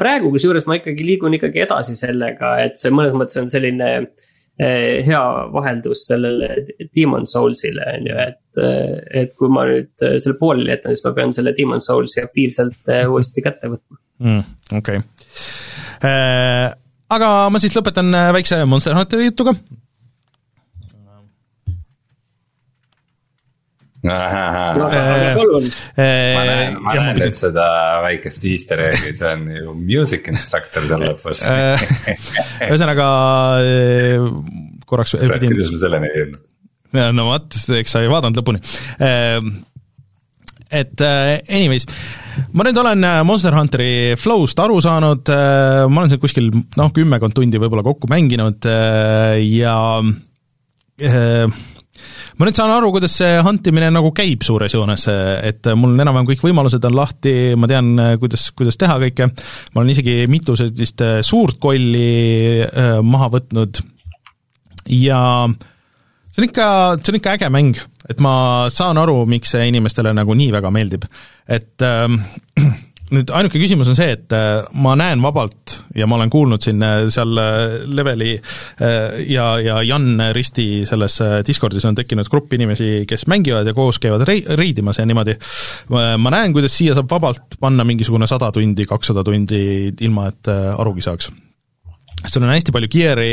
praegu 0.00 0.32
kusjuures 0.34 0.66
ma 0.66 0.78
ikkagi 0.80 1.06
liigun 1.06 1.36
ikkagi 1.38 1.62
edasi 1.64 1.94
sellega, 1.96 2.56
et 2.64 2.80
see 2.80 2.92
mõnes 2.94 3.14
mõttes 3.16 3.38
on 3.40 3.48
selline 3.52 3.90
eh, 3.92 4.98
hea 5.06 5.22
vaheldus 5.54 6.06
sellele 6.08 6.48
Demon 6.90 7.28
Soulsile 7.30 7.86
on 7.94 8.08
ju, 8.10 8.16
et, 8.26 8.42
eh, 8.58 8.96
et 9.22 9.36
kui 9.38 9.52
ma 9.52 9.64
nüüd 9.68 9.92
selle 10.02 10.34
pooleli 10.40 10.74
jätan, 10.74 10.96
siis 10.96 11.06
ma 11.06 11.14
pean 11.16 11.34
selle 11.36 11.54
Demon 11.56 11.84
Soulsi 11.84 12.24
aktiivselt 12.24 12.90
uuesti 13.06 13.44
kätte 13.44 13.70
võtma 13.70 14.00
mm,. 14.24 14.42
okei 14.80 14.98
okay., 14.98 16.74
aga 17.12 17.30
ma 17.52 17.62
siis 17.62 17.78
lõpetan 17.78 18.10
väikse 18.34 18.64
Monster 18.66 18.98
Hunteri 18.98 19.30
jutuga 19.30 19.54
no, 24.08 24.86
aga 24.88 25.32
palun. 25.38 25.68
ma 25.96 26.44
näen, 26.48 26.78
ma 26.82 26.94
näen 26.98 27.20
nüüd 27.20 27.36
seda 27.38 27.66
väikest 28.02 28.46
easter 28.50 28.82
egg'i, 28.88 29.14
see 29.18 29.28
on 29.30 29.44
ju 29.54 29.74
music 29.78 30.30
instructor 30.32 30.86
seal 30.88 31.04
lõpus 31.06 31.44
ühesõnaga 32.68 33.08
korraks 34.90 35.14
pidin. 35.18 35.54
kuidas 35.54 35.70
me 35.74 35.82
selleni 35.84 36.10
ei 36.10 36.24
jõudnud? 36.24 36.48
no 37.18 37.28
vot, 37.30 37.60
eks 37.78 37.94
sa 37.94 38.02
ei 38.02 38.10
vaadanud 38.10 38.42
lõpuni 38.42 38.60
et 40.72 41.02
anyways, 41.04 41.86
ma 42.56 42.66
nüüd 42.66 42.78
olen 42.82 43.06
Monster 43.28 43.54
Hunteri 43.54 43.92
flow'st 44.18 44.62
aru 44.64 44.80
saanud, 44.82 45.30
ma 45.30 46.00
olen 46.00 46.10
seal 46.10 46.22
kuskil 46.22 46.48
noh, 46.50 46.90
kümmekond 46.96 47.36
tundi 47.36 47.60
võib-olla 47.60 47.84
kokku 47.86 48.10
mänginud 48.10 48.66
ja 49.46 49.76
ma 52.38 52.48
nüüd 52.48 52.58
saan 52.58 52.72
aru, 52.74 52.92
kuidas 52.94 53.16
see 53.20 53.40
hunt 53.44 53.66
imine 53.70 53.90
nagu 53.94 54.12
käib 54.16 54.44
suures 54.46 54.74
joones, 54.74 55.06
et 55.08 55.68
mul 55.76 55.94
on 55.94 56.04
enam-vähem 56.04 56.28
kõik 56.32 56.46
võimalused 56.46 56.84
on 56.88 56.96
lahti, 56.96 57.34
ma 57.58 57.70
tean, 57.70 57.92
kuidas, 58.22 58.48
kuidas 58.56 58.78
teha 58.80 58.98
kõike, 59.06 59.28
ma 59.72 59.82
olen 59.82 59.92
isegi 59.94 60.16
mitu 60.30 60.56
sellist 60.58 61.04
äh, 61.04 61.20
suurt 61.26 61.60
kolli 61.62 62.62
äh, 62.64 62.98
maha 63.04 63.30
võtnud. 63.36 63.82
Ja 64.92 65.20
see 66.32 66.42
on 66.42 66.48
ikka, 66.48 66.68
see 67.00 67.12
on 67.14 67.20
ikka 67.20 67.36
äge 67.36 67.50
mäng, 67.54 67.82
et 68.10 68.22
ma 68.24 68.34
saan 68.72 69.00
aru, 69.00 69.22
miks 69.30 69.54
see 69.54 69.68
inimestele 69.70 70.14
nagu 70.16 70.34
nii 70.38 70.50
väga 70.54 70.72
meeldib, 70.74 71.06
et 71.46 71.86
äh, 71.86 72.08
nüüd 73.12 73.30
ainuke 73.34 73.60
küsimus 73.60 73.90
on 73.92 73.96
see, 73.98 74.14
et 74.16 74.32
äh, 74.36 74.62
ma 74.80 74.94
näen 74.98 75.22
vabalt 75.24 75.76
ja 75.96 76.08
ma 76.08 76.16
olen 76.18 76.32
kuulnud 76.32 76.64
siin 76.64 76.82
äh, 76.84 77.04
seal 77.12 77.38
äh, 77.40 77.74
Leveli 77.92 78.32
ja, 79.28 79.46
ja 79.62 79.76
Jan 79.86 80.20
Risti 80.34 80.84
selles 80.88 81.18
Discordis 81.46 81.84
on 81.88 81.96
tekkinud 81.98 82.28
grupp 82.32 82.52
inimesi, 82.56 83.04
kes 83.08 83.26
mängivad 83.30 83.68
ja 83.68 83.74
koos 83.76 84.00
käivad 84.02 84.24
rei-, 84.28 84.44
reidimas 84.58 84.98
ja 84.98 85.06
niimoodi. 85.06 85.36
ma 85.92 86.32
näen, 86.32 86.52
kuidas 86.54 86.74
siia 86.76 86.96
saab 86.96 87.10
vabalt 87.10 87.56
panna 87.60 87.84
mingisugune 87.86 88.26
sada 88.30 88.50
tundi, 88.54 88.86
kakssada 88.88 89.24
tundi, 89.26 89.92
ilma 90.00 90.28
et 90.32 90.50
arugi 90.52 91.04
saaks 91.04 91.30
sul 92.22 92.44
on 92.44 92.52
hästi 92.52 92.74
palju 92.74 92.88
gear'i, 92.90 93.32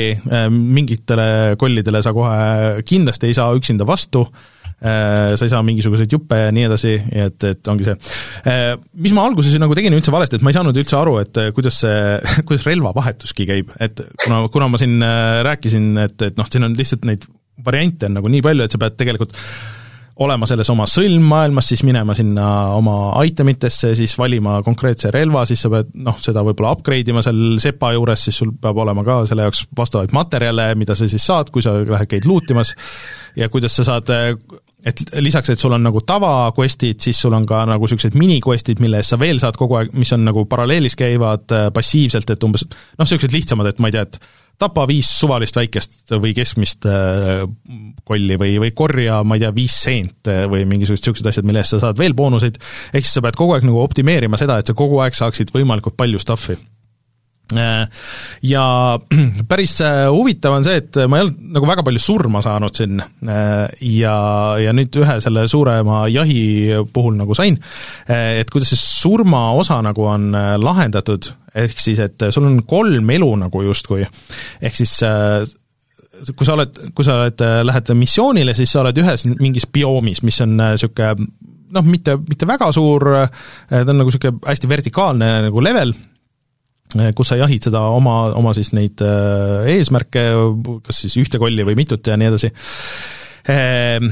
mingitele 0.50 1.56
kollidele 1.62 2.02
sa 2.04 2.14
kohe 2.16 2.86
kindlasti 2.90 3.30
ei 3.30 3.38
saa 3.38 3.52
üksinda 3.58 3.88
vastu 3.88 4.26
Äh, 4.26 4.59
sa 4.80 5.46
ei 5.46 5.52
saa 5.52 5.64
mingisuguseid 5.66 6.14
juppe 6.14 6.38
ja 6.40 6.52
nii 6.56 6.68
edasi, 6.70 6.94
et, 7.26 7.44
et 7.50 7.72
ongi 7.72 7.88
see. 7.88 7.96
Äh, 8.48 8.74
mis 9.04 9.16
ma 9.16 9.26
alguses 9.28 9.58
nagu 9.60 9.76
tegin 9.78 9.98
üldse 9.98 10.14
valesti, 10.14 10.40
et 10.40 10.46
ma 10.46 10.54
ei 10.54 10.60
saanud 10.60 10.78
üldse 10.80 10.96
aru, 11.00 11.18
et 11.24 11.42
äh, 11.42 11.50
kuidas 11.56 11.82
see, 11.84 11.98
kuidas 12.48 12.68
relvavahetuski 12.70 13.48
käib, 13.50 13.74
et 13.84 14.00
kuna, 14.24 14.46
kuna 14.54 14.70
ma 14.72 14.80
siin 14.82 15.04
rääkisin, 15.46 15.92
et, 16.06 16.18
et 16.30 16.40
noh, 16.40 16.48
siin 16.52 16.68
on 16.68 16.78
lihtsalt 16.80 17.08
neid 17.10 17.28
variante 17.66 18.08
on 18.08 18.16
nagu 18.20 18.32
nii 18.32 18.44
palju, 18.46 18.66
et 18.66 18.74
sa 18.76 18.80
pead 18.82 18.96
tegelikult 19.00 19.36
olema 20.20 20.48
selles 20.50 20.70
oma 20.72 20.86
sõlmmaailmas, 20.90 21.70
siis 21.72 21.84
minema 21.88 22.16
sinna 22.18 22.46
oma 22.76 22.96
item 23.28 23.54
itesse, 23.54 23.94
siis 23.96 24.16
valima 24.20 24.58
konkreetse 24.66 25.14
relva, 25.16 25.46
siis 25.48 25.64
sa 25.64 25.72
pead 25.72 25.94
noh, 26.04 26.18
seda 26.20 26.44
võib-olla 26.46 26.74
upgrade 26.76 27.14
ima 27.14 27.24
seal 27.26 27.60
sepa 27.64 27.94
juures, 27.96 28.26
siis 28.28 28.40
sul 28.42 28.52
peab 28.60 28.82
olema 28.84 29.06
ka 29.08 29.22
selle 29.30 29.48
jaoks 29.48 29.66
vastavaid 29.80 30.16
materjale, 30.16 30.74
mida 30.80 30.98
sa 30.98 31.08
siis 31.08 31.24
saad, 31.26 31.54
kui 31.54 31.64
sa 31.64 31.78
lähed, 31.80 32.10
käid 32.12 32.28
loot 32.28 32.52
imas, 32.52 32.76
ja 33.40 33.48
kuidas 33.54 33.80
sa 33.80 33.88
saad 33.88 34.12
et 34.86 35.02
lisaks, 35.20 35.52
et 35.52 35.60
sul 35.60 35.76
on 35.76 35.84
nagu 35.84 36.00
tavaquest'id, 36.08 37.00
siis 37.04 37.20
sul 37.20 37.36
on 37.36 37.46
ka 37.48 37.66
nagu 37.68 37.88
niisugused 37.88 38.16
mini-quest'id, 38.20 38.80
mille 38.84 39.02
eest 39.02 39.16
sa 39.16 39.20
veel 39.20 39.42
saad 39.42 39.60
kogu 39.60 39.76
aeg, 39.80 39.96
mis 40.00 40.12
on 40.16 40.24
nagu 40.28 40.46
paralleelis 40.50 40.96
käivad 41.00 41.52
äh, 41.56 41.68
passiivselt, 41.76 42.30
et 42.32 42.46
umbes 42.48 42.64
noh, 42.68 43.04
niisugused 43.04 43.36
lihtsamad, 43.36 43.72
et 43.72 43.84
ma 43.84 43.92
ei 43.92 43.98
tea, 43.98 44.06
et 44.08 44.20
tapa 44.60 44.86
viis 44.90 45.10
suvalist 45.20 45.56
väikest 45.56 46.16
või 46.20 46.34
keskmist 46.38 46.88
äh, 46.90 47.46
kolli 48.08 48.40
või, 48.40 48.58
või 48.64 48.74
korja, 48.76 49.22
ma 49.24 49.38
ei 49.38 49.46
tea, 49.46 49.54
viis 49.56 49.78
seent 49.86 50.32
äh, 50.32 50.44
või 50.52 50.66
mingisugused 50.70 51.06
niisugused 51.06 51.32
asjad, 51.32 51.48
mille 51.48 51.64
eest 51.64 51.76
sa 51.76 51.84
saad 51.86 52.00
veel 52.00 52.16
boonuseid, 52.18 52.60
ehk 52.94 53.06
siis 53.06 53.16
sa 53.18 53.24
pead 53.26 53.40
kogu 53.40 53.56
aeg 53.56 53.68
nagu 53.68 53.80
optimeerima 53.84 54.40
seda, 54.42 54.60
et 54.60 54.70
sa 54.70 54.76
kogu 54.78 55.00
aeg 55.04 55.18
saaksid 55.18 55.56
võimalikult 55.56 55.98
palju 56.00 56.22
stuff'i 56.22 56.60
ja 57.56 58.64
päris 59.50 59.80
äh, 59.82 60.06
huvitav 60.12 60.54
on 60.58 60.66
see, 60.66 60.80
et 60.84 61.00
ma 61.10 61.20
ei 61.20 61.26
olnud 61.26 61.56
nagu 61.56 61.70
väga 61.70 61.86
palju 61.88 62.02
surma 62.04 62.44
saanud 62.46 62.76
siin. 62.78 63.02
Äh, 63.02 63.66
ja, 63.96 64.16
ja 64.62 64.74
nüüd 64.76 65.00
ühe 65.02 65.18
selle 65.24 65.48
suurema 65.50 66.04
jahi 66.12 66.84
puhul 66.94 67.18
nagu 67.20 67.38
sain, 67.38 67.58
et 68.10 68.50
kuidas 68.54 68.74
see 68.74 68.82
surmaosa 68.82 69.80
nagu 69.86 70.06
on 70.10 70.32
lahendatud, 70.62 71.32
ehk 71.58 71.82
siis, 71.82 72.02
et 72.04 72.30
sul 72.34 72.46
on 72.50 72.62
kolm 72.70 73.10
elu 73.16 73.32
nagu 73.46 73.64
justkui, 73.66 74.06
ehk 74.62 74.78
siis 74.78 75.00
kui 76.36 76.46
sa 76.46 76.56
oled, 76.58 76.82
kui 76.96 77.06
sa 77.08 77.16
oled, 77.16 77.42
lähed 77.64 77.94
missioonile, 77.96 78.54
siis 78.58 78.74
sa 78.76 78.84
oled 78.84 78.98
ühes 79.00 79.26
mingis 79.40 79.70
bioomis, 79.72 80.22
mis 80.28 80.42
on 80.44 80.58
niisugune 80.60 81.30
noh, 81.70 81.86
mitte, 81.86 82.18
mitte 82.26 82.48
väga 82.50 82.72
suur, 82.76 83.06
ta 83.70 83.82
on 83.86 84.02
nagu 84.02 84.10
niisugune 84.10 84.42
hästi 84.44 84.70
vertikaalne 84.70 85.34
nagu 85.48 85.64
level 85.64 85.94
kus 86.90 87.30
sa 87.30 87.38
jahid 87.38 87.70
seda 87.70 87.84
oma, 87.94 88.32
oma 88.38 88.56
siis 88.58 88.72
neid 88.74 89.04
eh, 89.06 89.76
eesmärke, 89.76 90.26
kas 90.88 91.04
siis 91.04 91.20
ühte 91.22 91.42
kolli 91.42 91.66
või 91.68 91.78
mitut 91.78 92.08
ja 92.10 92.18
nii 92.18 92.30
edasi. 92.32 92.50
Ehm, 93.54 94.10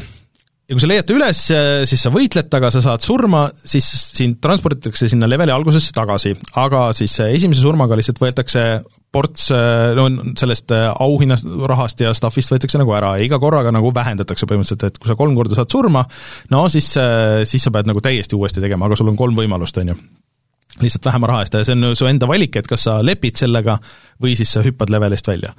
ja 0.67 0.75
kui 0.75 0.83
sa 0.83 0.89
leiad 0.91 1.07
ta 1.07 1.15
üles, 1.15 1.41
siis 1.89 2.03
sa 2.03 2.11
võitled 2.13 2.51
temaga, 2.51 2.69
sa 2.75 2.83
saad 2.85 3.01
surma, 3.05 3.47
siis 3.65 3.87
sind 4.11 4.37
transporditakse 4.43 5.09
sinna 5.09 5.29
leveli 5.29 5.55
algusesse 5.55 5.95
tagasi, 5.95 6.35
aga 6.61 6.91
siis 6.97 7.17
esimese 7.25 7.63
surmaga 7.63 7.97
lihtsalt 7.97 8.21
võetakse 8.21 8.67
ports 9.15 9.47
no 9.97 10.05
sellest 10.37 10.75
auhinnast, 10.75 11.47
rahast 11.71 12.03
ja 12.03 12.11
stuff'ist 12.13 12.53
võetakse 12.53 12.77
nagu 12.77 12.93
ära. 12.93 13.15
Ja 13.17 13.25
iga 13.25 13.41
korraga 13.41 13.71
nagu 13.73 13.89
vähendatakse 13.95 14.45
põhimõtteliselt, 14.45 14.85
et 14.91 15.01
kui 15.01 15.09
sa 15.09 15.17
kolm 15.17 15.33
korda 15.39 15.57
saad 15.57 15.73
surma, 15.73 16.05
no 16.53 16.67
siis, 16.69 16.93
siis 17.49 17.63
sa 17.63 17.73
pead 17.73 17.89
nagu 17.89 18.03
täiesti 18.03 18.37
uuesti 18.37 18.61
tegema, 18.61 18.85
aga 18.85 18.99
sul 18.99 19.09
on 19.09 19.17
kolm 19.17 19.39
võimalust, 19.39 19.81
on 19.81 19.95
ju 19.95 19.99
lihtsalt 20.81 21.07
vähema 21.07 21.29
raha 21.31 21.45
eest 21.45 21.55
ja 21.57 21.65
see 21.65 21.77
on 21.77 21.95
su 21.97 22.05
enda 22.05 22.27
valik, 22.29 22.55
et 22.59 22.67
kas 22.69 22.83
sa 22.85 22.99
lepid 23.05 23.39
sellega 23.39 23.77
või 24.21 24.35
siis 24.37 24.51
sa 24.53 24.61
hüppad 24.65 24.91
levelist 24.93 25.29
välja. 25.29 25.53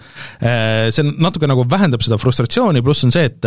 See 0.95 1.07
natuke 1.09 1.49
nagu 1.51 1.65
vähendab 1.71 2.03
seda 2.05 2.19
frustratsiooni, 2.21 2.83
pluss 2.87 3.07
on 3.07 3.15
see, 3.15 3.29
et 3.31 3.47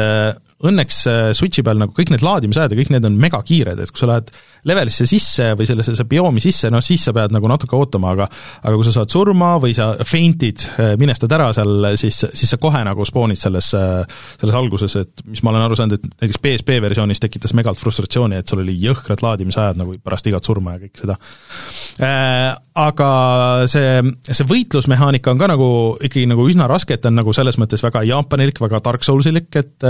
õnneks 0.68 1.01
äh, 1.09 1.22
Switchi 1.38 1.64
peal 1.66 1.80
nagu 1.82 1.95
kõik 1.95 2.12
need 2.14 2.24
laadimisajad 2.26 2.74
ja 2.74 2.80
kõik 2.80 2.91
need 2.93 3.07
on 3.07 3.18
megakiired, 3.22 3.82
et 3.82 3.93
kui 3.93 4.03
sa 4.03 4.12
lähed 4.12 4.32
levelisse 4.68 5.07
sisse 5.09 5.51
või 5.57 5.68
sellesse 5.70 6.05
bioomi 6.09 6.41
sisse, 6.43 6.70
noh 6.74 6.84
siis 6.86 7.07
sa 7.07 7.14
pead 7.16 7.34
nagu 7.34 7.49
natuke 7.49 7.76
ootama, 7.78 8.14
aga 8.16 8.28
aga 8.28 8.74
kui 8.76 8.86
sa 8.88 8.93
saad 8.95 9.14
surma 9.14 9.55
või 9.62 9.74
sa 9.78 9.91
feintid, 10.07 10.66
äh, 10.78 10.93
minestad 11.01 11.32
ära 11.34 11.49
seal, 11.55 11.88
siis, 11.99 12.24
siis 12.30 12.53
sa 12.53 12.59
kohe 12.62 12.84
nagu 12.86 13.05
spoonid 13.07 13.39
selles, 13.41 13.72
äh, 13.78 14.01
selles 14.41 14.57
alguses, 14.57 14.97
et 15.01 15.26
mis 15.28 15.41
ma 15.43 15.53
olen 15.53 15.66
aru 15.66 15.80
saanud, 15.80 15.97
et 15.97 16.24
näiteks 16.26 16.41
PSP 16.43 16.78
versioonis 16.84 17.24
tekitas 17.24 17.55
megalt 17.57 17.82
frustratsiooni, 17.82 18.41
et 18.41 18.51
sul 18.51 18.64
oli 18.64 18.78
jõhkrad 18.84 19.24
laadimisajad 19.26 19.82
nagu 19.82 19.97
pärast 20.03 20.30
igat 20.30 20.47
surma 20.47 20.78
ja 20.78 20.86
kõik 20.86 21.05
seda 21.05 21.18
äh,. 22.01 22.51
Aga 22.72 23.07
see, 23.68 23.99
see 24.24 24.45
võitlusmehaanika 24.47 25.34
on 25.34 25.39
ka 25.41 25.49
nagu 25.51 25.66
ikkagi 26.07 26.24
nagu 26.32 26.45
üsna 26.47 26.70
raske, 26.72 26.95
et 26.95 27.01
ta 27.03 27.09
on 27.12 27.18
nagu 27.20 27.34
selles 27.36 27.57
mõttes 27.59 27.84
väga 27.84 28.05
jaapanilik, 28.07 28.62
väga 28.64 28.80
Dark 28.86 29.03
Soulsilik, 29.03 29.49
et 29.59 29.84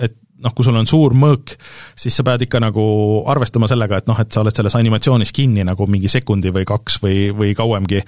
et 0.00 0.16
noh, 0.40 0.54
kui 0.56 0.66
sul 0.66 0.78
on 0.78 0.88
suur 0.88 1.14
mõõk, 1.18 1.54
siis 1.98 2.16
sa 2.16 2.24
pead 2.26 2.46
ikka 2.46 2.60
nagu 2.62 2.84
arvestama 3.30 3.68
sellega, 3.70 4.00
et 4.00 4.08
noh, 4.10 4.18
et 4.20 4.32
sa 4.32 4.42
oled 4.42 4.56
selles 4.56 4.76
animatsioonis 4.78 5.34
kinni 5.36 5.64
nagu 5.66 5.86
mingi 5.90 6.10
sekundi 6.12 6.52
või 6.54 6.66
kaks 6.68 7.00
või, 7.04 7.18
või 7.36 7.52
kauemgi, 7.58 8.02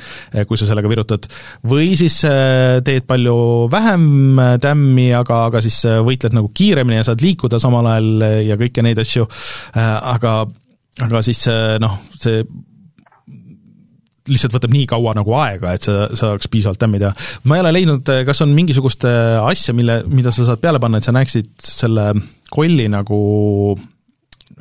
kui 0.48 0.60
sa 0.60 0.68
sellega 0.68 0.90
virutad. 0.92 1.28
või 1.68 1.92
siis 1.98 2.18
äh, 2.28 2.80
teed 2.84 3.06
palju 3.08 3.36
vähem 3.72 4.40
äh, 4.40 4.56
tämmi, 4.62 5.10
aga, 5.18 5.44
aga 5.50 5.62
siis 5.64 5.82
võitled 5.84 6.36
nagu 6.36 6.50
kiiremini 6.54 7.00
ja 7.00 7.06
saad 7.10 7.22
liikuda 7.24 7.60
samal 7.62 7.88
ajal 7.94 8.26
ja 8.48 8.58
kõiki 8.60 8.84
neid 8.84 8.98
asju, 9.02 9.28
aga 9.76 10.42
aga 11.02 11.22
siis 11.24 11.46
noh, 11.80 11.96
see 12.20 12.42
lihtsalt 14.30 14.54
võtab 14.54 14.74
nii 14.74 14.86
kaua 14.90 15.14
nagu 15.18 15.34
aega, 15.38 15.72
et 15.74 15.86
sa 15.86 16.06
saaks 16.18 16.50
piisavalt 16.52 16.80
tämmi 16.82 17.00
teha. 17.02 17.12
ma 17.48 17.58
ei 17.58 17.64
ole 17.64 17.72
leidnud, 17.78 18.12
kas 18.26 18.42
on 18.44 18.52
mingisugust 18.54 19.06
äh, 19.08 19.38
asja, 19.42 19.74
mille, 19.74 20.02
mida 20.06 20.34
sa 20.34 20.46
saad 20.46 20.62
peale 20.62 20.82
panna, 20.82 21.00
et 21.00 21.08
sa 21.08 21.14
näeksid 21.16 21.50
selle 21.66 22.12
kolli 22.52 22.86
nagu 22.92 23.18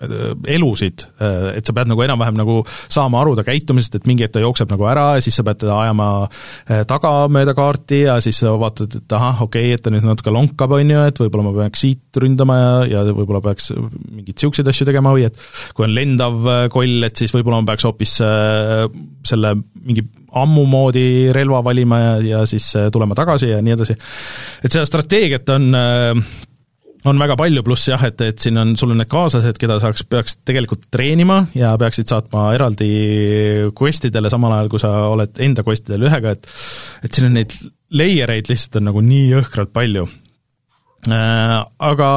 elusid, 0.02 1.06
äh, 1.22 1.58
et 1.60 1.68
sa 1.68 1.74
pead 1.76 1.90
nagu 1.92 2.02
enam-vähem 2.02 2.38
nagu 2.40 2.62
saama 2.66 3.22
aru 3.22 3.36
ta 3.38 3.46
käitumisest, 3.46 4.00
et 4.00 4.08
mingi 4.10 4.26
hetk 4.26 4.36
ta 4.38 4.44
jookseb 4.44 4.72
nagu 4.74 4.88
ära 4.90 5.06
ja 5.18 5.24
siis 5.24 5.38
sa 5.38 5.46
pead 5.46 5.62
teda 5.62 5.78
ajama 5.84 6.08
äh, 6.26 6.82
taga 6.90 7.12
mööda 7.32 7.54
kaarti 7.58 8.04
ja 8.08 8.18
siis 8.24 8.42
sa 8.42 8.56
vaatad, 8.60 8.98
et 9.02 9.18
ahah, 9.18 9.44
okei 9.46 9.70
okay,, 9.70 9.78
et 9.78 9.86
ta 9.86 9.94
nüüd 9.94 10.08
natuke 10.08 10.34
lonkab, 10.34 10.74
on 10.78 10.94
ju, 10.96 11.04
et 11.12 11.22
võib-olla 11.24 11.48
ma 11.48 11.54
peaks 11.60 11.86
siit 11.86 12.22
ründama 12.22 12.58
ja, 12.90 13.04
ja 13.06 13.06
võib-olla 13.14 13.44
peaks 13.46 13.72
mingeid 13.78 14.34
niisuguseid 14.34 14.72
asju 14.74 14.90
tegema 14.90 15.14
või 15.16 15.28
et 15.30 15.38
kui 15.78 15.86
on 15.86 15.96
lendav 15.96 16.50
koll, 16.74 17.06
et 17.08 17.22
siis 17.22 17.34
võib-olla 17.36 17.62
ma 17.62 17.72
peaks 17.72 17.86
hoopis 17.88 18.18
selle 19.32 19.56
mingi 19.82 20.06
ammu 20.42 20.64
moodi 20.70 21.06
relva 21.36 21.60
valima 21.66 22.00
ja, 22.02 22.14
ja 22.26 22.46
siis 22.50 22.72
tulema 22.94 23.18
tagasi 23.18 23.52
ja 23.52 23.60
nii 23.62 23.76
edasi. 23.76 23.98
et 24.64 24.72
seda 24.72 24.88
strateegiat 24.88 25.54
on 25.54 25.76
on 27.10 27.22
väga 27.22 27.36
palju, 27.40 27.64
pluss 27.66 27.90
jah, 27.90 28.02
et, 28.06 28.22
et 28.26 28.42
siin 28.42 28.60
on, 28.62 28.74
sul 28.80 28.94
on 28.94 29.00
need 29.02 29.10
kaaslased, 29.12 29.58
keda 29.62 29.80
saaks, 29.82 30.04
peaks 30.10 30.38
tegelikult 30.48 30.88
treenima 30.94 31.42
ja 31.58 31.74
peaksid 31.82 32.12
saatma 32.12 32.50
eraldi 32.56 32.90
quest 33.78 34.06
idele, 34.10 34.30
samal 34.34 34.54
ajal 34.58 34.72
kui 34.72 34.82
sa 34.84 34.92
oled 35.10 35.42
enda 35.42 35.66
quest 35.66 35.90
idel 35.90 36.10
ühega, 36.10 36.36
et 36.36 36.50
et 37.06 37.14
siin 37.14 37.30
on 37.30 37.40
neid 37.40 37.56
layer 37.98 38.36
eid 38.36 38.52
lihtsalt 38.52 38.80
on 38.80 38.92
nagu 38.92 39.02
nii 39.06 39.32
jõhkralt 39.34 39.74
palju. 39.74 40.06
Äh, 41.10 41.56
aga 41.82 42.08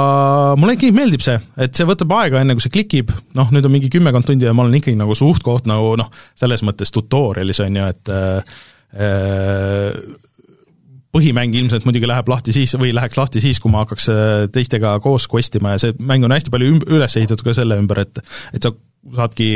mulle 0.60 0.74
ikkagi 0.76 0.92
meeldib 0.92 1.24
see, 1.24 1.38
et 1.64 1.72
see 1.72 1.88
võtab 1.88 2.12
aega, 2.18 2.42
enne 2.44 2.56
kui 2.56 2.66
see 2.66 2.74
klikib, 2.74 3.14
noh, 3.38 3.48
nüüd 3.54 3.64
on 3.64 3.72
mingi 3.72 3.88
kümmekond 3.92 4.28
tundi 4.28 4.44
ja 4.44 4.52
ma 4.52 4.66
olen 4.66 4.76
ikkagi 4.76 4.98
nagu 5.00 5.16
suht-koht 5.16 5.64
nagu 5.70 5.94
noh, 5.96 6.12
selles 6.36 6.60
mõttes 6.66 6.92
tutorial'is 6.92 7.62
on 7.64 7.80
ju, 7.80 7.88
et 7.94 8.12
äh, 8.12 8.60
äh 9.08 10.20
põhimäng 11.14 11.54
ilmselt 11.54 11.86
muidugi 11.86 12.08
läheb 12.10 12.28
lahti 12.30 12.54
siis 12.56 12.74
või 12.80 12.92
läheks 12.96 13.18
lahti 13.20 13.42
siis, 13.44 13.60
kui 13.62 13.72
ma 13.72 13.84
hakkaks 13.84 14.10
äh, 14.12 14.34
teistega 14.54 14.96
koos 15.04 15.28
quest 15.30 15.56
ima 15.60 15.76
ja 15.76 15.82
see 15.84 15.96
mäng 15.98 16.26
on 16.26 16.34
hästi 16.34 16.52
palju 16.54 16.74
üm-, 16.74 16.84
üles 16.96 17.16
ehitatud 17.20 17.46
ka 17.46 17.56
selle 17.56 17.78
ümber, 17.80 18.02
et 18.04 18.20
et 18.56 18.66
sa 18.66 18.74
saadki 19.14 19.48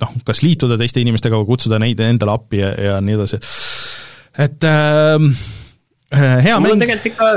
noh, 0.00 0.14
kas 0.26 0.42
liituda 0.44 0.78
teiste 0.80 1.02
inimestega 1.02 1.38
või 1.40 1.52
kutsuda 1.54 1.80
neid 1.82 2.00
endale 2.04 2.34
appi 2.34 2.60
ja, 2.62 2.72
ja 2.90 3.00
nii 3.04 3.18
edasi. 3.18 3.40
et 4.46 4.68
äh, 4.68 5.28
hea 6.14 6.58
mul 6.58 6.68
mäng. 6.68 6.76
on 6.76 6.84
tegelikult 6.86 7.12
ikka 7.12 7.30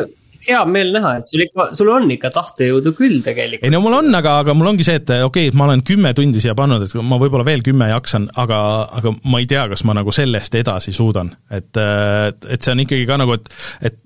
hea 0.48 0.64
meel 0.70 0.94
näha, 0.96 1.14
et 1.20 1.30
sul 1.30 1.44
ikka, 1.46 1.70
sul 1.78 1.92
on 1.94 2.10
ikka 2.14 2.32
tahtejõudu 2.36 2.94
küll 2.98 3.22
tegelikult. 3.26 3.68
ei 3.68 3.74
no 3.74 3.82
mul 3.84 3.98
on, 4.00 4.10
aga, 4.18 4.38
aga 4.44 4.56
mul 4.58 4.72
ongi 4.74 4.88
see, 4.88 5.00
et 5.02 5.14
okei 5.16 5.50
okay,, 5.50 5.58
ma 5.58 5.68
olen 5.68 5.84
kümme 5.88 6.14
tundi 6.18 6.44
siia 6.44 6.56
pannud, 6.58 6.88
et 6.88 6.98
ma 7.04 7.20
võib-olla 7.22 7.46
veel 7.48 7.64
kümme 7.66 7.90
jaksan, 7.92 8.30
aga, 8.44 8.60
aga 9.00 9.16
ma 9.28 9.42
ei 9.44 9.50
tea, 9.50 9.68
kas 9.72 9.86
ma 9.88 9.98
nagu 9.98 10.14
sellest 10.16 10.60
edasi 10.60 10.96
suudan. 10.96 11.34
et, 11.52 11.72
et 11.78 12.62
see 12.62 12.74
on 12.74 12.86
ikkagi 12.86 13.08
ka 13.10 13.20
nagu, 13.22 13.38
et, 13.38 13.50
et 13.92 14.02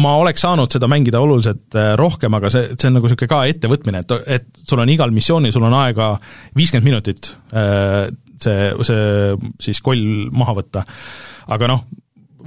ma 0.00 0.16
oleks 0.20 0.42
saanud 0.44 0.72
seda 0.72 0.88
mängida 0.90 1.20
oluliselt 1.22 1.76
rohkem, 2.00 2.34
aga 2.38 2.50
see, 2.52 2.74
see 2.74 2.90
on 2.90 2.98
nagu 2.98 3.08
niisugune 3.08 3.30
ka 3.30 3.42
ettevõtmine, 3.50 4.04
et, 4.04 4.14
et 4.38 4.62
sul 4.66 4.82
on 4.82 4.92
igal 4.92 5.12
missioonil, 5.14 5.54
sul 5.54 5.66
on 5.68 5.76
aega 5.84 6.14
viiskümmend 6.56 6.88
minutit 6.88 7.34
see, 8.42 8.72
see 8.86 9.36
siis 9.68 9.82
koll 9.84 10.28
maha 10.36 10.56
võtta. 10.60 10.84
aga 11.52 11.70
noh, 11.70 11.86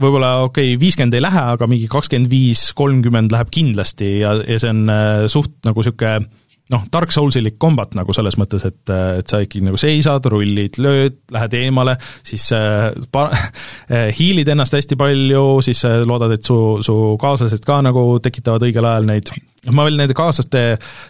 võib-olla 0.02 0.34
okei 0.48 0.74
okay,, 0.74 0.82
viiskümmend 0.82 1.18
ei 1.18 1.24
lähe, 1.24 1.46
aga 1.56 1.70
mingi 1.70 1.88
kakskümmend 1.92 2.32
viis, 2.32 2.70
kolmkümmend 2.78 3.34
läheb 3.36 3.52
kindlasti 3.54 4.20
ja, 4.24 4.36
ja 4.44 4.60
see 4.62 4.74
on 4.74 4.86
äh, 4.94 5.26
suht 5.32 5.58
nagu 5.68 5.84
niisugune 5.84 6.30
noh, 6.74 6.86
Dark 6.94 7.14
Soulsilik 7.14 7.58
kombat 7.62 7.96
nagu 7.98 8.14
selles 8.16 8.38
mõttes, 8.40 8.66
et, 8.70 8.82
äh, 8.94 9.20
et 9.22 9.32
sa 9.32 9.42
ikkagi 9.44 9.66
nagu 9.66 9.80
seisad, 9.82 10.26
rullid, 10.32 10.80
lööd, 10.82 11.20
lähed 11.34 11.56
eemale, 11.64 11.98
siis 12.26 12.50
äh, 12.56 12.90
pa- 13.12 13.30
äh,, 13.36 14.10
hiilid 14.16 14.50
ennast 14.54 14.78
hästi 14.78 14.98
palju, 15.00 15.46
siis 15.66 15.84
äh, 15.90 16.02
loodad, 16.08 16.38
et 16.38 16.46
su, 16.46 16.60
su 16.86 16.98
kaaslased 17.22 17.66
ka 17.66 17.82
nagu 17.86 18.06
tekitavad 18.24 18.68
õigel 18.70 18.90
ajal 18.90 19.10
neid 19.10 19.34
ma 19.76 19.86
veel 19.88 19.98
nende 20.00 20.16
kaaslaste 20.18 20.62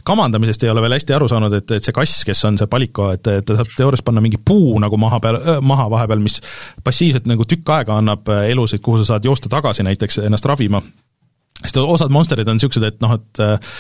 kamandamisest 0.08 0.64
ei 0.66 0.72
ole 0.74 0.84
veel 0.86 0.98
hästi 0.98 1.16
aru 1.16 1.28
saanud, 1.30 1.54
et, 1.60 1.76
et 1.78 1.86
see 1.86 1.96
kass, 1.96 2.24
kes 2.28 2.46
on 2.50 2.58
see 2.60 2.70
Paliko, 2.72 3.12
et, 3.16 3.28
et 3.30 3.46
ta 3.46 3.60
saab 3.60 3.76
teoorias 3.76 4.06
panna 4.06 4.24
mingi 4.26 4.40
puu 4.42 4.80
nagu 4.82 4.98
maha 5.02 5.20
peal, 5.24 5.42
maha 5.62 5.90
vahepeal, 5.94 6.24
mis 6.24 6.40
passiivselt 6.84 7.30
nagu 7.30 7.46
tükk 7.50 7.76
aega 7.78 8.00
annab 8.02 8.32
elusid, 8.48 8.82
kuhu 8.86 9.02
sa 9.02 9.14
saad 9.14 9.30
joosta 9.30 9.52
tagasi 9.52 9.86
näiteks 9.86 10.24
ennast 10.26 10.50
ravima 10.50 10.82
sest 11.60 11.76
osad 11.82 12.12
monsterid 12.16 12.48
on 12.48 12.56
niisugused, 12.56 12.86
et 12.88 13.02
noh, 13.04 13.18
et 13.18 13.42
äh, 13.44 13.74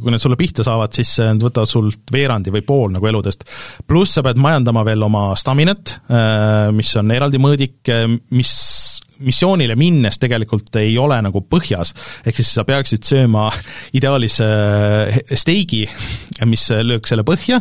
kui 0.00 0.12
need 0.12 0.22
sulle 0.22 0.38
pihta 0.40 0.64
saavad, 0.64 0.94
siis 0.96 1.18
nad 1.20 1.42
võtavad 1.44 1.68
sult 1.68 2.12
veerandi 2.12 2.52
või 2.54 2.64
pool 2.64 2.94
nagu 2.94 3.10
eludest. 3.10 3.44
pluss 3.86 4.16
sa 4.16 4.24
pead 4.24 4.40
majandama 4.40 4.86
veel 4.88 5.04
oma 5.04 5.26
staminat 5.36 5.98
äh,, 6.08 6.70
mis 6.72 6.94
on 6.96 7.12
eraldi 7.12 7.40
mõõdik, 7.44 7.92
mis 8.32 8.54
missioonile 9.24 9.76
minnes 9.78 10.18
tegelikult 10.20 10.76
ei 10.80 10.96
ole 11.00 11.18
nagu 11.24 11.42
põhjas, 11.50 11.94
ehk 12.26 12.40
siis 12.40 12.52
sa 12.56 12.64
peaksid 12.68 13.06
sööma 13.06 13.48
ideaalis 13.98 14.40
äh, 14.44 15.20
steigi, 15.34 15.84
mis 16.48 16.68
lööks 16.70 17.14
selle 17.14 17.26
põhja 17.26 17.60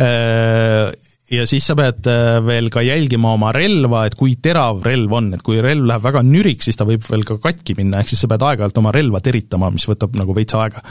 äh,, 0.00 0.94
ja 1.32 1.42
siis 1.48 1.66
sa 1.66 1.74
pead 1.78 2.06
äh, 2.10 2.38
veel 2.46 2.68
ka 2.70 2.82
jälgima 2.86 3.32
oma 3.34 3.50
relva, 3.54 4.04
et 4.06 4.14
kui 4.18 4.36
terav 4.42 4.84
relv 4.86 5.14
on, 5.18 5.32
et 5.34 5.42
kui 5.46 5.58
relv 5.62 5.88
läheb 5.88 6.04
väga 6.04 6.22
nüriks, 6.26 6.68
siis 6.68 6.78
ta 6.78 6.86
võib 6.86 7.02
veel 7.06 7.24
ka 7.26 7.38
katki 7.42 7.74
minna, 7.78 8.00
ehk 8.00 8.12
siis 8.12 8.22
sa 8.22 8.30
pead 8.30 8.44
aeg-ajalt 8.46 8.78
oma 8.78 8.92
relva 8.94 9.20
teritama, 9.24 9.72
mis 9.74 9.88
võtab 9.90 10.14
nagu 10.18 10.36
veits 10.36 10.54
aega. 10.58 10.82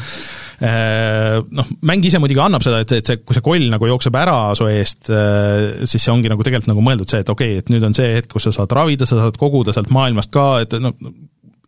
Äh, 0.59 1.39
noh, 1.55 1.69
mäng 1.87 2.03
ise 2.07 2.19
muidugi 2.23 2.43
annab 2.43 2.65
seda, 2.65 2.81
et 2.83 2.95
et 2.95 3.11
see, 3.11 3.21
kui 3.23 3.37
see 3.37 3.45
koll 3.45 3.69
nagu 3.71 3.87
jookseb 3.91 4.17
ära 4.19 4.39
su 4.59 4.67
eest, 4.71 5.07
äh, 5.13 5.85
siis 5.87 6.03
see 6.03 6.13
ongi 6.13 6.31
nagu 6.31 6.43
tegelikult 6.43 6.73
nagu 6.73 6.83
mõeldud 6.83 7.11
see, 7.11 7.23
et 7.23 7.31
okei 7.31 7.55
okay,, 7.55 7.63
et 7.63 7.71
nüüd 7.71 7.87
on 7.87 7.95
see 7.95 8.17
hetk, 8.17 8.33
kus 8.35 8.49
sa 8.49 8.55
saad 8.59 8.75
ravida, 8.75 9.07
sa 9.07 9.21
saad 9.21 9.39
koguda 9.39 9.75
sealt 9.75 9.93
maailmast 9.95 10.33
ka, 10.35 10.49
et 10.65 10.75
noh, 10.83 10.95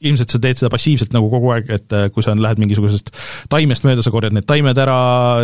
ilmselt 0.06 0.34
sa 0.34 0.40
teed 0.42 0.60
seda 0.60 0.72
passiivselt 0.74 1.14
nagu 1.16 1.30
kogu 1.32 1.52
aeg, 1.56 1.70
et 1.74 1.96
äh, 1.96 2.08
kui 2.14 2.26
sa 2.26 2.36
lähed 2.38 2.62
mingisugusest 2.62 3.12
taimest 3.52 3.86
mööda, 3.88 4.06
sa 4.06 4.14
korjad 4.14 4.36
need 4.36 4.48
taimed 4.50 4.78
ära, 4.82 4.98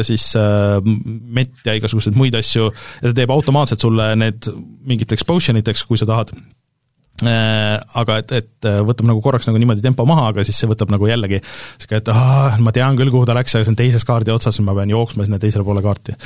siis 0.06 0.30
äh, 0.40 0.80
mett 0.84 1.64
ja 1.66 1.78
igasuguseid 1.78 2.18
muid 2.20 2.38
asju, 2.38 2.70
ja 3.02 3.06
ta 3.10 3.16
teeb 3.18 3.34
automaatselt 3.34 3.84
sulle 3.84 4.12
need 4.20 4.50
mingiteks 4.90 5.26
potion 5.28 5.60
iteks, 5.62 5.86
kui 5.90 6.00
sa 6.00 6.08
tahad 6.10 6.36
äh, 6.36 7.76
aga 8.04 8.20
et, 8.22 8.36
et 8.44 8.72
võtab 8.86 9.10
nagu 9.10 9.24
korraks 9.26 9.50
nagu 9.50 9.62
niimoodi 9.62 9.86
tempo 9.86 10.06
maha, 10.10 10.30
aga 10.34 10.46
siis 10.48 10.62
see 10.62 10.70
võtab 10.70 10.94
nagu 10.94 11.10
jällegi 11.10 11.42
sihuke, 11.42 12.02
et 12.04 12.14
aa, 12.14 12.56
ma 12.64 12.76
tean 12.76 13.00
küll, 13.00 13.14
kuhu 13.14 13.30
ta 13.30 13.38
läks, 13.38 13.58
aga 13.58 13.68
see 13.68 13.76
on 13.76 13.82
teises 13.84 14.08
kaardi 14.08 14.34
otsas 14.36 14.62
ma 14.64 14.78
pean 14.78 14.94
jooksma 14.94 15.28
sinna 15.28 15.42
teisele 15.42 15.66
poole 15.66 15.84
kaarti. 15.86 16.18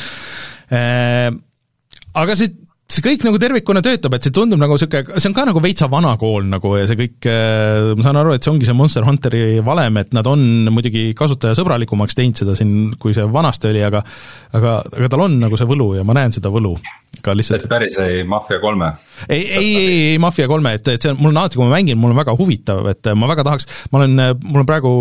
Aga 2.18 2.34
see 2.36 2.52
see 2.88 3.04
kõik 3.04 3.24
nagu 3.28 3.40
tervikuna 3.42 3.82
töötab, 3.84 4.16
et 4.16 4.26
see 4.26 4.34
tundub 4.36 4.60
nagu 4.62 4.78
sihuke, 4.80 5.04
see 5.18 5.30
on 5.30 5.36
ka 5.36 5.44
nagu 5.50 5.62
veitsa 5.64 5.90
vana 5.92 6.14
kool 6.20 6.46
nagu 6.48 6.72
ja 6.80 6.86
see 6.88 7.00
kõik, 7.00 7.18
äh, 7.28 7.92
ma 8.00 8.06
saan 8.06 8.20
aru, 8.22 8.36
et 8.36 8.46
see 8.46 8.54
ongi 8.54 8.68
see 8.68 8.78
Monster 8.78 9.08
Hunteri 9.08 9.60
valem, 9.66 10.00
et 10.02 10.14
nad 10.16 10.28
on 10.32 10.46
muidugi 10.72 11.10
kasutajasõbralikumaks 11.20 12.16
teinud 12.18 12.40
seda 12.40 12.56
siin, 12.58 12.94
kui 13.02 13.16
see 13.18 13.28
vanasti 13.32 13.72
oli, 13.74 13.84
aga 13.84 14.04
aga, 14.56 14.78
aga 14.88 15.12
tal 15.12 15.26
on 15.28 15.36
nagu 15.44 15.60
see 15.60 15.68
võlu 15.68 15.92
ja 15.98 16.08
ma 16.08 16.16
näen 16.16 16.36
seda 16.36 16.52
võlu 16.54 16.78
ka 17.24 17.36
lihtsalt. 17.36 17.66
et 17.66 17.72
päris 17.72 17.98
ei 18.04 18.24
Mafia 18.28 18.62
kolme? 18.64 18.94
ei, 19.28 19.44
ei, 19.44 19.68
ei, 19.68 20.00
ei 20.14 20.22
Mafia 20.24 20.48
kolme, 20.48 20.78
et, 20.80 20.88
et 20.96 21.04
see 21.04 21.12
on, 21.12 21.20
mul 21.20 21.34
on 21.34 21.42
alati, 21.44 21.60
kui 21.60 21.68
ma 21.68 21.76
mängin, 21.76 22.00
mul 22.00 22.16
on 22.16 22.22
väga 22.22 22.38
huvitav, 22.40 22.88
et 22.94 23.12
ma 23.20 23.30
väga 23.34 23.46
tahaks, 23.48 23.68
ma 23.92 24.02
olen, 24.02 24.16
mul 24.48 24.64
on 24.64 24.70
praegu 24.70 24.94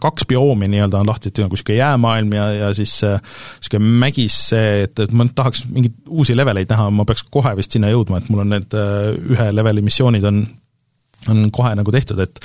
kaks 0.00 0.26
bioomi 0.28 0.68
nii-öelda 0.72 1.02
on 1.02 1.10
lahti, 1.10 1.30
et 1.32 1.40
nagu 1.42 1.56
niisugune 1.56 1.78
jäämaailm 1.78 2.32
ja, 2.36 2.46
ja 2.56 2.70
siis 2.76 2.94
niisugune 3.02 3.98
mägis 4.04 4.38
see, 4.52 4.84
et, 4.86 4.98
et 5.04 5.12
ma 5.12 5.26
tahaks 5.34 5.64
mingeid 5.70 5.96
uusi 6.08 6.36
leveleid 6.36 6.70
näha, 6.72 6.90
ma 6.94 7.06
peaks 7.08 7.26
kohe 7.30 7.54
vist 7.58 7.76
sinna 7.76 7.92
jõudma, 7.92 8.22
et 8.22 8.30
mul 8.32 8.44
on 8.44 8.56
need 8.56 8.78
ühe 8.78 9.50
leveli 9.54 9.84
missioonid 9.86 10.26
on 10.28 10.42
on 11.32 11.48
kohe 11.54 11.72
nagu 11.78 11.92
tehtud, 11.94 12.20
et 12.22 12.40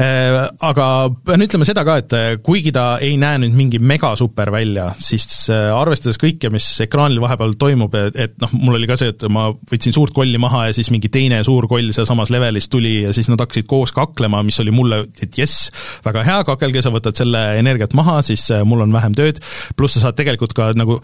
äh, 0.00 0.36
aga 0.64 0.86
pean 1.26 1.44
ütlema 1.44 1.66
seda 1.68 1.84
ka, 1.86 1.98
et 2.02 2.16
äh, 2.16 2.26
kuigi 2.44 2.72
ta 2.74 2.86
ei 3.04 3.16
näe 3.20 3.40
nüüd 3.42 3.56
mingi 3.56 3.80
mega 3.82 4.14
super 4.18 4.52
välja, 4.54 4.90
siis 5.02 5.46
äh, 5.52 5.68
arvestades 5.74 6.20
kõike, 6.20 6.50
mis 6.54 6.66
ekraanil 6.84 7.22
vahepeal 7.24 7.56
toimub, 7.60 7.94
et, 8.00 8.18
et 8.28 8.36
noh, 8.42 8.52
mul 8.58 8.78
oli 8.80 8.90
ka 8.90 8.98
see, 9.00 9.14
et 9.14 9.26
ma 9.32 9.48
võtsin 9.52 9.96
suurt 9.96 10.16
kolli 10.16 10.40
maha 10.42 10.68
ja 10.68 10.76
siis 10.76 10.92
mingi 10.94 11.10
teine 11.12 11.40
suur 11.46 11.68
koll 11.70 11.92
sealsamas 11.94 12.32
levelis 12.34 12.70
tuli 12.72 13.00
ja 13.06 13.14
siis 13.16 13.30
nad 13.32 13.40
hakkasid 13.42 13.68
koos 13.70 13.94
kaklema, 13.96 14.42
mis 14.46 14.60
oli 14.62 14.74
mulle, 14.74 15.04
et 15.22 15.38
jess, 15.38 15.72
väga 16.06 16.26
hea, 16.26 16.44
kakelge, 16.48 16.84
sa 16.84 16.94
võtad 16.94 17.18
selle 17.18 17.44
energiat 17.58 17.96
maha, 17.98 18.20
siis 18.26 18.50
mul 18.68 18.86
on 18.86 18.94
vähem 18.94 19.16
tööd, 19.18 19.42
pluss 19.78 19.98
sa 19.98 20.08
saad 20.08 20.18
tegelikult 20.18 20.54
ka 20.56 20.72
nagu 20.76 21.00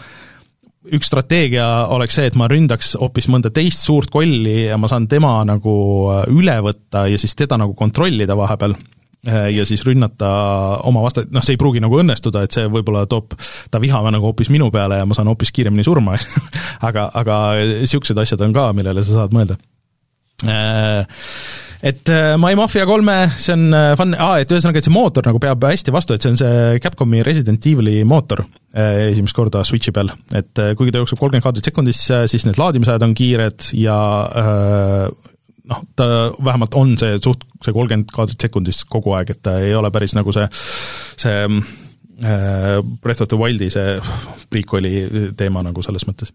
üks 0.92 1.08
strateegia 1.08 1.66
oleks 1.94 2.18
see, 2.18 2.28
et 2.28 2.34
ma 2.38 2.48
ründaks 2.50 2.94
hoopis 3.00 3.28
mõnda 3.32 3.52
teist 3.54 3.84
suurt 3.86 4.12
kolli 4.12 4.66
ja 4.66 4.78
ma 4.80 4.90
saan 4.90 5.08
tema 5.08 5.38
nagu 5.48 5.76
äh, 6.12 6.26
üle 6.34 6.56
võtta 6.64 7.06
ja 7.08 7.20
siis 7.20 7.36
teda 7.38 7.58
nagu 7.60 7.76
kontrollida 7.78 8.36
vahepeal 8.36 8.76
äh, 8.76 9.48
ja 9.56 9.64
siis 9.68 9.84
rünnata 9.86 10.30
oma 10.84 11.04
vasta-, 11.06 11.24
noh, 11.30 11.44
see 11.44 11.56
ei 11.56 11.60
pruugi 11.60 11.82
nagu 11.84 12.00
õnnestuda, 12.02 12.44
et 12.44 12.56
see 12.56 12.68
võib-olla 12.68 13.06
toob 13.10 13.36
ta 13.72 13.80
vihama 13.82 14.12
nagu 14.14 14.28
hoopis 14.28 14.52
minu 14.52 14.70
peale 14.74 15.00
ja 15.00 15.08
ma 15.08 15.16
saan 15.16 15.30
hoopis 15.32 15.54
kiiremini 15.56 15.86
surma 15.86 16.18
aga, 16.88 17.08
aga 17.14 17.40
niisugused 17.80 18.20
asjad 18.20 18.44
on 18.44 18.56
ka, 18.56 18.70
millele 18.76 19.06
sa 19.06 19.22
saad 19.22 19.36
mõelda. 19.36 19.56
Äh, 20.44 21.06
et 21.84 22.08
äh, 22.08 22.34
My 22.40 22.54
Mafia 22.56 22.86
kolme, 22.88 23.16
see 23.36 23.54
on 23.56 23.74
äh, 23.76 23.90
fun, 23.98 24.14
aa, 24.16 24.38
et 24.40 24.52
ühesõnaga, 24.52 24.80
et 24.80 24.88
see 24.88 24.94
mootor 24.94 25.26
nagu 25.28 25.40
peab 25.42 25.66
hästi 25.68 25.92
vastu, 25.94 26.16
et 26.16 26.24
see 26.24 26.32
on 26.32 26.40
see 26.40 26.80
Capcomi 26.84 27.20
Resident 27.26 27.68
Evil'i 27.68 27.98
mootor 28.08 28.44
äh, 28.44 29.10
esimest 29.10 29.36
korda 29.36 29.64
Switchi 29.68 29.92
peal, 29.94 30.12
et 30.36 30.64
kuigi 30.78 30.94
ta 30.94 31.02
jookseb 31.02 31.20
kolmkümmend 31.20 31.44
kaadrit 31.44 31.68
sekundis, 31.68 32.00
siis 32.32 32.48
need 32.48 32.60
laadimisajad 32.60 33.04
on 33.04 33.14
kiired 33.18 33.68
ja 33.76 33.98
noh, 35.68 35.84
ta 35.96 36.08
vähemalt 36.38 36.80
on 36.80 36.96
see 37.00 37.20
suht, 37.20 37.44
see 37.64 37.76
kolmkümmend 37.76 38.12
kaadrit 38.16 38.48
sekundis 38.48 38.84
kogu 38.88 39.12
aeg, 39.18 39.36
et 39.36 39.44
ta 39.44 39.58
ei 39.60 39.76
ole 39.76 39.92
päris 39.92 40.16
nagu 40.16 40.32
see, 40.36 40.48
see 41.20 41.38
Breath 43.04 43.20
of 43.20 43.28
the 43.28 43.36
Wildi 43.36 43.68
see 43.74 43.98
prequel'i 44.48 45.32
teema 45.36 45.64
nagu 45.66 45.82
selles 45.82 46.06
mõttes. 46.08 46.30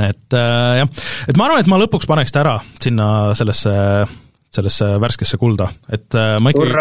Et 0.00 0.36
äh, 0.36 0.78
jah, 0.80 0.88
et 1.28 1.36
ma 1.38 1.46
arvan, 1.46 1.60
et 1.62 1.68
ma 1.70 1.78
lõpuks 1.80 2.08
paneks 2.08 2.32
ta 2.32 2.42
ära 2.42 2.56
sinna 2.80 3.36
sellesse 3.38 3.74
sellesse 4.54 4.86
värskesse 5.00 5.36
kulda, 5.40 5.68
et 5.92 6.14
äh, 6.16 6.38
ma 6.40 6.52
ikkagi, 6.54 6.72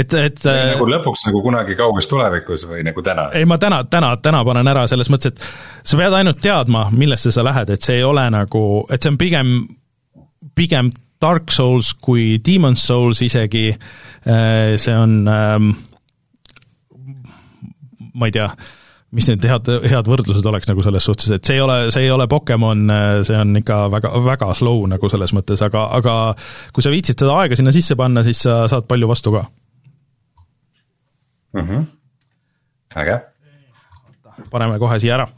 et, 0.00 0.14
et 0.16 0.40
või 0.46 0.70
nagu 0.70 0.88
lõpuks 0.94 1.26
nagu 1.28 1.42
kunagi 1.44 1.76
kauges 1.76 2.08
tulevikus 2.08 2.64
või 2.70 2.80
nagu 2.86 3.04
täna? 3.04 3.28
ei, 3.36 3.44
ma 3.48 3.58
täna, 3.60 3.82
täna, 3.84 4.14
täna 4.24 4.40
panen 4.48 4.72
ära 4.72 4.86
selles 4.90 5.12
mõttes, 5.12 5.34
et 5.34 5.86
sa 5.88 6.00
pead 6.00 6.16
ainult 6.16 6.40
teadma, 6.42 6.86
millesse 6.96 7.34
sa 7.34 7.44
lähed, 7.44 7.74
et 7.74 7.84
see 7.84 8.00
ei 8.00 8.06
ole 8.08 8.24
nagu, 8.32 8.64
et 8.88 9.04
see 9.04 9.12
on 9.12 9.20
pigem, 9.20 9.54
pigem 10.56 10.90
Dark 11.22 11.52
Souls 11.54 11.92
kui 12.02 12.40
Demon's 12.42 12.86
Souls 12.88 13.20
isegi, 13.22 13.68
äh, 14.26 14.74
see 14.80 14.96
on 14.96 15.20
ähm, 15.28 15.72
ma 18.14 18.28
ei 18.28 18.34
tea 18.34 18.48
mis 19.12 19.28
need 19.28 19.44
head, 19.44 19.68
head 19.92 20.08
võrdlused 20.08 20.46
oleks 20.48 20.68
nagu 20.70 20.84
selles 20.84 21.04
suhtes, 21.04 21.28
et 21.34 21.44
see 21.44 21.58
ei 21.58 21.64
ole, 21.64 21.76
see 21.92 22.06
ei 22.06 22.12
ole 22.12 22.26
Pokemon, 22.30 22.86
see 23.28 23.36
on 23.36 23.58
ikka 23.60 23.84
väga, 23.92 24.12
väga 24.24 24.52
slow 24.56 24.86
nagu 24.88 25.10
selles 25.12 25.34
mõttes, 25.36 25.60
aga, 25.64 25.84
aga 25.98 26.14
kui 26.72 26.84
sa 26.84 26.92
viitsid 26.92 27.20
seda 27.20 27.36
aega 27.42 27.58
sinna 27.58 27.74
sisse 27.76 27.96
panna, 27.98 28.24
siis 28.24 28.40
sa 28.46 28.62
saad 28.72 28.88
palju 28.88 29.10
vastu 29.10 29.34
ka 29.34 29.44
mm. 31.52 31.68
-hmm. 31.68 31.86
äge. 33.02 33.20
paneme 34.50 34.78
kohe 34.78 34.98
siia 35.00 35.14
ära. 35.14 35.28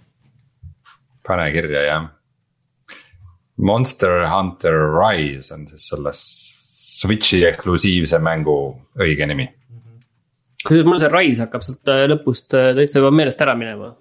pane 1.26 1.52
kirja, 1.52 1.82
jah. 1.82 2.08
Monster 3.56 4.28
Hunter 4.28 4.78
Rise 4.98 5.54
on 5.54 5.68
siis 5.68 5.88
selle 5.88 6.10
Switchi 6.14 7.44
eksklusiivse 7.46 8.18
mängu 8.18 8.56
õige 8.98 9.26
nimi 9.26 9.48
kusjuures 10.64 10.88
mul 10.88 11.00
see 11.02 11.12
Rise 11.12 11.44
hakkab 11.44 11.64
sealt 11.66 11.92
äh, 11.92 12.06
lõpust 12.10 12.56
äh, 12.56 12.72
täitsa 12.78 13.02
juba 13.02 13.12
meelest 13.14 13.40
ära 13.44 13.54
minema? 13.58 13.92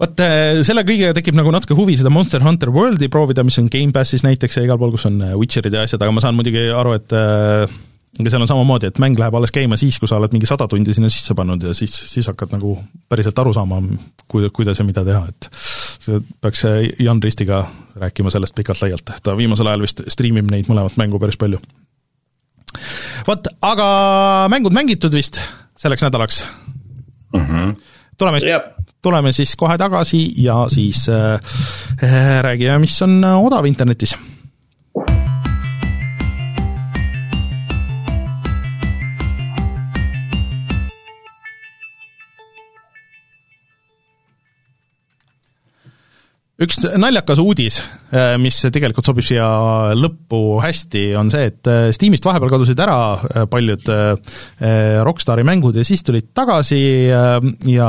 Vot 0.00 0.22
äh, 0.24 0.62
selle 0.66 0.84
kõigega 0.88 1.12
tekib 1.16 1.36
nagu 1.36 1.52
natuke 1.52 1.76
huvi 1.76 1.96
seda 2.00 2.12
Monster 2.12 2.44
Hunter 2.44 2.72
Worldi 2.72 3.10
proovida, 3.12 3.44
mis 3.46 3.58
on 3.60 3.68
Gamepassis 3.72 4.24
näiteks 4.26 4.58
ja 4.58 4.66
igal 4.66 4.80
pool, 4.80 4.94
kus 4.94 5.08
on 5.10 5.20
Witcherid 5.40 5.76
ja 5.76 5.84
asjad, 5.86 6.02
aga 6.04 6.16
ma 6.16 6.24
saan 6.24 6.36
muidugi 6.38 6.68
aru, 6.72 6.96
et 7.00 7.14
aga 7.14 8.32
seal 8.32 8.42
on 8.42 8.50
samamoodi, 8.50 8.88
et 8.90 8.98
mäng 9.02 9.18
läheb 9.20 9.36
alles 9.38 9.52
käima 9.54 9.76
siis, 9.80 10.00
kui 10.00 10.08
sa 10.10 10.18
oled 10.18 10.32
mingi 10.34 10.48
sada 10.48 10.66
tundi 10.68 10.96
sinna 10.96 11.08
sisse 11.12 11.36
pannud 11.36 11.62
ja 11.68 11.74
siis, 11.76 11.94
siis 12.10 12.26
hakkad 12.28 12.52
nagu 12.56 12.74
päriselt 13.08 13.38
aru 13.38 13.52
saama, 13.56 13.78
ku-, 14.26 14.42
kuidas 14.56 14.80
ja 14.80 14.88
mida 14.88 15.04
teha, 15.06 15.22
et 15.30 15.50
peaks 16.42 16.64
Jan 16.98 17.22
Ristiga 17.22 17.62
rääkima 18.00 18.32
sellest 18.34 18.56
pikalt-laialt, 18.58 19.14
ta 19.22 19.36
viimasel 19.38 19.70
ajal 19.70 19.84
vist 19.84 20.02
striimib 20.10 20.50
neid 20.50 20.68
mõlemat 20.72 20.98
mängu 21.00 21.20
päris 21.22 21.38
palju. 21.40 21.60
vot, 23.28 23.52
aga 23.62 23.88
mängud 24.50 24.74
mängitud 24.74 25.14
vist 25.14 25.38
selleks 25.80 26.02
nädalaks 26.04 26.42
mm. 27.32 27.40
-hmm. 27.40 27.74
tuleme 28.18 28.40
siis, 28.40 28.52
tuleme 29.02 29.32
siis 29.32 29.56
kohe 29.56 29.78
tagasi 29.78 30.34
ja 30.36 30.66
siis 30.68 31.08
äh, 31.08 31.40
äh 32.04 32.42
räägime, 32.42 32.78
mis 32.78 33.02
on 33.02 33.24
odav 33.24 33.66
internetis 33.66 34.16
üks 46.60 46.80
naljakas 47.00 47.40
uudis, 47.40 47.80
äh, 48.12 48.34
mis 48.40 48.58
tegelikult 48.72 49.06
sobib 49.06 49.24
siia 49.26 49.48
lõppu 49.96 50.60
hästi, 50.60 51.04
on 51.18 51.32
see, 51.32 51.48
et 51.48 51.70
äh, 51.70 51.88
Steamist 51.96 52.26
vahepeal 52.26 52.52
kadusid 52.52 52.80
ära 52.84 53.00
äh, 53.16 53.44
paljud 53.50 53.88
Rockstari 55.06 55.44
mängud 55.46 55.76
ja 55.78 55.84
siis 55.86 56.04
tulid 56.04 56.30
tagasi 56.36 56.80
ja 57.08 57.88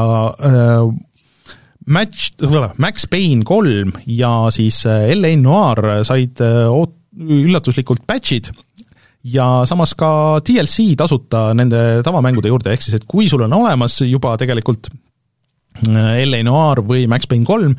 Match, 1.91 2.31
Max 2.79 3.07
Payne 3.11 3.43
kolm 3.47 3.91
ja 4.07 4.31
siis 4.53 4.83
LA 4.87 5.35
Noir 5.41 6.03
said 6.07 6.39
oot-, 6.41 6.97
üllatuslikult 7.19 8.05
patch'id 8.07 8.51
ja 9.27 9.65
samas 9.69 9.93
ka 9.99 10.39
DLC 10.47 10.93
tasuta 10.97 11.49
nende 11.57 12.01
tavamängude 12.05 12.49
juurde, 12.49 12.71
ehk 12.73 12.85
siis 12.85 12.97
et 12.97 13.07
kui 13.09 13.27
sul 13.29 13.43
on 13.45 13.59
olemas 13.59 13.99
juba 14.07 14.37
tegelikult 14.39 14.89
LA 15.81 16.41
Noir 16.43 16.83
või 16.85 17.05
Max 17.09 17.29
Payne 17.31 17.47
kolm, 17.47 17.75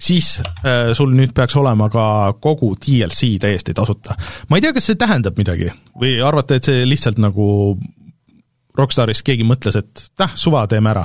siis 0.00 0.38
äh, 0.40 0.92
sul 0.96 1.12
nüüd 1.14 1.34
peaks 1.36 1.56
olema 1.60 1.90
ka 1.92 2.06
kogu 2.42 2.72
DLC 2.80 3.36
täiesti 3.40 3.74
tasuta. 3.76 4.16
ma 4.48 4.58
ei 4.58 4.64
tea, 4.64 4.72
kas 4.76 4.88
see 4.90 5.00
tähendab 5.00 5.38
midagi 5.38 5.68
või 6.00 6.16
arvate, 6.24 6.58
et 6.58 6.70
see 6.70 6.86
lihtsalt 6.88 7.20
nagu 7.22 7.76
Rockstarist 8.74 9.22
keegi 9.22 9.44
mõtles, 9.46 9.76
et 9.78 10.08
täh, 10.18 10.32
suva, 10.34 10.64
teeme 10.70 10.90
ära? 10.94 11.04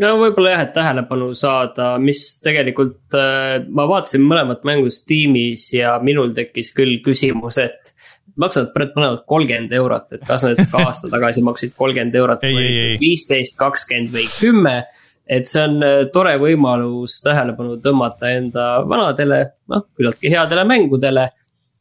no 0.00 0.14
võib-olla 0.22 0.54
jah, 0.54 0.64
et 0.68 0.72
tähelepanu 0.78 1.32
saada, 1.36 1.92
mis 2.00 2.22
tegelikult 2.44 3.18
äh,, 3.18 3.60
ma 3.68 3.88
vaatasin 3.90 4.24
mõlemat 4.24 4.64
mängu 4.64 4.92
Steamis 4.94 5.66
ja 5.74 5.98
minul 6.02 6.32
tekkis 6.36 6.72
küll 6.76 7.00
küsimus, 7.04 7.58
et 7.60 7.92
maksavad 8.40 8.94
mõlemad 8.96 9.26
kolmkümmend 9.28 9.74
eurot, 9.76 10.08
et 10.16 10.24
kas 10.24 10.46
need 10.46 10.62
ka 10.70 10.86
aasta 10.86 11.10
tagasi 11.12 11.42
maksid 11.44 11.74
kolmkümmend 11.76 12.16
eurot 12.16 12.46
või 12.46 12.96
viisteist, 13.02 13.58
kakskümmend 13.60 14.14
või 14.14 14.26
kümme 14.38 14.76
et 15.30 15.50
see 15.50 15.62
on 15.62 15.84
äh, 15.86 15.98
tore 16.14 16.34
võimalus 16.42 17.20
tähelepanu 17.24 17.78
tõmmata 17.84 18.32
enda 18.34 18.70
vanadele, 18.88 19.44
noh, 19.70 19.86
küllaltki 19.96 20.32
headele 20.32 20.66
mängudele. 20.68 21.28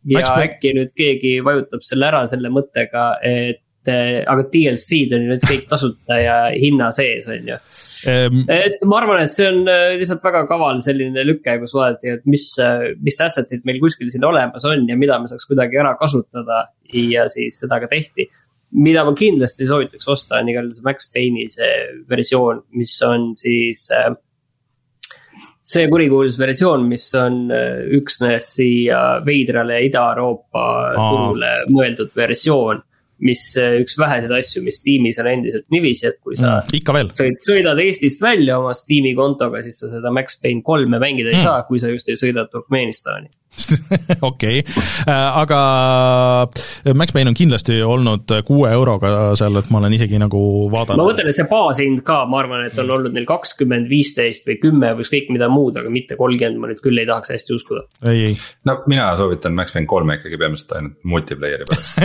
ja 0.09 0.21
Max 0.21 0.45
äkki 0.45 0.75
nüüd 0.77 0.93
keegi 0.95 1.39
vajutab 1.43 1.81
selle 1.83 2.07
ära 2.07 2.21
selle 2.29 2.51
mõttega, 2.53 3.07
et 3.25 3.89
äh, 3.89 4.21
aga 4.21 4.45
DLC-d 4.53 5.17
on 5.17 5.25
ju 5.25 5.31
nüüd 5.33 5.47
kõik 5.49 5.65
tasuta 5.71 6.19
ja 6.21 6.35
hinna 6.53 6.91
sees, 6.95 7.25
on 7.27 7.49
ju 7.53 7.57
et 8.53 8.85
ma 8.87 8.99
arvan, 9.01 9.25
et 9.25 9.33
see 9.33 9.49
on 9.49 9.65
äh, 9.67 9.95
lihtsalt 9.99 10.23
väga 10.23 10.45
kaval 10.47 10.79
selline 10.85 11.25
lüke, 11.25 11.57
kus 11.63 11.73
vaadati, 11.75 12.19
et 12.19 12.29
mis, 12.29 12.45
mis 13.01 13.17
asset'id 13.25 13.65
meil 13.67 13.81
kuskil 13.81 14.13
siin 14.13 14.29
olemas 14.29 14.67
on 14.69 14.85
ja 14.87 14.99
mida 14.99 15.17
me 15.19 15.31
saaks 15.31 15.49
kuidagi 15.49 15.81
ära 15.81 15.97
kasutada. 15.99 16.67
ja 16.93 17.25
siis 17.29 17.59
seda 17.61 17.81
ka 17.81 17.89
tehti 17.89 18.29
mida 18.77 19.03
ma 19.05 19.13
kindlasti 19.17 19.67
soovitaks 19.69 20.09
osta, 20.11 20.39
on 20.39 20.49
igal 20.51 20.67
juhul 20.67 20.75
see 20.77 20.85
Max 20.85 21.11
Payne'i 21.13 21.47
see 21.53 21.77
versioon, 22.09 22.63
mis 22.77 22.95
on 23.05 23.31
siis 23.39 23.87
äh, 23.95 24.11
see 25.69 25.87
kurikuulus 25.89 26.37
versioon, 26.41 26.85
mis 26.89 27.07
on 27.17 27.47
äh, 27.53 27.81
üksnes 27.99 28.51
siia 28.57 29.01
veidrale 29.25 29.81
Ida-Euroopa 29.87 30.67
turule 30.99 31.55
mõeldud 31.73 32.13
versioon 32.17 32.85
mis 33.25 33.41
äh, 33.59 33.79
üks 33.81 33.97
väheseid 33.99 34.31
asju, 34.31 34.61
mis 34.63 34.79
tiimis 34.83 35.19
on 35.19 35.27
endiselt 35.27 35.65
niiviisi, 35.73 36.07
et 36.07 36.19
kui 36.23 36.37
sa 36.39 36.59
mm,. 36.61 36.77
ikka 36.79 36.95
veel. 36.95 37.09
sõid, 37.17 37.41
sõidad 37.43 37.81
Eestist 37.83 38.23
välja 38.23 38.59
oma 38.61 38.71
Steam'i 38.77 39.11
kontoga, 39.17 39.63
siis 39.65 39.81
sa 39.81 39.91
seda 39.91 40.13
Max 40.15 40.39
Payne 40.39 40.63
kolme 40.65 41.01
mängida 41.01 41.33
ei 41.33 41.39
mm. 41.39 41.47
saa, 41.47 41.65
kui 41.67 41.81
sa 41.83 41.91
just 41.91 42.07
ei 42.11 42.19
sõida 42.19 42.45
Turkmenistani 42.51 43.27
okei, 44.29 44.61
äh, 45.07 45.37
aga 45.39 45.59
Max 46.95 47.13
Payne 47.13 47.31
on 47.31 47.37
kindlasti 47.37 47.79
olnud 47.83 48.31
kuue 48.47 48.71
euroga 48.71 49.11
seal, 49.39 49.57
et 49.59 49.69
ma 49.73 49.81
olen 49.81 49.95
isegi 49.97 50.19
nagu 50.21 50.41
vaadanud. 50.71 51.01
ma 51.01 51.07
mõtlen, 51.09 51.29
et 51.31 51.37
see 51.37 51.47
baashind 51.49 52.03
ka, 52.07 52.21
ma 52.29 52.41
arvan, 52.43 52.65
et 52.67 52.77
on 52.81 52.93
olnud 52.97 53.15
neil 53.15 53.27
kakskümmend, 53.29 53.89
viisteist 53.91 54.47
või 54.47 54.59
kümme 54.61 54.93
või 54.95 55.05
ükskõik 55.05 55.31
mida 55.35 55.49
muud, 55.51 55.79
aga 55.79 55.91
mitte 55.93 56.17
kolmkümmend, 56.19 56.61
ma 56.61 56.71
nüüd 56.71 56.83
küll 56.83 57.01
ei 57.01 57.09
tahaks 57.09 57.33
hästi 57.35 57.55
uskuda. 57.57 57.85
ei, 58.05 58.21
ei. 58.29 58.37
no 58.69 58.79
mina 58.91 59.09
soovitan 59.19 59.57
Max 59.57 59.75
Payne 59.75 59.89
kolme 59.89 60.19
ikkagi 60.19 60.39
peamiselt 60.39 60.75
ainult 60.79 61.09
multiplayer'i 61.15 61.67
pärast 61.69 61.99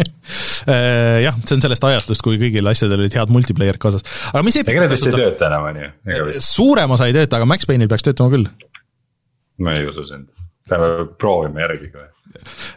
äh, 0.74 1.20
jah, 1.24 1.38
see 1.44 1.56
on 1.56 1.64
sellest 1.64 1.86
ajastust, 1.92 2.24
kui 2.26 2.40
kõigil 2.40 2.66
asjadel 2.70 3.04
olid 3.04 3.16
head 3.16 3.32
multiplayer'id 3.32 3.80
kaasas, 3.82 4.04
aga 4.34 4.44
mis 4.46 4.60
ega 4.60 4.84
need 4.84 4.92
vist 4.96 5.08
ei 5.08 5.16
tööta 5.16 5.48
enam, 5.48 5.70
on 5.70 5.80
ju? 5.84 6.44
suurem 6.44 6.98
osa 6.98 7.08
ei 7.08 7.16
tööta, 7.16 7.40
aga 7.40 7.48
Max 7.48 7.68
Payne'il 7.70 7.90
peaks 7.90 8.06
töötama 8.10 8.34
küll. 8.34 8.50
ma 9.60 9.76
ei 9.78 9.88
usu 9.88 10.04
sind 10.08 10.28
peame 10.70 11.10
proovima 11.20 11.66
järgi 11.66 11.90
kohe. 11.90 12.08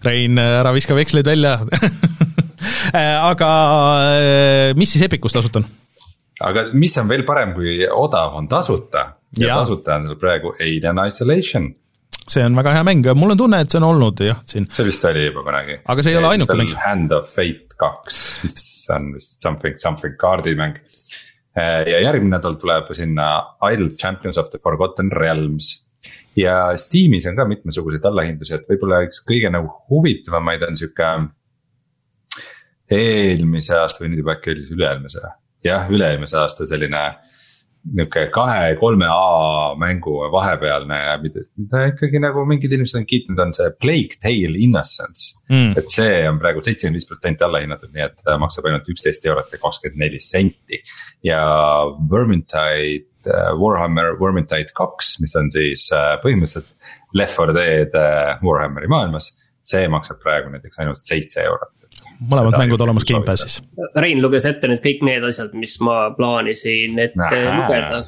Rein, 0.03 0.39
ära 0.41 0.73
viska 0.73 0.95
veksleid 0.97 1.27
välja 1.29 1.59
aga 3.31 3.49
mis 4.75 4.95
siis 4.95 5.05
Epicus 5.05 5.35
tasuta 5.35 5.61
on? 5.61 5.67
aga 6.41 6.65
mis 6.77 6.95
on 6.99 7.11
veel 7.11 7.23
parem, 7.27 7.53
kui 7.57 7.77
odav 7.85 8.35
on 8.39 8.49
tasuta 8.51 9.05
ja, 9.37 9.47
ja. 9.47 9.61
tasuta 9.61 9.97
on 9.97 10.09
seal 10.09 10.19
praegu 10.21 10.53
Alien 10.59 11.01
Isolation. 11.07 11.69
see 12.23 12.43
on 12.45 12.55
väga 12.55 12.75
hea 12.77 12.87
mäng, 12.87 13.07
mul 13.19 13.35
on 13.35 13.39
tunne, 13.39 13.61
et 13.63 13.71
see 13.71 13.81
on 13.81 13.89
olnud 13.91 14.23
jah, 14.25 14.41
siin. 14.49 14.67
see 14.71 14.87
vist 14.87 15.05
oli 15.09 15.27
juba 15.27 15.45
kunagi. 15.45 15.79
aga 15.85 16.05
see 16.05 16.15
ei 16.15 16.19
ole 16.19 16.33
ainuke 16.33 16.57
mäng. 16.59 16.75
Hand 16.83 17.15
of 17.15 17.29
Fate 17.29 17.77
kaks, 17.79 18.19
mis 18.47 18.65
on 18.93 19.13
vist 19.15 19.39
something, 19.43 19.79
something 19.81 20.17
kaardimäng. 20.19 20.77
ja 21.53 21.99
järgmine 22.01 22.37
nädal 22.37 22.57
tuleb 22.61 22.89
sinna 22.97 23.29
Idle 23.69 23.91
Champions 23.93 24.39
of 24.41 24.49
the 24.49 24.59
Forgotten 24.59 25.11
Realms 25.13 25.75
ja 26.37 26.77
Steamis 26.77 27.27
on 27.29 27.37
ka 27.37 27.45
mitmesuguseid 27.49 28.05
allahindlusi, 28.09 28.57
et 28.57 28.69
võib-olla 28.69 29.03
üks 29.07 29.21
kõige 29.27 29.51
nagu 29.53 29.71
huvitavamaid 29.91 30.65
on 30.67 30.79
sihuke. 30.79 31.11
eelmise 32.93 33.77
aasta 33.79 34.03
või 34.03 34.11
nüüd 34.11 34.21
juba 34.21 34.35
äkki 34.35 34.51
oli 34.51 34.61
siis 34.61 34.73
üle-eelmise, 34.75 35.21
jah, 35.65 35.85
üle-eelmise 35.89 36.37
aasta 36.41 36.67
selline. 36.69 37.03
Nihuke 37.83 38.29
kahe-kolme 38.31 39.09
A 39.11 39.73
mängu 39.75 40.13
vahepealne 40.31 40.95
ja 41.01 41.17
mida, 41.19 41.41
mida 41.59 41.81
ikkagi 41.89 42.21
nagu 42.23 42.45
mingid 42.47 42.71
inimesed 42.71 43.01
on 43.01 43.07
kiitnud, 43.09 43.41
on 43.43 43.51
see 43.57 43.73
Plague 43.75 44.21
Tale 44.23 44.55
Innocence 44.55 45.33
mm.. 45.49 45.73
et 45.75 45.91
see 45.91 46.21
on 46.29 46.39
praegu 46.39 46.63
seitsekümmend 46.63 47.01
viis 47.01 47.09
protsenti 47.09 47.43
allahinnatud, 47.43 47.91
nii 47.91 48.05
et 48.05 48.15
ta 48.23 48.37
maksab 48.39 48.69
ainult 48.69 48.87
üksteist 48.87 49.27
eurot 49.27 49.51
ja 49.51 49.59
kakskümmend 49.59 49.99
neli 49.99 50.21
senti. 50.23 50.79
ja 51.27 51.41
Vermintide 52.07 53.03
Äh, 53.27 53.53
Warhammer 53.59 54.17
Vermintide 54.19 54.73
kaks, 54.75 55.17
mis 55.23 55.35
on 55.39 55.51
siis 55.53 55.85
äh, 55.95 56.15
põhimõtteliselt 56.23 56.67
Left 57.15 57.37
4 57.39 57.55
Dead 57.55 57.95
äh, 57.95 58.43
Warhammeri 58.43 58.89
maailmas. 58.91 59.33
see 59.63 59.85
maksab 59.87 60.17
praegu 60.19 60.49
näiteks 60.51 60.81
ainult 60.83 60.99
seitse 60.99 61.39
eurot. 61.39 61.71
mõlemad 62.19 62.57
mängud 62.59 62.81
olemas 62.83 63.05
Gamepassis. 63.07 63.61
Rein 63.95 64.19
luges 64.21 64.43
ette 64.49 64.67
nüüd 64.67 64.81
kõik 64.83 65.05
need 65.07 65.23
asjad, 65.23 65.53
mis 65.55 65.77
ma 65.79 66.09
plaanisin 66.17 66.99
ette 66.99 67.19
Nähä. 67.21 67.53
lugeda 67.61 68.01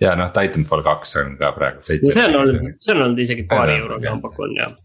ja 0.00 0.12
noh, 0.18 0.28
Titanfall 0.34 0.84
kaks 0.84 1.16
on 1.22 1.38
ka 1.40 1.54
praegu 1.56 1.80
seitse. 1.80 2.12
see 2.12 2.26
on 2.28 2.36
olnud, 2.42 2.68
see 2.80 2.92
on 2.92 3.02
olnud 3.06 3.24
isegi 3.24 3.46
paari 3.48 3.78
euroga 3.80 4.12
ma 4.12 4.20
pakun 4.28 4.52
jah 4.60 4.76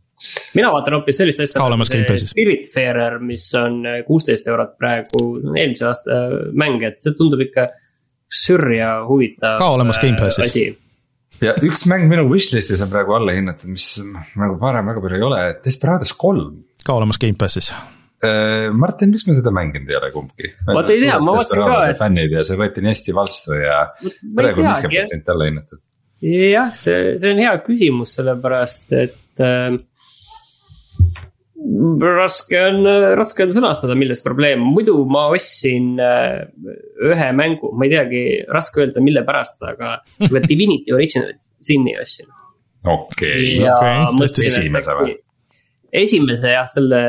mina 0.55 0.71
vaatan 0.71 0.99
hoopis 0.99 1.19
sellist 1.19 1.43
asja 1.43 1.67
nagu 1.67 1.85
Spiritfarer, 2.23 3.19
mis 3.19 3.49
on 3.57 3.81
kuusteist 4.07 4.47
eurot 4.47 4.77
praegu, 4.79 5.23
eelmise 5.55 5.87
aasta 5.89 6.19
mäng, 6.53 6.83
et 6.85 7.01
see 7.01 7.15
tundub 7.17 7.41
ikka 7.43 7.71
sürr 8.31 8.75
ja 8.75 8.91
huvitav. 9.07 9.57
ka 9.59 9.69
olemas 9.75 9.99
Gamepassis. 10.01 10.55
ja 11.41 11.55
üks 11.65 11.85
mäng 11.89 12.07
minu 12.11 12.27
wishlist'is 12.31 12.83
on 12.85 12.91
praegu 12.91 13.15
alla 13.17 13.35
hinnatud, 13.35 13.73
mis 13.75 13.93
nagu 14.39 14.59
varem 14.61 14.91
väga 14.91 15.03
palju 15.03 15.19
ei 15.19 15.25
ole, 15.27 15.41
Desperados 15.65 16.13
kolm. 16.17 16.61
ka 16.85 16.95
olemas 16.99 17.19
Gamepassis 17.21 17.71
äh, 17.73 18.71
Martin, 18.73 19.13
miks 19.13 19.27
me 19.27 19.37
seda 19.37 19.53
mänginud 19.55 19.91
ei 19.91 19.99
ole 19.99 20.11
kumbki? 20.15 20.51
vaata 20.71 20.95
ei 20.95 21.05
tea, 21.05 21.19
ma 21.19 21.37
vaatasin 21.37 21.63
ka, 21.67 21.79
et. 21.91 22.01
fännid 22.01 22.35
ja 22.37 22.43
see 22.47 22.59
võeti 22.59 22.83
nii 22.83 22.93
hästi 22.95 23.17
vastu 23.17 23.57
ja 23.59 23.79
praegu 24.01 24.63
on 24.63 24.69
viiskümmend 24.69 24.99
protsenti 24.99 25.35
alla 25.35 25.49
hinnatud. 25.51 25.83
jah, 26.31 26.75
see, 26.77 27.15
see 27.21 27.35
on 27.35 27.45
hea 27.45 27.55
küsimus, 27.65 28.15
sellepärast 28.19 28.99
et 29.01 29.43
äh, 29.43 29.73
raske 32.01 32.57
on, 32.57 32.85
raske 33.17 33.45
on 33.45 33.53
sõnastada, 33.53 33.95
milles 33.97 34.21
probleem, 34.25 34.63
muidu 34.73 34.95
ma 35.09 35.27
ostsin 35.33 35.93
äh, 36.01 36.43
ühe 37.07 37.29
mängu, 37.37 37.71
ma 37.77 37.87
ei 37.87 37.93
teagi, 37.93 38.21
raske 38.51 38.83
öelda, 38.83 39.03
mille 39.03 39.23
pärast, 39.27 39.63
aga 39.67 39.99
Divinity 40.49 40.93
Original 40.95 41.33
Sin'i 41.61 41.95
ostsin. 42.01 42.29
okei 42.81 43.59
mõtlesin, 44.17 44.77
et 44.79 44.89
äkki. 44.93 45.17
esimese 46.03 46.55
jah, 46.55 46.69
selle 46.71 47.01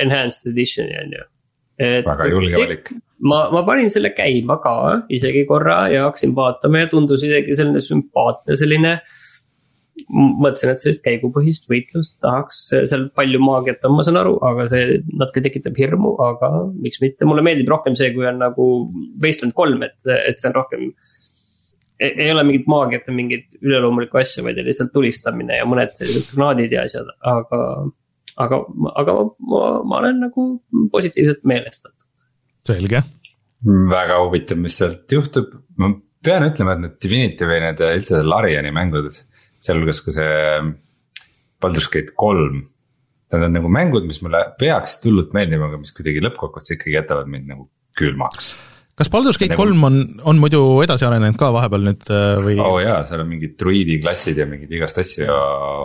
enhanced 0.00 0.48
edition'i 0.52 0.96
on 1.02 1.18
ju. 1.18 1.26
väga 2.06 2.30
julge 2.32 2.62
valik. 2.62 2.90
ma, 3.20 3.42
ma 3.52 3.64
panin 3.68 3.92
selle 3.92 4.14
käima 4.16 4.56
ka 4.64 4.76
isegi 5.12 5.44
korra 5.48 5.84
ja 5.92 6.06
hakkasin 6.08 6.32
vaatama 6.36 6.86
ja 6.86 6.90
tundus 6.92 7.26
isegi 7.28 7.56
selline 7.58 7.84
sümpaatne 7.84 8.56
selline 8.56 8.96
äh, 8.96 9.22
mõtlesin, 10.06 10.70
et 10.72 10.82
sellist 10.82 11.02
käigupõhist 11.04 11.68
võitlust 11.70 12.18
tahaks, 12.22 12.60
seal 12.90 13.06
palju 13.16 13.40
maagiat 13.42 13.84
on, 13.88 13.96
ma 13.96 14.04
saan 14.06 14.18
aru, 14.20 14.36
aga 14.44 14.66
see 14.70 15.00
natuke 15.08 15.42
tekitab 15.44 15.78
hirmu, 15.80 16.12
aga 16.22 16.50
miks 16.84 17.00
mitte, 17.02 17.28
mulle 17.28 17.44
meeldib 17.46 17.70
rohkem 17.72 17.96
see, 17.98 18.12
kui 18.14 18.26
on 18.28 18.40
nagu 18.42 18.66
Wasteland 19.22 19.56
kolm, 19.56 19.84
et, 19.86 19.98
et 20.04 20.40
see 20.40 20.50
on 20.50 20.56
rohkem. 20.58 20.88
ei 21.98 22.30
ole 22.32 22.44
mingit 22.44 22.66
maagiat 22.68 23.08
ja 23.08 23.16
mingit 23.16 23.56
üleloomulikku 23.62 24.20
asja, 24.20 24.44
vaid 24.44 24.60
lihtsalt 24.60 24.92
tulistamine 24.92 25.56
ja 25.56 25.68
mõned 25.68 25.94
sellised 25.96 26.34
granaadid 26.34 26.76
ja 26.76 26.84
asjad, 26.88 27.12
aga. 27.24 27.60
aga, 28.36 28.62
aga 29.00 29.14
ma, 29.16 29.28
ma, 29.52 29.60
ma 29.80 30.00
olen 30.02 30.26
nagu 30.26 30.48
positiivselt 30.92 31.44
meelestatud. 31.48 32.04
selge. 32.68 33.00
väga 33.64 34.20
huvitav, 34.26 34.60
mis 34.60 34.76
sealt 34.76 35.12
juhtub, 35.12 35.56
ma 35.80 35.94
pean 36.26 36.44
ütlema, 36.50 36.76
et 36.76 36.84
need 36.84 37.00
Divinity 37.02 37.48
või 37.48 37.62
need 37.64 37.80
üldse 37.80 38.20
Lariani 38.26 38.74
mängud 38.76 39.08
sealhulgas 39.66 40.02
ka 40.04 40.14
see 40.14 40.32
Baldur's 41.62 41.90
Gate 41.92 42.14
kolm. 42.18 42.64
Need 43.32 43.42
on 43.42 43.56
nagu 43.56 43.70
mängud, 43.72 44.06
mis 44.06 44.22
mulle 44.22 44.44
peaksid 44.60 45.08
hullult 45.08 45.32
meeldima, 45.34 45.66
aga 45.70 45.80
mis 45.82 45.92
kuidagi 45.96 46.22
lõppkokkuvõttes 46.22 46.76
ikkagi 46.76 46.94
jätavad 46.94 47.30
mind 47.30 47.50
nagu 47.50 47.66
külmaks. 47.98 48.52
kas 48.96 49.10
Baldur's 49.12 49.36
Gate 49.40 49.52
nagu... 49.52 49.64
kolm 49.64 49.82
on, 49.88 49.96
on 50.30 50.38
muidu 50.40 50.60
edasi 50.84 51.04
arenenud 51.08 51.36
ka 51.40 51.50
vahepeal 51.56 51.88
nüüd 51.88 52.06
äh, 52.12 52.38
või? 52.44 52.54
oo 52.62 52.76
oh 52.76 52.78
jaa, 52.80 53.00
seal 53.08 53.24
on 53.24 53.28
mingid 53.32 53.56
druiidi 53.60 53.98
klassid 54.04 54.38
ja 54.40 54.46
mingeid 54.48 54.72
igast 54.78 55.00
asju 55.02 55.26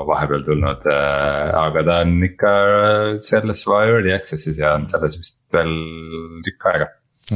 vahepeal 0.08 0.45
tulnud, 0.45 0.86
äh, 0.94 1.49
aga 1.64 1.84
ta 1.88 1.98
on 2.06 2.14
ikka 2.30 2.53
selles 3.26 3.66
early 3.80 4.14
access'is 4.16 4.62
ja 4.62 4.78
on 4.78 4.88
selles 4.94 5.18
vist 5.24 5.40
veel 5.56 5.74
tükk 6.45 6.70
aega. 6.72 6.88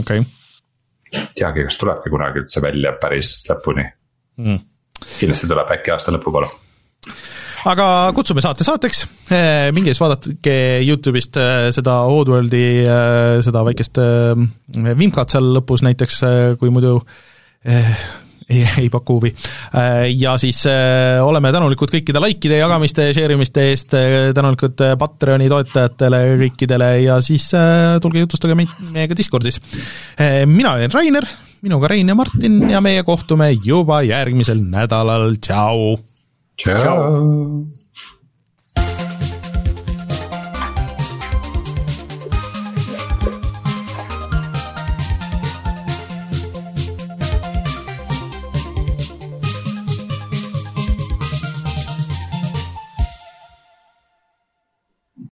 okei 0.03 0.21
okay.. 0.21 1.27
teagi, 1.33 1.65
kas 1.65 1.81
tulebki 1.81 2.13
kunagi 2.13 2.45
üldse 2.45 2.63
välja 2.63 2.95
päris 3.01 3.39
lõpuni 3.49 3.89
mm 4.37 4.63
kindlasti 5.19 5.49
tuleb 5.51 5.73
äkki 5.77 5.95
aasta 5.95 6.13
lõpu 6.15 6.31
poole 6.31 6.51
aga 7.69 7.85
kutsume 8.15 8.43
saate 8.43 8.65
saateks, 8.65 9.05
eh, 9.33 9.69
minge 9.75 9.93
siis 9.93 10.01
vaadake 10.03 10.57
Youtube'ist 10.85 11.39
eh, 11.41 11.69
seda 11.75 12.01
Oddworldi, 12.11 12.65
eh, 12.83 13.37
seda 13.45 13.63
väikest 13.65 14.01
vimkat 14.99 15.33
seal 15.33 15.49
lõpus 15.57 15.85
näiteks, 15.85 16.19
kui 16.59 16.71
muidu 16.73 16.99
ei, 17.65 18.61
ei 18.83 18.89
paku 18.93 19.15
huvi. 19.17 19.31
Ja 20.19 20.35
siis 20.41 20.59
oleme 21.25 21.49
tänulikud 21.55 21.89
kõikide 21.95 22.21
likeide, 22.21 22.59
jagamiste, 22.59 23.07
share 23.17 23.37
imiste 23.37 23.63
eest, 23.71 23.95
tänulikud 24.37 24.83
Patreoni 25.01 25.49
toetajatele 25.49 26.21
kõikidele 26.43 26.91
ja 27.07 27.17
siis 27.25 27.47
tulge 28.03 28.21
jutustage 28.21 28.57
meid, 28.57 28.77
meiega 28.93 29.17
Discordis. 29.17 29.61
mina 30.45 30.75
olen 30.75 30.93
Rainer 30.93 31.29
minuga 31.61 31.87
Rein 31.87 32.07
ja 32.07 32.15
Martin 32.15 32.59
ja 32.69 32.81
meie 32.81 33.03
kohtume 33.03 33.51
juba 33.63 34.01
järgmisel 34.05 34.61
nädalal, 34.63 35.35
tšau! 35.39 35.97
tšau! 36.57 37.84